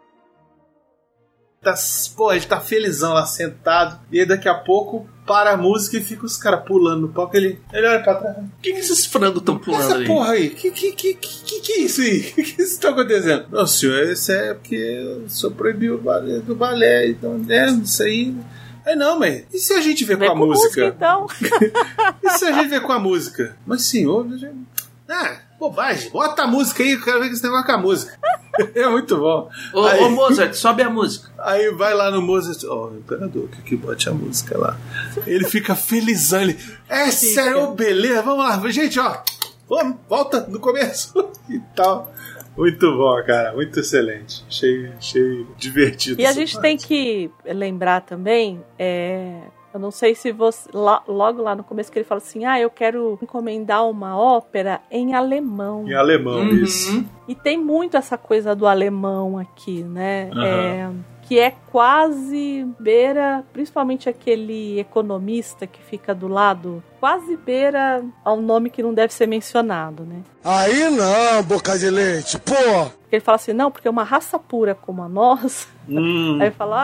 tá, 1.66 1.74
pô, 2.16 2.32
ele 2.32 2.46
tá 2.46 2.60
felizão 2.60 3.12
lá 3.12 3.26
sentado, 3.26 3.98
e 4.12 4.20
aí 4.20 4.26
daqui 4.26 4.48
a 4.48 4.54
pouco 4.54 5.08
para 5.26 5.50
a 5.50 5.56
música 5.56 5.96
e 5.96 6.00
fica 6.00 6.24
os 6.24 6.36
caras 6.36 6.64
pulando 6.64 7.00
no 7.02 7.08
palco, 7.08 7.36
ele, 7.36 7.60
ele 7.72 7.88
olha 7.88 8.00
pra 8.00 8.14
trás. 8.14 8.36
O 8.36 8.62
que, 8.62 8.72
que 8.72 8.78
esses 8.78 9.04
frangos 9.04 9.40
estão 9.40 9.58
pulando 9.58 9.82
Essa 9.82 9.96
aí? 9.96 10.06
porra 10.06 10.32
aí, 10.32 10.50
que 10.50 10.70
que, 10.70 10.92
que, 10.92 11.14
que, 11.14 11.60
que 11.60 11.72
é 11.72 11.80
isso 11.80 12.00
aí? 12.00 12.20
O 12.30 12.34
que, 12.34 12.42
que 12.44 12.62
isso 12.62 12.80
tá 12.80 12.90
acontecendo? 12.90 13.46
Não, 13.50 13.66
senhor, 13.66 14.08
isso 14.08 14.30
é 14.30 14.54
porque 14.54 15.22
o 15.26 15.28
senhor 15.28 15.52
proibiu 15.54 15.96
o 15.96 15.98
balé, 15.98 16.38
do 16.38 16.54
balé, 16.54 17.08
então, 17.08 17.44
é, 17.48 17.66
isso 17.70 18.02
aí. 18.04 18.36
É 18.86 18.94
não, 18.96 19.18
mas 19.18 19.44
e 19.52 19.58
se 19.58 19.72
a 19.74 19.80
gente 19.80 20.04
vê 20.04 20.14
Vem 20.16 20.28
com 20.28 20.34
a 20.36 20.38
com 20.38 20.46
música? 20.46 20.86
então. 20.86 21.26
E 22.22 22.30
se 22.30 22.44
a 22.46 22.52
gente 22.52 22.68
vê 22.68 22.80
com 22.80 22.92
a 22.92 22.98
música? 22.98 23.56
Mas 23.66 23.82
senhor, 23.82 24.26
ah, 25.08 25.36
bobagem, 25.58 26.10
bota 26.10 26.42
a 26.42 26.46
música 26.46 26.82
aí, 26.82 26.92
eu 26.92 27.02
quero 27.02 27.20
ver 27.20 27.30
esse 27.30 27.42
negócio 27.42 27.66
com 27.66 27.72
a 27.72 27.78
música. 27.78 28.16
É 28.74 28.88
muito 28.88 29.18
bom. 29.18 29.50
Ô, 29.74 29.84
Aí- 29.84 30.02
ô, 30.02 30.08
Mozart, 30.08 30.54
sobe 30.54 30.82
a 30.82 30.88
música. 30.88 31.30
Aí 31.38 31.70
vai 31.72 31.92
lá 31.92 32.10
no 32.10 32.22
Mozart, 32.22 32.64
ó, 32.66 32.88
imperador, 32.90 33.50
que 33.50 33.60
que 33.60 33.76
bote 33.76 34.08
a 34.08 34.12
música 34.12 34.56
lá. 34.56 34.78
Ele 35.26 35.44
fica 35.44 35.74
felizão, 35.76 36.40
ele, 36.40 36.58
é 36.88 37.10
sério, 37.10 37.72
beleza, 37.72 38.22
vamos 38.22 38.46
lá, 38.46 38.70
gente, 38.70 38.98
ó, 38.98 39.18
vamos, 39.68 39.98
volta 40.08 40.46
no 40.48 40.58
começo 40.58 41.12
e 41.50 41.58
tal. 41.76 42.10
Muito 42.56 42.96
bom, 42.96 43.22
cara, 43.24 43.52
muito 43.52 43.78
excelente. 43.80 44.44
Achei, 44.48 44.88
achei 44.96 45.46
divertido. 45.58 46.20
E 46.20 46.26
a 46.26 46.32
gente 46.32 46.52
parte. 46.54 46.62
tem 46.62 46.76
que 46.76 47.30
lembrar 47.52 48.00
também, 48.00 48.62
é, 48.78 49.40
eu 49.74 49.78
não 49.80 49.90
sei 49.90 50.14
se 50.14 50.32
você. 50.32 50.70
logo 50.72 51.42
lá 51.42 51.54
no 51.54 51.62
começo 51.62 51.92
que 51.92 51.98
ele 51.98 52.06
fala 52.06 52.18
assim: 52.18 52.46
ah, 52.46 52.58
eu 52.58 52.70
quero 52.70 53.18
encomendar 53.22 53.86
uma 53.88 54.16
ópera 54.18 54.80
em 54.90 55.14
alemão. 55.14 55.86
Em 55.86 55.92
alemão, 55.94 56.40
Uhum. 56.40 56.54
isso. 56.54 57.04
E 57.28 57.34
tem 57.34 57.58
muito 57.58 57.96
essa 57.96 58.16
coisa 58.16 58.54
do 58.56 58.66
alemão 58.66 59.38
aqui, 59.38 59.82
né? 59.82 60.30
Aham. 60.32 60.44
É, 60.44 60.90
que 61.26 61.40
é 61.40 61.52
quase 61.72 62.64
beira, 62.78 63.44
principalmente 63.52 64.08
aquele 64.08 64.78
economista 64.78 65.66
que 65.66 65.82
fica 65.82 66.14
do 66.14 66.28
lado, 66.28 66.82
quase 67.00 67.36
beira 67.36 68.04
ao 68.24 68.40
nome 68.40 68.70
que 68.70 68.82
não 68.82 68.94
deve 68.94 69.12
ser 69.12 69.26
mencionado, 69.26 70.04
né? 70.04 70.22
Aí 70.44 70.88
não, 70.88 71.42
boca 71.42 71.76
de 71.76 71.90
leite, 71.90 72.38
pô! 72.38 72.54
Ele 73.10 73.20
fala 73.20 73.36
assim, 73.36 73.52
não, 73.52 73.72
porque 73.72 73.88
uma 73.88 74.04
raça 74.04 74.38
pura 74.38 74.74
como 74.74 75.02
a 75.02 75.08
nossa. 75.08 75.75
Hum. 75.88 76.38
Aí 76.40 76.50
fala, 76.50 76.76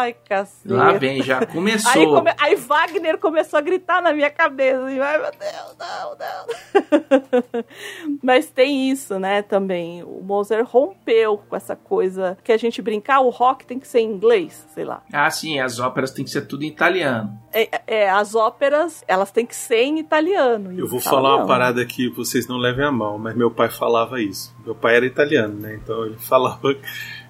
ai, 0.00 0.16
cacete. 0.28 0.72
Lá 0.72 0.92
vem, 0.92 1.22
já 1.22 1.44
começou. 1.46 1.90
Aí, 1.92 2.06
come- 2.06 2.34
aí 2.38 2.54
Wagner 2.56 3.18
começou 3.18 3.58
a 3.58 3.60
gritar 3.62 4.02
na 4.02 4.12
minha 4.12 4.30
cabeça. 4.30 4.84
Assim, 4.84 5.00
ai, 5.00 5.18
meu 5.18 5.30
Deus, 5.30 5.76
não, 5.78 6.10
não. 6.18 7.64
Mas 8.22 8.46
tem 8.50 8.90
isso, 8.90 9.18
né, 9.18 9.42
também. 9.42 10.02
O 10.02 10.20
Mozart 10.22 10.66
rompeu 10.68 11.38
com 11.48 11.56
essa 11.56 11.74
coisa 11.76 12.36
que 12.42 12.52
a 12.52 12.56
gente 12.56 12.80
brincar, 12.82 13.20
o 13.20 13.30
rock 13.30 13.64
tem 13.66 13.78
que 13.78 13.86
ser 13.88 14.00
em 14.00 14.10
inglês, 14.10 14.66
sei 14.74 14.84
lá. 14.84 15.02
Ah, 15.12 15.30
sim, 15.30 15.58
as 15.60 15.78
óperas 15.78 16.10
tem 16.10 16.24
que 16.24 16.30
ser 16.30 16.42
tudo 16.46 16.64
em 16.64 16.68
italiano. 16.68 17.38
É, 17.52 17.82
é, 17.86 18.10
as 18.10 18.34
óperas, 18.34 19.04
elas 19.06 19.30
têm 19.30 19.46
que 19.46 19.54
ser 19.54 19.82
em 19.82 19.98
italiano. 19.98 20.72
E 20.72 20.78
Eu 20.80 20.88
vou 20.88 21.00
fala, 21.00 21.16
falar 21.22 21.36
uma 21.36 21.46
parada 21.46 21.84
que 21.86 22.08
vocês 22.10 22.46
não 22.48 22.56
levem 22.56 22.84
a 22.84 22.90
mão, 22.92 23.18
mas 23.18 23.34
meu 23.36 23.50
pai 23.50 23.68
falava 23.70 24.20
isso. 24.20 24.54
Meu 24.64 24.74
pai 24.74 24.96
era 24.96 25.06
italiano, 25.06 25.54
né? 25.60 25.78
Então 25.82 26.04
ele 26.06 26.16
falava, 26.18 26.74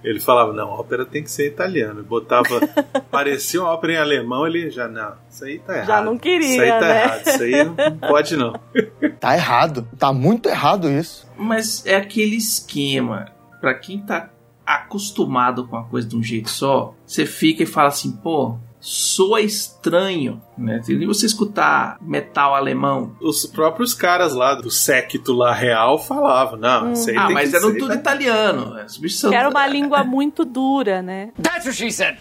ele 0.05 0.20
falava, 0.20 0.52
não, 0.52 0.68
a 0.70 0.81
ópera 0.81 1.06
tem 1.06 1.22
que 1.22 1.31
ser 1.31 1.47
italiano. 1.47 2.05
Botava, 2.05 2.60
parecia 3.10 3.60
uma 3.60 3.70
ópera 3.70 3.94
em 3.94 3.97
alemão, 3.97 4.47
ele 4.47 4.70
já, 4.70 4.86
não, 4.86 5.14
isso 5.31 5.44
aí 5.44 5.59
tá 5.59 5.72
errado. 5.74 5.86
Já 5.86 6.02
não 6.02 6.18
queria, 6.18 6.47
Isso 6.47 6.60
aí 6.60 6.68
tá 6.68 6.81
né? 6.81 7.02
errado, 7.02 7.26
isso 7.26 7.43
aí 7.43 7.64
não 7.64 7.97
pode 7.98 8.36
não. 8.36 8.52
Tá 9.18 9.35
errado. 9.35 9.89
Tá 9.98 10.12
muito 10.12 10.48
errado 10.48 10.90
isso. 10.90 11.26
Mas 11.36 11.86
é 11.86 11.97
aquele 11.97 12.36
esquema. 12.36 13.32
Pra 13.60 13.72
quem 13.72 13.98
tá 13.98 14.28
acostumado 14.66 15.66
com 15.66 15.76
a 15.76 15.85
coisa 15.85 16.06
de 16.06 16.16
um 16.16 16.22
jeito 16.22 16.51
só, 16.51 16.94
você 17.06 17.24
fica 17.24 17.62
e 17.62 17.66
fala 17.66 17.89
assim, 17.89 18.12
pô, 18.12 18.59
soa 18.86 19.40
estranho, 19.40 20.43
né? 20.59 20.78
E 20.86 21.06
você 21.06 21.24
escutar 21.24 21.97
metal 22.02 22.55
alemão. 22.55 23.16
Os 23.19 23.47
próprios 23.47 23.94
caras 23.94 24.35
lá 24.35 24.55
do 24.55 24.70
séquito 24.70 25.32
lá 25.32 25.55
real 25.55 25.98
falavam, 25.98 26.59
não, 26.59 26.93
isso 26.93 27.09
aí 27.09 27.16
Ah, 27.16 27.24
tem 27.27 27.35
mas 27.35 27.51
que 27.51 27.56
eram 27.56 27.70
ser 27.73 27.78
tudo 27.78 27.94
italiano. 27.94 28.77
São- 29.09 29.31
Que 29.31 29.36
era 29.36 29.48
uma 29.48 29.66
língua 29.66 30.05
muito 30.05 30.44
dura, 30.44 31.01
né? 31.01 31.31
That's 31.40 31.65
what 31.65 31.77
she 31.78 31.90
said. 31.90 32.19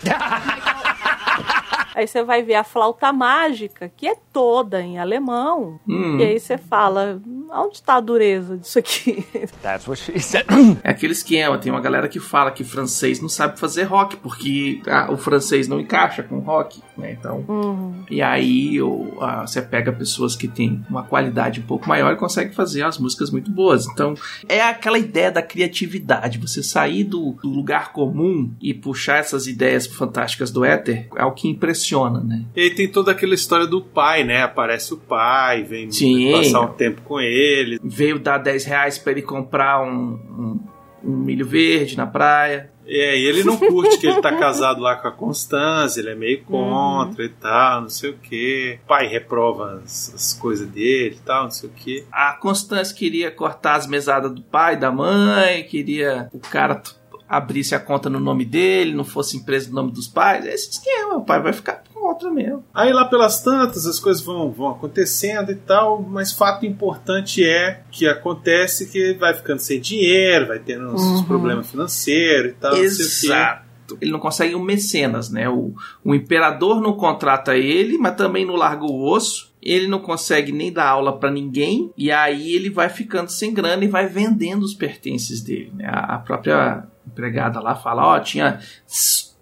Aí 1.95 2.07
você 2.07 2.23
vai 2.23 2.41
ver 2.43 2.55
a 2.55 2.63
flauta 2.63 3.11
mágica, 3.13 3.91
que 3.95 4.07
é 4.07 4.15
toda 4.31 4.81
em 4.81 4.97
alemão. 4.99 5.79
Hum. 5.87 6.17
E 6.19 6.23
aí 6.23 6.39
você 6.39 6.57
fala, 6.57 7.21
Onde 7.55 7.83
tá 7.83 7.95
a 7.95 8.01
dureza 8.01 8.57
disso 8.57 8.79
aqui? 8.79 9.23
That's 9.61 9.87
what 9.87 10.01
she 10.01 10.19
said. 10.19 10.45
É 10.83 10.89
aquele 10.89 11.13
esquema, 11.13 11.57
tem 11.57 11.71
uma 11.71 11.81
galera 11.81 12.07
que 12.09 12.19
fala 12.19 12.49
que 12.51 12.63
francês 12.63 13.19
não 13.21 13.29
sabe 13.29 13.59
fazer 13.59 13.83
rock, 13.83 14.15
porque 14.17 14.81
ah, 14.87 15.11
o 15.11 15.17
francês 15.17 15.67
não 15.67 15.79
encaixa 15.79 16.23
com 16.23 16.39
rock, 16.39 16.81
né? 16.97 17.11
Então. 17.11 17.45
Uhum. 17.47 18.03
E 18.09 18.21
aí 18.21 18.81
o- 18.81 19.17
ah, 19.21 19.45
você 19.45 19.61
pega 19.61 19.91
pessoas 19.91 20.35
que 20.35 20.47
têm 20.47 20.83
uma 20.89 21.03
qualidade 21.03 21.59
um 21.59 21.63
pouco 21.63 21.87
maior 21.87 22.11
e 22.13 22.15
consegue 22.15 22.55
fazer 22.55 22.83
as 22.83 22.97
músicas 22.97 23.29
muito 23.29 23.51
boas. 23.51 23.85
Então, 23.85 24.15
é 24.49 24.61
aquela 24.61 24.97
ideia 24.97 25.31
da 25.31 25.41
criatividade, 25.43 26.39
você 26.39 26.63
sair 26.63 27.03
do, 27.03 27.33
do 27.43 27.49
lugar 27.49 27.91
comum 27.91 28.51
e 28.61 28.73
puxar 28.73 29.17
essas 29.17 29.45
ideias 29.45 29.85
fantásticas 29.85 30.49
do 30.49 30.65
éter 30.65 31.07
é 31.15 31.23
o 31.23 31.31
que 31.31 31.47
impressiona, 31.47 31.82
né? 32.21 32.43
E 32.55 32.61
aí 32.61 32.69
tem 32.69 32.87
toda 32.87 33.11
aquela 33.11 33.33
história 33.33 33.67
do 33.67 33.81
pai, 33.81 34.23
né? 34.23 34.43
Aparece 34.43 34.93
o 34.93 34.97
pai, 34.97 35.63
vem 35.63 35.91
Sim. 35.91 36.31
passar 36.31 36.61
um 36.61 36.73
tempo 36.73 37.01
com 37.01 37.19
ele. 37.19 37.79
Veio 37.83 38.19
dar 38.19 38.37
10 38.37 38.65
reais 38.65 38.97
pra 38.97 39.11
ele 39.11 39.21
comprar 39.21 39.83
um, 39.83 39.89
um, 39.91 40.59
um 41.03 41.17
milho 41.17 41.45
verde 41.45 41.97
na 41.97 42.07
praia. 42.07 42.71
É, 42.85 43.17
e 43.17 43.25
ele 43.25 43.43
não 43.43 43.57
curte 43.57 43.97
que 43.97 44.07
ele 44.07 44.21
tá 44.21 44.35
casado 44.35 44.81
lá 44.81 44.95
com 44.95 45.07
a 45.07 45.11
Constância, 45.11 46.01
ele 46.01 46.09
é 46.09 46.15
meio 46.15 46.43
contra 46.43 47.23
e 47.23 47.29
tal, 47.29 47.81
não 47.81 47.89
sei 47.89 48.09
o 48.09 48.17
que. 48.17 48.79
O 48.83 48.87
pai 48.87 49.07
reprova 49.07 49.81
as, 49.83 50.13
as 50.13 50.33
coisas 50.33 50.67
dele 50.67 51.15
e 51.15 51.25
tal, 51.25 51.43
não 51.43 51.51
sei 51.51 51.69
o 51.69 51.73
que. 51.73 52.05
A 52.11 52.33
Constância 52.33 52.95
queria 52.95 53.31
cortar 53.31 53.75
as 53.75 53.87
mesadas 53.87 54.31
do 54.31 54.41
pai, 54.41 54.75
da 54.75 54.91
mãe, 54.91 55.63
queria 55.63 56.29
o 56.33 56.39
cara 56.39 56.81
abrisse 57.27 57.73
a 57.75 57.79
conta 57.79 58.09
no 58.09 58.19
nome 58.19 58.45
dele, 58.45 58.93
não 58.93 59.03
fosse 59.03 59.37
empresa 59.37 59.69
no 59.69 59.75
nome 59.75 59.91
dos 59.91 60.07
pais. 60.07 60.45
Esse 60.45 60.69
esquema, 60.71 61.15
o 61.17 61.25
pai 61.25 61.41
vai 61.41 61.53
ficar 61.53 61.83
contra 61.93 62.29
mesmo. 62.29 62.63
Aí 62.73 62.91
lá 62.91 63.05
pelas 63.05 63.41
tantas 63.41 63.85
as 63.87 63.99
coisas 63.99 64.21
vão, 64.23 64.51
vão 64.51 64.69
acontecendo 64.69 65.51
e 65.51 65.55
tal, 65.55 66.01
mas 66.01 66.31
fato 66.33 66.65
importante 66.65 67.43
é 67.43 67.81
que 67.91 68.05
acontece 68.07 68.87
que 68.91 69.13
vai 69.13 69.33
ficando 69.33 69.59
sem 69.59 69.79
dinheiro, 69.79 70.47
vai 70.47 70.59
tendo 70.59 70.93
uns 70.93 71.01
Uhum. 71.01 71.23
problemas 71.23 71.69
financeiros 71.69 72.51
e 72.51 72.55
tal, 72.55 72.71
não 72.71 72.77
sei 72.77 72.85
o 72.87 72.97
quê. 72.97 73.03
Exato. 73.03 73.63
Ele 74.01 74.11
não 74.11 74.19
consegue 74.19 74.55
um 74.55 74.63
mecenas, 74.63 75.29
né? 75.29 75.47
O, 75.49 75.73
o 76.03 76.15
imperador 76.15 76.81
não 76.81 76.93
contrata 76.93 77.55
ele, 77.55 77.97
mas 77.97 78.15
também 78.15 78.45
não 78.45 78.55
larga 78.55 78.85
o 78.85 79.03
osso. 79.11 79.51
Ele 79.61 79.87
não 79.87 79.99
consegue 79.99 80.51
nem 80.51 80.71
dar 80.71 80.87
aula 80.87 81.17
pra 81.19 81.29
ninguém. 81.29 81.91
E 81.97 82.09
aí 82.11 82.53
ele 82.53 82.69
vai 82.69 82.89
ficando 82.89 83.29
sem 83.29 83.53
grana 83.53 83.83
e 83.83 83.87
vai 83.87 84.07
vendendo 84.07 84.63
os 84.63 84.73
pertences 84.73 85.41
dele. 85.41 85.71
Né? 85.75 85.85
A, 85.85 86.15
a 86.15 86.17
própria 86.17 86.85
empregada 87.07 87.59
lá 87.59 87.75
fala: 87.75 88.05
Ó, 88.05 88.19
tinha 88.19 88.59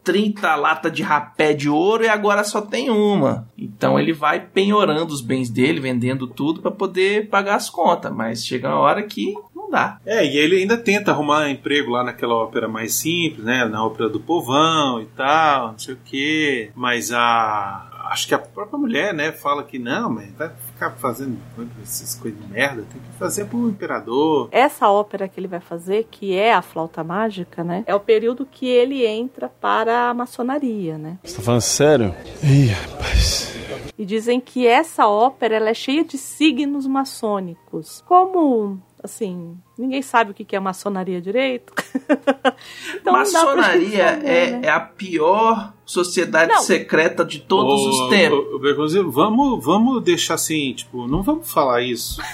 30 0.04 0.56
latas 0.56 0.92
de 0.92 1.04
rapé 1.04 1.54
de 1.54 1.70
ouro 1.70 2.04
e 2.04 2.10
agora 2.10 2.44
só 2.44 2.62
tem 2.62 2.90
uma. 2.90 3.48
Então 3.58 4.00
ele 4.00 4.14
vai 4.14 4.40
penhorando 4.40 5.14
os 5.14 5.22
bens 5.22 5.50
dele, 5.50 5.80
vendendo 5.80 6.28
tudo 6.28 6.62
pra 6.62 6.72
poder 6.72 7.30
pagar 7.30 7.56
as 7.56 7.70
contas. 7.70 8.12
Mas 8.12 8.46
chega 8.46 8.70
uma 8.70 8.80
hora 8.80 9.04
que 9.04 9.34
não 9.56 9.70
dá. 9.70 10.00
É, 10.06 10.26
e 10.26 10.38
ele 10.38 10.58
ainda 10.58 10.78
tenta 10.78 11.12
arrumar 11.12 11.50
emprego 11.50 11.92
lá 11.92 12.04
naquela 12.04 12.36
ópera 12.36 12.68
mais 12.68 12.94
simples, 12.94 13.44
né? 13.44 13.66
Na 13.66 13.86
ópera 13.86 14.10
do 14.10 14.20
povão 14.20 15.02
e 15.02 15.06
tal, 15.06 15.72
não 15.72 15.80
sei 15.80 15.94
o 15.94 16.00
quê. 16.04 16.72
Mas 16.76 17.12
a. 17.12 17.88
Acho 18.12 18.28
que 18.28 18.34
a 18.34 18.40
própria 18.40 18.78
mulher, 18.78 19.14
né, 19.14 19.32
fala 19.32 19.64
que 19.64 19.80
não, 19.80 20.10
mas 20.10 20.34
ficar 20.82 20.92
fazendo 20.92 21.38
essas 21.84 22.16
coisas 22.16 22.40
de 22.40 22.48
merda, 22.48 22.84
tem 22.92 23.00
que 23.00 23.18
fazer 23.20 23.46
pro 23.46 23.70
imperador. 23.70 24.50
Essa 24.52 24.90
ópera 24.90 25.28
que 25.28 25.40
ele 25.40 25.48
vai 25.48 25.60
fazer, 25.60 26.08
que 26.10 26.36
é 26.36 26.54
a 26.54 26.62
flauta 26.64 27.04
mágica, 27.04 27.64
né? 27.64 27.84
É 27.86 27.94
o 27.94 28.00
período 28.00 28.48
que 28.48 28.66
ele 28.66 29.06
entra 29.06 29.48
para 29.48 30.10
a 30.10 30.14
maçonaria, 30.14 30.98
né? 30.98 31.20
Você 31.24 31.36
tá 31.36 31.44
falando 31.44 31.62
sério? 31.62 32.16
Ih, 32.44 32.68
rapaz. 32.68 33.52
E 33.96 34.06
dizem 34.06 34.40
que 34.40 34.66
essa 34.66 35.08
ópera 35.08 35.56
ela 35.56 35.70
é 35.70 35.74
cheia 35.76 36.04
de 36.04 36.18
signos 36.18 36.88
maçônicos. 36.88 38.04
Como, 38.08 38.80
assim, 39.04 39.58
ninguém 39.78 40.02
sabe 40.02 40.32
o 40.32 40.34
que 40.34 40.56
é 40.56 40.60
maçonaria 40.60 41.22
direito. 41.22 41.74
então 42.96 43.14
Maçonaria 43.14 44.08
saber, 44.14 44.26
é, 44.28 44.52
né? 44.52 44.60
é 44.64 44.70
a 44.70 44.80
pior 44.80 45.74
sociedade 45.86 46.52
Não. 46.52 46.62
secreta 46.62 47.26
de 47.26 47.40
todos 47.40 47.82
Ô, 47.82 47.90
os 48.06 48.10
tempos. 48.10 48.40
ô, 48.54 48.60
Beconzinho, 48.60 49.12
vamos, 49.12 49.64
vamos 49.64 50.04
deixar 50.04 50.36
assim, 50.36 50.74
tipo, 50.74 51.08
não 51.08 51.22
vamos 51.24 51.52
falar 51.52 51.82
isso. 51.82 52.22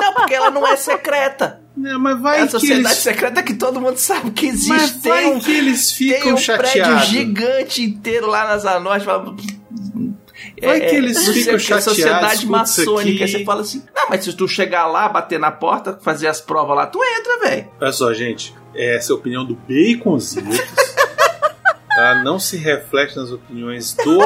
Não, 0.00 0.14
porque 0.14 0.32
ela 0.34 0.52
não 0.52 0.64
é 0.64 0.76
secreta. 0.76 1.60
Não, 1.76 1.98
mas 1.98 2.20
vai 2.20 2.38
é 2.38 2.42
a 2.42 2.46
que 2.46 2.52
sociedade 2.52 2.86
eles- 2.86 2.98
secreta 2.98 3.42
que 3.42 3.54
todo 3.54 3.80
mundo 3.80 3.96
sabe 3.96 4.30
que 4.30 4.46
existe. 4.46 4.68
Mas 4.70 5.02
vai 5.02 5.24
tem 5.24 5.34
um, 5.34 5.40
que 5.40 5.50
eles 5.50 5.90
ficam 5.90 6.20
tem 6.22 6.32
um 6.32 6.36
chateados. 6.36 6.70
prédio 6.72 6.98
gigante 7.08 7.82
inteiro 7.82 8.28
lá 8.28 8.46
nas 8.46 8.64
Anorte. 8.64 9.04
Fala, 9.04 9.34
Vai 10.64 10.80
que 10.80 10.94
eles 10.94 11.16
não 11.16 11.24
sei 11.24 11.34
ficam 11.34 11.54
que, 11.54 11.60
chateados 11.60 11.84
Sociedade 11.84 12.46
maçônica. 12.46 13.24
aqui. 13.24 13.32
Você 13.38 13.44
fala 13.44 13.60
assim, 13.60 13.82
não, 13.94 14.08
mas 14.08 14.24
se 14.24 14.32
tu 14.32 14.48
chegar 14.48 14.86
lá, 14.86 15.08
bater 15.08 15.38
na 15.38 15.50
porta, 15.50 15.98
fazer 16.02 16.28
as 16.28 16.40
provas 16.40 16.76
lá, 16.76 16.86
tu 16.86 17.00
entra, 17.02 17.48
velho. 17.48 17.68
Olha 17.80 17.92
só, 17.92 18.12
gente, 18.12 18.54
essa 18.74 19.12
é 19.12 19.14
a 19.14 19.16
opinião 19.16 19.44
do 19.44 19.54
Baconzitos. 19.54 20.58
tá? 21.94 22.22
Não 22.22 22.38
se 22.38 22.56
reflete 22.56 23.16
nas 23.16 23.30
opiniões 23.30 23.94
do, 23.94 24.18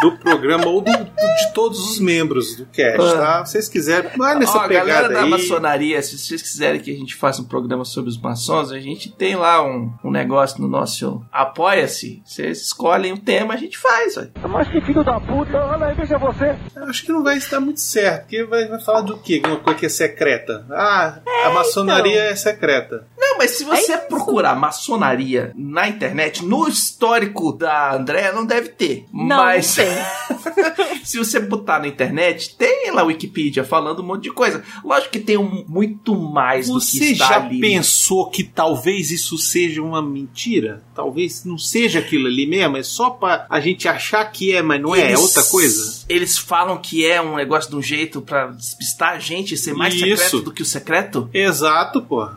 do 0.00 0.12
programa 0.18 0.66
ou 0.66 0.80
do, 0.80 0.90
do- 0.90 1.04
de 1.04 1.52
todos 1.54 1.78
os 1.90 1.98
membros 2.00 2.56
do 2.56 2.66
cast, 2.66 2.98
tá? 2.98 3.44
Se 3.44 3.52
vocês 3.52 3.68
quiserem, 3.68 4.10
vai 4.16 4.34
nessa 4.38 4.58
Ó, 4.58 4.60
a 4.62 4.68
galera 4.68 5.08
pegada 5.08 5.14
da 5.14 5.22
aí. 5.22 5.30
maçonaria, 5.30 6.02
se 6.02 6.18
vocês 6.18 6.40
quiserem 6.42 6.80
que 6.80 6.90
a 6.90 6.96
gente 6.96 7.14
faça 7.14 7.40
um 7.42 7.44
programa 7.44 7.84
sobre 7.84 8.10
os 8.10 8.18
maçons, 8.20 8.72
a 8.72 8.78
gente 8.80 9.10
tem 9.10 9.36
lá 9.36 9.62
um, 9.62 9.92
um 10.04 10.10
negócio 10.10 10.60
no 10.60 10.68
nosso 10.68 11.22
Apoia-se. 11.32 12.22
Vocês 12.24 12.60
escolhem 12.62 13.12
o 13.12 13.18
tema, 13.18 13.54
a 13.54 13.56
gente 13.56 13.78
faz. 13.78 14.16
Ó. 14.16 14.48
Mas 14.48 14.68
que 14.68 14.80
filho 14.80 15.02
da 15.04 15.18
puta, 15.20 15.56
olha 15.64 15.86
aí, 15.86 15.94
veja 15.94 16.18
você. 16.18 16.56
Eu 16.74 16.84
Acho 16.84 17.04
que 17.04 17.12
não 17.12 17.22
vai 17.22 17.36
estar 17.36 17.60
muito 17.60 17.80
certo, 17.80 18.22
porque 18.22 18.44
vai, 18.44 18.66
vai 18.68 18.80
falar 18.80 19.00
do 19.02 19.16
quê? 19.18 19.42
Uma 19.44 19.56
coisa 19.58 19.78
que 19.78 19.86
é 19.86 19.88
secreta. 19.88 20.64
Ah, 20.70 21.20
a 21.44 21.50
maçonaria 21.50 22.20
é 22.24 22.36
secreta. 22.36 23.06
Não, 23.26 23.38
mas 23.38 23.50
se 23.52 23.64
você 23.64 23.98
procurar 23.98 24.54
maçonaria 24.54 25.52
na 25.56 25.88
internet, 25.88 26.44
no 26.44 26.68
histórico 26.68 27.52
da 27.52 27.96
Andréa, 27.96 28.32
não 28.32 28.46
deve 28.46 28.68
ter. 28.68 29.06
Não, 29.12 29.36
mas 29.36 29.76
não 29.76 29.84
tem. 29.84 31.00
se 31.04 31.18
você 31.18 31.40
botar 31.40 31.80
na 31.80 31.88
internet, 31.88 32.54
tem 32.56 32.90
lá 32.92 33.02
a 33.02 33.04
Wikipedia 33.04 33.64
falando 33.64 34.00
um 34.00 34.06
monte 34.06 34.24
de 34.24 34.30
coisa. 34.30 34.62
Lógico 34.84 35.12
que 35.12 35.18
tem 35.18 35.36
um, 35.36 35.64
muito 35.68 36.14
mais 36.14 36.68
do 36.68 36.78
que 36.78 36.86
Você 36.86 37.04
está 37.12 37.28
já 37.28 37.36
ali. 37.36 37.60
pensou 37.60 38.30
que 38.30 38.44
talvez 38.44 39.10
isso 39.10 39.36
seja 39.36 39.82
uma 39.82 40.00
mentira? 40.00 40.82
Talvez 40.94 41.44
não 41.44 41.58
seja 41.58 41.98
aquilo 41.98 42.26
ali 42.26 42.46
mesmo? 42.46 42.76
É 42.76 42.82
só 42.82 43.10
pra 43.10 43.46
a 43.50 43.60
gente 43.60 43.88
achar 43.88 44.24
que 44.30 44.52
é, 44.54 44.62
mas 44.62 44.80
não 44.80 44.94
é? 44.94 45.12
É 45.12 45.18
outra 45.18 45.42
coisa? 45.44 46.04
Eles 46.08 46.38
falam 46.38 46.78
que 46.78 47.04
é 47.06 47.20
um 47.20 47.36
negócio 47.36 47.70
de 47.70 47.76
um 47.76 47.82
jeito 47.82 48.22
pra 48.22 48.46
despistar 48.48 49.14
a 49.14 49.18
gente 49.18 49.54
e 49.54 49.56
ser 49.56 49.74
mais 49.74 49.94
Isso. 49.94 50.04
secreto 50.04 50.42
do 50.42 50.52
que 50.52 50.62
o 50.62 50.66
secreto. 50.66 51.28
Exato, 51.32 52.00
pô. 52.02 52.28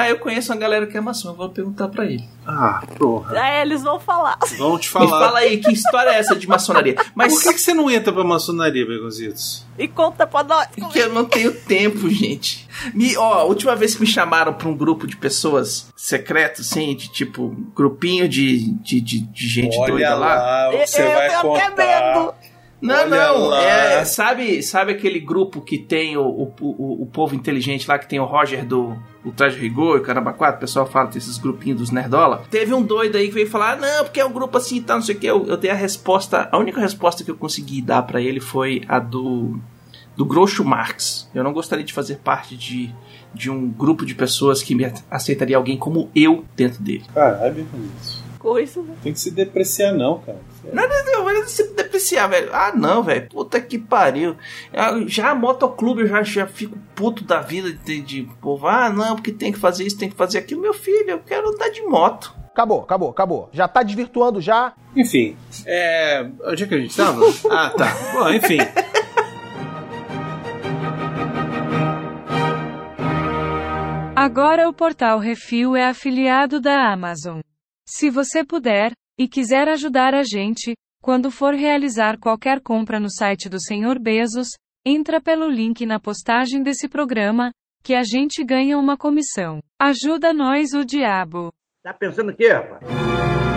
Ah, 0.00 0.08
eu 0.10 0.18
conheço 0.18 0.52
uma 0.52 0.58
galera 0.58 0.86
que 0.86 0.96
é 0.96 1.00
maçom, 1.00 1.28
eu 1.30 1.34
vou 1.34 1.48
perguntar 1.48 1.88
pra 1.88 2.04
ele. 2.04 2.24
Ah, 2.46 2.82
porra. 2.98 3.38
É, 3.38 3.62
eles 3.62 3.82
vão 3.82 4.00
falar. 4.00 4.38
Vão 4.58 4.78
te 4.78 4.86
Me 4.88 4.92
falar. 4.92 5.26
fala 5.26 5.38
aí, 5.40 5.58
que 5.58 5.72
história 5.72 6.10
é 6.10 6.18
essa 6.18 6.34
de 6.34 6.48
maçonaria? 6.48 6.96
Mas 7.14 7.32
Por 7.34 7.42
que, 7.42 7.52
que 7.54 7.60
você 7.60 7.72
não 7.74 7.90
entra 7.90 8.12
pra 8.12 8.24
maçonaria, 8.24 8.84
Begonzitos? 8.86 9.64
E 9.78 9.86
conta 9.86 10.26
pra 10.26 10.42
nós. 10.42 10.68
Porque 10.76 10.98
eu 10.98 11.12
não 11.12 11.24
tenho 11.24 11.52
tempo, 11.54 12.08
gente. 12.10 12.68
Me, 12.94 13.16
ó, 13.16 13.34
a 13.40 13.44
última 13.44 13.76
vez 13.76 13.94
que 13.94 14.00
me 14.00 14.06
chamaram 14.06 14.52
pra 14.54 14.68
um 14.68 14.76
grupo 14.76 15.06
de 15.06 15.16
pessoas 15.16 15.88
secreto, 15.96 16.62
assim, 16.62 16.94
de 16.96 17.08
tipo, 17.08 17.48
grupinho 17.74 18.28
de, 18.28 18.72
de, 18.82 19.00
de, 19.00 19.20
de 19.20 19.48
gente 19.48 19.76
doida 19.86 20.14
lá. 20.14 20.70
você 20.70 21.02
Eu 21.02 21.12
vai 21.12 21.28
tenho 21.28 21.54
até 21.56 22.12
contar. 22.12 22.34
Não, 22.80 22.94
Olha 22.94 23.08
não, 23.08 23.54
é, 23.54 24.04
sabe, 24.04 24.62
sabe 24.62 24.92
aquele 24.92 25.20
grupo 25.20 25.60
que 25.60 25.78
tem 25.78 26.16
o, 26.16 26.22
o, 26.22 26.54
o, 26.60 27.02
o 27.02 27.06
povo 27.06 27.34
inteligente 27.34 27.86
lá, 27.86 27.98
que 27.98 28.08
tem 28.08 28.18
o 28.18 28.24
Roger 28.24 28.64
do 28.64 28.96
o 29.22 29.30
Traje 29.30 29.58
Rigor 29.58 29.98
e 29.98 30.00
o 30.00 30.02
Caramba 30.02 30.32
4, 30.32 30.56
o 30.56 30.60
pessoal 30.60 30.86
fala 30.86 31.10
desses 31.10 31.36
grupinhos 31.36 31.78
dos 31.78 31.90
Nerdola. 31.90 32.42
Teve 32.50 32.72
um 32.72 32.82
doido 32.82 33.16
aí 33.18 33.28
que 33.28 33.34
veio 33.34 33.46
falar, 33.46 33.72
"Ah, 33.72 33.76
não, 33.76 34.04
porque 34.04 34.18
é 34.18 34.24
um 34.24 34.32
grupo 34.32 34.56
assim 34.56 34.76
e 34.76 34.80
tal, 34.80 34.96
não 34.96 35.04
sei 35.04 35.14
o 35.14 35.18
que. 35.18 35.26
Eu, 35.26 35.46
eu 35.46 35.58
dei 35.58 35.70
a 35.70 35.74
resposta, 35.74 36.48
a 36.50 36.56
única 36.56 36.80
resposta 36.80 37.22
que 37.22 37.30
eu 37.30 37.36
consegui 37.36 37.82
dar 37.82 38.02
pra 38.02 38.20
ele 38.22 38.40
foi 38.40 38.82
a 38.88 38.98
do 38.98 39.60
do 40.16 40.24
Groucho 40.24 40.62
Marx. 40.64 41.30
Eu 41.34 41.42
não 41.42 41.52
gostaria 41.52 41.84
de 41.84 41.92
fazer 41.94 42.16
parte 42.16 42.54
de, 42.54 42.92
de 43.32 43.50
um 43.50 43.68
grupo 43.70 44.04
de 44.04 44.14
pessoas 44.14 44.62
que 44.62 44.74
me 44.74 44.90
aceitaria 45.10 45.56
alguém 45.56 45.78
como 45.78 46.10
eu 46.14 46.44
dentro 46.54 46.82
dele. 46.82 47.04
Caralho, 47.14 47.54
Begonzitos. 47.54 48.22
Coisa, 48.38 48.82
né? 48.82 48.94
Tem 49.02 49.12
que 49.12 49.20
se 49.20 49.30
depreciar, 49.30 49.94
não, 49.94 50.18
cara. 50.18 50.38
Não, 50.72 50.88
não, 50.88 51.04
não, 51.12 51.24
mas 51.24 51.50
se 51.50 51.74
depreciar, 51.74 52.28
velho. 52.28 52.50
Ah, 52.52 52.72
não, 52.74 53.02
velho. 53.02 53.28
Puta 53.28 53.60
que 53.60 53.78
pariu. 53.78 54.36
Ah, 54.72 54.92
Já 55.06 55.30
a 55.30 55.34
motoclube 55.34 56.02
eu 56.02 56.06
já, 56.06 56.22
já 56.22 56.46
fico 56.46 56.78
puto 56.94 57.24
da 57.24 57.40
vida 57.40 57.72
de, 57.72 58.00
de 58.00 58.22
povo. 58.40 58.66
Ah, 58.66 58.90
não, 58.90 59.16
porque 59.16 59.32
tem 59.32 59.52
que 59.52 59.58
fazer 59.58 59.84
isso, 59.84 59.98
tem 59.98 60.10
que 60.10 60.16
fazer 60.16 60.38
aquilo. 60.38 60.60
Meu 60.62 60.74
filho, 60.74 61.10
eu 61.10 61.18
quero 61.20 61.48
andar 61.48 61.68
de 61.70 61.82
moto. 61.82 62.34
Acabou, 62.52 62.82
acabou, 62.82 63.10
acabou. 63.10 63.48
Já 63.52 63.68
tá 63.68 63.82
desvirtuando 63.82 64.40
já. 64.40 64.72
Enfim, 64.94 65.36
é. 65.66 66.28
Onde 66.44 66.64
é 66.64 66.66
que 66.66 66.74
a 66.74 66.78
gente 66.78 66.96
tava? 66.96 67.20
ah, 67.50 67.70
tá. 67.70 67.92
Bom, 68.12 68.28
enfim. 68.30 68.58
Agora 74.16 74.68
o 74.68 74.72
Portal 74.72 75.18
Refil 75.18 75.74
é 75.74 75.86
afiliado 75.86 76.60
da 76.60 76.92
Amazon. 76.92 77.40
Se 77.86 78.10
você 78.10 78.44
puder, 78.44 78.92
e 79.20 79.28
quiser 79.28 79.68
ajudar 79.68 80.14
a 80.14 80.24
gente, 80.24 80.74
quando 81.02 81.30
for 81.30 81.54
realizar 81.54 82.18
qualquer 82.18 82.60
compra 82.60 82.98
no 82.98 83.10
site 83.10 83.48
do 83.48 83.60
Sr. 83.60 84.00
Bezos, 84.00 84.48
Entra 84.84 85.20
pelo 85.20 85.46
link 85.46 85.84
na 85.84 86.00
postagem 86.00 86.62
desse 86.62 86.88
programa, 86.88 87.52
que 87.82 87.94
a 87.94 88.02
gente 88.02 88.42
ganha 88.42 88.78
uma 88.78 88.96
comissão. 88.96 89.60
Ajuda 89.78 90.32
nós 90.32 90.72
o 90.72 90.86
diabo. 90.86 91.52
Tá 91.82 91.92
pensando 91.92 92.30
o 92.30 92.34
quê, 92.34 92.48
rapaz? 92.50 93.49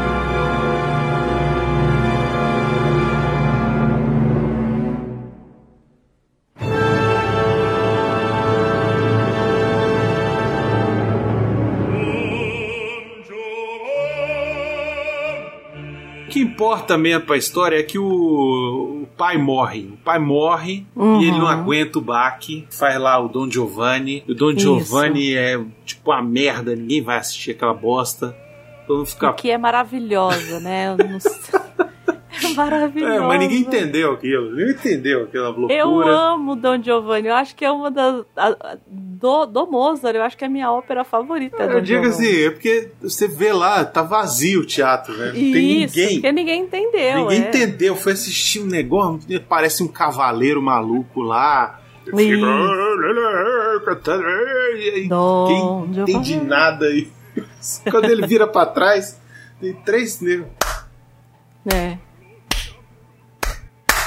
Que 16.34 16.40
importa 16.42 16.98
mesmo 16.98 17.26
pra 17.26 17.38
história 17.38 17.78
é 17.80 17.84
que 17.84 18.00
o, 18.00 19.04
o 19.04 19.08
pai 19.16 19.38
morre. 19.38 19.82
O 19.94 19.98
pai 20.04 20.18
morre 20.20 20.86
Uhum. 20.96 21.22
e 21.22 21.28
ele 21.28 21.38
não 21.38 21.48
aguenta 21.48 22.00
o 22.00 22.02
baque. 22.02 22.66
Faz 22.72 23.00
lá 23.00 23.20
o 23.20 23.28
Don 23.28 23.50
Giovanni. 23.50 24.24
O 24.28 24.34
Don 24.34 24.52
Isso. 24.52 24.60
Giovanni 24.62 25.36
é 25.36 25.60
tipo 25.86 26.12
uma 26.12 26.22
merda, 26.24 26.76
ninguém 26.76 27.02
vai 27.04 27.18
assistir 27.20 27.52
aquela 27.52 27.74
bosta. 27.74 28.36
Todo 28.88 28.98
mundo 28.98 29.06
fica. 29.08 29.32
Que 29.34 29.52
é 29.52 29.58
maravilhosa, 29.58 30.60
né? 30.60 30.96
Eu 31.00 31.08
não 31.08 31.20
sei. 31.20 31.32
É 32.54 32.56
maravilhosa. 32.58 33.14
É, 33.16 33.20
mas 33.20 33.40
ninguém 33.40 33.60
entendeu 33.62 34.12
aquilo. 34.14 34.52
Ninguém 34.52 34.70
entendeu 34.72 35.24
aquela 35.24 35.50
loucura. 35.50 35.74
Eu 35.74 36.02
amo 36.02 36.56
Don 36.56 36.82
Giovanni. 36.82 37.28
Eu 37.28 37.36
acho 37.36 37.56
que 37.56 37.66
é 37.66 37.72
uma 37.72 37.90
das. 37.92 38.26
a- 38.38 38.78
do, 38.88 39.46
do 39.46 39.68
Mozart, 39.68 40.16
eu 40.16 40.22
acho 40.24 40.38
que 40.38 40.44
é 40.44 40.48
a 40.48 40.50
minha 40.50 40.70
ópera 40.72 41.04
favorita. 41.06 41.64
Eu 41.64 41.76
Don 41.76 41.82
digo 41.82 42.04
Giovanni. 42.04 42.28
assim, 42.28 42.44
é 42.46 42.50
porque 42.52 42.90
você 43.02 43.28
vê 43.28 43.54
lá, 43.54 43.86
tá 43.86 44.02
vazio 44.04 44.62
o 44.62 44.66
teatro, 44.66 45.16
né? 45.18 45.28
Não 45.28 45.34
tem 45.34 45.84
Isso, 45.84 45.96
ninguém. 45.98 46.14
porque 46.16 46.32
ninguém 46.32 46.62
entendeu. 46.64 47.18
Ninguém 47.20 47.44
é. 47.44 47.48
entendeu. 47.48 47.96
Foi 47.96 48.12
assistir 48.14 48.62
um 48.62 48.66
negócio, 48.66 49.22
parece 49.48 49.82
um 49.82 49.88
cavaleiro 49.88 50.62
maluco 50.62 51.22
lá. 51.22 51.80
Fica 52.04 52.18
e 54.76 54.90
aí 54.90 55.08
Dom 55.08 55.86
Ninguém 55.88 56.16
entende 56.16 56.42
nada. 56.44 56.86
E 56.90 57.08
quando 57.90 58.06
ele 58.10 58.28
vira 58.28 58.46
pra 58.48 58.66
trás, 58.66 59.20
tem 59.60 59.74
três 59.74 60.20
negros. 60.20 60.48
É. 61.74 61.98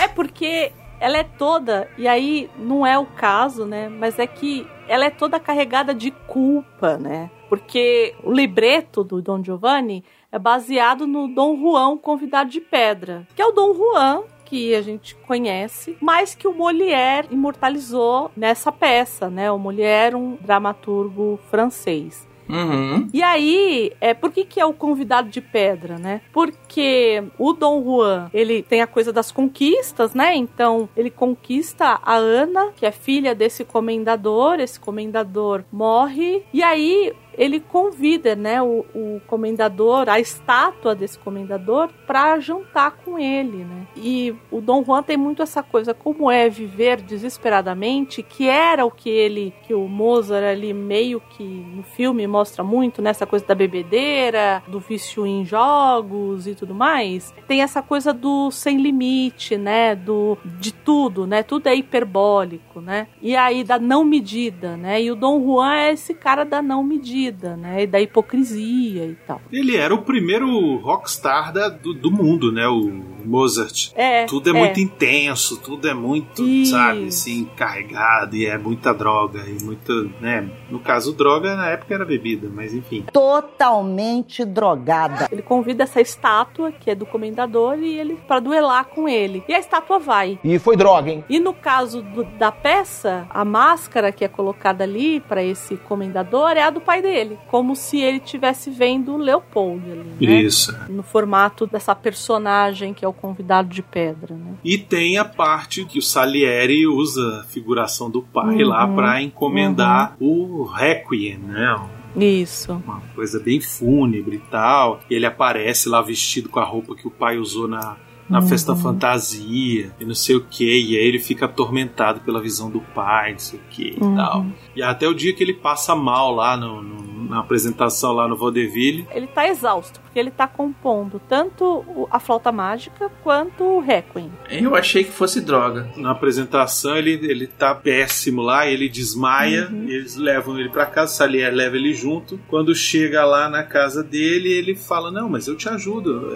É 0.07 0.09
porque 0.09 0.73
ela 1.01 1.19
é 1.19 1.25
toda, 1.25 1.91
e 1.99 2.07
aí 2.07 2.49
não 2.57 2.87
é 2.87 2.97
o 2.97 3.05
caso, 3.05 3.67
né? 3.67 3.89
Mas 3.89 4.21
é 4.21 4.27
que 4.27 4.65
ela 4.87 5.05
é 5.05 5.11
toda 5.11 5.41
carregada 5.41 5.93
de 5.93 6.13
culpa, 6.13 6.97
né? 6.97 7.29
Porque 7.49 8.15
o 8.23 8.31
libreto 8.31 9.03
do 9.03 9.21
Dom 9.21 9.43
Giovanni 9.43 10.05
é 10.31 10.39
baseado 10.39 11.09
no 11.09 11.27
Dom 11.27 11.57
Juan, 11.57 11.99
convidado 11.99 12.51
de 12.51 12.61
pedra, 12.61 13.27
que 13.35 13.43
é 13.43 13.47
o 13.47 13.51
Dom 13.51 13.75
Juan 13.75 14.23
que 14.45 14.77
a 14.77 14.81
gente 14.81 15.17
conhece, 15.27 15.97
mas 16.01 16.37
que 16.37 16.47
o 16.47 16.55
Molière 16.55 17.27
imortalizou 17.33 18.31
nessa 18.37 18.71
peça, 18.71 19.29
né? 19.29 19.51
O 19.51 19.59
Molière, 19.59 20.15
um 20.15 20.37
dramaturgo 20.37 21.41
francês. 21.51 22.29
Uhum. 22.49 23.09
E 23.13 23.23
aí, 23.23 23.93
é, 24.01 24.15
por 24.15 24.31
que, 24.31 24.45
que 24.45 24.61
é 24.61 24.65
o 24.65 24.73
convidado 24.73 25.29
de 25.29 25.41
pedra, 25.41 25.99
né? 25.99 26.21
Porque 26.33 27.23
o 27.39 27.53
Dom 27.53 27.83
Juan, 27.83 28.31
ele 28.33 28.63
tem 28.63 28.83
a 28.83 28.87
coisa 28.87 29.13
das 29.13 29.31
conquistas, 29.33 30.15
né? 30.15 30.35
Então, 30.35 30.89
ele 30.97 31.11
conquista 31.11 31.99
a 32.03 32.15
Ana, 32.15 32.73
que 32.77 32.87
é 32.87 32.93
filha 32.93 33.35
desse 33.35 33.65
comendador, 33.65 34.61
esse 34.61 34.79
comendador 34.79 35.65
morre, 35.73 36.43
e 36.53 36.63
aí 36.63 37.13
ele 37.37 37.61
convida, 37.61 38.35
né, 38.35 38.63
o, 38.63 38.85
o 38.95 39.21
comendador, 39.27 40.09
a 40.09 40.19
estátua 40.19 40.95
desse 40.95 41.19
comendador, 41.19 41.89
para 42.07 42.39
jantar 42.39 42.93
com 43.05 43.19
ele, 43.19 43.59
né? 43.59 43.87
E 43.97 44.35
o 44.51 44.61
Dom 44.61 44.85
Juan 44.85 45.03
tem 45.03 45.17
muito 45.17 45.43
essa 45.43 45.63
coisa, 45.63 45.95
como 45.95 46.31
é 46.31 46.49
viver 46.49 47.01
desesperadamente, 47.01 48.23
que 48.23 48.49
era 48.49 48.85
o 48.85 48.91
que 48.91 49.09
ele, 49.09 49.53
que 49.63 49.75
o 49.75 49.89
Mozart 49.89 50.45
ali 50.45 50.73
meio 50.73 51.21
que 51.21 51.43
no 51.45 51.83
filme 51.83 52.27
mostra 52.27 52.63
muito, 52.63 53.03
nessa 53.03 53.27
coisa 53.27 53.45
da 53.47 53.55
bebedeira, 53.55 54.63
do 54.67 54.81
vício 54.81 55.27
em 55.27 55.45
jogos 55.45 56.47
e 56.47 56.55
tudo 56.55 56.75
mais. 56.75 57.35
Tem 57.47 57.63
essa 57.63 57.83
coisa 57.83 58.13
do 58.13 58.51
sem 58.51 58.79
limite, 58.79 59.57
né, 59.57 59.95
do 59.95 60.39
de 60.45 60.73
tudo, 60.73 61.27
né? 61.27 61.43
Tudo 61.43 61.69
é 61.69 61.75
hiperbólico, 61.75 62.81
né? 62.81 63.09
E 63.21 63.37
aí 63.37 63.65
da 63.65 63.79
não 63.79 64.05
medida, 64.05 64.77
né? 64.77 65.03
E 65.03 65.11
o 65.11 65.17
Dom 65.17 65.43
Juan 65.43 65.75
é 65.75 65.93
esse 65.93 66.15
cara 66.15 66.45
da 66.45 66.63
não 66.63 66.83
medida, 66.83 67.26
né? 67.57 67.83
E 67.83 67.87
da 67.87 68.01
hipocrisia 68.01 69.05
e 69.05 69.17
tal. 69.27 69.41
Ele 69.53 69.77
era 69.77 69.95
o 69.95 70.03
primeiro 70.03 70.77
rockstar 70.77 71.53
da, 71.53 71.69
do, 71.69 71.95
do 71.95 72.11
mundo, 72.11 72.53
né? 72.53 72.67
O 72.67 73.16
Mozart. 73.27 73.91
É, 73.95 74.25
Tudo 74.27 74.49
é, 74.49 74.51
é. 74.51 74.59
muito 74.59 74.81
intenso, 74.81 75.57
tudo 75.59 75.89
é 75.89 75.95
muito, 75.95 76.43
Isso. 76.47 76.73
sabe, 76.73 77.07
assim, 77.07 77.49
carregado 77.57 78.37
e 78.37 78.47
é 78.47 78.57
muita 78.59 78.93
droga 78.95 79.45
e 79.47 79.63
muita, 79.63 79.93
né? 80.21 80.49
No 80.71 80.79
caso, 80.81 81.13
droga 81.13 81.57
na 81.57 81.69
época 81.69 81.95
era 81.95 82.05
bebida, 82.05 82.49
mas 82.53 82.73
enfim. 82.75 83.05
Totalmente 83.13 84.45
drogada. 84.45 85.29
Ele 85.31 85.43
convida 85.43 85.85
essa 85.85 86.01
estátua, 86.01 86.73
que 86.73 86.91
é 86.91 86.95
do 86.95 87.07
comendador, 87.07 87.79
e 87.79 87.99
ele 87.99 88.17
para 88.27 88.41
duelar 88.41 88.85
com 88.87 89.09
ele. 89.09 89.43
E 89.49 89.55
a 89.55 89.59
estátua 89.59 89.99
vai. 89.99 90.39
E 90.45 90.59
foi 90.59 90.77
droga, 90.77 91.11
hein? 91.11 91.25
E 91.29 91.39
no 91.39 91.53
caso 91.55 92.03
do- 92.03 92.25
da 92.25 92.53
peça, 92.53 93.27
a 93.31 93.45
máscara 93.45 94.13
que 94.13 94.25
é 94.25 94.29
colocada 94.29 94.85
ali 94.85 95.21
para 95.21 95.43
esse 95.43 95.77
comendador 95.77 96.51
é 96.51 96.63
a 96.63 96.71
do 96.71 96.81
pai 96.81 97.01
dele, 97.03 97.39
como 97.49 97.75
se 97.75 98.01
ele 98.01 98.19
estivesse 98.19 98.71
vendo 98.71 99.15
o 99.15 99.17
Leopold 99.17 99.83
ali, 99.91 100.27
né? 100.27 100.41
Isso. 100.43 100.77
No 100.89 101.03
formato 101.03 101.67
dessa 101.67 101.95
personagem 101.95 102.93
que 102.95 103.05
é 103.05 103.09
o 103.09 103.13
convidado 103.17 103.69
de 103.69 103.83
pedra, 103.83 104.35
né? 104.35 104.55
E 104.65 104.79
tem 104.79 105.19
a 105.19 105.25
parte 105.25 105.85
que 105.85 105.99
o 105.99 106.03
Salieri 106.03 106.87
usa 106.87 107.41
a 107.41 107.45
figuração 107.45 108.11
do 108.11 108.23
pai 108.23 108.63
Uhum. 108.63 108.69
lá 108.69 108.87
pra 108.87 109.21
encomendar 109.23 110.17
o 110.21 110.65
Requiem, 110.65 111.39
né? 111.39 111.77
Isso. 112.17 112.73
Uma 112.73 113.03
coisa 113.15 113.39
bem 113.41 113.61
fúnebre 113.61 114.37
e 114.37 114.51
tal. 114.51 115.01
E 115.11 115.15
ele 115.15 115.27
aparece 115.27 115.89
lá 115.89 116.01
vestido 116.01 116.49
com 116.49 116.59
a 116.61 116.65
roupa 116.65 116.95
que 116.95 117.07
o 117.07 117.11
pai 117.11 117.37
usou 117.37 117.69
na, 117.69 117.97
na 118.29 118.41
Uhum. 118.41 118.47
festa 118.49 118.75
fantasia 118.75 119.93
e 120.01 120.05
não 120.05 120.15
sei 120.15 120.37
o 120.37 120.41
que. 120.45 120.65
E 120.65 120.97
aí 120.97 121.05
ele 121.05 121.19
fica 121.19 121.45
atormentado 121.45 122.21
pela 122.21 122.41
visão 122.41 122.71
do 122.71 122.81
pai, 122.81 123.33
não 123.33 123.39
sei 123.39 123.59
o 123.59 123.63
que 123.71 123.97
Uhum. 124.01 124.13
e 124.13 124.17
tal. 124.17 124.47
E 124.77 124.83
até 124.83 125.07
o 125.07 125.15
dia 125.15 125.33
que 125.35 125.43
ele 125.45 125.53
passa 125.55 125.95
mal 125.95 126.35
lá 126.35 126.57
no- 126.57 126.83
no- 126.83 127.29
na 127.29 127.41
apresentação 127.41 128.13
lá 128.13 128.27
no 128.29 128.37
Vaudeville. 128.37 129.07
Ele 129.11 129.27
tá 129.27 129.47
exausto, 129.49 130.01
porque 130.17 130.21
ele 130.21 130.31
tá 130.31 130.49
compondo 130.49 131.21
tanto 131.29 132.09
a 132.11 132.19
flauta 132.19 132.51
mágica 132.51 133.11
quanto 133.23 133.63
o 133.63 133.81
Requiem. 133.81 134.33
Eu 134.51 134.75
achei 134.75 135.05
que 135.05 135.11
fosse 135.13 135.43
droga. 135.43 135.91
Na 135.95 136.13
apresentação 136.13 136.97
ele, 136.97 137.21
ele 137.23 137.47
tá 137.47 137.75
péssimo 137.75 138.41
lá, 138.41 138.67
ele 138.67 138.89
desmaia, 138.89 139.69
Uhum. 139.71 139.83
eles 139.89 140.17
levam 140.17 140.59
ele 140.59 140.71
pra 140.71 140.87
casa, 140.87 141.13
o 141.13 141.17
Salier 141.17 141.53
leva 141.53 141.77
ele 141.77 141.93
junto. 141.93 142.41
Quando 142.49 142.75
chega 142.75 143.27
lá 143.27 143.51
na 143.51 143.63
casa 143.63 144.03
dele, 144.03 144.49
ele 144.51 144.75
fala: 144.75 145.11
Não, 145.11 145.29
mas 145.29 145.49
eu 145.49 145.55
te 145.57 145.69
ajudo. 145.69 146.33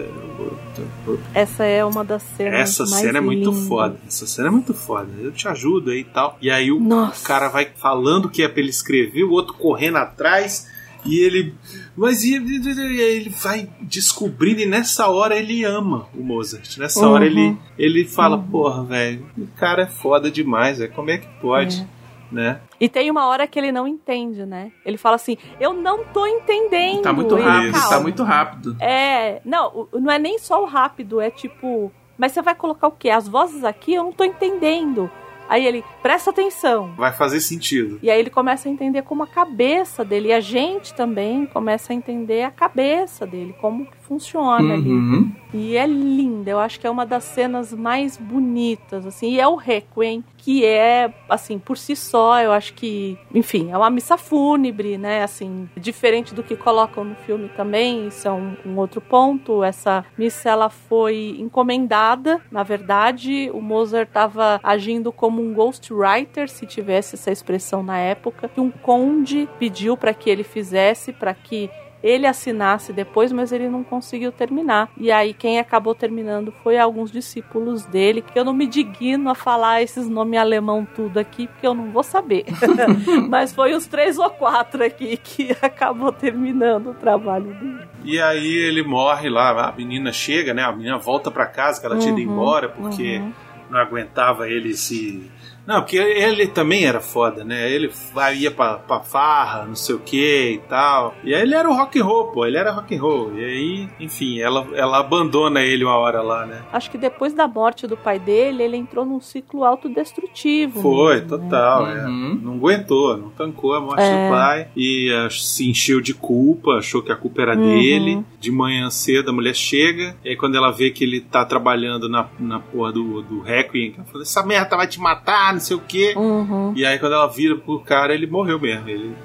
Essa 1.33 1.63
é 1.63 1.83
uma 1.83 2.03
das 2.03 2.21
cenas 2.21 2.59
Essa 2.59 2.83
mais 2.85 3.01
cena 3.01 3.17
é 3.17 3.21
muito 3.21 3.51
foda. 3.51 3.97
Essa 4.07 4.27
cena 4.27 4.49
é 4.49 4.51
muito 4.51 4.75
foda. 4.75 5.09
Eu 5.19 5.31
te 5.31 5.47
ajudo 5.47 5.89
aí 5.89 6.01
e 6.01 6.03
tal. 6.03 6.37
E 6.39 6.51
aí 6.51 6.71
o 6.71 6.79
Nossa. 6.79 7.25
cara 7.25 7.47
vai 7.49 7.67
falando 7.75 8.29
que 8.29 8.43
é 8.43 8.47
pra 8.47 8.59
ele 8.61 8.69
escrever, 8.69 9.23
o 9.23 9.31
outro 9.31 9.55
correndo 9.55 9.97
atrás. 9.97 10.69
E 11.05 11.19
ele. 11.19 11.53
Mas 11.97 12.23
e, 12.23 12.37
e- 12.37 12.59
e- 12.59 13.01
ele 13.01 13.29
vai 13.29 13.67
descobrindo, 13.81 14.61
e 14.61 14.65
nessa 14.65 15.07
hora 15.09 15.35
ele 15.35 15.63
ama 15.63 16.07
o 16.15 16.23
Mozart. 16.23 16.77
Nessa 16.77 16.99
Uhum. 17.05 17.11
hora 17.13 17.25
ele, 17.25 17.57
ele 17.77 18.05
fala: 18.05 18.37
Porra, 18.37 18.83
velho, 18.83 19.25
o 19.37 19.47
cara 19.57 19.83
é 19.83 19.87
foda 19.87 20.29
demais, 20.29 20.77
velho. 20.77 20.91
Como 20.93 21.09
é 21.09 21.17
que 21.17 21.27
pode? 21.41 21.85
Né? 22.31 22.61
E 22.79 22.87
tem 22.87 23.11
uma 23.11 23.25
hora 23.27 23.45
que 23.45 23.59
ele 23.59 23.73
não 23.73 23.85
entende, 23.85 24.45
né? 24.45 24.71
Ele 24.85 24.95
fala 24.97 25.15
assim: 25.17 25.37
Eu 25.59 25.73
não 25.73 26.05
tô 26.05 26.25
entendendo. 26.25 27.01
Tá 27.01 27.11
muito 27.11 27.35
Ele, 27.37 27.43
rápido, 27.45 27.71
"Calma." 27.73 27.89
tá 27.89 27.99
muito 27.99 28.23
rápido. 28.23 28.77
É, 28.79 29.41
não, 29.43 29.87
não 29.93 30.11
é 30.11 30.17
nem 30.17 30.39
só 30.39 30.63
o 30.63 30.65
rápido, 30.65 31.19
é 31.19 31.29
tipo, 31.29 31.91
mas 32.17 32.31
você 32.31 32.41
vai 32.41 32.55
colocar 32.55 32.87
o 32.87 32.91
quê? 32.91 33.09
As 33.09 33.27
vozes 33.27 33.63
aqui 33.65 33.93
eu 33.95 34.03
não 34.05 34.13
tô 34.13 34.23
entendendo. 34.23 35.11
Aí 35.51 35.67
ele, 35.67 35.83
presta 36.01 36.29
atenção. 36.29 36.93
Vai 36.95 37.11
fazer 37.11 37.41
sentido. 37.41 37.99
E 38.01 38.09
aí 38.09 38.17
ele 38.17 38.29
começa 38.29 38.69
a 38.69 38.71
entender 38.71 39.01
como 39.01 39.23
a 39.23 39.27
cabeça 39.27 40.05
dele, 40.05 40.29
e 40.29 40.33
a 40.33 40.39
gente 40.39 40.93
também 40.93 41.45
começa 41.45 41.91
a 41.91 41.95
entender 41.95 42.43
a 42.43 42.49
cabeça 42.49 43.27
dele, 43.27 43.53
como 43.59 43.85
funciona 44.11 44.73
ali. 44.73 44.89
Uhum. 44.89 45.31
E 45.53 45.77
é 45.77 45.87
linda, 45.87 46.51
eu 46.51 46.59
acho 46.59 46.79
que 46.79 46.87
é 46.87 46.89
uma 46.89 47.05
das 47.05 47.23
cenas 47.23 47.73
mais 47.73 48.17
bonitas, 48.17 49.05
assim, 49.05 49.31
e 49.31 49.39
é 49.39 49.47
o 49.47 49.55
Requiem, 49.55 50.23
que 50.37 50.65
é, 50.65 51.13
assim, 51.29 51.57
por 51.57 51.77
si 51.77 51.95
só, 51.95 52.39
eu 52.41 52.51
acho 52.51 52.73
que, 52.73 53.17
enfim, 53.33 53.69
é 53.69 53.77
uma 53.77 53.89
missa 53.89 54.17
fúnebre, 54.17 54.97
né, 54.97 55.23
assim, 55.23 55.69
diferente 55.75 56.33
do 56.33 56.41
que 56.41 56.55
colocam 56.55 57.03
no 57.03 57.15
filme 57.15 57.49
também, 57.49 58.07
isso 58.07 58.27
é 58.27 58.31
um, 58.31 58.55
um 58.65 58.77
outro 58.77 59.01
ponto, 59.01 59.63
essa 59.63 60.05
missa, 60.17 60.49
ela 60.49 60.69
foi 60.69 61.35
encomendada, 61.39 62.41
na 62.49 62.63
verdade, 62.63 63.49
o 63.53 63.61
Mozart 63.61 64.07
estava 64.07 64.59
agindo 64.63 65.11
como 65.11 65.41
um 65.41 65.53
ghostwriter, 65.53 66.49
se 66.49 66.65
tivesse 66.65 67.15
essa 67.15 67.31
expressão 67.31 67.83
na 67.83 67.97
época, 67.97 68.47
que 68.47 68.59
um 68.61 68.71
conde 68.71 69.49
pediu 69.59 69.97
para 69.97 70.13
que 70.13 70.29
ele 70.29 70.43
fizesse, 70.43 71.11
para 71.11 71.33
que 71.33 71.69
ele 72.03 72.25
assinasse 72.25 72.93
depois, 72.93 73.31
mas 73.31 73.51
ele 73.51 73.69
não 73.69 73.83
conseguiu 73.83 74.31
terminar. 74.31 74.89
E 74.97 75.11
aí 75.11 75.33
quem 75.33 75.59
acabou 75.59 75.93
terminando 75.93 76.51
foi 76.63 76.77
alguns 76.77 77.11
discípulos 77.11 77.85
dele, 77.85 78.21
que 78.21 78.37
eu 78.37 78.45
não 78.45 78.53
me 78.53 78.65
digno 78.65 79.29
a 79.29 79.35
falar 79.35 79.81
esses 79.81 80.07
nomes 80.09 80.39
alemão 80.39 80.87
tudo 80.95 81.19
aqui, 81.19 81.47
porque 81.47 81.67
eu 81.67 81.73
não 81.73 81.91
vou 81.91 82.03
saber. 82.03 82.45
mas 83.29 83.53
foi 83.53 83.73
os 83.73 83.85
três 83.85 84.17
ou 84.17 84.29
quatro 84.29 84.83
aqui 84.83 85.17
que 85.17 85.55
acabou 85.61 86.11
terminando 86.11 86.91
o 86.91 86.93
trabalho 86.93 87.53
dele. 87.53 87.91
E 88.03 88.19
aí 88.19 88.55
ele 88.55 88.83
morre 88.83 89.29
lá, 89.29 89.69
a 89.69 89.71
menina 89.71 90.11
chega, 90.11 90.53
né? 90.53 90.63
A 90.63 90.71
menina 90.71 90.97
volta 90.97 91.29
pra 91.29 91.45
casa 91.45 91.79
que 91.79 91.85
ela 91.85 91.97
tinha 91.97 92.11
ido 92.13 92.21
Uhum, 92.21 92.33
embora 92.33 92.69
porque 92.69 93.17
uhum. 93.17 93.33
não 93.69 93.79
aguentava 93.79 94.49
ele 94.49 94.73
se. 94.73 95.29
Não, 95.65 95.81
porque 95.81 95.97
ele 95.97 96.47
também 96.47 96.85
era 96.85 96.99
foda, 96.99 97.43
né? 97.43 97.69
Ele 97.71 97.89
vai- 98.13 98.35
ia 98.37 98.51
pra, 98.51 98.75
pra 98.75 98.99
farra, 98.99 99.65
não 99.65 99.75
sei 99.75 99.95
o 99.95 99.99
que 99.99 100.51
e 100.53 100.57
tal. 100.69 101.15
E 101.23 101.33
aí 101.33 101.41
ele 101.41 101.53
era 101.55 101.69
o 101.69 101.73
rock 101.75 101.99
and 101.99 102.03
roll, 102.03 102.25
pô, 102.31 102.45
ele 102.45 102.57
era 102.57 102.71
rock 102.71 102.95
and 102.95 103.01
roll. 103.01 103.37
E 103.39 103.43
aí, 103.45 103.89
enfim, 103.99 104.39
ela, 104.39 104.67
ela 104.73 104.99
abandona 104.99 105.61
ele 105.61 105.83
uma 105.83 105.95
hora 105.97 106.21
lá, 106.21 106.45
né? 106.45 106.61
Acho 106.73 106.89
que 106.89 106.97
depois 106.97 107.33
da 107.33 107.47
morte 107.47 107.85
do 107.87 107.95
pai 107.97 108.17
dele, 108.19 108.63
ele 108.63 108.77
entrou 108.77 109.05
num 109.05 109.19
ciclo 109.21 109.63
autodestrutivo. 109.63 110.81
Foi, 110.81 111.21
mesmo, 111.21 111.37
né? 111.37 111.43
total. 111.43 111.87
é. 111.87 112.01
Não 112.07 112.53
aguentou, 112.55 113.17
não 113.17 113.29
tancou 113.29 113.73
a 113.75 113.81
morte 113.81 114.01
É. 114.01 114.25
do 114.27 114.31
pai. 114.31 114.67
E 114.75 115.11
ah, 115.13 115.29
se 115.29 115.69
encheu 115.69 116.01
de 116.01 116.13
culpa, 116.13 116.71
achou 116.77 117.01
que 117.01 117.11
a 117.11 117.15
culpa 117.15 117.41
era 117.41 117.55
Uhum. 117.55 117.61
dele. 117.61 118.25
De 118.39 118.51
manhã 118.51 118.89
cedo 118.89 119.29
a 119.29 119.33
mulher 119.33 119.53
chega. 119.55 120.15
E 120.23 120.29
aí 120.29 120.35
quando 120.35 120.55
ela 120.55 120.71
vê 120.71 120.89
que 120.91 121.03
ele 121.03 121.21
tá 121.21 121.45
trabalhando 121.45 122.09
na, 122.09 122.27
na 122.39 122.59
porra 122.59 122.91
do, 122.91 123.21
do 123.21 123.41
Requiem, 123.41 123.93
ela 123.97 124.05
fala: 124.05 124.23
Essa 124.23 124.43
merda 124.45 124.75
vai 124.75 124.87
te 124.87 124.99
matar, 124.99 125.50
não 125.53 125.59
sei 125.59 125.77
o 125.77 125.81
quê. 125.81 126.13
Uhum. 126.15 126.73
E 126.75 126.85
aí 126.85 126.97
quando 126.99 127.13
ela 127.13 127.27
vira 127.27 127.55
pro 127.55 127.79
cara, 127.79 128.13
ele 128.13 128.27
morreu 128.27 128.59
mesmo. 128.59 128.87
Ele 128.89 129.15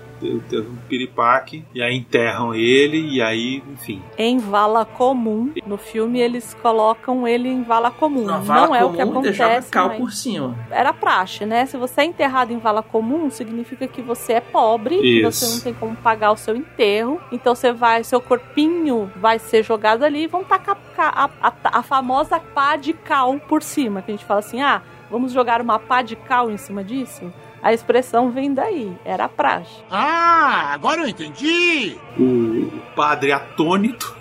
teve- 0.48 0.66
um 0.66 0.76
piripaque. 0.88 1.62
E 1.74 1.82
aí 1.82 1.94
enterram 1.94 2.54
ele. 2.54 2.98
E 3.16 3.20
aí, 3.20 3.62
enfim. 3.70 4.00
Em 4.16 4.38
vala 4.38 4.86
comum. 4.86 5.52
No 5.66 5.76
filme 5.76 6.18
eles 6.20 6.56
colocam 6.62 7.28
ele 7.28 7.50
em 7.50 7.62
vala 7.62 7.90
comum. 7.90 8.22
Uma 8.22 8.38
vala 8.38 8.66
não 8.68 8.74
é 8.74 8.82
o 8.84 8.92
que 8.94 9.02
acontece. 9.02 9.70
cal 9.70 9.88
mas- 9.88 9.98
por 9.98 10.10
cima. 10.12 10.56
Era 10.70 10.94
praxe, 10.94 11.44
né? 11.44 11.66
Se 11.66 11.76
você 11.76 12.00
é 12.00 12.04
enterrado 12.06 12.50
em 12.50 12.58
vala 12.58 12.82
comum, 12.82 13.28
significa 13.30 13.86
que 13.86 14.00
você 14.00 14.34
é 14.34 14.40
pobre, 14.40 14.98
que 14.98 15.22
você 15.22 15.54
não 15.54 15.60
tem 15.60 15.74
como 15.74 15.94
pagar 15.96 16.32
o 16.32 16.36
seu 16.36 16.56
enterro. 16.56 17.20
Então 17.30 17.54
você 17.54 17.70
vai, 17.70 18.02
seu 18.02 18.20
corpinho 18.20 19.10
vai 19.16 19.38
ser 19.38 19.62
jogado 19.62 20.02
ali 20.02 20.22
e 20.22 20.26
vão 20.26 20.42
tacar 20.44 20.78
a, 20.96 21.28
a, 21.42 21.52
a 21.64 21.82
famosa 21.82 22.40
pá 22.40 22.76
de 22.76 22.94
cal 22.94 23.38
por 23.40 23.62
cima. 23.62 24.00
Que 24.00 24.12
a 24.12 24.14
gente 24.14 24.24
fala 24.24 24.40
assim: 24.40 24.62
ah, 24.62 24.80
vamos 25.10 25.32
jogar 25.32 25.60
uma 25.60 25.78
pá 25.78 26.02
de 26.02 26.16
cal 26.16 26.50
em 26.50 26.56
cima 26.56 26.82
disso? 26.84 27.32
A 27.62 27.72
expressão 27.72 28.30
vem 28.30 28.52
daí, 28.54 28.92
era 29.04 29.28
praxe. 29.28 29.82
Ah, 29.90 30.70
agora 30.72 31.00
eu 31.02 31.08
entendi! 31.08 31.96
O, 32.18 32.70
padre 32.94 33.32
atônito. 33.32 34.14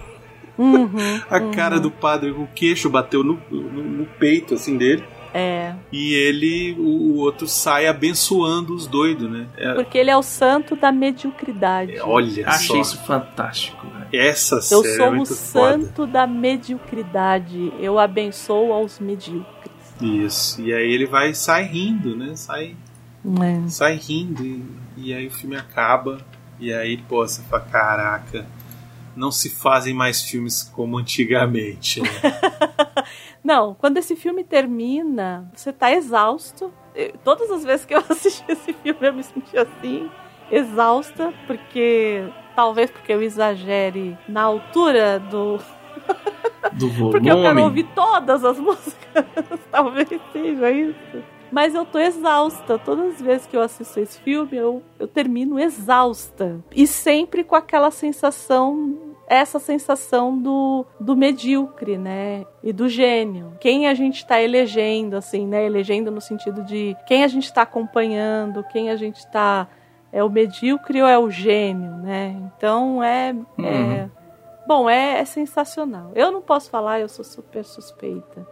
Uhum, 0.58 1.22
A 1.30 1.38
uhum. 1.38 1.52
cara 1.52 1.80
do 1.80 1.92
padre, 1.92 2.32
o 2.32 2.48
queixo 2.56 2.90
bateu 2.90 3.24
no, 3.24 3.40
no, 3.52 3.62
no 3.84 4.06
peito, 4.06 4.54
assim, 4.56 4.78
dele. 4.78 5.04
É. 5.38 5.74
E 5.92 6.14
ele, 6.14 6.78
o, 6.80 6.84
o 7.12 7.18
outro 7.18 7.46
sai 7.46 7.88
abençoando 7.88 8.74
os 8.74 8.88
doidos, 8.88 9.30
né? 9.30 9.48
É, 9.58 9.74
Porque 9.74 9.98
ele 9.98 10.10
é 10.10 10.16
o 10.16 10.24
santo 10.24 10.78
da 10.78 10.94
mediocridade. 10.94 12.00
olha 12.00 12.48
Achei 12.48 12.68
só. 12.78 12.82
isso 12.82 13.04
fantástico. 13.04 13.86
velho. 13.86 14.08
Essa 14.14 14.56
Eu 14.74 14.82
é 14.86 14.96
sou 14.96 15.10
o 15.10 15.16
muito 15.16 15.36
foda. 15.36 15.72
santo 15.74 16.08
da 16.08 16.26
mediocridade. 16.26 17.74
Eu 17.80 18.00
abençoo 18.00 18.72
aos 18.72 18.98
medíocres. 18.98 19.75
Isso. 20.02 20.62
E 20.62 20.74
aí 20.74 20.92
ele 20.92 21.06
vai 21.06 21.34
sai 21.34 21.64
rindo, 21.64 22.16
né? 22.16 22.36
Sai, 22.36 22.76
É. 23.42 23.68
sai 23.68 23.96
rindo. 23.96 24.44
E, 24.44 24.64
e 24.98 25.14
aí 25.14 25.28
o 25.28 25.32
filme 25.32 25.56
acaba. 25.56 26.20
E 26.60 26.74
aí, 26.74 26.98
pô, 26.98 27.18
você 27.28 27.42
fala, 27.44 27.64
caraca, 27.64 28.46
não 29.16 29.32
se 29.32 29.50
fazem 29.50 29.94
mais 29.94 30.22
filmes 30.22 30.64
como 30.64 30.98
antigamente. 30.98 32.02
Né? 32.02 32.10
Não, 33.44 33.76
quando 33.76 33.98
esse 33.98 34.16
filme 34.16 34.44
termina, 34.44 35.50
você 35.54 35.72
tá 35.72 35.92
exausto. 35.92 36.74
Eu- 36.96 37.14
Todas 37.24 37.52
as 37.52 37.64
vezes 37.64 37.86
que 37.86 37.94
eu 37.94 38.00
assisti 38.10 38.44
esse 38.50 38.74
filme 38.74 39.00
eu 39.02 39.14
me 39.14 39.24
senti 39.24 39.56
assim, 39.58 40.10
exausta, 40.50 41.34
porque 41.46 42.24
talvez 42.56 42.90
porque 42.90 43.12
eu 43.14 43.22
exagere 43.22 44.18
na 44.28 44.42
altura 44.44 45.20
do. 45.20 45.60
Do 46.74 46.90
volume. 46.90 47.12
Porque 47.12 47.32
eu 47.32 47.42
quero 47.42 47.64
ouvir 47.64 47.88
todas 47.96 48.44
as 48.44 48.58
músicas. 48.60 49.26
talvez 49.72 50.10
seja 50.32 50.72
isso. 50.72 51.24
Mas 51.52 51.74
eu 51.74 51.86
tô 51.86 52.00
exausta. 52.00 52.78
Todas 52.78 53.16
as 53.16 53.22
vezes 53.22 53.48
que 53.48 53.56
eu 53.56 53.62
assisto 53.62 54.00
esse 54.00 54.20
filme, 54.20 54.58
eu, 54.58 54.84
eu 55.00 55.08
termino 55.08 55.60
exausta. 55.60 56.60
E 56.76 56.86
sempre 56.86 57.44
com 57.44 57.56
aquela 57.56 57.92
sensação 57.92 59.16
essa 59.28 59.60
sensação 59.60 60.38
do, 60.38 60.86
do 61.00 61.16
medíocre, 61.16 61.98
né? 61.98 62.46
E 62.64 62.72
do 62.72 62.88
gênio. 62.88 63.54
Quem 63.60 63.88
a 63.88 63.94
gente 63.94 64.26
tá 64.26 64.42
elegendo, 64.42 65.16
assim, 65.16 65.48
né? 65.48 65.66
Elegendo 65.66 66.12
no 66.12 66.22
sentido 66.22 66.64
de 66.64 66.96
quem 67.08 67.24
a 67.24 67.28
gente 67.28 67.52
tá 67.52 67.64
acompanhando, 67.64 68.64
quem 68.66 68.90
a 68.90 68.96
gente 68.96 69.26
tá. 69.32 69.68
É 70.12 70.24
o 70.24 70.30
medíocre 70.30 71.02
ou 71.02 71.08
é 71.08 71.18
o 71.18 71.30
gênio, 71.30 71.92
né? 71.98 72.36
Então 72.56 73.04
é. 73.04 73.30
é 73.30 73.34
Uhum. 73.62 74.25
Bom, 74.68 74.90
é, 74.90 75.20
é 75.20 75.26
sensacional. 75.26 76.12
Eu 76.16 76.32
não 76.32 76.42
posso 76.42 76.70
falar, 76.70 77.00
eu 77.00 77.10
sou 77.10 77.24
super 77.24 77.64
suspeita. 77.64 78.46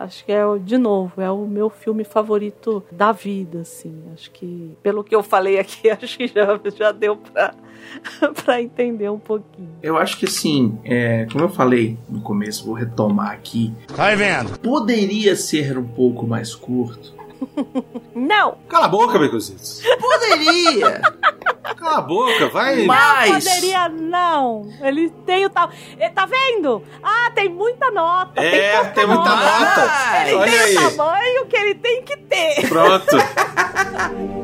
Acho 0.00 0.24
que 0.24 0.32
é, 0.32 0.42
de 0.64 0.78
novo, 0.78 1.20
é 1.20 1.30
o 1.30 1.46
meu 1.46 1.68
filme 1.68 2.04
favorito 2.04 2.82
da 2.90 3.12
vida, 3.12 3.60
assim. 3.60 4.02
Acho 4.14 4.30
que, 4.30 4.74
pelo 4.82 5.04
que 5.04 5.14
eu 5.14 5.22
falei 5.22 5.58
aqui, 5.58 5.90
acho 5.92 6.16
que 6.16 6.26
já, 6.26 6.58
já 6.74 6.90
deu 6.90 7.18
pra, 7.18 7.54
pra 8.42 8.62
entender 8.62 9.10
um 9.10 9.18
pouquinho. 9.18 9.76
Eu 9.82 9.98
acho 9.98 10.16
que 10.18 10.24
assim, 10.24 10.78
é, 10.84 11.26
como 11.30 11.44
eu 11.44 11.50
falei 11.50 11.98
no 12.08 12.22
começo, 12.22 12.64
vou 12.64 12.74
retomar 12.74 13.32
aqui. 13.32 13.74
Vai 13.90 14.16
vendo. 14.16 14.58
Poderia 14.60 15.36
ser 15.36 15.76
um 15.76 15.86
pouco 15.86 16.26
mais 16.26 16.54
curto. 16.54 17.19
Não! 18.14 18.58
Cala 18.68 18.86
a 18.86 18.88
boca, 18.88 19.18
Becositos. 19.18 19.82
Poderia! 20.00 21.00
Cala 21.76 21.98
a 21.98 22.00
boca, 22.00 22.48
vai. 22.48 22.86
Não 22.86 23.32
poderia, 23.34 23.88
não. 23.88 24.68
Ele 24.82 25.08
tem 25.24 25.46
o 25.46 25.50
tal. 25.50 25.70
Ele 25.98 26.10
tá 26.10 26.26
vendo? 26.26 26.82
Ah, 27.02 27.30
tem 27.34 27.48
muita 27.48 27.90
nota. 27.90 28.40
É, 28.40 28.76
pouca 28.76 28.90
tem 28.90 29.06
muita 29.06 29.30
nota. 29.30 29.90
Ele 30.26 30.34
Olha 30.34 30.50
tem 30.50 30.60
aí. 30.60 30.76
o 30.76 30.96
tamanho 30.96 31.46
que 31.46 31.56
ele 31.56 31.74
tem 31.76 32.02
que 32.02 32.16
ter. 32.16 32.68
Pronto. 32.68 33.16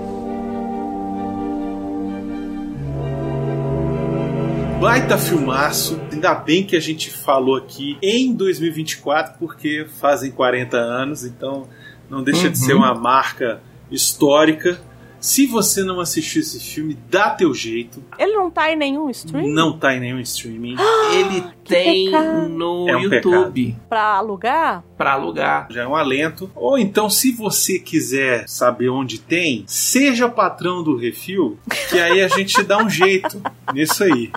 Baita 4.81 5.19
filmaço. 5.19 6.01
Ainda 6.13 6.35
bem 6.35 6.65
que 6.65 6.77
a 6.77 6.81
gente 6.81 7.11
falou 7.11 7.57
aqui 7.57 7.99
em 8.03 8.33
2024, 8.35 9.39
porque 9.39 9.87
fazem 9.99 10.31
40 10.31 10.77
anos, 10.77 11.25
então 11.25 11.67
não 12.11 12.23
deixa 12.23 12.49
de 12.51 12.59
Uhum. 12.59 12.65
ser 12.67 12.75
uma 12.75 12.95
marca 12.95 13.61
histórica. 13.91 14.81
Se 15.19 15.47
você 15.47 15.83
não 15.83 15.99
assistiu 15.99 16.41
esse 16.41 16.61
filme, 16.61 16.97
dá 17.11 17.31
teu 17.31 17.53
jeito. 17.53 18.05
Ele 18.19 18.35
não 18.35 18.49
tá 18.51 18.71
em 18.71 18.77
nenhum 18.77 19.11
stream? 19.11 19.49
Não 19.49 19.77
tá 19.77 19.97
em 19.97 19.99
nenhum 19.99 20.21
streaming. 20.21 20.77
Ele 21.13 21.43
tem 21.65 22.05
pecado. 22.13 22.49
no 22.49 22.89
É 22.89 22.97
um 22.97 23.01
YouTube 23.01 23.77
Pra 23.89 24.03
alugar? 24.19 24.85
pra 24.97 25.15
alugar. 25.15 25.67
Já 25.71 25.83
é 25.83 25.87
um 25.87 25.97
alento. 25.97 26.49
Ou 26.55 26.79
então, 26.79 27.09
se 27.11 27.33
você 27.33 27.79
quiser 27.79 28.47
saber 28.47 28.89
onde 28.91 29.19
tem, 29.19 29.65
seja 29.67 30.29
patrão 30.29 30.83
do 30.85 30.95
Refil, 30.97 31.59
que 31.89 31.99
aí 31.99 32.23
a 32.23 32.29
gente 32.29 32.63
dá 32.63 32.79
um 32.79 32.89
jeito 32.89 33.43
nisso 33.75 34.05
aí. 34.05 34.31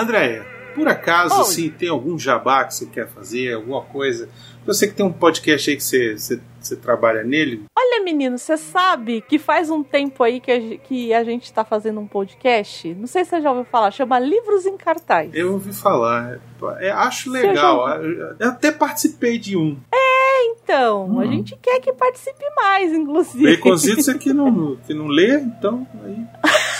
Andréia, 0.00 0.46
por 0.74 0.86
acaso, 0.88 1.34
Oi. 1.34 1.40
assim, 1.40 1.70
tem 1.70 1.88
algum 1.88 2.18
jabá 2.18 2.64
que 2.64 2.74
você 2.74 2.86
quer 2.86 3.08
fazer, 3.08 3.54
alguma 3.54 3.82
coisa? 3.82 4.28
Eu 4.66 4.74
sei 4.74 4.88
que 4.88 4.94
tem 4.94 5.04
um 5.06 5.12
podcast 5.12 5.70
aí 5.70 5.76
que 5.76 5.82
você, 5.82 6.12
você, 6.16 6.40
você 6.60 6.76
trabalha 6.76 7.24
nele. 7.24 7.64
Olha, 7.76 8.04
menino, 8.04 8.36
você 8.36 8.56
sabe 8.58 9.22
que 9.22 9.38
faz 9.38 9.70
um 9.70 9.82
tempo 9.82 10.22
aí 10.22 10.40
que 10.40 10.52
a, 10.52 10.76
que 10.78 11.12
a 11.14 11.24
gente 11.24 11.50
tá 11.52 11.64
fazendo 11.64 11.98
um 12.00 12.06
podcast? 12.06 12.92
Não 12.94 13.06
sei 13.06 13.24
se 13.24 13.30
você 13.30 13.40
já 13.40 13.48
ouviu 13.50 13.64
falar, 13.64 13.90
chama 13.90 14.18
Livros 14.18 14.66
em 14.66 14.76
Cartaz. 14.76 15.30
Eu 15.32 15.54
ouvi 15.54 15.72
falar. 15.72 16.38
É, 16.80 16.90
acho 16.90 17.30
Você 17.30 17.46
legal. 17.46 17.88
já 17.88 18.34
Eu 18.38 18.48
até 18.50 18.70
participei 18.70 19.38
de 19.38 19.56
um. 19.56 19.78
É, 19.92 20.44
então, 20.52 21.18
a 21.18 21.24
Hum. 21.24 21.32
gente 21.32 21.56
quer 21.62 21.80
que 21.80 21.92
participe 21.94 22.44
mais, 22.54 22.92
inclusive. 22.92 23.56
Baconzitos 23.56 24.06
é 24.06 24.14
que 24.18 24.34
não, 24.34 24.76
que 24.86 24.92
não 24.92 25.06
lê, 25.06 25.38
então. 25.40 25.86
Aí... 26.04 26.16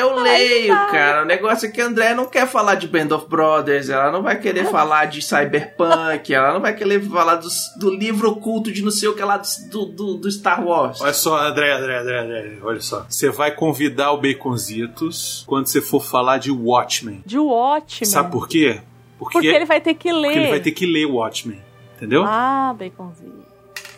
Eu 0.00 0.16
leio, 0.20 0.74
cara. 0.90 1.22
O 1.22 1.24
negócio 1.24 1.66
é 1.66 1.70
que 1.70 1.80
a 1.80 1.86
André 1.86 2.14
não 2.14 2.26
quer 2.26 2.46
falar 2.46 2.74
de 2.74 2.86
Band 2.88 3.14
of 3.14 3.26
Brothers, 3.28 3.88
ela 3.88 4.10
não 4.10 4.22
vai 4.22 4.38
querer 4.40 4.66
falar 4.66 5.06
de 5.06 5.20
Cyberpunk, 5.22 6.32
ela 6.32 6.52
não 6.52 6.60
vai 6.60 6.74
querer 6.74 7.02
falar 7.02 7.36
do, 7.36 7.48
do 7.78 7.90
livro 7.90 8.30
oculto 8.30 8.72
de 8.72 8.82
não 8.82 8.90
sei 8.90 9.08
o 9.08 9.14
que 9.14 9.22
lá 9.22 9.40
do, 9.70 9.86
do, 9.86 10.14
do 10.14 10.30
Star 10.30 10.64
Wars. 10.64 11.00
Olha 11.00 11.12
só, 11.12 11.38
André, 11.38 11.72
André, 11.72 11.98
André, 11.98 12.20
André, 12.20 12.58
olha 12.62 12.80
só. 12.80 13.06
Você 13.08 13.30
vai 13.30 13.54
convidar 13.54 14.12
o 14.12 14.20
Baconzitos 14.20 15.44
quando 15.46 15.66
você 15.66 15.80
for 15.80 16.04
falar 16.04 16.38
de 16.38 16.50
Watchmen. 16.50 17.22
De 17.24 17.38
Watchmen. 17.38 18.10
Sabe 18.10 18.30
por 18.30 18.48
quê? 18.48 18.80
Porque, 19.18 19.46
ele 19.46 19.64
vai 19.64 19.80
ter 19.80 19.94
que 19.94 20.12
ler. 20.12 20.28
Porque 20.28 20.38
ele 20.38 20.50
vai 20.50 20.60
ter 20.60 20.70
que 20.70 20.86
ler 20.86 21.06
Watchmen. 21.06 21.60
Entendeu? 21.96 22.22
Ah, 22.24 22.74
Baconzinho. 22.78 23.47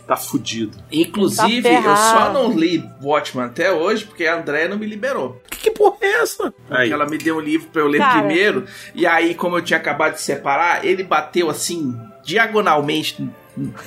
Tá 0.07 0.17
fudido. 0.17 0.77
Inclusive, 0.91 1.63
Tá 1.63 1.71
eu 1.71 1.97
só 1.97 2.33
não 2.33 2.53
li 2.53 2.85
Watchman 3.03 3.47
até 3.47 3.73
hoje 3.73 4.05
porque 4.05 4.27
a 4.27 4.37
André 4.39 4.67
não 4.69 4.77
me 4.79 4.87
liberou. 4.87 5.41
Que, 5.51 5.59
que 5.59 5.71
porra 5.71 5.99
é 6.01 6.23
essa? 6.23 6.51
Porque 6.51 6.75
Aí. 6.75 6.91
ela 6.93 7.07
me 7.07 7.17
deu 7.17 7.37
um 7.37 7.41
livro 7.41 7.69
pra 7.69 7.83
eu 7.83 7.87
ler 7.89 7.99
Cara. 7.99 8.19
primeiro. 8.19 8.67
E 8.95 9.07
aí, 9.07 9.35
como 9.35 9.57
eu 9.57 9.63
tinha 9.63 9.79
acabado 9.79 10.15
de 10.15 10.21
separar, 10.21 10.85
ele 10.85 11.03
bateu 11.05 11.49
assim, 11.49 11.97
diagonalmente 12.25 13.29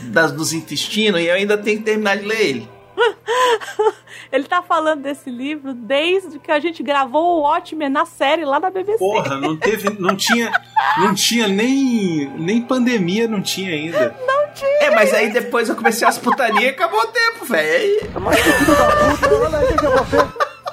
das, 0.04 0.32
dos 0.32 0.54
intestinos 0.54 1.20
e 1.20 1.26
eu 1.26 1.34
ainda 1.36 1.58
tenho 1.58 1.80
que 1.80 1.84
terminar 1.86 2.18
de 2.18 2.26
ler 2.26 2.42
ele. 2.42 2.70
Ele 4.34 4.46
tá 4.46 4.64
falando 4.64 5.04
desse 5.04 5.30
livro 5.30 5.76
desde 5.76 6.40
que 6.40 6.52
a 6.52 6.60
gente 6.60 6.82
gravou 6.82 7.38
o 7.38 7.42
Watchmen 7.42 7.88
na 7.88 8.04
série 8.04 8.44
lá 8.44 8.58
da 8.58 8.72
BBC. 8.72 8.98
Porra, 8.98 9.38
não 9.38 9.56
teve. 9.56 9.96
Não 10.00 10.16
tinha. 10.16 10.52
Não 10.98 11.14
tinha 11.14 11.48
nem. 11.48 12.34
Nem 12.36 12.60
pandemia, 12.60 13.28
não 13.28 13.44
tinha 13.44 13.70
ainda. 13.70 14.16
Não 14.26 14.52
tinha. 14.56 14.80
É, 14.82 14.90
mas 14.90 15.14
aí 15.14 15.32
depois 15.32 15.70
eu 15.70 15.76
comecei 15.76 16.08
as 16.08 16.18
putanias 16.18 16.64
e 16.64 16.70
acabou 16.70 17.00
o 17.00 17.08
tempo, 17.08 17.46
velho. 17.46 18.12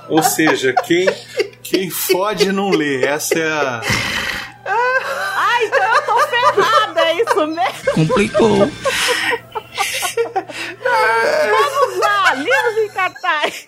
Ou 0.08 0.22
seja, 0.22 0.72
quem. 0.86 1.06
Quem 1.62 1.90
fode 1.90 2.50
não 2.52 2.70
lê. 2.70 3.04
Essa 3.04 3.38
é 3.38 3.46
a. 3.46 3.82
Ah, 4.64 5.64
então 5.64 5.94
eu 5.96 6.02
tô 6.02 6.18
ferrada, 6.28 7.00
é 7.02 7.14
isso 7.16 7.46
mesmo? 7.46 7.92
Complicou. 7.94 8.70
Vamos 10.82 11.98
lá, 11.98 12.19
livros 12.38 12.76
em 12.78 12.88
cartaz. 12.90 13.66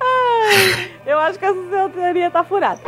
Ai, 0.00 0.90
eu 1.06 1.18
acho 1.18 1.38
que 1.38 1.44
essa 1.44 1.68
sua 1.68 1.88
teoria 1.90 2.30
tá 2.30 2.44
furada. 2.44 2.80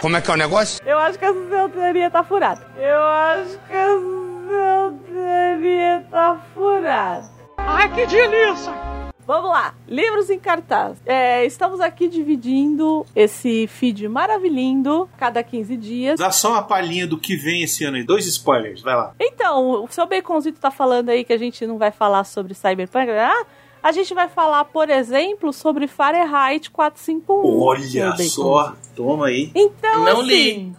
Como 0.00 0.16
é 0.16 0.20
que 0.20 0.30
é 0.30 0.34
o 0.34 0.36
negócio? 0.36 0.80
Eu 0.84 0.98
acho 0.98 1.18
que 1.18 1.24
essa 1.24 1.48
sua 1.48 1.68
teoria 1.68 2.10
tá 2.10 2.22
furada. 2.24 2.66
Eu 2.76 3.02
acho 3.02 3.58
que 3.66 3.72
essa 3.72 4.00
sua 4.48 4.94
teoria 5.06 6.06
tá 6.10 6.40
furada. 6.54 7.30
Ai, 7.58 7.88
que 7.94 8.06
delícia! 8.06 8.72
Vamos 9.30 9.48
lá, 9.48 9.76
livros 9.86 10.28
em 10.28 10.40
cartaz. 10.40 10.98
É, 11.06 11.46
estamos 11.46 11.80
aqui 11.80 12.08
dividindo 12.08 13.06
esse 13.14 13.68
feed 13.68 14.08
maravilhindo 14.08 15.08
cada 15.16 15.40
15 15.40 15.76
dias. 15.76 16.18
Dá 16.18 16.32
só 16.32 16.50
uma 16.50 16.64
palhinha 16.64 17.06
do 17.06 17.16
que 17.16 17.36
vem 17.36 17.62
esse 17.62 17.84
ano 17.84 17.96
aí. 17.96 18.02
Dois 18.02 18.26
spoilers, 18.26 18.82
vai 18.82 18.96
lá. 18.96 19.14
Então, 19.20 19.84
o 19.84 19.88
seu 19.88 20.04
Baconzito 20.04 20.58
tá 20.58 20.72
falando 20.72 21.10
aí 21.10 21.22
que 21.22 21.32
a 21.32 21.38
gente 21.38 21.64
não 21.64 21.78
vai 21.78 21.92
falar 21.92 22.24
sobre 22.24 22.54
Cyberpunk. 22.54 23.08
Ah, 23.08 23.46
a 23.80 23.92
gente 23.92 24.12
vai 24.14 24.28
falar, 24.28 24.64
por 24.64 24.90
exemplo, 24.90 25.52
sobre 25.52 25.86
Fahrenheit 25.86 26.68
451. 26.68 27.56
Olha 27.56 28.16
só. 28.16 28.74
Toma 28.96 29.28
aí. 29.28 29.52
Então, 29.54 30.06
Não 30.06 30.22
assim, 30.22 30.26
li. 30.26 30.76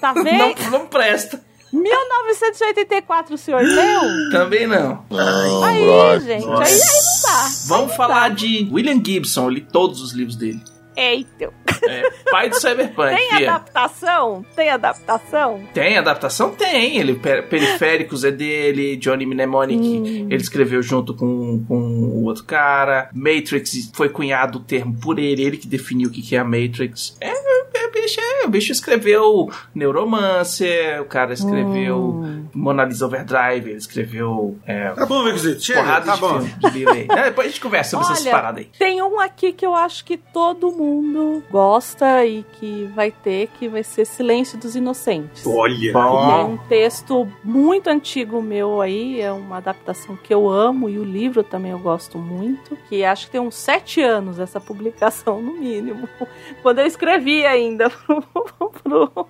Tá 0.00 0.14
vendo? 0.14 0.70
Não, 0.70 0.70
não 0.70 0.86
presta. 0.86 1.44
1984 1.72 3.34
o 3.34 3.38
senhor 3.38 3.62
leu? 3.62 4.30
Também 4.30 4.66
não. 4.66 5.04
Aí, 5.64 6.20
gente, 6.20 6.46
aí, 6.46 6.62
aí 6.62 6.78
não 6.78 7.22
dá. 7.22 7.48
Vamos 7.66 7.94
falar 7.94 8.30
de 8.30 8.68
William 8.72 9.02
Gibson, 9.04 9.44
eu 9.44 9.50
li 9.50 9.60
todos 9.60 10.00
os 10.00 10.12
livros 10.12 10.36
dele. 10.36 10.60
Eita. 10.96 11.52
É, 11.88 12.10
pai 12.28 12.48
do 12.50 12.56
Cyberpunk. 12.60 13.14
Tem 13.14 13.28
fia. 13.36 13.50
adaptação? 13.54 14.44
Tem 14.56 14.68
adaptação? 14.68 15.62
Tem 15.72 15.96
adaptação? 15.96 16.50
Tem. 16.50 16.96
Ele, 16.98 17.14
Per- 17.14 17.48
Periféricos 17.48 18.24
é 18.24 18.32
dele, 18.32 18.96
Johnny 18.96 19.24
Mnemonic, 19.24 19.78
Hum. 19.80 20.26
ele 20.28 20.42
escreveu 20.42 20.82
junto 20.82 21.14
com, 21.14 21.64
com 21.68 21.78
o 21.78 22.24
outro 22.24 22.42
cara. 22.42 23.08
Matrix 23.14 23.92
foi 23.94 24.08
cunhado 24.08 24.58
o 24.58 24.60
termo 24.60 24.92
por 25.00 25.20
ele, 25.20 25.40
ele 25.44 25.56
que 25.56 25.68
definiu 25.68 26.08
o 26.08 26.12
que 26.12 26.20
que 26.20 26.34
é 26.34 26.40
a 26.40 26.44
Matrix. 26.44 27.16
É, 27.20 27.28
é, 27.30 27.88
bicho, 28.08 28.20
é, 28.20 28.46
o 28.46 28.48
bicho 28.48 28.72
escreveu 28.72 29.50
Neuromancer, 29.74 31.00
o 31.02 31.04
cara 31.04 31.32
escreveu 31.32 31.98
Hum. 31.98 32.46
Mona 32.54 32.84
Lisa 32.84 33.06
Overdrive, 33.06 33.68
ele 33.70 33.78
escreveu 33.78 34.56
é, 34.66 34.90
Tá 34.90 35.06
bom, 35.06 35.24
Vicente. 35.24 35.62
Chega, 35.62 36.00
tá 36.00 36.14
de 36.14 36.20
bom. 36.20 36.40
filme 36.40 36.70
de. 36.72 37.12
É, 37.12 37.24
depois 37.24 37.46
a 37.46 37.50
gente 37.50 37.60
conversa 37.60 37.90
sobre 37.90 38.12
essas 38.12 38.26
paradas 38.26 38.58
aí. 38.64 38.70
tem 38.78 39.02
um 39.02 39.20
aqui 39.20 39.52
que 39.52 39.66
eu 39.66 39.74
acho 39.74 40.04
que 40.04 40.16
todo 40.16 40.70
mundo 40.72 41.42
gosta 41.50 42.24
e 42.24 42.44
que 42.54 42.90
vai 42.94 43.10
ter, 43.10 43.48
que 43.58 43.68
vai 43.68 43.82
ser 43.82 44.04
Silêncio 44.04 44.58
dos 44.58 44.74
Inocentes. 44.74 45.46
Olha. 45.46 45.90
É 45.90 46.44
um 46.44 46.56
texto 46.56 47.28
muito 47.44 47.88
antigo 47.88 48.40
meu 48.42 48.80
aí, 48.80 49.20
é 49.20 49.30
uma 49.32 49.58
adaptação 49.58 50.16
que 50.16 50.32
eu 50.32 50.48
amo 50.48 50.88
e 50.88 50.98
o 50.98 51.04
livro 51.04 51.42
também 51.42 51.72
eu 51.72 51.78
gosto 51.78 52.18
muito, 52.18 52.76
que 52.88 53.04
acho 53.04 53.26
que 53.26 53.32
tem 53.32 53.40
uns 53.40 53.54
sete 53.54 54.00
anos 54.00 54.38
essa 54.38 54.60
publicação, 54.60 55.40
no 55.40 55.54
mínimo, 55.54 56.08
quando 56.62 56.80
eu 56.80 56.86
escrevi 56.86 57.44
ainda 57.46 57.90
pro, 58.06 58.70
pro, 58.82 59.26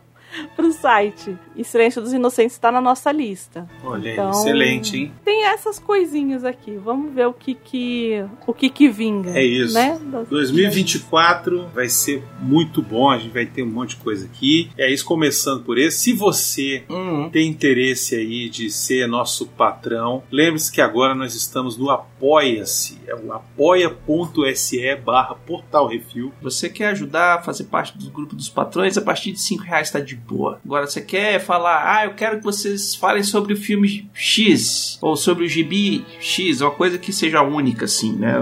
pro 0.56 0.72
site. 0.72 1.36
E 1.56 1.64
Silêncio 1.64 2.00
dos 2.00 2.12
Inocentes 2.12 2.52
está 2.52 2.70
na 2.70 2.80
nossa 2.80 3.10
lista. 3.10 3.68
Olha 3.82 4.12
Então, 4.12 4.30
excelente, 4.30 4.96
hein? 4.96 5.12
Tem 5.24 5.44
essas 5.46 5.78
coisinhas 5.78 6.44
aqui, 6.44 6.76
vamos 6.76 7.12
ver 7.12 7.26
o 7.26 7.32
que 7.32 7.54
que, 7.54 8.24
o 8.46 8.52
que, 8.52 8.70
que 8.70 8.88
vinga. 8.88 9.30
É 9.36 9.42
isso. 9.44 9.74
Né? 9.74 9.98
Das- 10.12 10.28
2024 10.28 11.66
vai 11.74 11.88
ser 11.88 12.22
muito 12.40 12.80
bom, 12.82 13.10
a 13.10 13.18
gente 13.18 13.32
vai 13.32 13.46
ter 13.46 13.62
um 13.62 13.66
monte 13.70 13.90
de 13.90 13.96
coisa 13.96 14.26
aqui. 14.26 14.70
É 14.78 14.88
isso, 14.92 15.04
começando 15.04 15.64
por 15.64 15.78
esse. 15.78 15.98
Se 15.98 16.12
você 16.12 16.84
Uhum. 16.88 17.28
tem 17.30 17.48
interesse 17.48 18.14
aí 18.14 18.48
de 18.48 18.70
ser 18.70 19.08
nosso 19.08 19.46
patrão, 19.46 20.22
lembre-se 20.30 20.70
que 20.70 20.80
agora 20.80 21.14
nós 21.14 21.34
estamos 21.34 21.76
no 21.76 21.90
Apoia-se. 22.18 22.98
É 23.06 23.14
o 23.14 23.32
apoia.se 23.32 24.96
barra 24.96 25.34
Portal 25.34 25.86
Refil. 25.86 26.32
Você 26.42 26.68
quer 26.68 26.88
ajudar 26.88 27.34
a 27.36 27.42
fazer 27.42 27.64
parte 27.64 27.96
do 27.96 28.10
grupo 28.10 28.34
dos 28.34 28.48
patrões? 28.48 28.98
A 28.98 29.02
partir 29.02 29.32
de 29.32 29.40
5 29.40 29.62
reais 29.62 29.90
tá 29.90 30.00
de 30.00 30.16
boa. 30.16 30.60
Agora, 30.64 30.86
você 30.86 31.00
quer 31.00 31.38
falar, 31.40 31.96
ah, 31.96 32.04
eu 32.06 32.14
quero 32.14 32.38
que 32.38 32.44
vocês 32.44 32.94
falem 32.94 33.22
sobre 33.22 33.52
o 33.54 33.56
filme 33.56 34.10
X, 34.12 34.98
ou 35.00 35.16
sobre 35.16 35.44
o 35.44 35.48
gibi 35.48 36.04
X, 36.20 36.60
uma 36.60 36.70
coisa 36.72 36.98
que 36.98 37.12
seja 37.12 37.42
única, 37.42 37.84
assim, 37.84 38.12
né? 38.16 38.34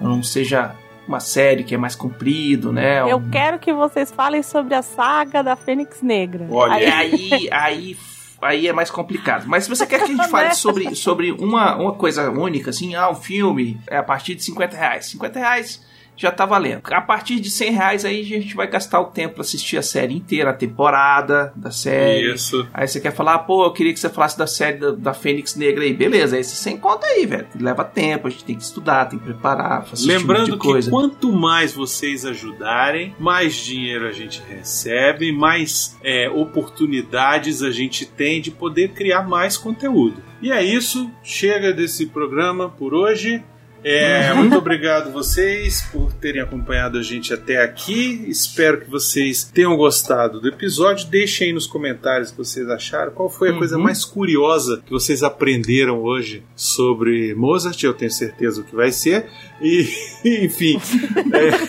Não, 0.00 0.08
não 0.16 0.22
seja 0.22 0.74
uma 1.06 1.20
série 1.20 1.64
que 1.64 1.74
é 1.74 1.78
mais 1.78 1.94
comprido, 1.96 2.72
né? 2.72 3.00
Eu 3.10 3.16
Um- 3.16 3.30
quero 3.30 3.58
que 3.58 3.72
vocês 3.72 4.10
falem 4.12 4.42
sobre 4.42 4.74
a 4.74 4.82
saga 4.82 5.42
da 5.42 5.56
Fênix 5.56 6.00
Negra. 6.02 6.46
Olha, 6.50 6.74
Aí, 6.74 6.86
aí, 7.32 7.48
aí, 7.50 7.96
aí 8.40 8.68
é 8.68 8.72
mais 8.72 8.90
complicado. 8.90 9.46
Mas 9.46 9.64
se 9.64 9.70
você 9.70 9.86
quer 9.86 9.98
que 9.98 10.04
a 10.04 10.06
gente 10.06 10.26
fale 10.30 10.48
Né? 10.48 10.54
sobre, 10.54 10.94
sobre 10.94 11.32
uma, 11.32 11.76
uma 11.76 11.92
coisa 11.92 12.30
única, 12.30 12.70
assim, 12.70 12.94
ah, 12.94 13.10
um 13.10 13.14
filme 13.14 13.80
é 13.86 13.96
a 13.96 14.02
partir 14.02 14.34
de 14.34 14.44
50 14.44 14.76
reais. 14.76 15.06
50 15.06 15.38
reais 15.38 15.87
já 16.18 16.32
tá 16.32 16.44
valendo. 16.44 16.82
A 16.90 17.00
partir 17.00 17.38
de 17.38 17.48
100 17.48 17.70
reais 17.70 18.04
aí 18.04 18.20
a 18.20 18.24
gente 18.24 18.56
vai 18.56 18.66
gastar 18.66 19.00
o 19.00 19.06
tempo 19.06 19.34
pra 19.34 19.42
assistir 19.42 19.78
a 19.78 19.82
série 19.82 20.14
inteira, 20.14 20.50
a 20.50 20.52
temporada 20.52 21.52
da 21.54 21.70
série. 21.70 22.34
Isso. 22.34 22.66
Aí 22.74 22.88
você 22.88 23.00
quer 23.00 23.12
falar, 23.12 23.34
ah, 23.34 23.38
pô, 23.38 23.64
eu 23.64 23.72
queria 23.72 23.92
que 23.92 24.00
você 24.00 24.08
falasse 24.08 24.36
da 24.36 24.46
série 24.46 24.78
da, 24.78 24.90
da 24.90 25.14
Fênix 25.14 25.54
Negra 25.54 25.84
aí. 25.84 25.94
Beleza, 25.94 26.36
aí 26.36 26.42
você 26.42 26.56
sem 26.56 26.76
conta 26.76 27.06
aí, 27.06 27.24
velho. 27.24 27.46
Leva 27.58 27.84
tempo, 27.84 28.26
a 28.26 28.30
gente 28.30 28.44
tem 28.44 28.56
que 28.56 28.62
estudar, 28.64 29.06
tem 29.06 29.18
que 29.18 29.24
preparar, 29.26 29.86
fazer 29.86 30.02
tipo 30.02 30.18
Lembrando 30.18 30.58
que 30.58 30.66
coisa. 30.66 30.90
quanto 30.90 31.32
mais 31.32 31.72
vocês 31.72 32.26
ajudarem, 32.26 33.14
mais 33.18 33.54
dinheiro 33.54 34.06
a 34.08 34.12
gente 34.12 34.42
recebe, 34.42 35.30
mais 35.30 35.96
é, 36.02 36.28
oportunidades 36.28 37.62
a 37.62 37.70
gente 37.70 38.04
tem 38.04 38.40
de 38.40 38.50
poder 38.50 38.88
criar 38.88 39.22
mais 39.22 39.56
conteúdo. 39.56 40.20
E 40.42 40.50
é 40.50 40.64
isso, 40.64 41.08
chega 41.22 41.72
desse 41.72 42.06
programa 42.06 42.68
por 42.68 42.92
hoje. 42.92 43.42
É, 43.84 44.34
muito 44.34 44.56
obrigado 44.58 45.12
vocês 45.12 45.82
por 45.92 46.12
terem 46.14 46.42
acompanhado 46.42 46.98
a 46.98 47.02
gente 47.02 47.32
até 47.32 47.62
aqui. 47.62 48.24
Espero 48.28 48.80
que 48.80 48.90
vocês 48.90 49.44
tenham 49.44 49.76
gostado 49.76 50.40
do 50.40 50.48
episódio. 50.48 51.06
Deixem 51.06 51.46
aí 51.48 51.52
nos 51.52 51.66
comentários 51.66 52.28
o 52.28 52.32
que 52.32 52.38
vocês 52.38 52.68
acharam. 52.68 53.12
Qual 53.12 53.30
foi 53.30 53.48
a 53.48 53.52
Uhum. 53.52 53.58
coisa 53.58 53.78
mais 53.78 54.04
curiosa 54.04 54.82
que 54.84 54.90
vocês 54.90 55.22
aprenderam 55.22 56.02
hoje 56.02 56.42
sobre 56.56 57.34
Mozart? 57.34 57.80
Eu 57.82 57.94
tenho 57.94 58.10
certeza 58.10 58.60
o 58.60 58.64
que 58.64 58.74
vai 58.74 58.90
ser. 58.90 59.26
E, 59.62 59.88
enfim, 60.44 60.78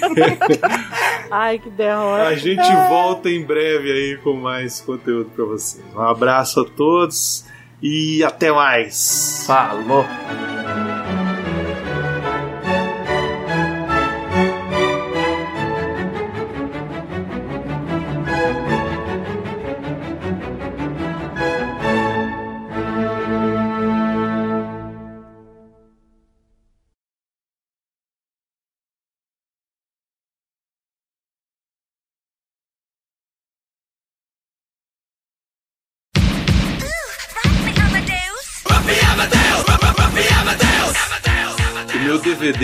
Ai, 1.32 1.60
que 1.60 1.70
derrota. 1.70 2.24
a 2.28 2.36
gente 2.36 2.68
volta 2.90 3.30
em 3.30 3.44
breve 3.46 3.92
aí 3.92 4.18
com 4.18 4.34
mais 4.34 4.82
conteúdo 4.82 5.30
para 5.36 5.46
vocês. 5.46 5.84
Um 5.96 6.02
abraço 6.02 6.60
a 6.62 6.66
todos 6.66 7.46
e 7.82 8.24
até 8.24 8.52
mais. 8.52 9.44
Falou! 9.46 10.06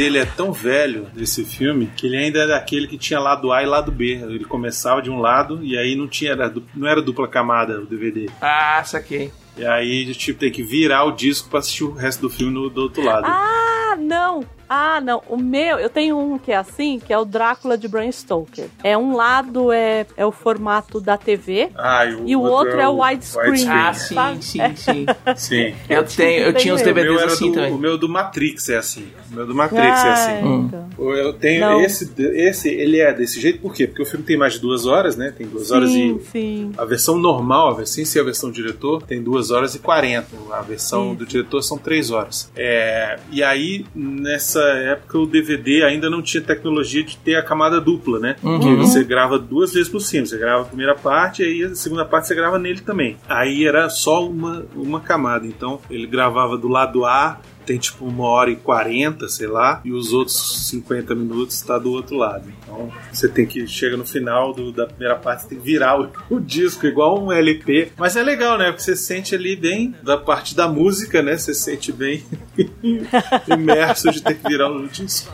Meu 0.06 0.08
DVD 0.08 0.08
ele 0.08 0.18
é 0.20 0.26
tão 0.26 0.52
velho 0.52 1.08
desse 1.14 1.44
filme 1.44 1.92
que 1.96 2.06
ele 2.06 2.18
ainda 2.18 2.40
é 2.40 2.48
daquele 2.48 2.88
que 2.88 2.98
tinha 2.98 3.20
lado 3.20 3.52
A 3.52 3.64
e 3.64 3.66
lado 3.66 3.92
B. 3.92 4.14
Ele 4.14 4.46
começava 4.46 5.02
de 5.02 5.10
um 5.10 5.20
lado 5.20 5.64
e 5.64 5.78
aí 5.78 5.96
não 5.96 6.08
tinha 6.08 6.32
era, 6.32 6.54
não 6.74 6.88
era 6.88 7.02
dupla 7.02 7.28
camada 7.28 7.82
o 7.82 7.86
DVD. 7.86 8.30
Ah, 8.42 8.82
saquei. 8.86 9.32
E 9.58 9.66
aí 9.66 10.14
tipo 10.14 10.40
tem 10.40 10.52
que 10.52 10.64
virar 10.64 11.06
o 11.06 11.12
disco 11.12 11.50
pra 11.50 11.60
assistir 11.60 11.84
o 11.84 11.94
resto 11.94 12.22
do 12.22 12.30
filme 12.30 12.54
no, 12.54 12.70
do 12.70 12.84
outro 12.84 13.04
lado. 13.04 13.26
Ah, 13.28 13.96
não! 13.98 14.46
Ah, 14.70 15.00
não. 15.02 15.22
O 15.30 15.38
meu, 15.38 15.78
eu 15.78 15.90
tenho 15.90 16.18
um 16.18 16.38
que 16.38 16.52
é 16.52 16.56
assim, 16.58 17.00
que 17.00 17.12
é 17.14 17.18
o 17.18 17.26
Drácula 17.26 17.78
de 17.78 17.88
Bram 17.88 18.10
Stoker. 18.12 18.68
É 18.84 18.98
um 18.98 19.16
lado 19.16 19.72
é, 19.72 20.06
é 20.18 20.26
o 20.26 20.32
formato 20.32 21.00
da 21.00 21.18
TV 21.18 21.70
Ah, 21.76 22.06
e 22.26 22.36
o 22.36 22.42
outro 22.42 22.80
é 22.80 22.88
o 22.88 23.02
widescreen. 23.02 23.68
Ah, 23.70 23.94
sim, 23.94 24.16
sabe? 24.16 24.44
sim, 24.44 24.60
sim. 24.76 25.06
Sim. 25.36 25.76
Eu 25.90 26.04
tenho, 26.04 26.44
eu 26.46 26.54
tinha 26.54 26.74
os 26.74 26.82
O 26.82 26.86
meu 26.86 26.94
DVDs 26.94 27.24
assim 27.24 27.50
do, 27.52 27.54
também. 27.56 27.72
O 27.74 27.78
meu 27.78 27.98
do 27.98 28.10
Matrix 28.10 28.70
é 28.70 28.78
assim. 28.78 29.08
O 29.32 29.36
meu 29.36 29.46
do 29.48 29.54
Matrix 29.56 30.04
é 30.04 30.10
Ah, 30.10 30.14
assim. 30.14 30.66
então. 30.66 30.90
Eu 31.16 31.34
tenho 31.34 31.62
Não. 31.62 31.82
esse, 31.82 32.12
esse, 32.18 32.70
ele 32.70 33.00
é 33.00 33.14
desse 33.14 33.40
jeito, 33.40 33.60
por 33.60 33.74
quê? 33.74 33.86
Porque 33.88 34.02
o 34.02 34.06
filme 34.06 34.26
tem 34.26 34.38
mais 34.38 34.54
de 34.54 34.60
duas 34.60 34.86
horas, 34.86 35.16
né? 35.16 35.34
Tem 35.38 35.46
duas 35.48 35.72
horas 35.72 35.90
Sim, 35.92 36.18
e. 36.22 36.24
sim. 36.32 36.72
A 36.78 36.86
versão 36.86 37.18
normal, 37.18 37.70
a 37.70 37.74
versão, 37.74 37.96
sem 37.96 38.06
ser 38.06 38.20
a 38.20 38.24
versão 38.24 38.50
do 38.50 38.56
diretor, 38.56 39.02
tem 39.04 39.22
duas 39.22 39.52
horas 39.52 39.76
e 39.76 39.80
40. 39.80 40.28
A 40.52 40.62
versão 40.62 41.10
Sim. 41.12 41.16
do 41.16 41.26
diretor 41.26 41.62
são 41.62 41.78
três 41.78 42.10
horas. 42.12 42.52
É, 42.56 43.20
e 43.32 43.44
aí, 43.44 43.86
nessa 43.94 44.55
época, 44.62 45.18
o 45.18 45.26
DVD 45.26 45.84
ainda 45.84 46.10
não 46.10 46.22
tinha 46.22 46.42
tecnologia 46.42 47.04
de 47.04 47.18
ter 47.18 47.36
a 47.36 47.44
camada 47.44 47.80
dupla, 47.80 48.20
né? 48.20 48.36
Uhum. 48.44 48.60
Que 48.60 48.76
você 48.76 49.04
grava 49.04 49.38
duas 49.38 49.74
vezes 49.74 49.90
por 49.90 50.00
cima. 50.00 50.26
Você 50.26 50.38
grava 50.38 50.64
a 50.64 50.66
primeira 50.66 50.96
parte 50.96 51.44
e 51.44 51.46
aí 51.46 51.64
a 51.64 51.76
segunda 51.76 52.06
parte 52.06 52.28
você 52.28 52.36
grava 52.36 52.58
nele 52.60 52.82
também. 52.82 53.18
Aí 53.28 53.66
era 53.66 53.90
só 53.90 54.28
uma, 54.28 54.66
uma 54.76 55.00
camada. 55.00 55.46
Então, 55.46 55.80
ele 55.90 56.08
gravava 56.08 56.58
do 56.58 56.68
lado 56.68 57.06
A 57.06 57.40
tem 57.66 57.78
tipo 57.78 58.06
uma 58.06 58.26
hora 58.28 58.52
e 58.52 58.56
quarenta, 58.56 59.28
sei 59.28 59.48
lá, 59.48 59.82
e 59.84 59.92
os 59.92 60.14
outros 60.14 60.68
50 60.70 61.14
minutos 61.16 61.62
tá 61.62 61.78
do 61.78 61.92
outro 61.92 62.16
lado. 62.16 62.46
Então 62.64 62.92
você 63.12 63.28
tem 63.28 63.46
que, 63.46 63.66
chega 63.68 63.98
no 63.98 64.06
final 64.06 64.54
do- 64.54 64.72
da 64.72 64.86
primeira 64.86 65.16
parte, 65.16 65.44
você 65.44 65.50
tem 65.50 65.58
que 65.60 65.64
virar 65.66 66.00
o, 66.00 66.10
o 66.36 66.40
disco, 66.40 66.86
igual 66.86 67.22
um 67.22 67.32
LP. 67.32 67.92
Mas 67.98 68.16
é 68.16 68.24
legal, 68.24 68.58
né? 68.58 68.66
Porque 68.68 68.84
você 68.84 68.96
sente 68.96 69.34
ali 69.36 69.56
bem, 69.56 69.96
da 70.04 70.18
parte 70.18 70.56
da 70.56 70.68
música, 70.68 71.22
né? 71.22 71.38
Você 71.38 71.54
sente 71.54 71.92
bem 71.92 72.24
imerso 73.48 74.12
de 74.12 74.22
ter 74.22 74.36
que 74.36 74.48
virar 74.48 74.70
o 74.72 74.88
disco. 74.88 75.32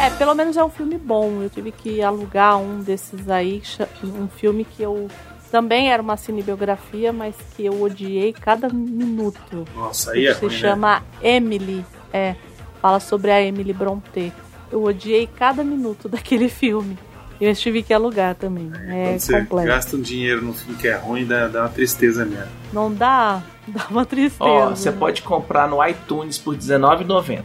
É, 0.00 0.10
pelo 0.10 0.34
menos 0.34 0.56
é 0.56 0.64
um 0.64 0.70
filme 0.70 0.98
bom. 0.98 1.42
Eu 1.42 1.50
tive 1.50 1.70
que 1.72 2.02
alugar 2.02 2.56
um 2.58 2.80
desses 2.80 3.28
aí, 3.28 3.62
um 4.04 4.28
filme 4.28 4.64
que 4.64 4.82
eu 4.82 5.08
também 5.52 5.92
era 5.92 6.02
uma 6.02 6.16
cinebiografia, 6.16 7.12
mas 7.12 7.36
que 7.54 7.66
eu 7.66 7.82
odiei 7.82 8.32
cada 8.32 8.70
minuto. 8.70 9.66
Nossa, 9.76 10.12
aí 10.12 10.26
é 10.26 10.32
Se 10.34 10.40
ruim, 10.40 10.50
né? 10.54 10.58
chama 10.58 11.02
Emily. 11.22 11.84
É, 12.10 12.34
fala 12.80 12.98
sobre 12.98 13.30
a 13.30 13.40
Emily 13.42 13.74
Brontë. 13.74 14.32
Eu 14.72 14.82
odiei 14.82 15.26
cada 15.26 15.62
minuto 15.62 16.08
daquele 16.10 16.48
filme. 16.48 16.98
E 17.38 17.44
eu 17.44 17.54
tive 17.54 17.82
que 17.82 17.92
alugar 17.92 18.34
também. 18.34 18.70
É 18.88 19.08
Quando 19.10 19.20
você 19.20 19.40
completo. 19.40 19.68
gasta 19.68 19.96
um 19.96 20.00
dinheiro 20.00 20.42
num 20.42 20.54
filme 20.54 20.74
que 20.78 20.88
é 20.88 20.96
ruim, 20.96 21.26
dá, 21.26 21.48
dá 21.48 21.60
uma 21.62 21.68
tristeza 21.68 22.24
mesmo. 22.24 22.50
Não 22.72 22.92
dá? 22.92 23.42
Dá 23.68 23.86
uma 23.90 24.04
tristeza. 24.04 24.42
Ó, 24.50 24.70
você 24.70 24.90
pode 24.90 25.22
comprar 25.22 25.68
no 25.68 25.86
iTunes 25.86 26.36
por 26.36 26.54
R$19,90. 26.54 27.44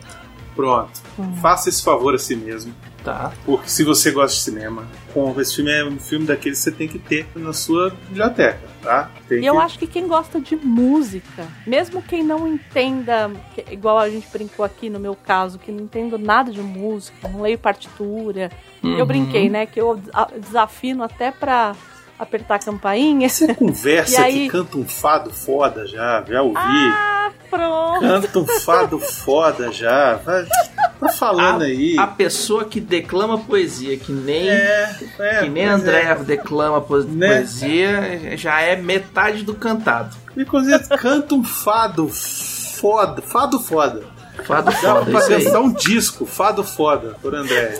Pronto. 0.55 0.89
Hum. 1.19 1.35
Faça 1.35 1.69
esse 1.69 1.83
favor 1.83 2.15
a 2.15 2.17
si 2.17 2.35
mesmo. 2.35 2.73
Tá. 3.07 3.31
Porque 3.45 3.69
se 3.69 3.85
você 3.85 4.11
gosta 4.11 4.35
de 4.35 4.41
cinema, 4.43 4.85
compra. 5.13 5.41
Esse 5.41 5.55
filme 5.55 5.71
é 5.71 5.81
um 5.85 5.97
filme 5.97 6.25
daqueles 6.25 6.57
que 6.57 6.63
você 6.65 6.71
tem 6.73 6.89
que 6.89 6.99
ter 6.99 7.25
na 7.37 7.53
sua 7.53 7.89
biblioteca, 8.09 8.59
tá? 8.83 9.09
Tem 9.29 9.39
E 9.41 9.45
eu 9.45 9.53
que- 9.55 9.59
acho 9.61 9.79
que 9.79 9.87
quem 9.87 10.09
gosta 10.09 10.41
de 10.41 10.57
música, 10.57 11.47
mesmo 11.65 12.01
quem 12.01 12.21
não 12.21 12.45
entenda, 12.45 13.31
que- 13.55 13.63
igual 13.73 13.97
a 13.97 14.09
gente 14.09 14.27
brincou 14.29 14.65
aqui 14.65 14.89
no 14.89 14.99
meu 14.99 15.15
caso, 15.15 15.57
que 15.57 15.71
não 15.71 15.85
entendo 15.85 16.17
nada 16.17 16.51
de 16.51 16.61
música, 16.61 17.29
não 17.29 17.43
leio 17.43 17.57
partitura, 17.57 18.51
Uhum. 18.83 18.97
eu 18.97 19.05
brinquei, 19.05 19.49
né? 19.49 19.65
Que 19.65 19.79
eu 19.79 19.97
desafino 20.41 21.01
até 21.01 21.31
pra 21.31 21.75
apertar 22.19 22.55
a 22.55 22.59
campainha. 22.59 23.29
Você 23.29 23.53
conversa 23.53 24.21
E 24.21 24.23
aí- 24.23 24.33
que 24.45 24.49
canta 24.49 24.77
um 24.77 24.87
fado 24.87 25.31
foda 25.31 25.85
já, 25.87 26.23
já 26.27 26.41
ouvi. 26.41 26.55
Ah, 26.57 27.31
pronto. 27.49 27.99
Canta 28.01 28.39
um 28.39 28.47
fado 28.47 28.99
foda 28.99 29.71
já. 29.71 30.15
Vai, 30.15 30.45
tá 30.99 31.09
falando 31.09 31.63
aí. 31.63 31.95
A 31.97 32.07
pessoa 32.07 32.65
que 32.65 32.79
declama 32.79 33.37
poesia, 33.37 33.97
que 33.97 34.11
nem, 34.11 34.49
é, 34.49 34.95
que 35.41 35.49
nem 35.49 35.67
pois 35.67 35.81
André 35.81 36.01
é. 36.03 36.15
declama 36.15 36.79
Né? 37.07 37.35
poesia, 37.37 38.37
já 38.37 38.61
é 38.61 38.75
metade 38.75 39.43
do 39.43 39.53
cantado. 39.53 40.15
Inclusive, 40.35 40.83
canta 40.97 41.35
um 41.35 41.43
fado 41.43 42.07
foda. 42.09 43.21
Fado 43.21 43.59
foda. 43.59 44.03
Fado 44.45 44.65
Dá 44.69 44.77
foda, 44.77 45.05
pra 45.05 45.19
isso 45.19 45.33
aí. 45.33 45.43
gastar 45.43 45.59
um 45.61 45.73
disco, 45.73 46.25
fado 46.27 46.63
foda, 46.63 47.15
por 47.21 47.33
André. 47.33 47.73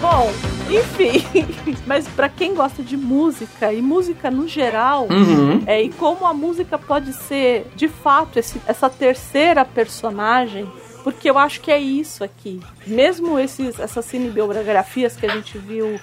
Bom, 0.00 0.30
enfim, 0.70 1.24
mas 1.86 2.06
pra 2.08 2.28
quem 2.28 2.54
gosta 2.54 2.82
de 2.82 2.96
música 2.96 3.72
e 3.72 3.80
música 3.80 4.30
no 4.30 4.46
geral, 4.46 5.06
Uhum. 5.10 5.62
é, 5.66 5.82
e 5.82 5.90
como 5.90 6.26
a 6.26 6.34
música 6.34 6.78
pode 6.78 7.12
ser 7.12 7.66
de 7.74 7.88
fato 7.88 8.38
esse- 8.38 8.60
essa 8.66 8.90
terceira 8.90 9.64
personagem, 9.64 10.70
porque 11.02 11.28
eu 11.28 11.38
acho 11.38 11.60
que 11.60 11.70
é 11.70 11.78
isso 11.78 12.22
aqui. 12.22 12.60
Mesmo 12.86 13.38
esses, 13.38 13.78
essas 13.78 14.04
cinebiografias 14.04 15.16
que 15.16 15.26
a 15.26 15.30
gente 15.30 15.56
viu 15.58 15.98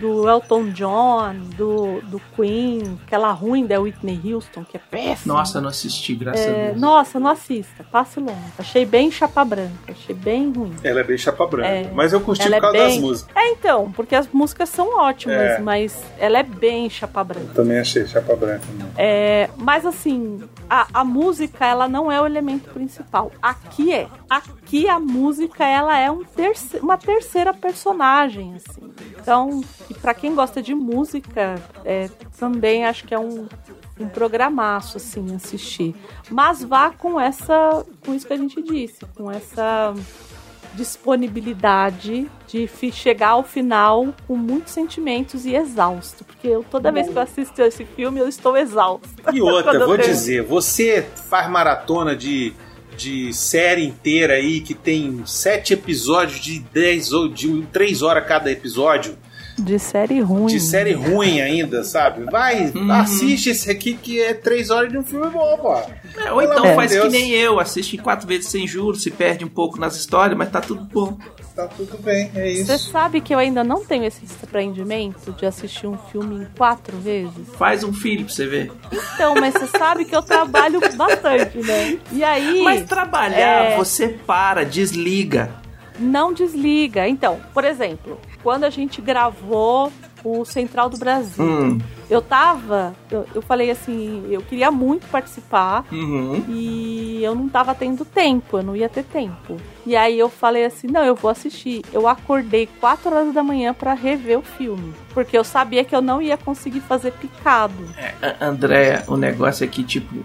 do 0.00 0.28
Elton 0.28 0.70
John, 0.70 1.34
do, 1.56 2.00
do 2.02 2.20
Queen, 2.36 2.98
aquela 3.06 3.32
ruim 3.32 3.66
da 3.66 3.80
Whitney 3.80 4.20
Houston, 4.32 4.64
que 4.64 4.76
é 4.76 4.80
péssima. 4.80 5.34
Nossa, 5.34 5.58
eu 5.58 5.62
não 5.62 5.68
assisti, 5.68 6.14
graças 6.14 6.46
a 6.46 6.48
É, 6.50 6.66
Deus. 6.68 6.80
nossa, 6.80 7.18
não 7.20 7.30
assista, 7.30 7.84
passe 7.90 8.20
longe. 8.20 8.38
Achei 8.58 8.84
bem 8.86 9.10
chapa 9.10 9.44
branca, 9.44 9.72
achei 9.92 10.14
bem 10.14 10.52
ruim. 10.52 10.74
Ela 10.82 11.00
é 11.00 11.04
bem 11.04 11.18
chapa 11.18 11.46
branca. 11.46 11.68
É. 11.68 11.90
Mas 11.92 12.12
eu 12.12 12.20
curti 12.20 12.44
por 12.44 12.52
é 12.54 12.60
causa 12.60 12.78
das 12.78 12.86
bem- 12.92 13.00
músicas. 13.00 13.36
É, 13.36 13.50
então, 13.50 13.90
porque 13.92 14.14
as 14.14 14.28
músicas 14.32 14.68
são 14.68 14.98
ótimas, 14.98 15.36
É. 15.36 15.58
mas 15.58 15.96
ela 16.18 16.38
é 16.38 16.42
bem 16.42 16.88
chapa 16.88 17.22
branca. 17.24 17.52
Também 17.54 17.78
achei 17.78 18.06
chapa 18.06 18.34
branca. 18.36 18.64
Né? 18.78 18.86
É, 18.96 19.50
mas 19.56 19.84
assim, 19.84 20.40
a, 20.68 20.86
a 20.92 21.04
música 21.04 21.66
ela 21.66 21.88
não 21.88 22.10
é 22.10 22.20
o 22.20 22.26
elemento 22.26 22.70
principal. 22.70 23.32
Aqui 23.42 23.92
é. 23.92 24.06
Aqui 24.28 24.50
a 24.88 24.98
música 25.00 25.64
ela 25.64 25.98
é 25.98 26.10
um 26.10 26.22
terce- 26.24 26.78
uma 26.78 26.98
terceira 26.98 27.54
personagem, 27.54 28.54
assim. 28.56 28.92
Então, 29.20 29.62
para 30.02 30.12
quem 30.14 30.34
gosta 30.34 30.60
de 30.60 30.74
música, 30.74 31.54
é, 31.84 32.08
também 32.38 32.84
acho 32.84 33.04
que 33.04 33.14
é 33.14 33.18
um, 33.18 33.46
um 33.98 34.08
programaço 34.08 34.96
assim 34.98 35.34
assistir. 35.34 35.94
Mas 36.30 36.62
vá 36.62 36.90
com 36.90 37.18
essa, 37.18 37.84
com 38.04 38.14
isso 38.14 38.26
que 38.26 38.32
a 38.32 38.36
gente 38.36 38.60
disse, 38.62 38.98
com 39.16 39.30
essa 39.30 39.94
disponibilidade 40.74 42.30
de 42.46 42.68
chegar 42.92 43.30
ao 43.30 43.42
final 43.42 44.08
com 44.26 44.36
muitos 44.36 44.72
sentimentos 44.72 45.44
e 45.46 45.54
exausto. 45.54 46.24
Porque 46.24 46.46
eu, 46.48 46.64
toda 46.70 46.92
vez 46.92 47.08
que 47.08 47.16
eu 47.16 47.22
assisto 47.22 47.60
esse 47.62 47.84
filme, 47.84 48.20
eu 48.20 48.28
estou 48.28 48.56
exausta. 48.56 49.32
E 49.32 49.40
outra, 49.40 49.78
vou 49.84 49.96
termino. 49.96 50.02
dizer, 50.14 50.42
você 50.42 51.02
faz 51.28 51.48
maratona 51.50 52.14
de, 52.16 52.52
de 52.98 53.32
série 53.32 53.84
inteira 53.84 54.34
aí 54.34 54.60
que 54.60 54.74
tem 54.74 55.22
sete 55.24 55.72
episódios 55.72 56.40
de 56.40 56.58
10 56.58 57.12
ou 57.12 57.28
de 57.28 57.62
3 57.72 58.02
horas 58.02 58.26
cada 58.26 58.50
episódio. 58.50 59.16
De 59.58 59.78
série 59.78 60.20
ruim. 60.20 60.46
De 60.46 60.60
série 60.60 60.92
ruim 60.92 61.40
ainda, 61.40 61.82
sabe? 61.84 62.24
Vai, 62.30 62.66
Uhum. 62.74 62.90
assiste 62.92 63.50
esse 63.50 63.70
aqui 63.70 63.94
que 63.94 64.20
é 64.20 64.32
3 64.34 64.70
horas 64.70 64.90
de 64.90 64.98
um 64.98 65.02
filme 65.02 65.28
bom, 65.30 65.58
pô. 65.58 65.74
É, 66.20 66.32
ou 66.32 66.40
então 66.42 66.58
amor 66.64 66.74
faz 66.74 66.96
que 66.96 67.08
nem 67.08 67.30
eu, 67.32 67.58
assiste 67.60 67.96
quatro 67.98 68.26
vezes 68.26 68.46
sem 68.48 68.66
juros, 68.66 69.02
se 69.02 69.10
perde 69.10 69.44
um 69.44 69.48
pouco 69.48 69.78
nas 69.80 69.96
histórias, 69.96 70.36
mas 70.38 70.50
tá 70.50 70.60
tudo 70.60 70.84
bom. 70.84 71.16
Tá 71.56 71.66
tudo 71.66 71.98
bem, 71.98 72.30
é 72.36 72.52
isso. 72.52 72.66
Você 72.66 72.78
sabe 72.78 73.20
que 73.20 73.34
eu 73.34 73.38
ainda 73.38 73.64
não 73.64 73.84
tenho 73.84 74.04
esse 74.04 74.20
desprendimento 74.24 75.32
de 75.32 75.44
assistir 75.44 75.88
um 75.88 75.98
filme 75.98 76.42
em 76.44 76.46
quatro 76.56 76.96
vezes? 76.98 77.32
Faz 77.58 77.82
um 77.82 77.92
filho 77.92 78.24
pra 78.26 78.32
você 78.34 78.46
ver. 78.46 78.70
Então, 79.14 79.34
mas 79.34 79.54
você 79.54 79.66
sabe 79.66 80.04
que 80.04 80.14
eu 80.14 80.22
trabalho 80.22 80.78
bastante, 80.96 81.58
né? 81.58 81.98
E 82.12 82.22
aí. 82.22 82.62
Mas 82.62 82.84
trabalhar, 82.86 83.72
é, 83.72 83.76
você 83.76 84.06
para, 84.08 84.64
desliga. 84.64 85.50
não 85.98 86.32
desliga. 86.32 87.08
Então, 87.08 87.40
por 87.52 87.64
exemplo, 87.64 88.20
quando 88.48 88.64
a 88.64 88.70
gente 88.70 89.02
gravou 89.02 89.92
o 90.24 90.42
Central 90.42 90.88
do 90.88 90.96
Brasil, 90.96 91.44
Hum. 91.44 91.78
eu 92.08 92.22
tava. 92.22 92.94
Eu, 93.10 93.26
eu 93.34 93.42
falei 93.42 93.70
assim, 93.70 94.24
eu 94.30 94.40
queria 94.40 94.70
muito 94.70 95.06
participar. 95.08 95.84
Uhum. 95.92 96.42
E 96.48 97.20
eu 97.22 97.34
não 97.34 97.46
tava 97.46 97.74
tendo 97.74 98.06
tempo, 98.06 98.56
eu 98.56 98.62
não 98.62 98.74
ia 98.74 98.88
ter 98.88 99.04
tempo. 99.04 99.58
E 99.84 99.94
aí 99.94 100.18
eu 100.18 100.30
falei 100.30 100.64
assim: 100.64 100.86
não, 100.86 101.04
eu 101.04 101.14
vou 101.14 101.30
assistir. 101.30 101.82
Eu 101.92 102.08
acordei 102.08 102.66
4 102.80 103.14
horas 103.14 103.34
da 103.34 103.42
manhã 103.42 103.74
pra 103.74 103.92
rever 103.92 104.38
o 104.38 104.42
filme. 104.42 104.94
Porque 105.12 105.36
eu 105.36 105.44
sabia 105.44 105.84
que 105.84 105.94
eu 105.94 106.00
não 106.00 106.22
ia 106.22 106.38
conseguir 106.38 106.80
fazer 106.80 107.12
picado. 107.12 107.74
A- 108.22 108.46
André, 108.46 109.04
o 109.08 109.16
negócio 109.18 109.62
é 109.62 109.66
que, 109.68 109.84
tipo, 109.84 110.24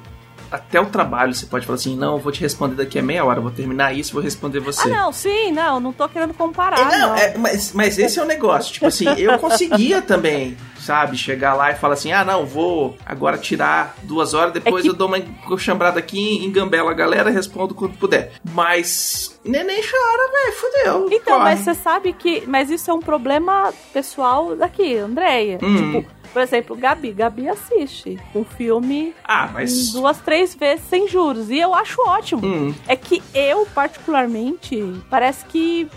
até 0.54 0.80
o 0.80 0.86
trabalho 0.86 1.34
você 1.34 1.48
pode 1.48 1.66
falar 1.66 1.78
assim: 1.78 1.96
não, 1.98 2.14
eu 2.14 2.20
vou 2.20 2.32
te 2.32 2.40
responder 2.40 2.76
daqui 2.76 3.00
a 3.00 3.02
meia 3.02 3.26
hora, 3.26 3.42
vou 3.42 3.50
terminar 3.50 3.92
isso, 3.98 4.14
vou 4.14 4.22
responder 4.22 4.60
você. 4.60 4.88
Ah, 4.88 4.98
não, 4.98 5.12
sim, 5.12 5.52
não, 5.52 5.80
não 5.80 5.92
tô 5.92 6.08
querendo 6.08 6.34
comparar. 6.36 6.80
É, 6.80 6.86
não, 7.00 7.10
não. 7.10 7.16
é, 7.16 7.38
mas, 7.38 7.74
mas 7.74 7.98
esse 7.98 8.20
é 8.20 8.22
o 8.22 8.26
negócio. 8.26 8.72
Tipo 8.72 8.86
assim, 8.86 9.08
eu 9.18 9.40
conseguia 9.40 10.00
também, 10.00 10.56
sabe, 10.80 11.18
chegar 11.18 11.56
lá 11.56 11.72
e 11.72 11.76
falar 11.76 11.96
assim: 11.96 12.12
ah, 12.12 12.24
não, 12.24 12.46
vou 12.46 12.96
agora 13.04 13.36
tirar 13.36 13.96
duas 14.04 14.36
horas, 14.36 14.54
depois 14.54 14.82
É 14.82 14.82
que- 14.84 14.90
eu 14.90 14.94
dou 14.94 15.08
uma 15.08 15.58
chambrada 15.58 15.98
aqui, 15.98 16.46
engambela 16.46 16.92
a 16.92 16.94
galera, 16.94 17.32
respondo 17.32 17.74
quando 17.74 17.98
puder. 17.98 18.34
Mas 18.54 19.40
neném 19.44 19.82
chora, 19.82 20.32
velho, 20.32 20.54
fudeu. 20.56 21.08
Então, 21.12 21.38
corre. 21.40 21.50
mas 21.50 21.60
você 21.62 21.74
sabe 21.74 22.14
que. 22.14 22.44
Mas 22.46 22.70
isso 22.70 22.92
é 22.92 22.94
um 22.94 23.00
problema 23.02 23.74
pessoal 23.92 24.56
daqui, 24.56 24.98
Andréia. 24.98 25.58
Hum. 25.64 25.94
Tipo, 26.02 26.23
por 26.34 26.42
exemplo, 26.42 26.76
Gabi. 26.76 27.12
Gabi 27.14 27.48
assiste 27.48 28.20
um 28.36 28.44
filme 28.44 29.16
Ah, 29.24 29.50
mas- 29.54 29.92
duas, 29.94 30.18
três 30.20 30.54
vezes 30.56 30.84
sem 30.90 31.08
juros. 31.08 31.50
E 31.50 31.58
eu 31.60 31.74
acho 31.74 32.02
ótimo. 32.06 32.46
Hum. 32.46 32.74
É 32.88 32.96
que 32.96 33.22
eu, 33.34 33.66
particularmente, 33.74 34.82
parece 35.10 35.46
que. 35.46 35.88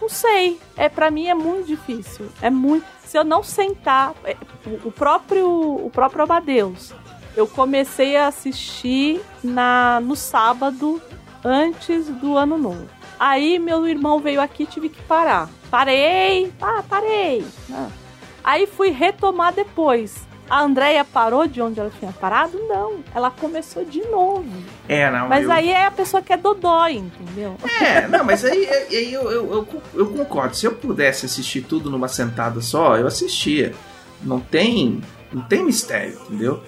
Não 0.00 0.08
sei. 0.08 0.58
É, 0.76 0.88
para 0.88 1.10
mim 1.10 1.26
é 1.26 1.34
muito 1.34 1.66
difícil. 1.66 2.26
É 2.40 2.50
muito. 2.50 2.86
Se 3.04 3.16
eu 3.18 3.24
não 3.24 3.42
sentar. 3.42 4.12
é, 4.24 4.36
o- 4.66 4.88
o 4.88 4.92
próprio. 4.92 5.48
O 5.50 5.90
próprio 5.92 6.22
Amadeus. 6.24 6.92
Eu 7.36 7.46
comecei 7.46 8.16
a 8.16 8.26
assistir 8.28 9.20
na, 9.42 10.00
no 10.02 10.14
sábado 10.16 11.00
antes 11.44 12.06
do 12.08 12.36
ano 12.36 12.58
novo. 12.58 12.86
Aí 13.18 13.58
meu 13.58 13.86
irmão 13.86 14.18
veio 14.20 14.40
aqui 14.40 14.66
tive 14.66 14.88
que 14.88 15.00
parar. 15.02 15.48
Parei, 15.70 16.52
ah, 16.60 16.82
parei. 16.88 17.44
Ah. 17.72 17.88
Aí 18.48 18.66
fui 18.66 18.88
retomar 18.88 19.52
depois. 19.52 20.26
A 20.48 20.62
Andrea 20.62 21.04
parou 21.04 21.46
de 21.46 21.60
onde 21.60 21.78
ela 21.78 21.92
tinha 21.98 22.10
parado? 22.12 22.58
Não. 22.66 23.00
Ela 23.14 23.30
começou 23.30 23.84
de 23.84 24.00
novo. 24.08 24.48
É, 24.88 25.10
não. 25.10 25.28
Mas 25.28 25.44
eu- 25.44 25.52
aí 25.52 25.68
é 25.68 25.84
a 25.84 25.90
pessoa 25.90 26.22
que 26.22 26.32
é 26.32 26.36
dodói, 26.38 26.94
entendeu? 26.94 27.54
É, 27.82 28.08
não, 28.08 28.24
mas 28.24 28.42
aí, 28.46 28.66
aí 28.66 29.12
eu, 29.12 29.30
eu, 29.30 29.52
eu, 29.52 29.68
eu 29.94 30.06
concordo. 30.06 30.56
Se 30.56 30.64
eu 30.64 30.72
pudesse 30.72 31.26
assistir 31.26 31.60
tudo 31.60 31.90
numa 31.90 32.08
sentada 32.08 32.62
só, 32.62 32.96
eu 32.96 33.06
assistia. 33.06 33.74
Não 34.22 34.40
tem, 34.40 35.02
não 35.30 35.42
tem 35.42 35.62
mistério, 35.62 36.18
entendeu? 36.22 36.62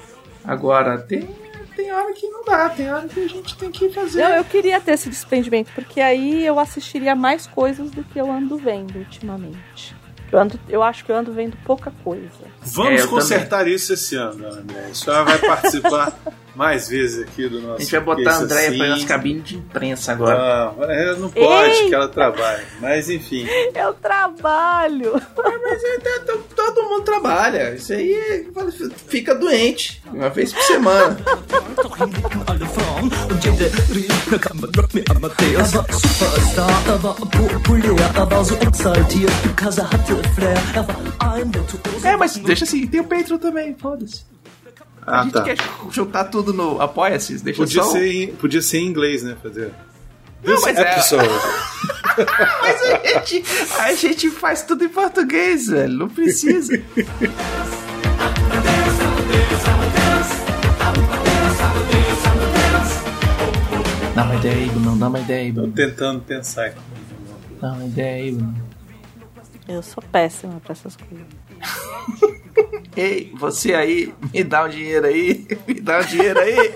Agora, 0.45 0.99
tem, 1.01 1.27
tem 1.75 1.91
hora 1.91 2.13
que 2.13 2.29
não 2.29 2.45
dá, 2.45 2.69
tem 2.69 2.93
hora 2.93 3.09
que 3.09 3.21
a 3.25 3.27
gente 3.27 3.57
tem 3.57 3.71
que 3.71 3.89
fazer. 3.89 4.23
Eu, 4.23 4.29
eu 4.29 4.45
queria 4.45 4.79
ter 4.83 4.93
esse 4.93 5.09
desprendimento, 5.09 5.71
porque 5.75 6.03
aí 6.03 6.45
eu 6.45 6.59
assistiria 6.59 7.15
mais 7.15 7.47
coisas 7.47 7.91
do 7.91 8.05
que 8.05 8.19
eu 8.21 8.31
ando 8.31 8.59
vendo 8.59 8.99
ultimamente. 8.99 9.99
Eu, 10.33 10.39
ando, 10.39 10.61
eu 10.69 10.83
acho 10.83 11.05
que 11.05 11.11
eu 11.11 11.17
ando 11.17 11.33
vendo 11.33 11.57
pouca 11.65 11.93
coisa. 12.05 12.29
Vamos 12.63 13.01
É, 13.03 13.07
consertar 13.07 13.67
isso 13.67 13.93
esse 13.93 14.15
ano, 14.17 14.47
André. 14.47 14.87
A 14.91 14.95
senhora 14.95 15.25
vai 15.25 15.39
participar 15.39 16.13
mais 16.55 16.89
vezes 16.89 17.23
aqui 17.23 17.49
do 17.49 17.61
nosso. 17.61 17.77
A 17.77 17.79
gente 17.81 17.91
vai 17.93 18.01
botar 18.01 18.31
a 18.31 18.39
Andréia 18.39 18.69
Assim. 18.69 18.79
pra 18.79 18.87
ir 18.87 18.91
nas 18.91 19.05
cabines 19.05 19.45
de 19.45 19.57
imprensa 19.57 20.13
agora. 20.13 20.75
Não, 20.77 20.85
ela 20.91 21.17
não 21.19 21.31
pode, 21.31 21.71
Ei! 21.75 21.89
que 21.89 21.95
ela 21.95 22.09
trabalha. 22.09 22.65
Mas 22.81 23.09
enfim. 23.09 23.47
Eu 23.75 23.95
trabalho. 23.95 25.13
Mas 25.37 25.83
é, 25.85 25.95
é, 25.97 26.19
to- 26.21 26.45
todo 26.55 26.83
mundo 26.85 27.03
trabalha. 27.03 27.75
Isso 27.75 27.93
aí 27.93 28.13
é- 28.13 28.45
fica 29.09 29.35
doente. 29.35 30.03
Uma 30.13 30.29
vez 30.29 30.53
por 30.53 30.63
semana. 30.63 31.17
É, 42.05 42.17
mas 42.17 42.37
deixa 42.37 42.65
assim, 42.65 42.87
tem 42.87 43.01
o 43.01 43.05
Patreon 43.05 43.39
também, 43.39 43.75
foda-se. 43.79 44.25
A 45.11 45.21
Ah, 45.21 45.23
gente 45.25 45.33
tá. 45.33 45.43
quer 45.43 45.57
juntar 45.91 46.25
tudo 46.25 46.53
no 46.53 46.81
Apoia-se, 46.81 47.39
deixa 47.43 47.59
Podia 47.63 47.83
só. 47.83 47.91
ser, 47.93 48.13
em, 48.13 48.27
podia 48.37 48.63
ser 48.63 48.79
em 48.79 48.87
inglês, 48.87 49.23
né? 49.23 49.37
Fazer. 49.43 49.73
Não, 50.43 50.55
This 50.55 50.63
mas 50.65 50.79
é- 50.79 50.93
episode. 50.93 51.29
Mas 52.63 52.83
a 52.83 53.07
gente, 53.21 53.45
a 53.79 53.95
gente 53.95 54.31
faz 54.31 54.63
tudo 54.63 54.85
em 54.85 54.89
português, 54.89 55.69
velho. 55.69 55.93
Não 55.95 56.09
precisa. 56.09 56.73
Dá 64.15 64.25
uma 64.25 64.35
ideia 64.37 64.57
aí, 64.57 64.69
Bruno. 64.71 64.97
Dá 64.99 65.09
uma 65.09 65.21
ideia 65.21 65.41
aí, 65.43 65.49
Tô 65.53 65.61
Bruno. 65.61 65.73
tentando 65.73 66.21
pensar 66.21 66.67
aqui. 66.67 66.81
Dá 67.61 67.73
uma 67.73 67.85
ideia 67.85 68.25
aí, 68.25 68.33
Bruno. 68.33 68.55
Eu 69.69 69.83
sou 69.83 70.03
péssima 70.11 70.61
pra 70.61 70.73
essas 70.73 70.97
coisas. 70.97 71.27
Ei, 72.97 73.33
você 73.39 73.75
aí, 73.75 74.15
me 74.33 74.43
dá 74.45 74.65
um 74.65 74.69
dinheiro 74.69 75.07
aí. 75.07 75.47
Me 75.67 75.81
dá 75.81 76.01
um 76.01 76.05
dinheiro 76.05 76.41
aí. 76.41 76.75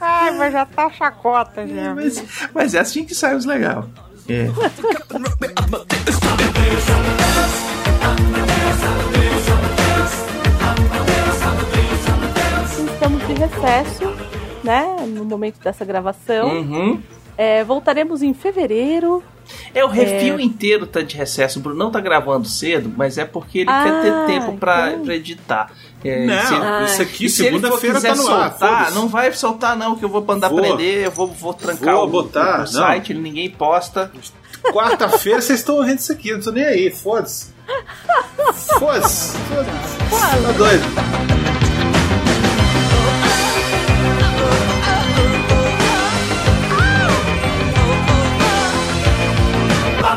Ai, 0.00 0.36
mas 0.36 0.52
já 0.52 0.66
tá 0.66 0.90
chacota 0.90 1.66
já. 1.66 1.94
Mas, 1.94 2.24
mas 2.52 2.74
é 2.74 2.80
assim 2.80 3.04
que 3.04 3.14
sai 3.14 3.36
os 3.36 3.44
legal. 3.44 3.88
É. 4.28 4.46
Estamos 12.92 13.26
de 13.26 13.34
recesso, 13.34 14.16
né? 14.62 14.96
No 15.08 15.24
momento 15.24 15.60
dessa 15.60 15.84
gravação. 15.84 16.48
Uhum. 16.48 17.02
É, 17.36 17.64
voltaremos 17.64 18.22
em 18.22 18.34
fevereiro. 18.34 19.22
É, 19.74 19.84
o 19.84 19.88
refil 19.88 20.38
É. 20.38 20.42
inteiro 20.42 20.86
tá 20.86 21.00
de 21.02 21.16
recesso. 21.16 21.58
O 21.58 21.62
Bruno 21.62 21.78
não 21.78 21.90
tá 21.90 22.00
gravando 22.00 22.46
cedo, 22.46 22.92
mas 22.96 23.18
é 23.18 23.24
porque 23.24 23.60
ele 23.60 23.70
Ah, 23.70 23.84
quer 23.84 24.02
ter 24.02 24.26
tempo 24.26 24.56
pra, 24.58 24.90
então. 24.92 25.04
pra 25.04 25.14
editar. 25.14 25.70
É, 26.04 26.26
Não, 26.26 26.86
se- 26.86 26.92
isso 26.92 27.02
aqui 27.02 27.28
se 27.28 27.44
segunda-feira 27.44 28.00
tá 28.00 28.14
no 28.14 28.28
ar. 28.28 28.50
soltar, 28.50 28.90
não 28.92 29.08
vai 29.08 29.32
soltar 29.32 29.76
não, 29.76 29.94
que 29.96 30.04
eu 30.04 30.08
vou 30.08 30.22
mandar 30.24 30.48
Vou. 30.48 30.60
prender, 30.60 31.04
eu 31.04 31.10
vou, 31.12 31.28
vou 31.28 31.54
trancar 31.54 31.94
Vou 31.94 32.04
o, 32.04 32.08
botar, 32.08 32.54
o 32.56 32.58
não. 32.58 32.66
site, 32.66 33.14
ninguém 33.14 33.48
posta. 33.48 34.10
Quarta-feira 34.72 35.40
vocês 35.40 35.60
estão 35.60 35.76
ouvindo 35.76 35.98
isso 35.98 36.12
aqui, 36.12 36.30
eu 36.30 36.36
não 36.38 36.44
tô 36.44 36.50
nem 36.52 36.64
aí, 36.64 36.90
foda-se. 36.90 37.52
Foda-se. 38.78 39.36
Foda-se. 39.36 40.42
Tá 40.42 40.52
doido. 40.56 41.51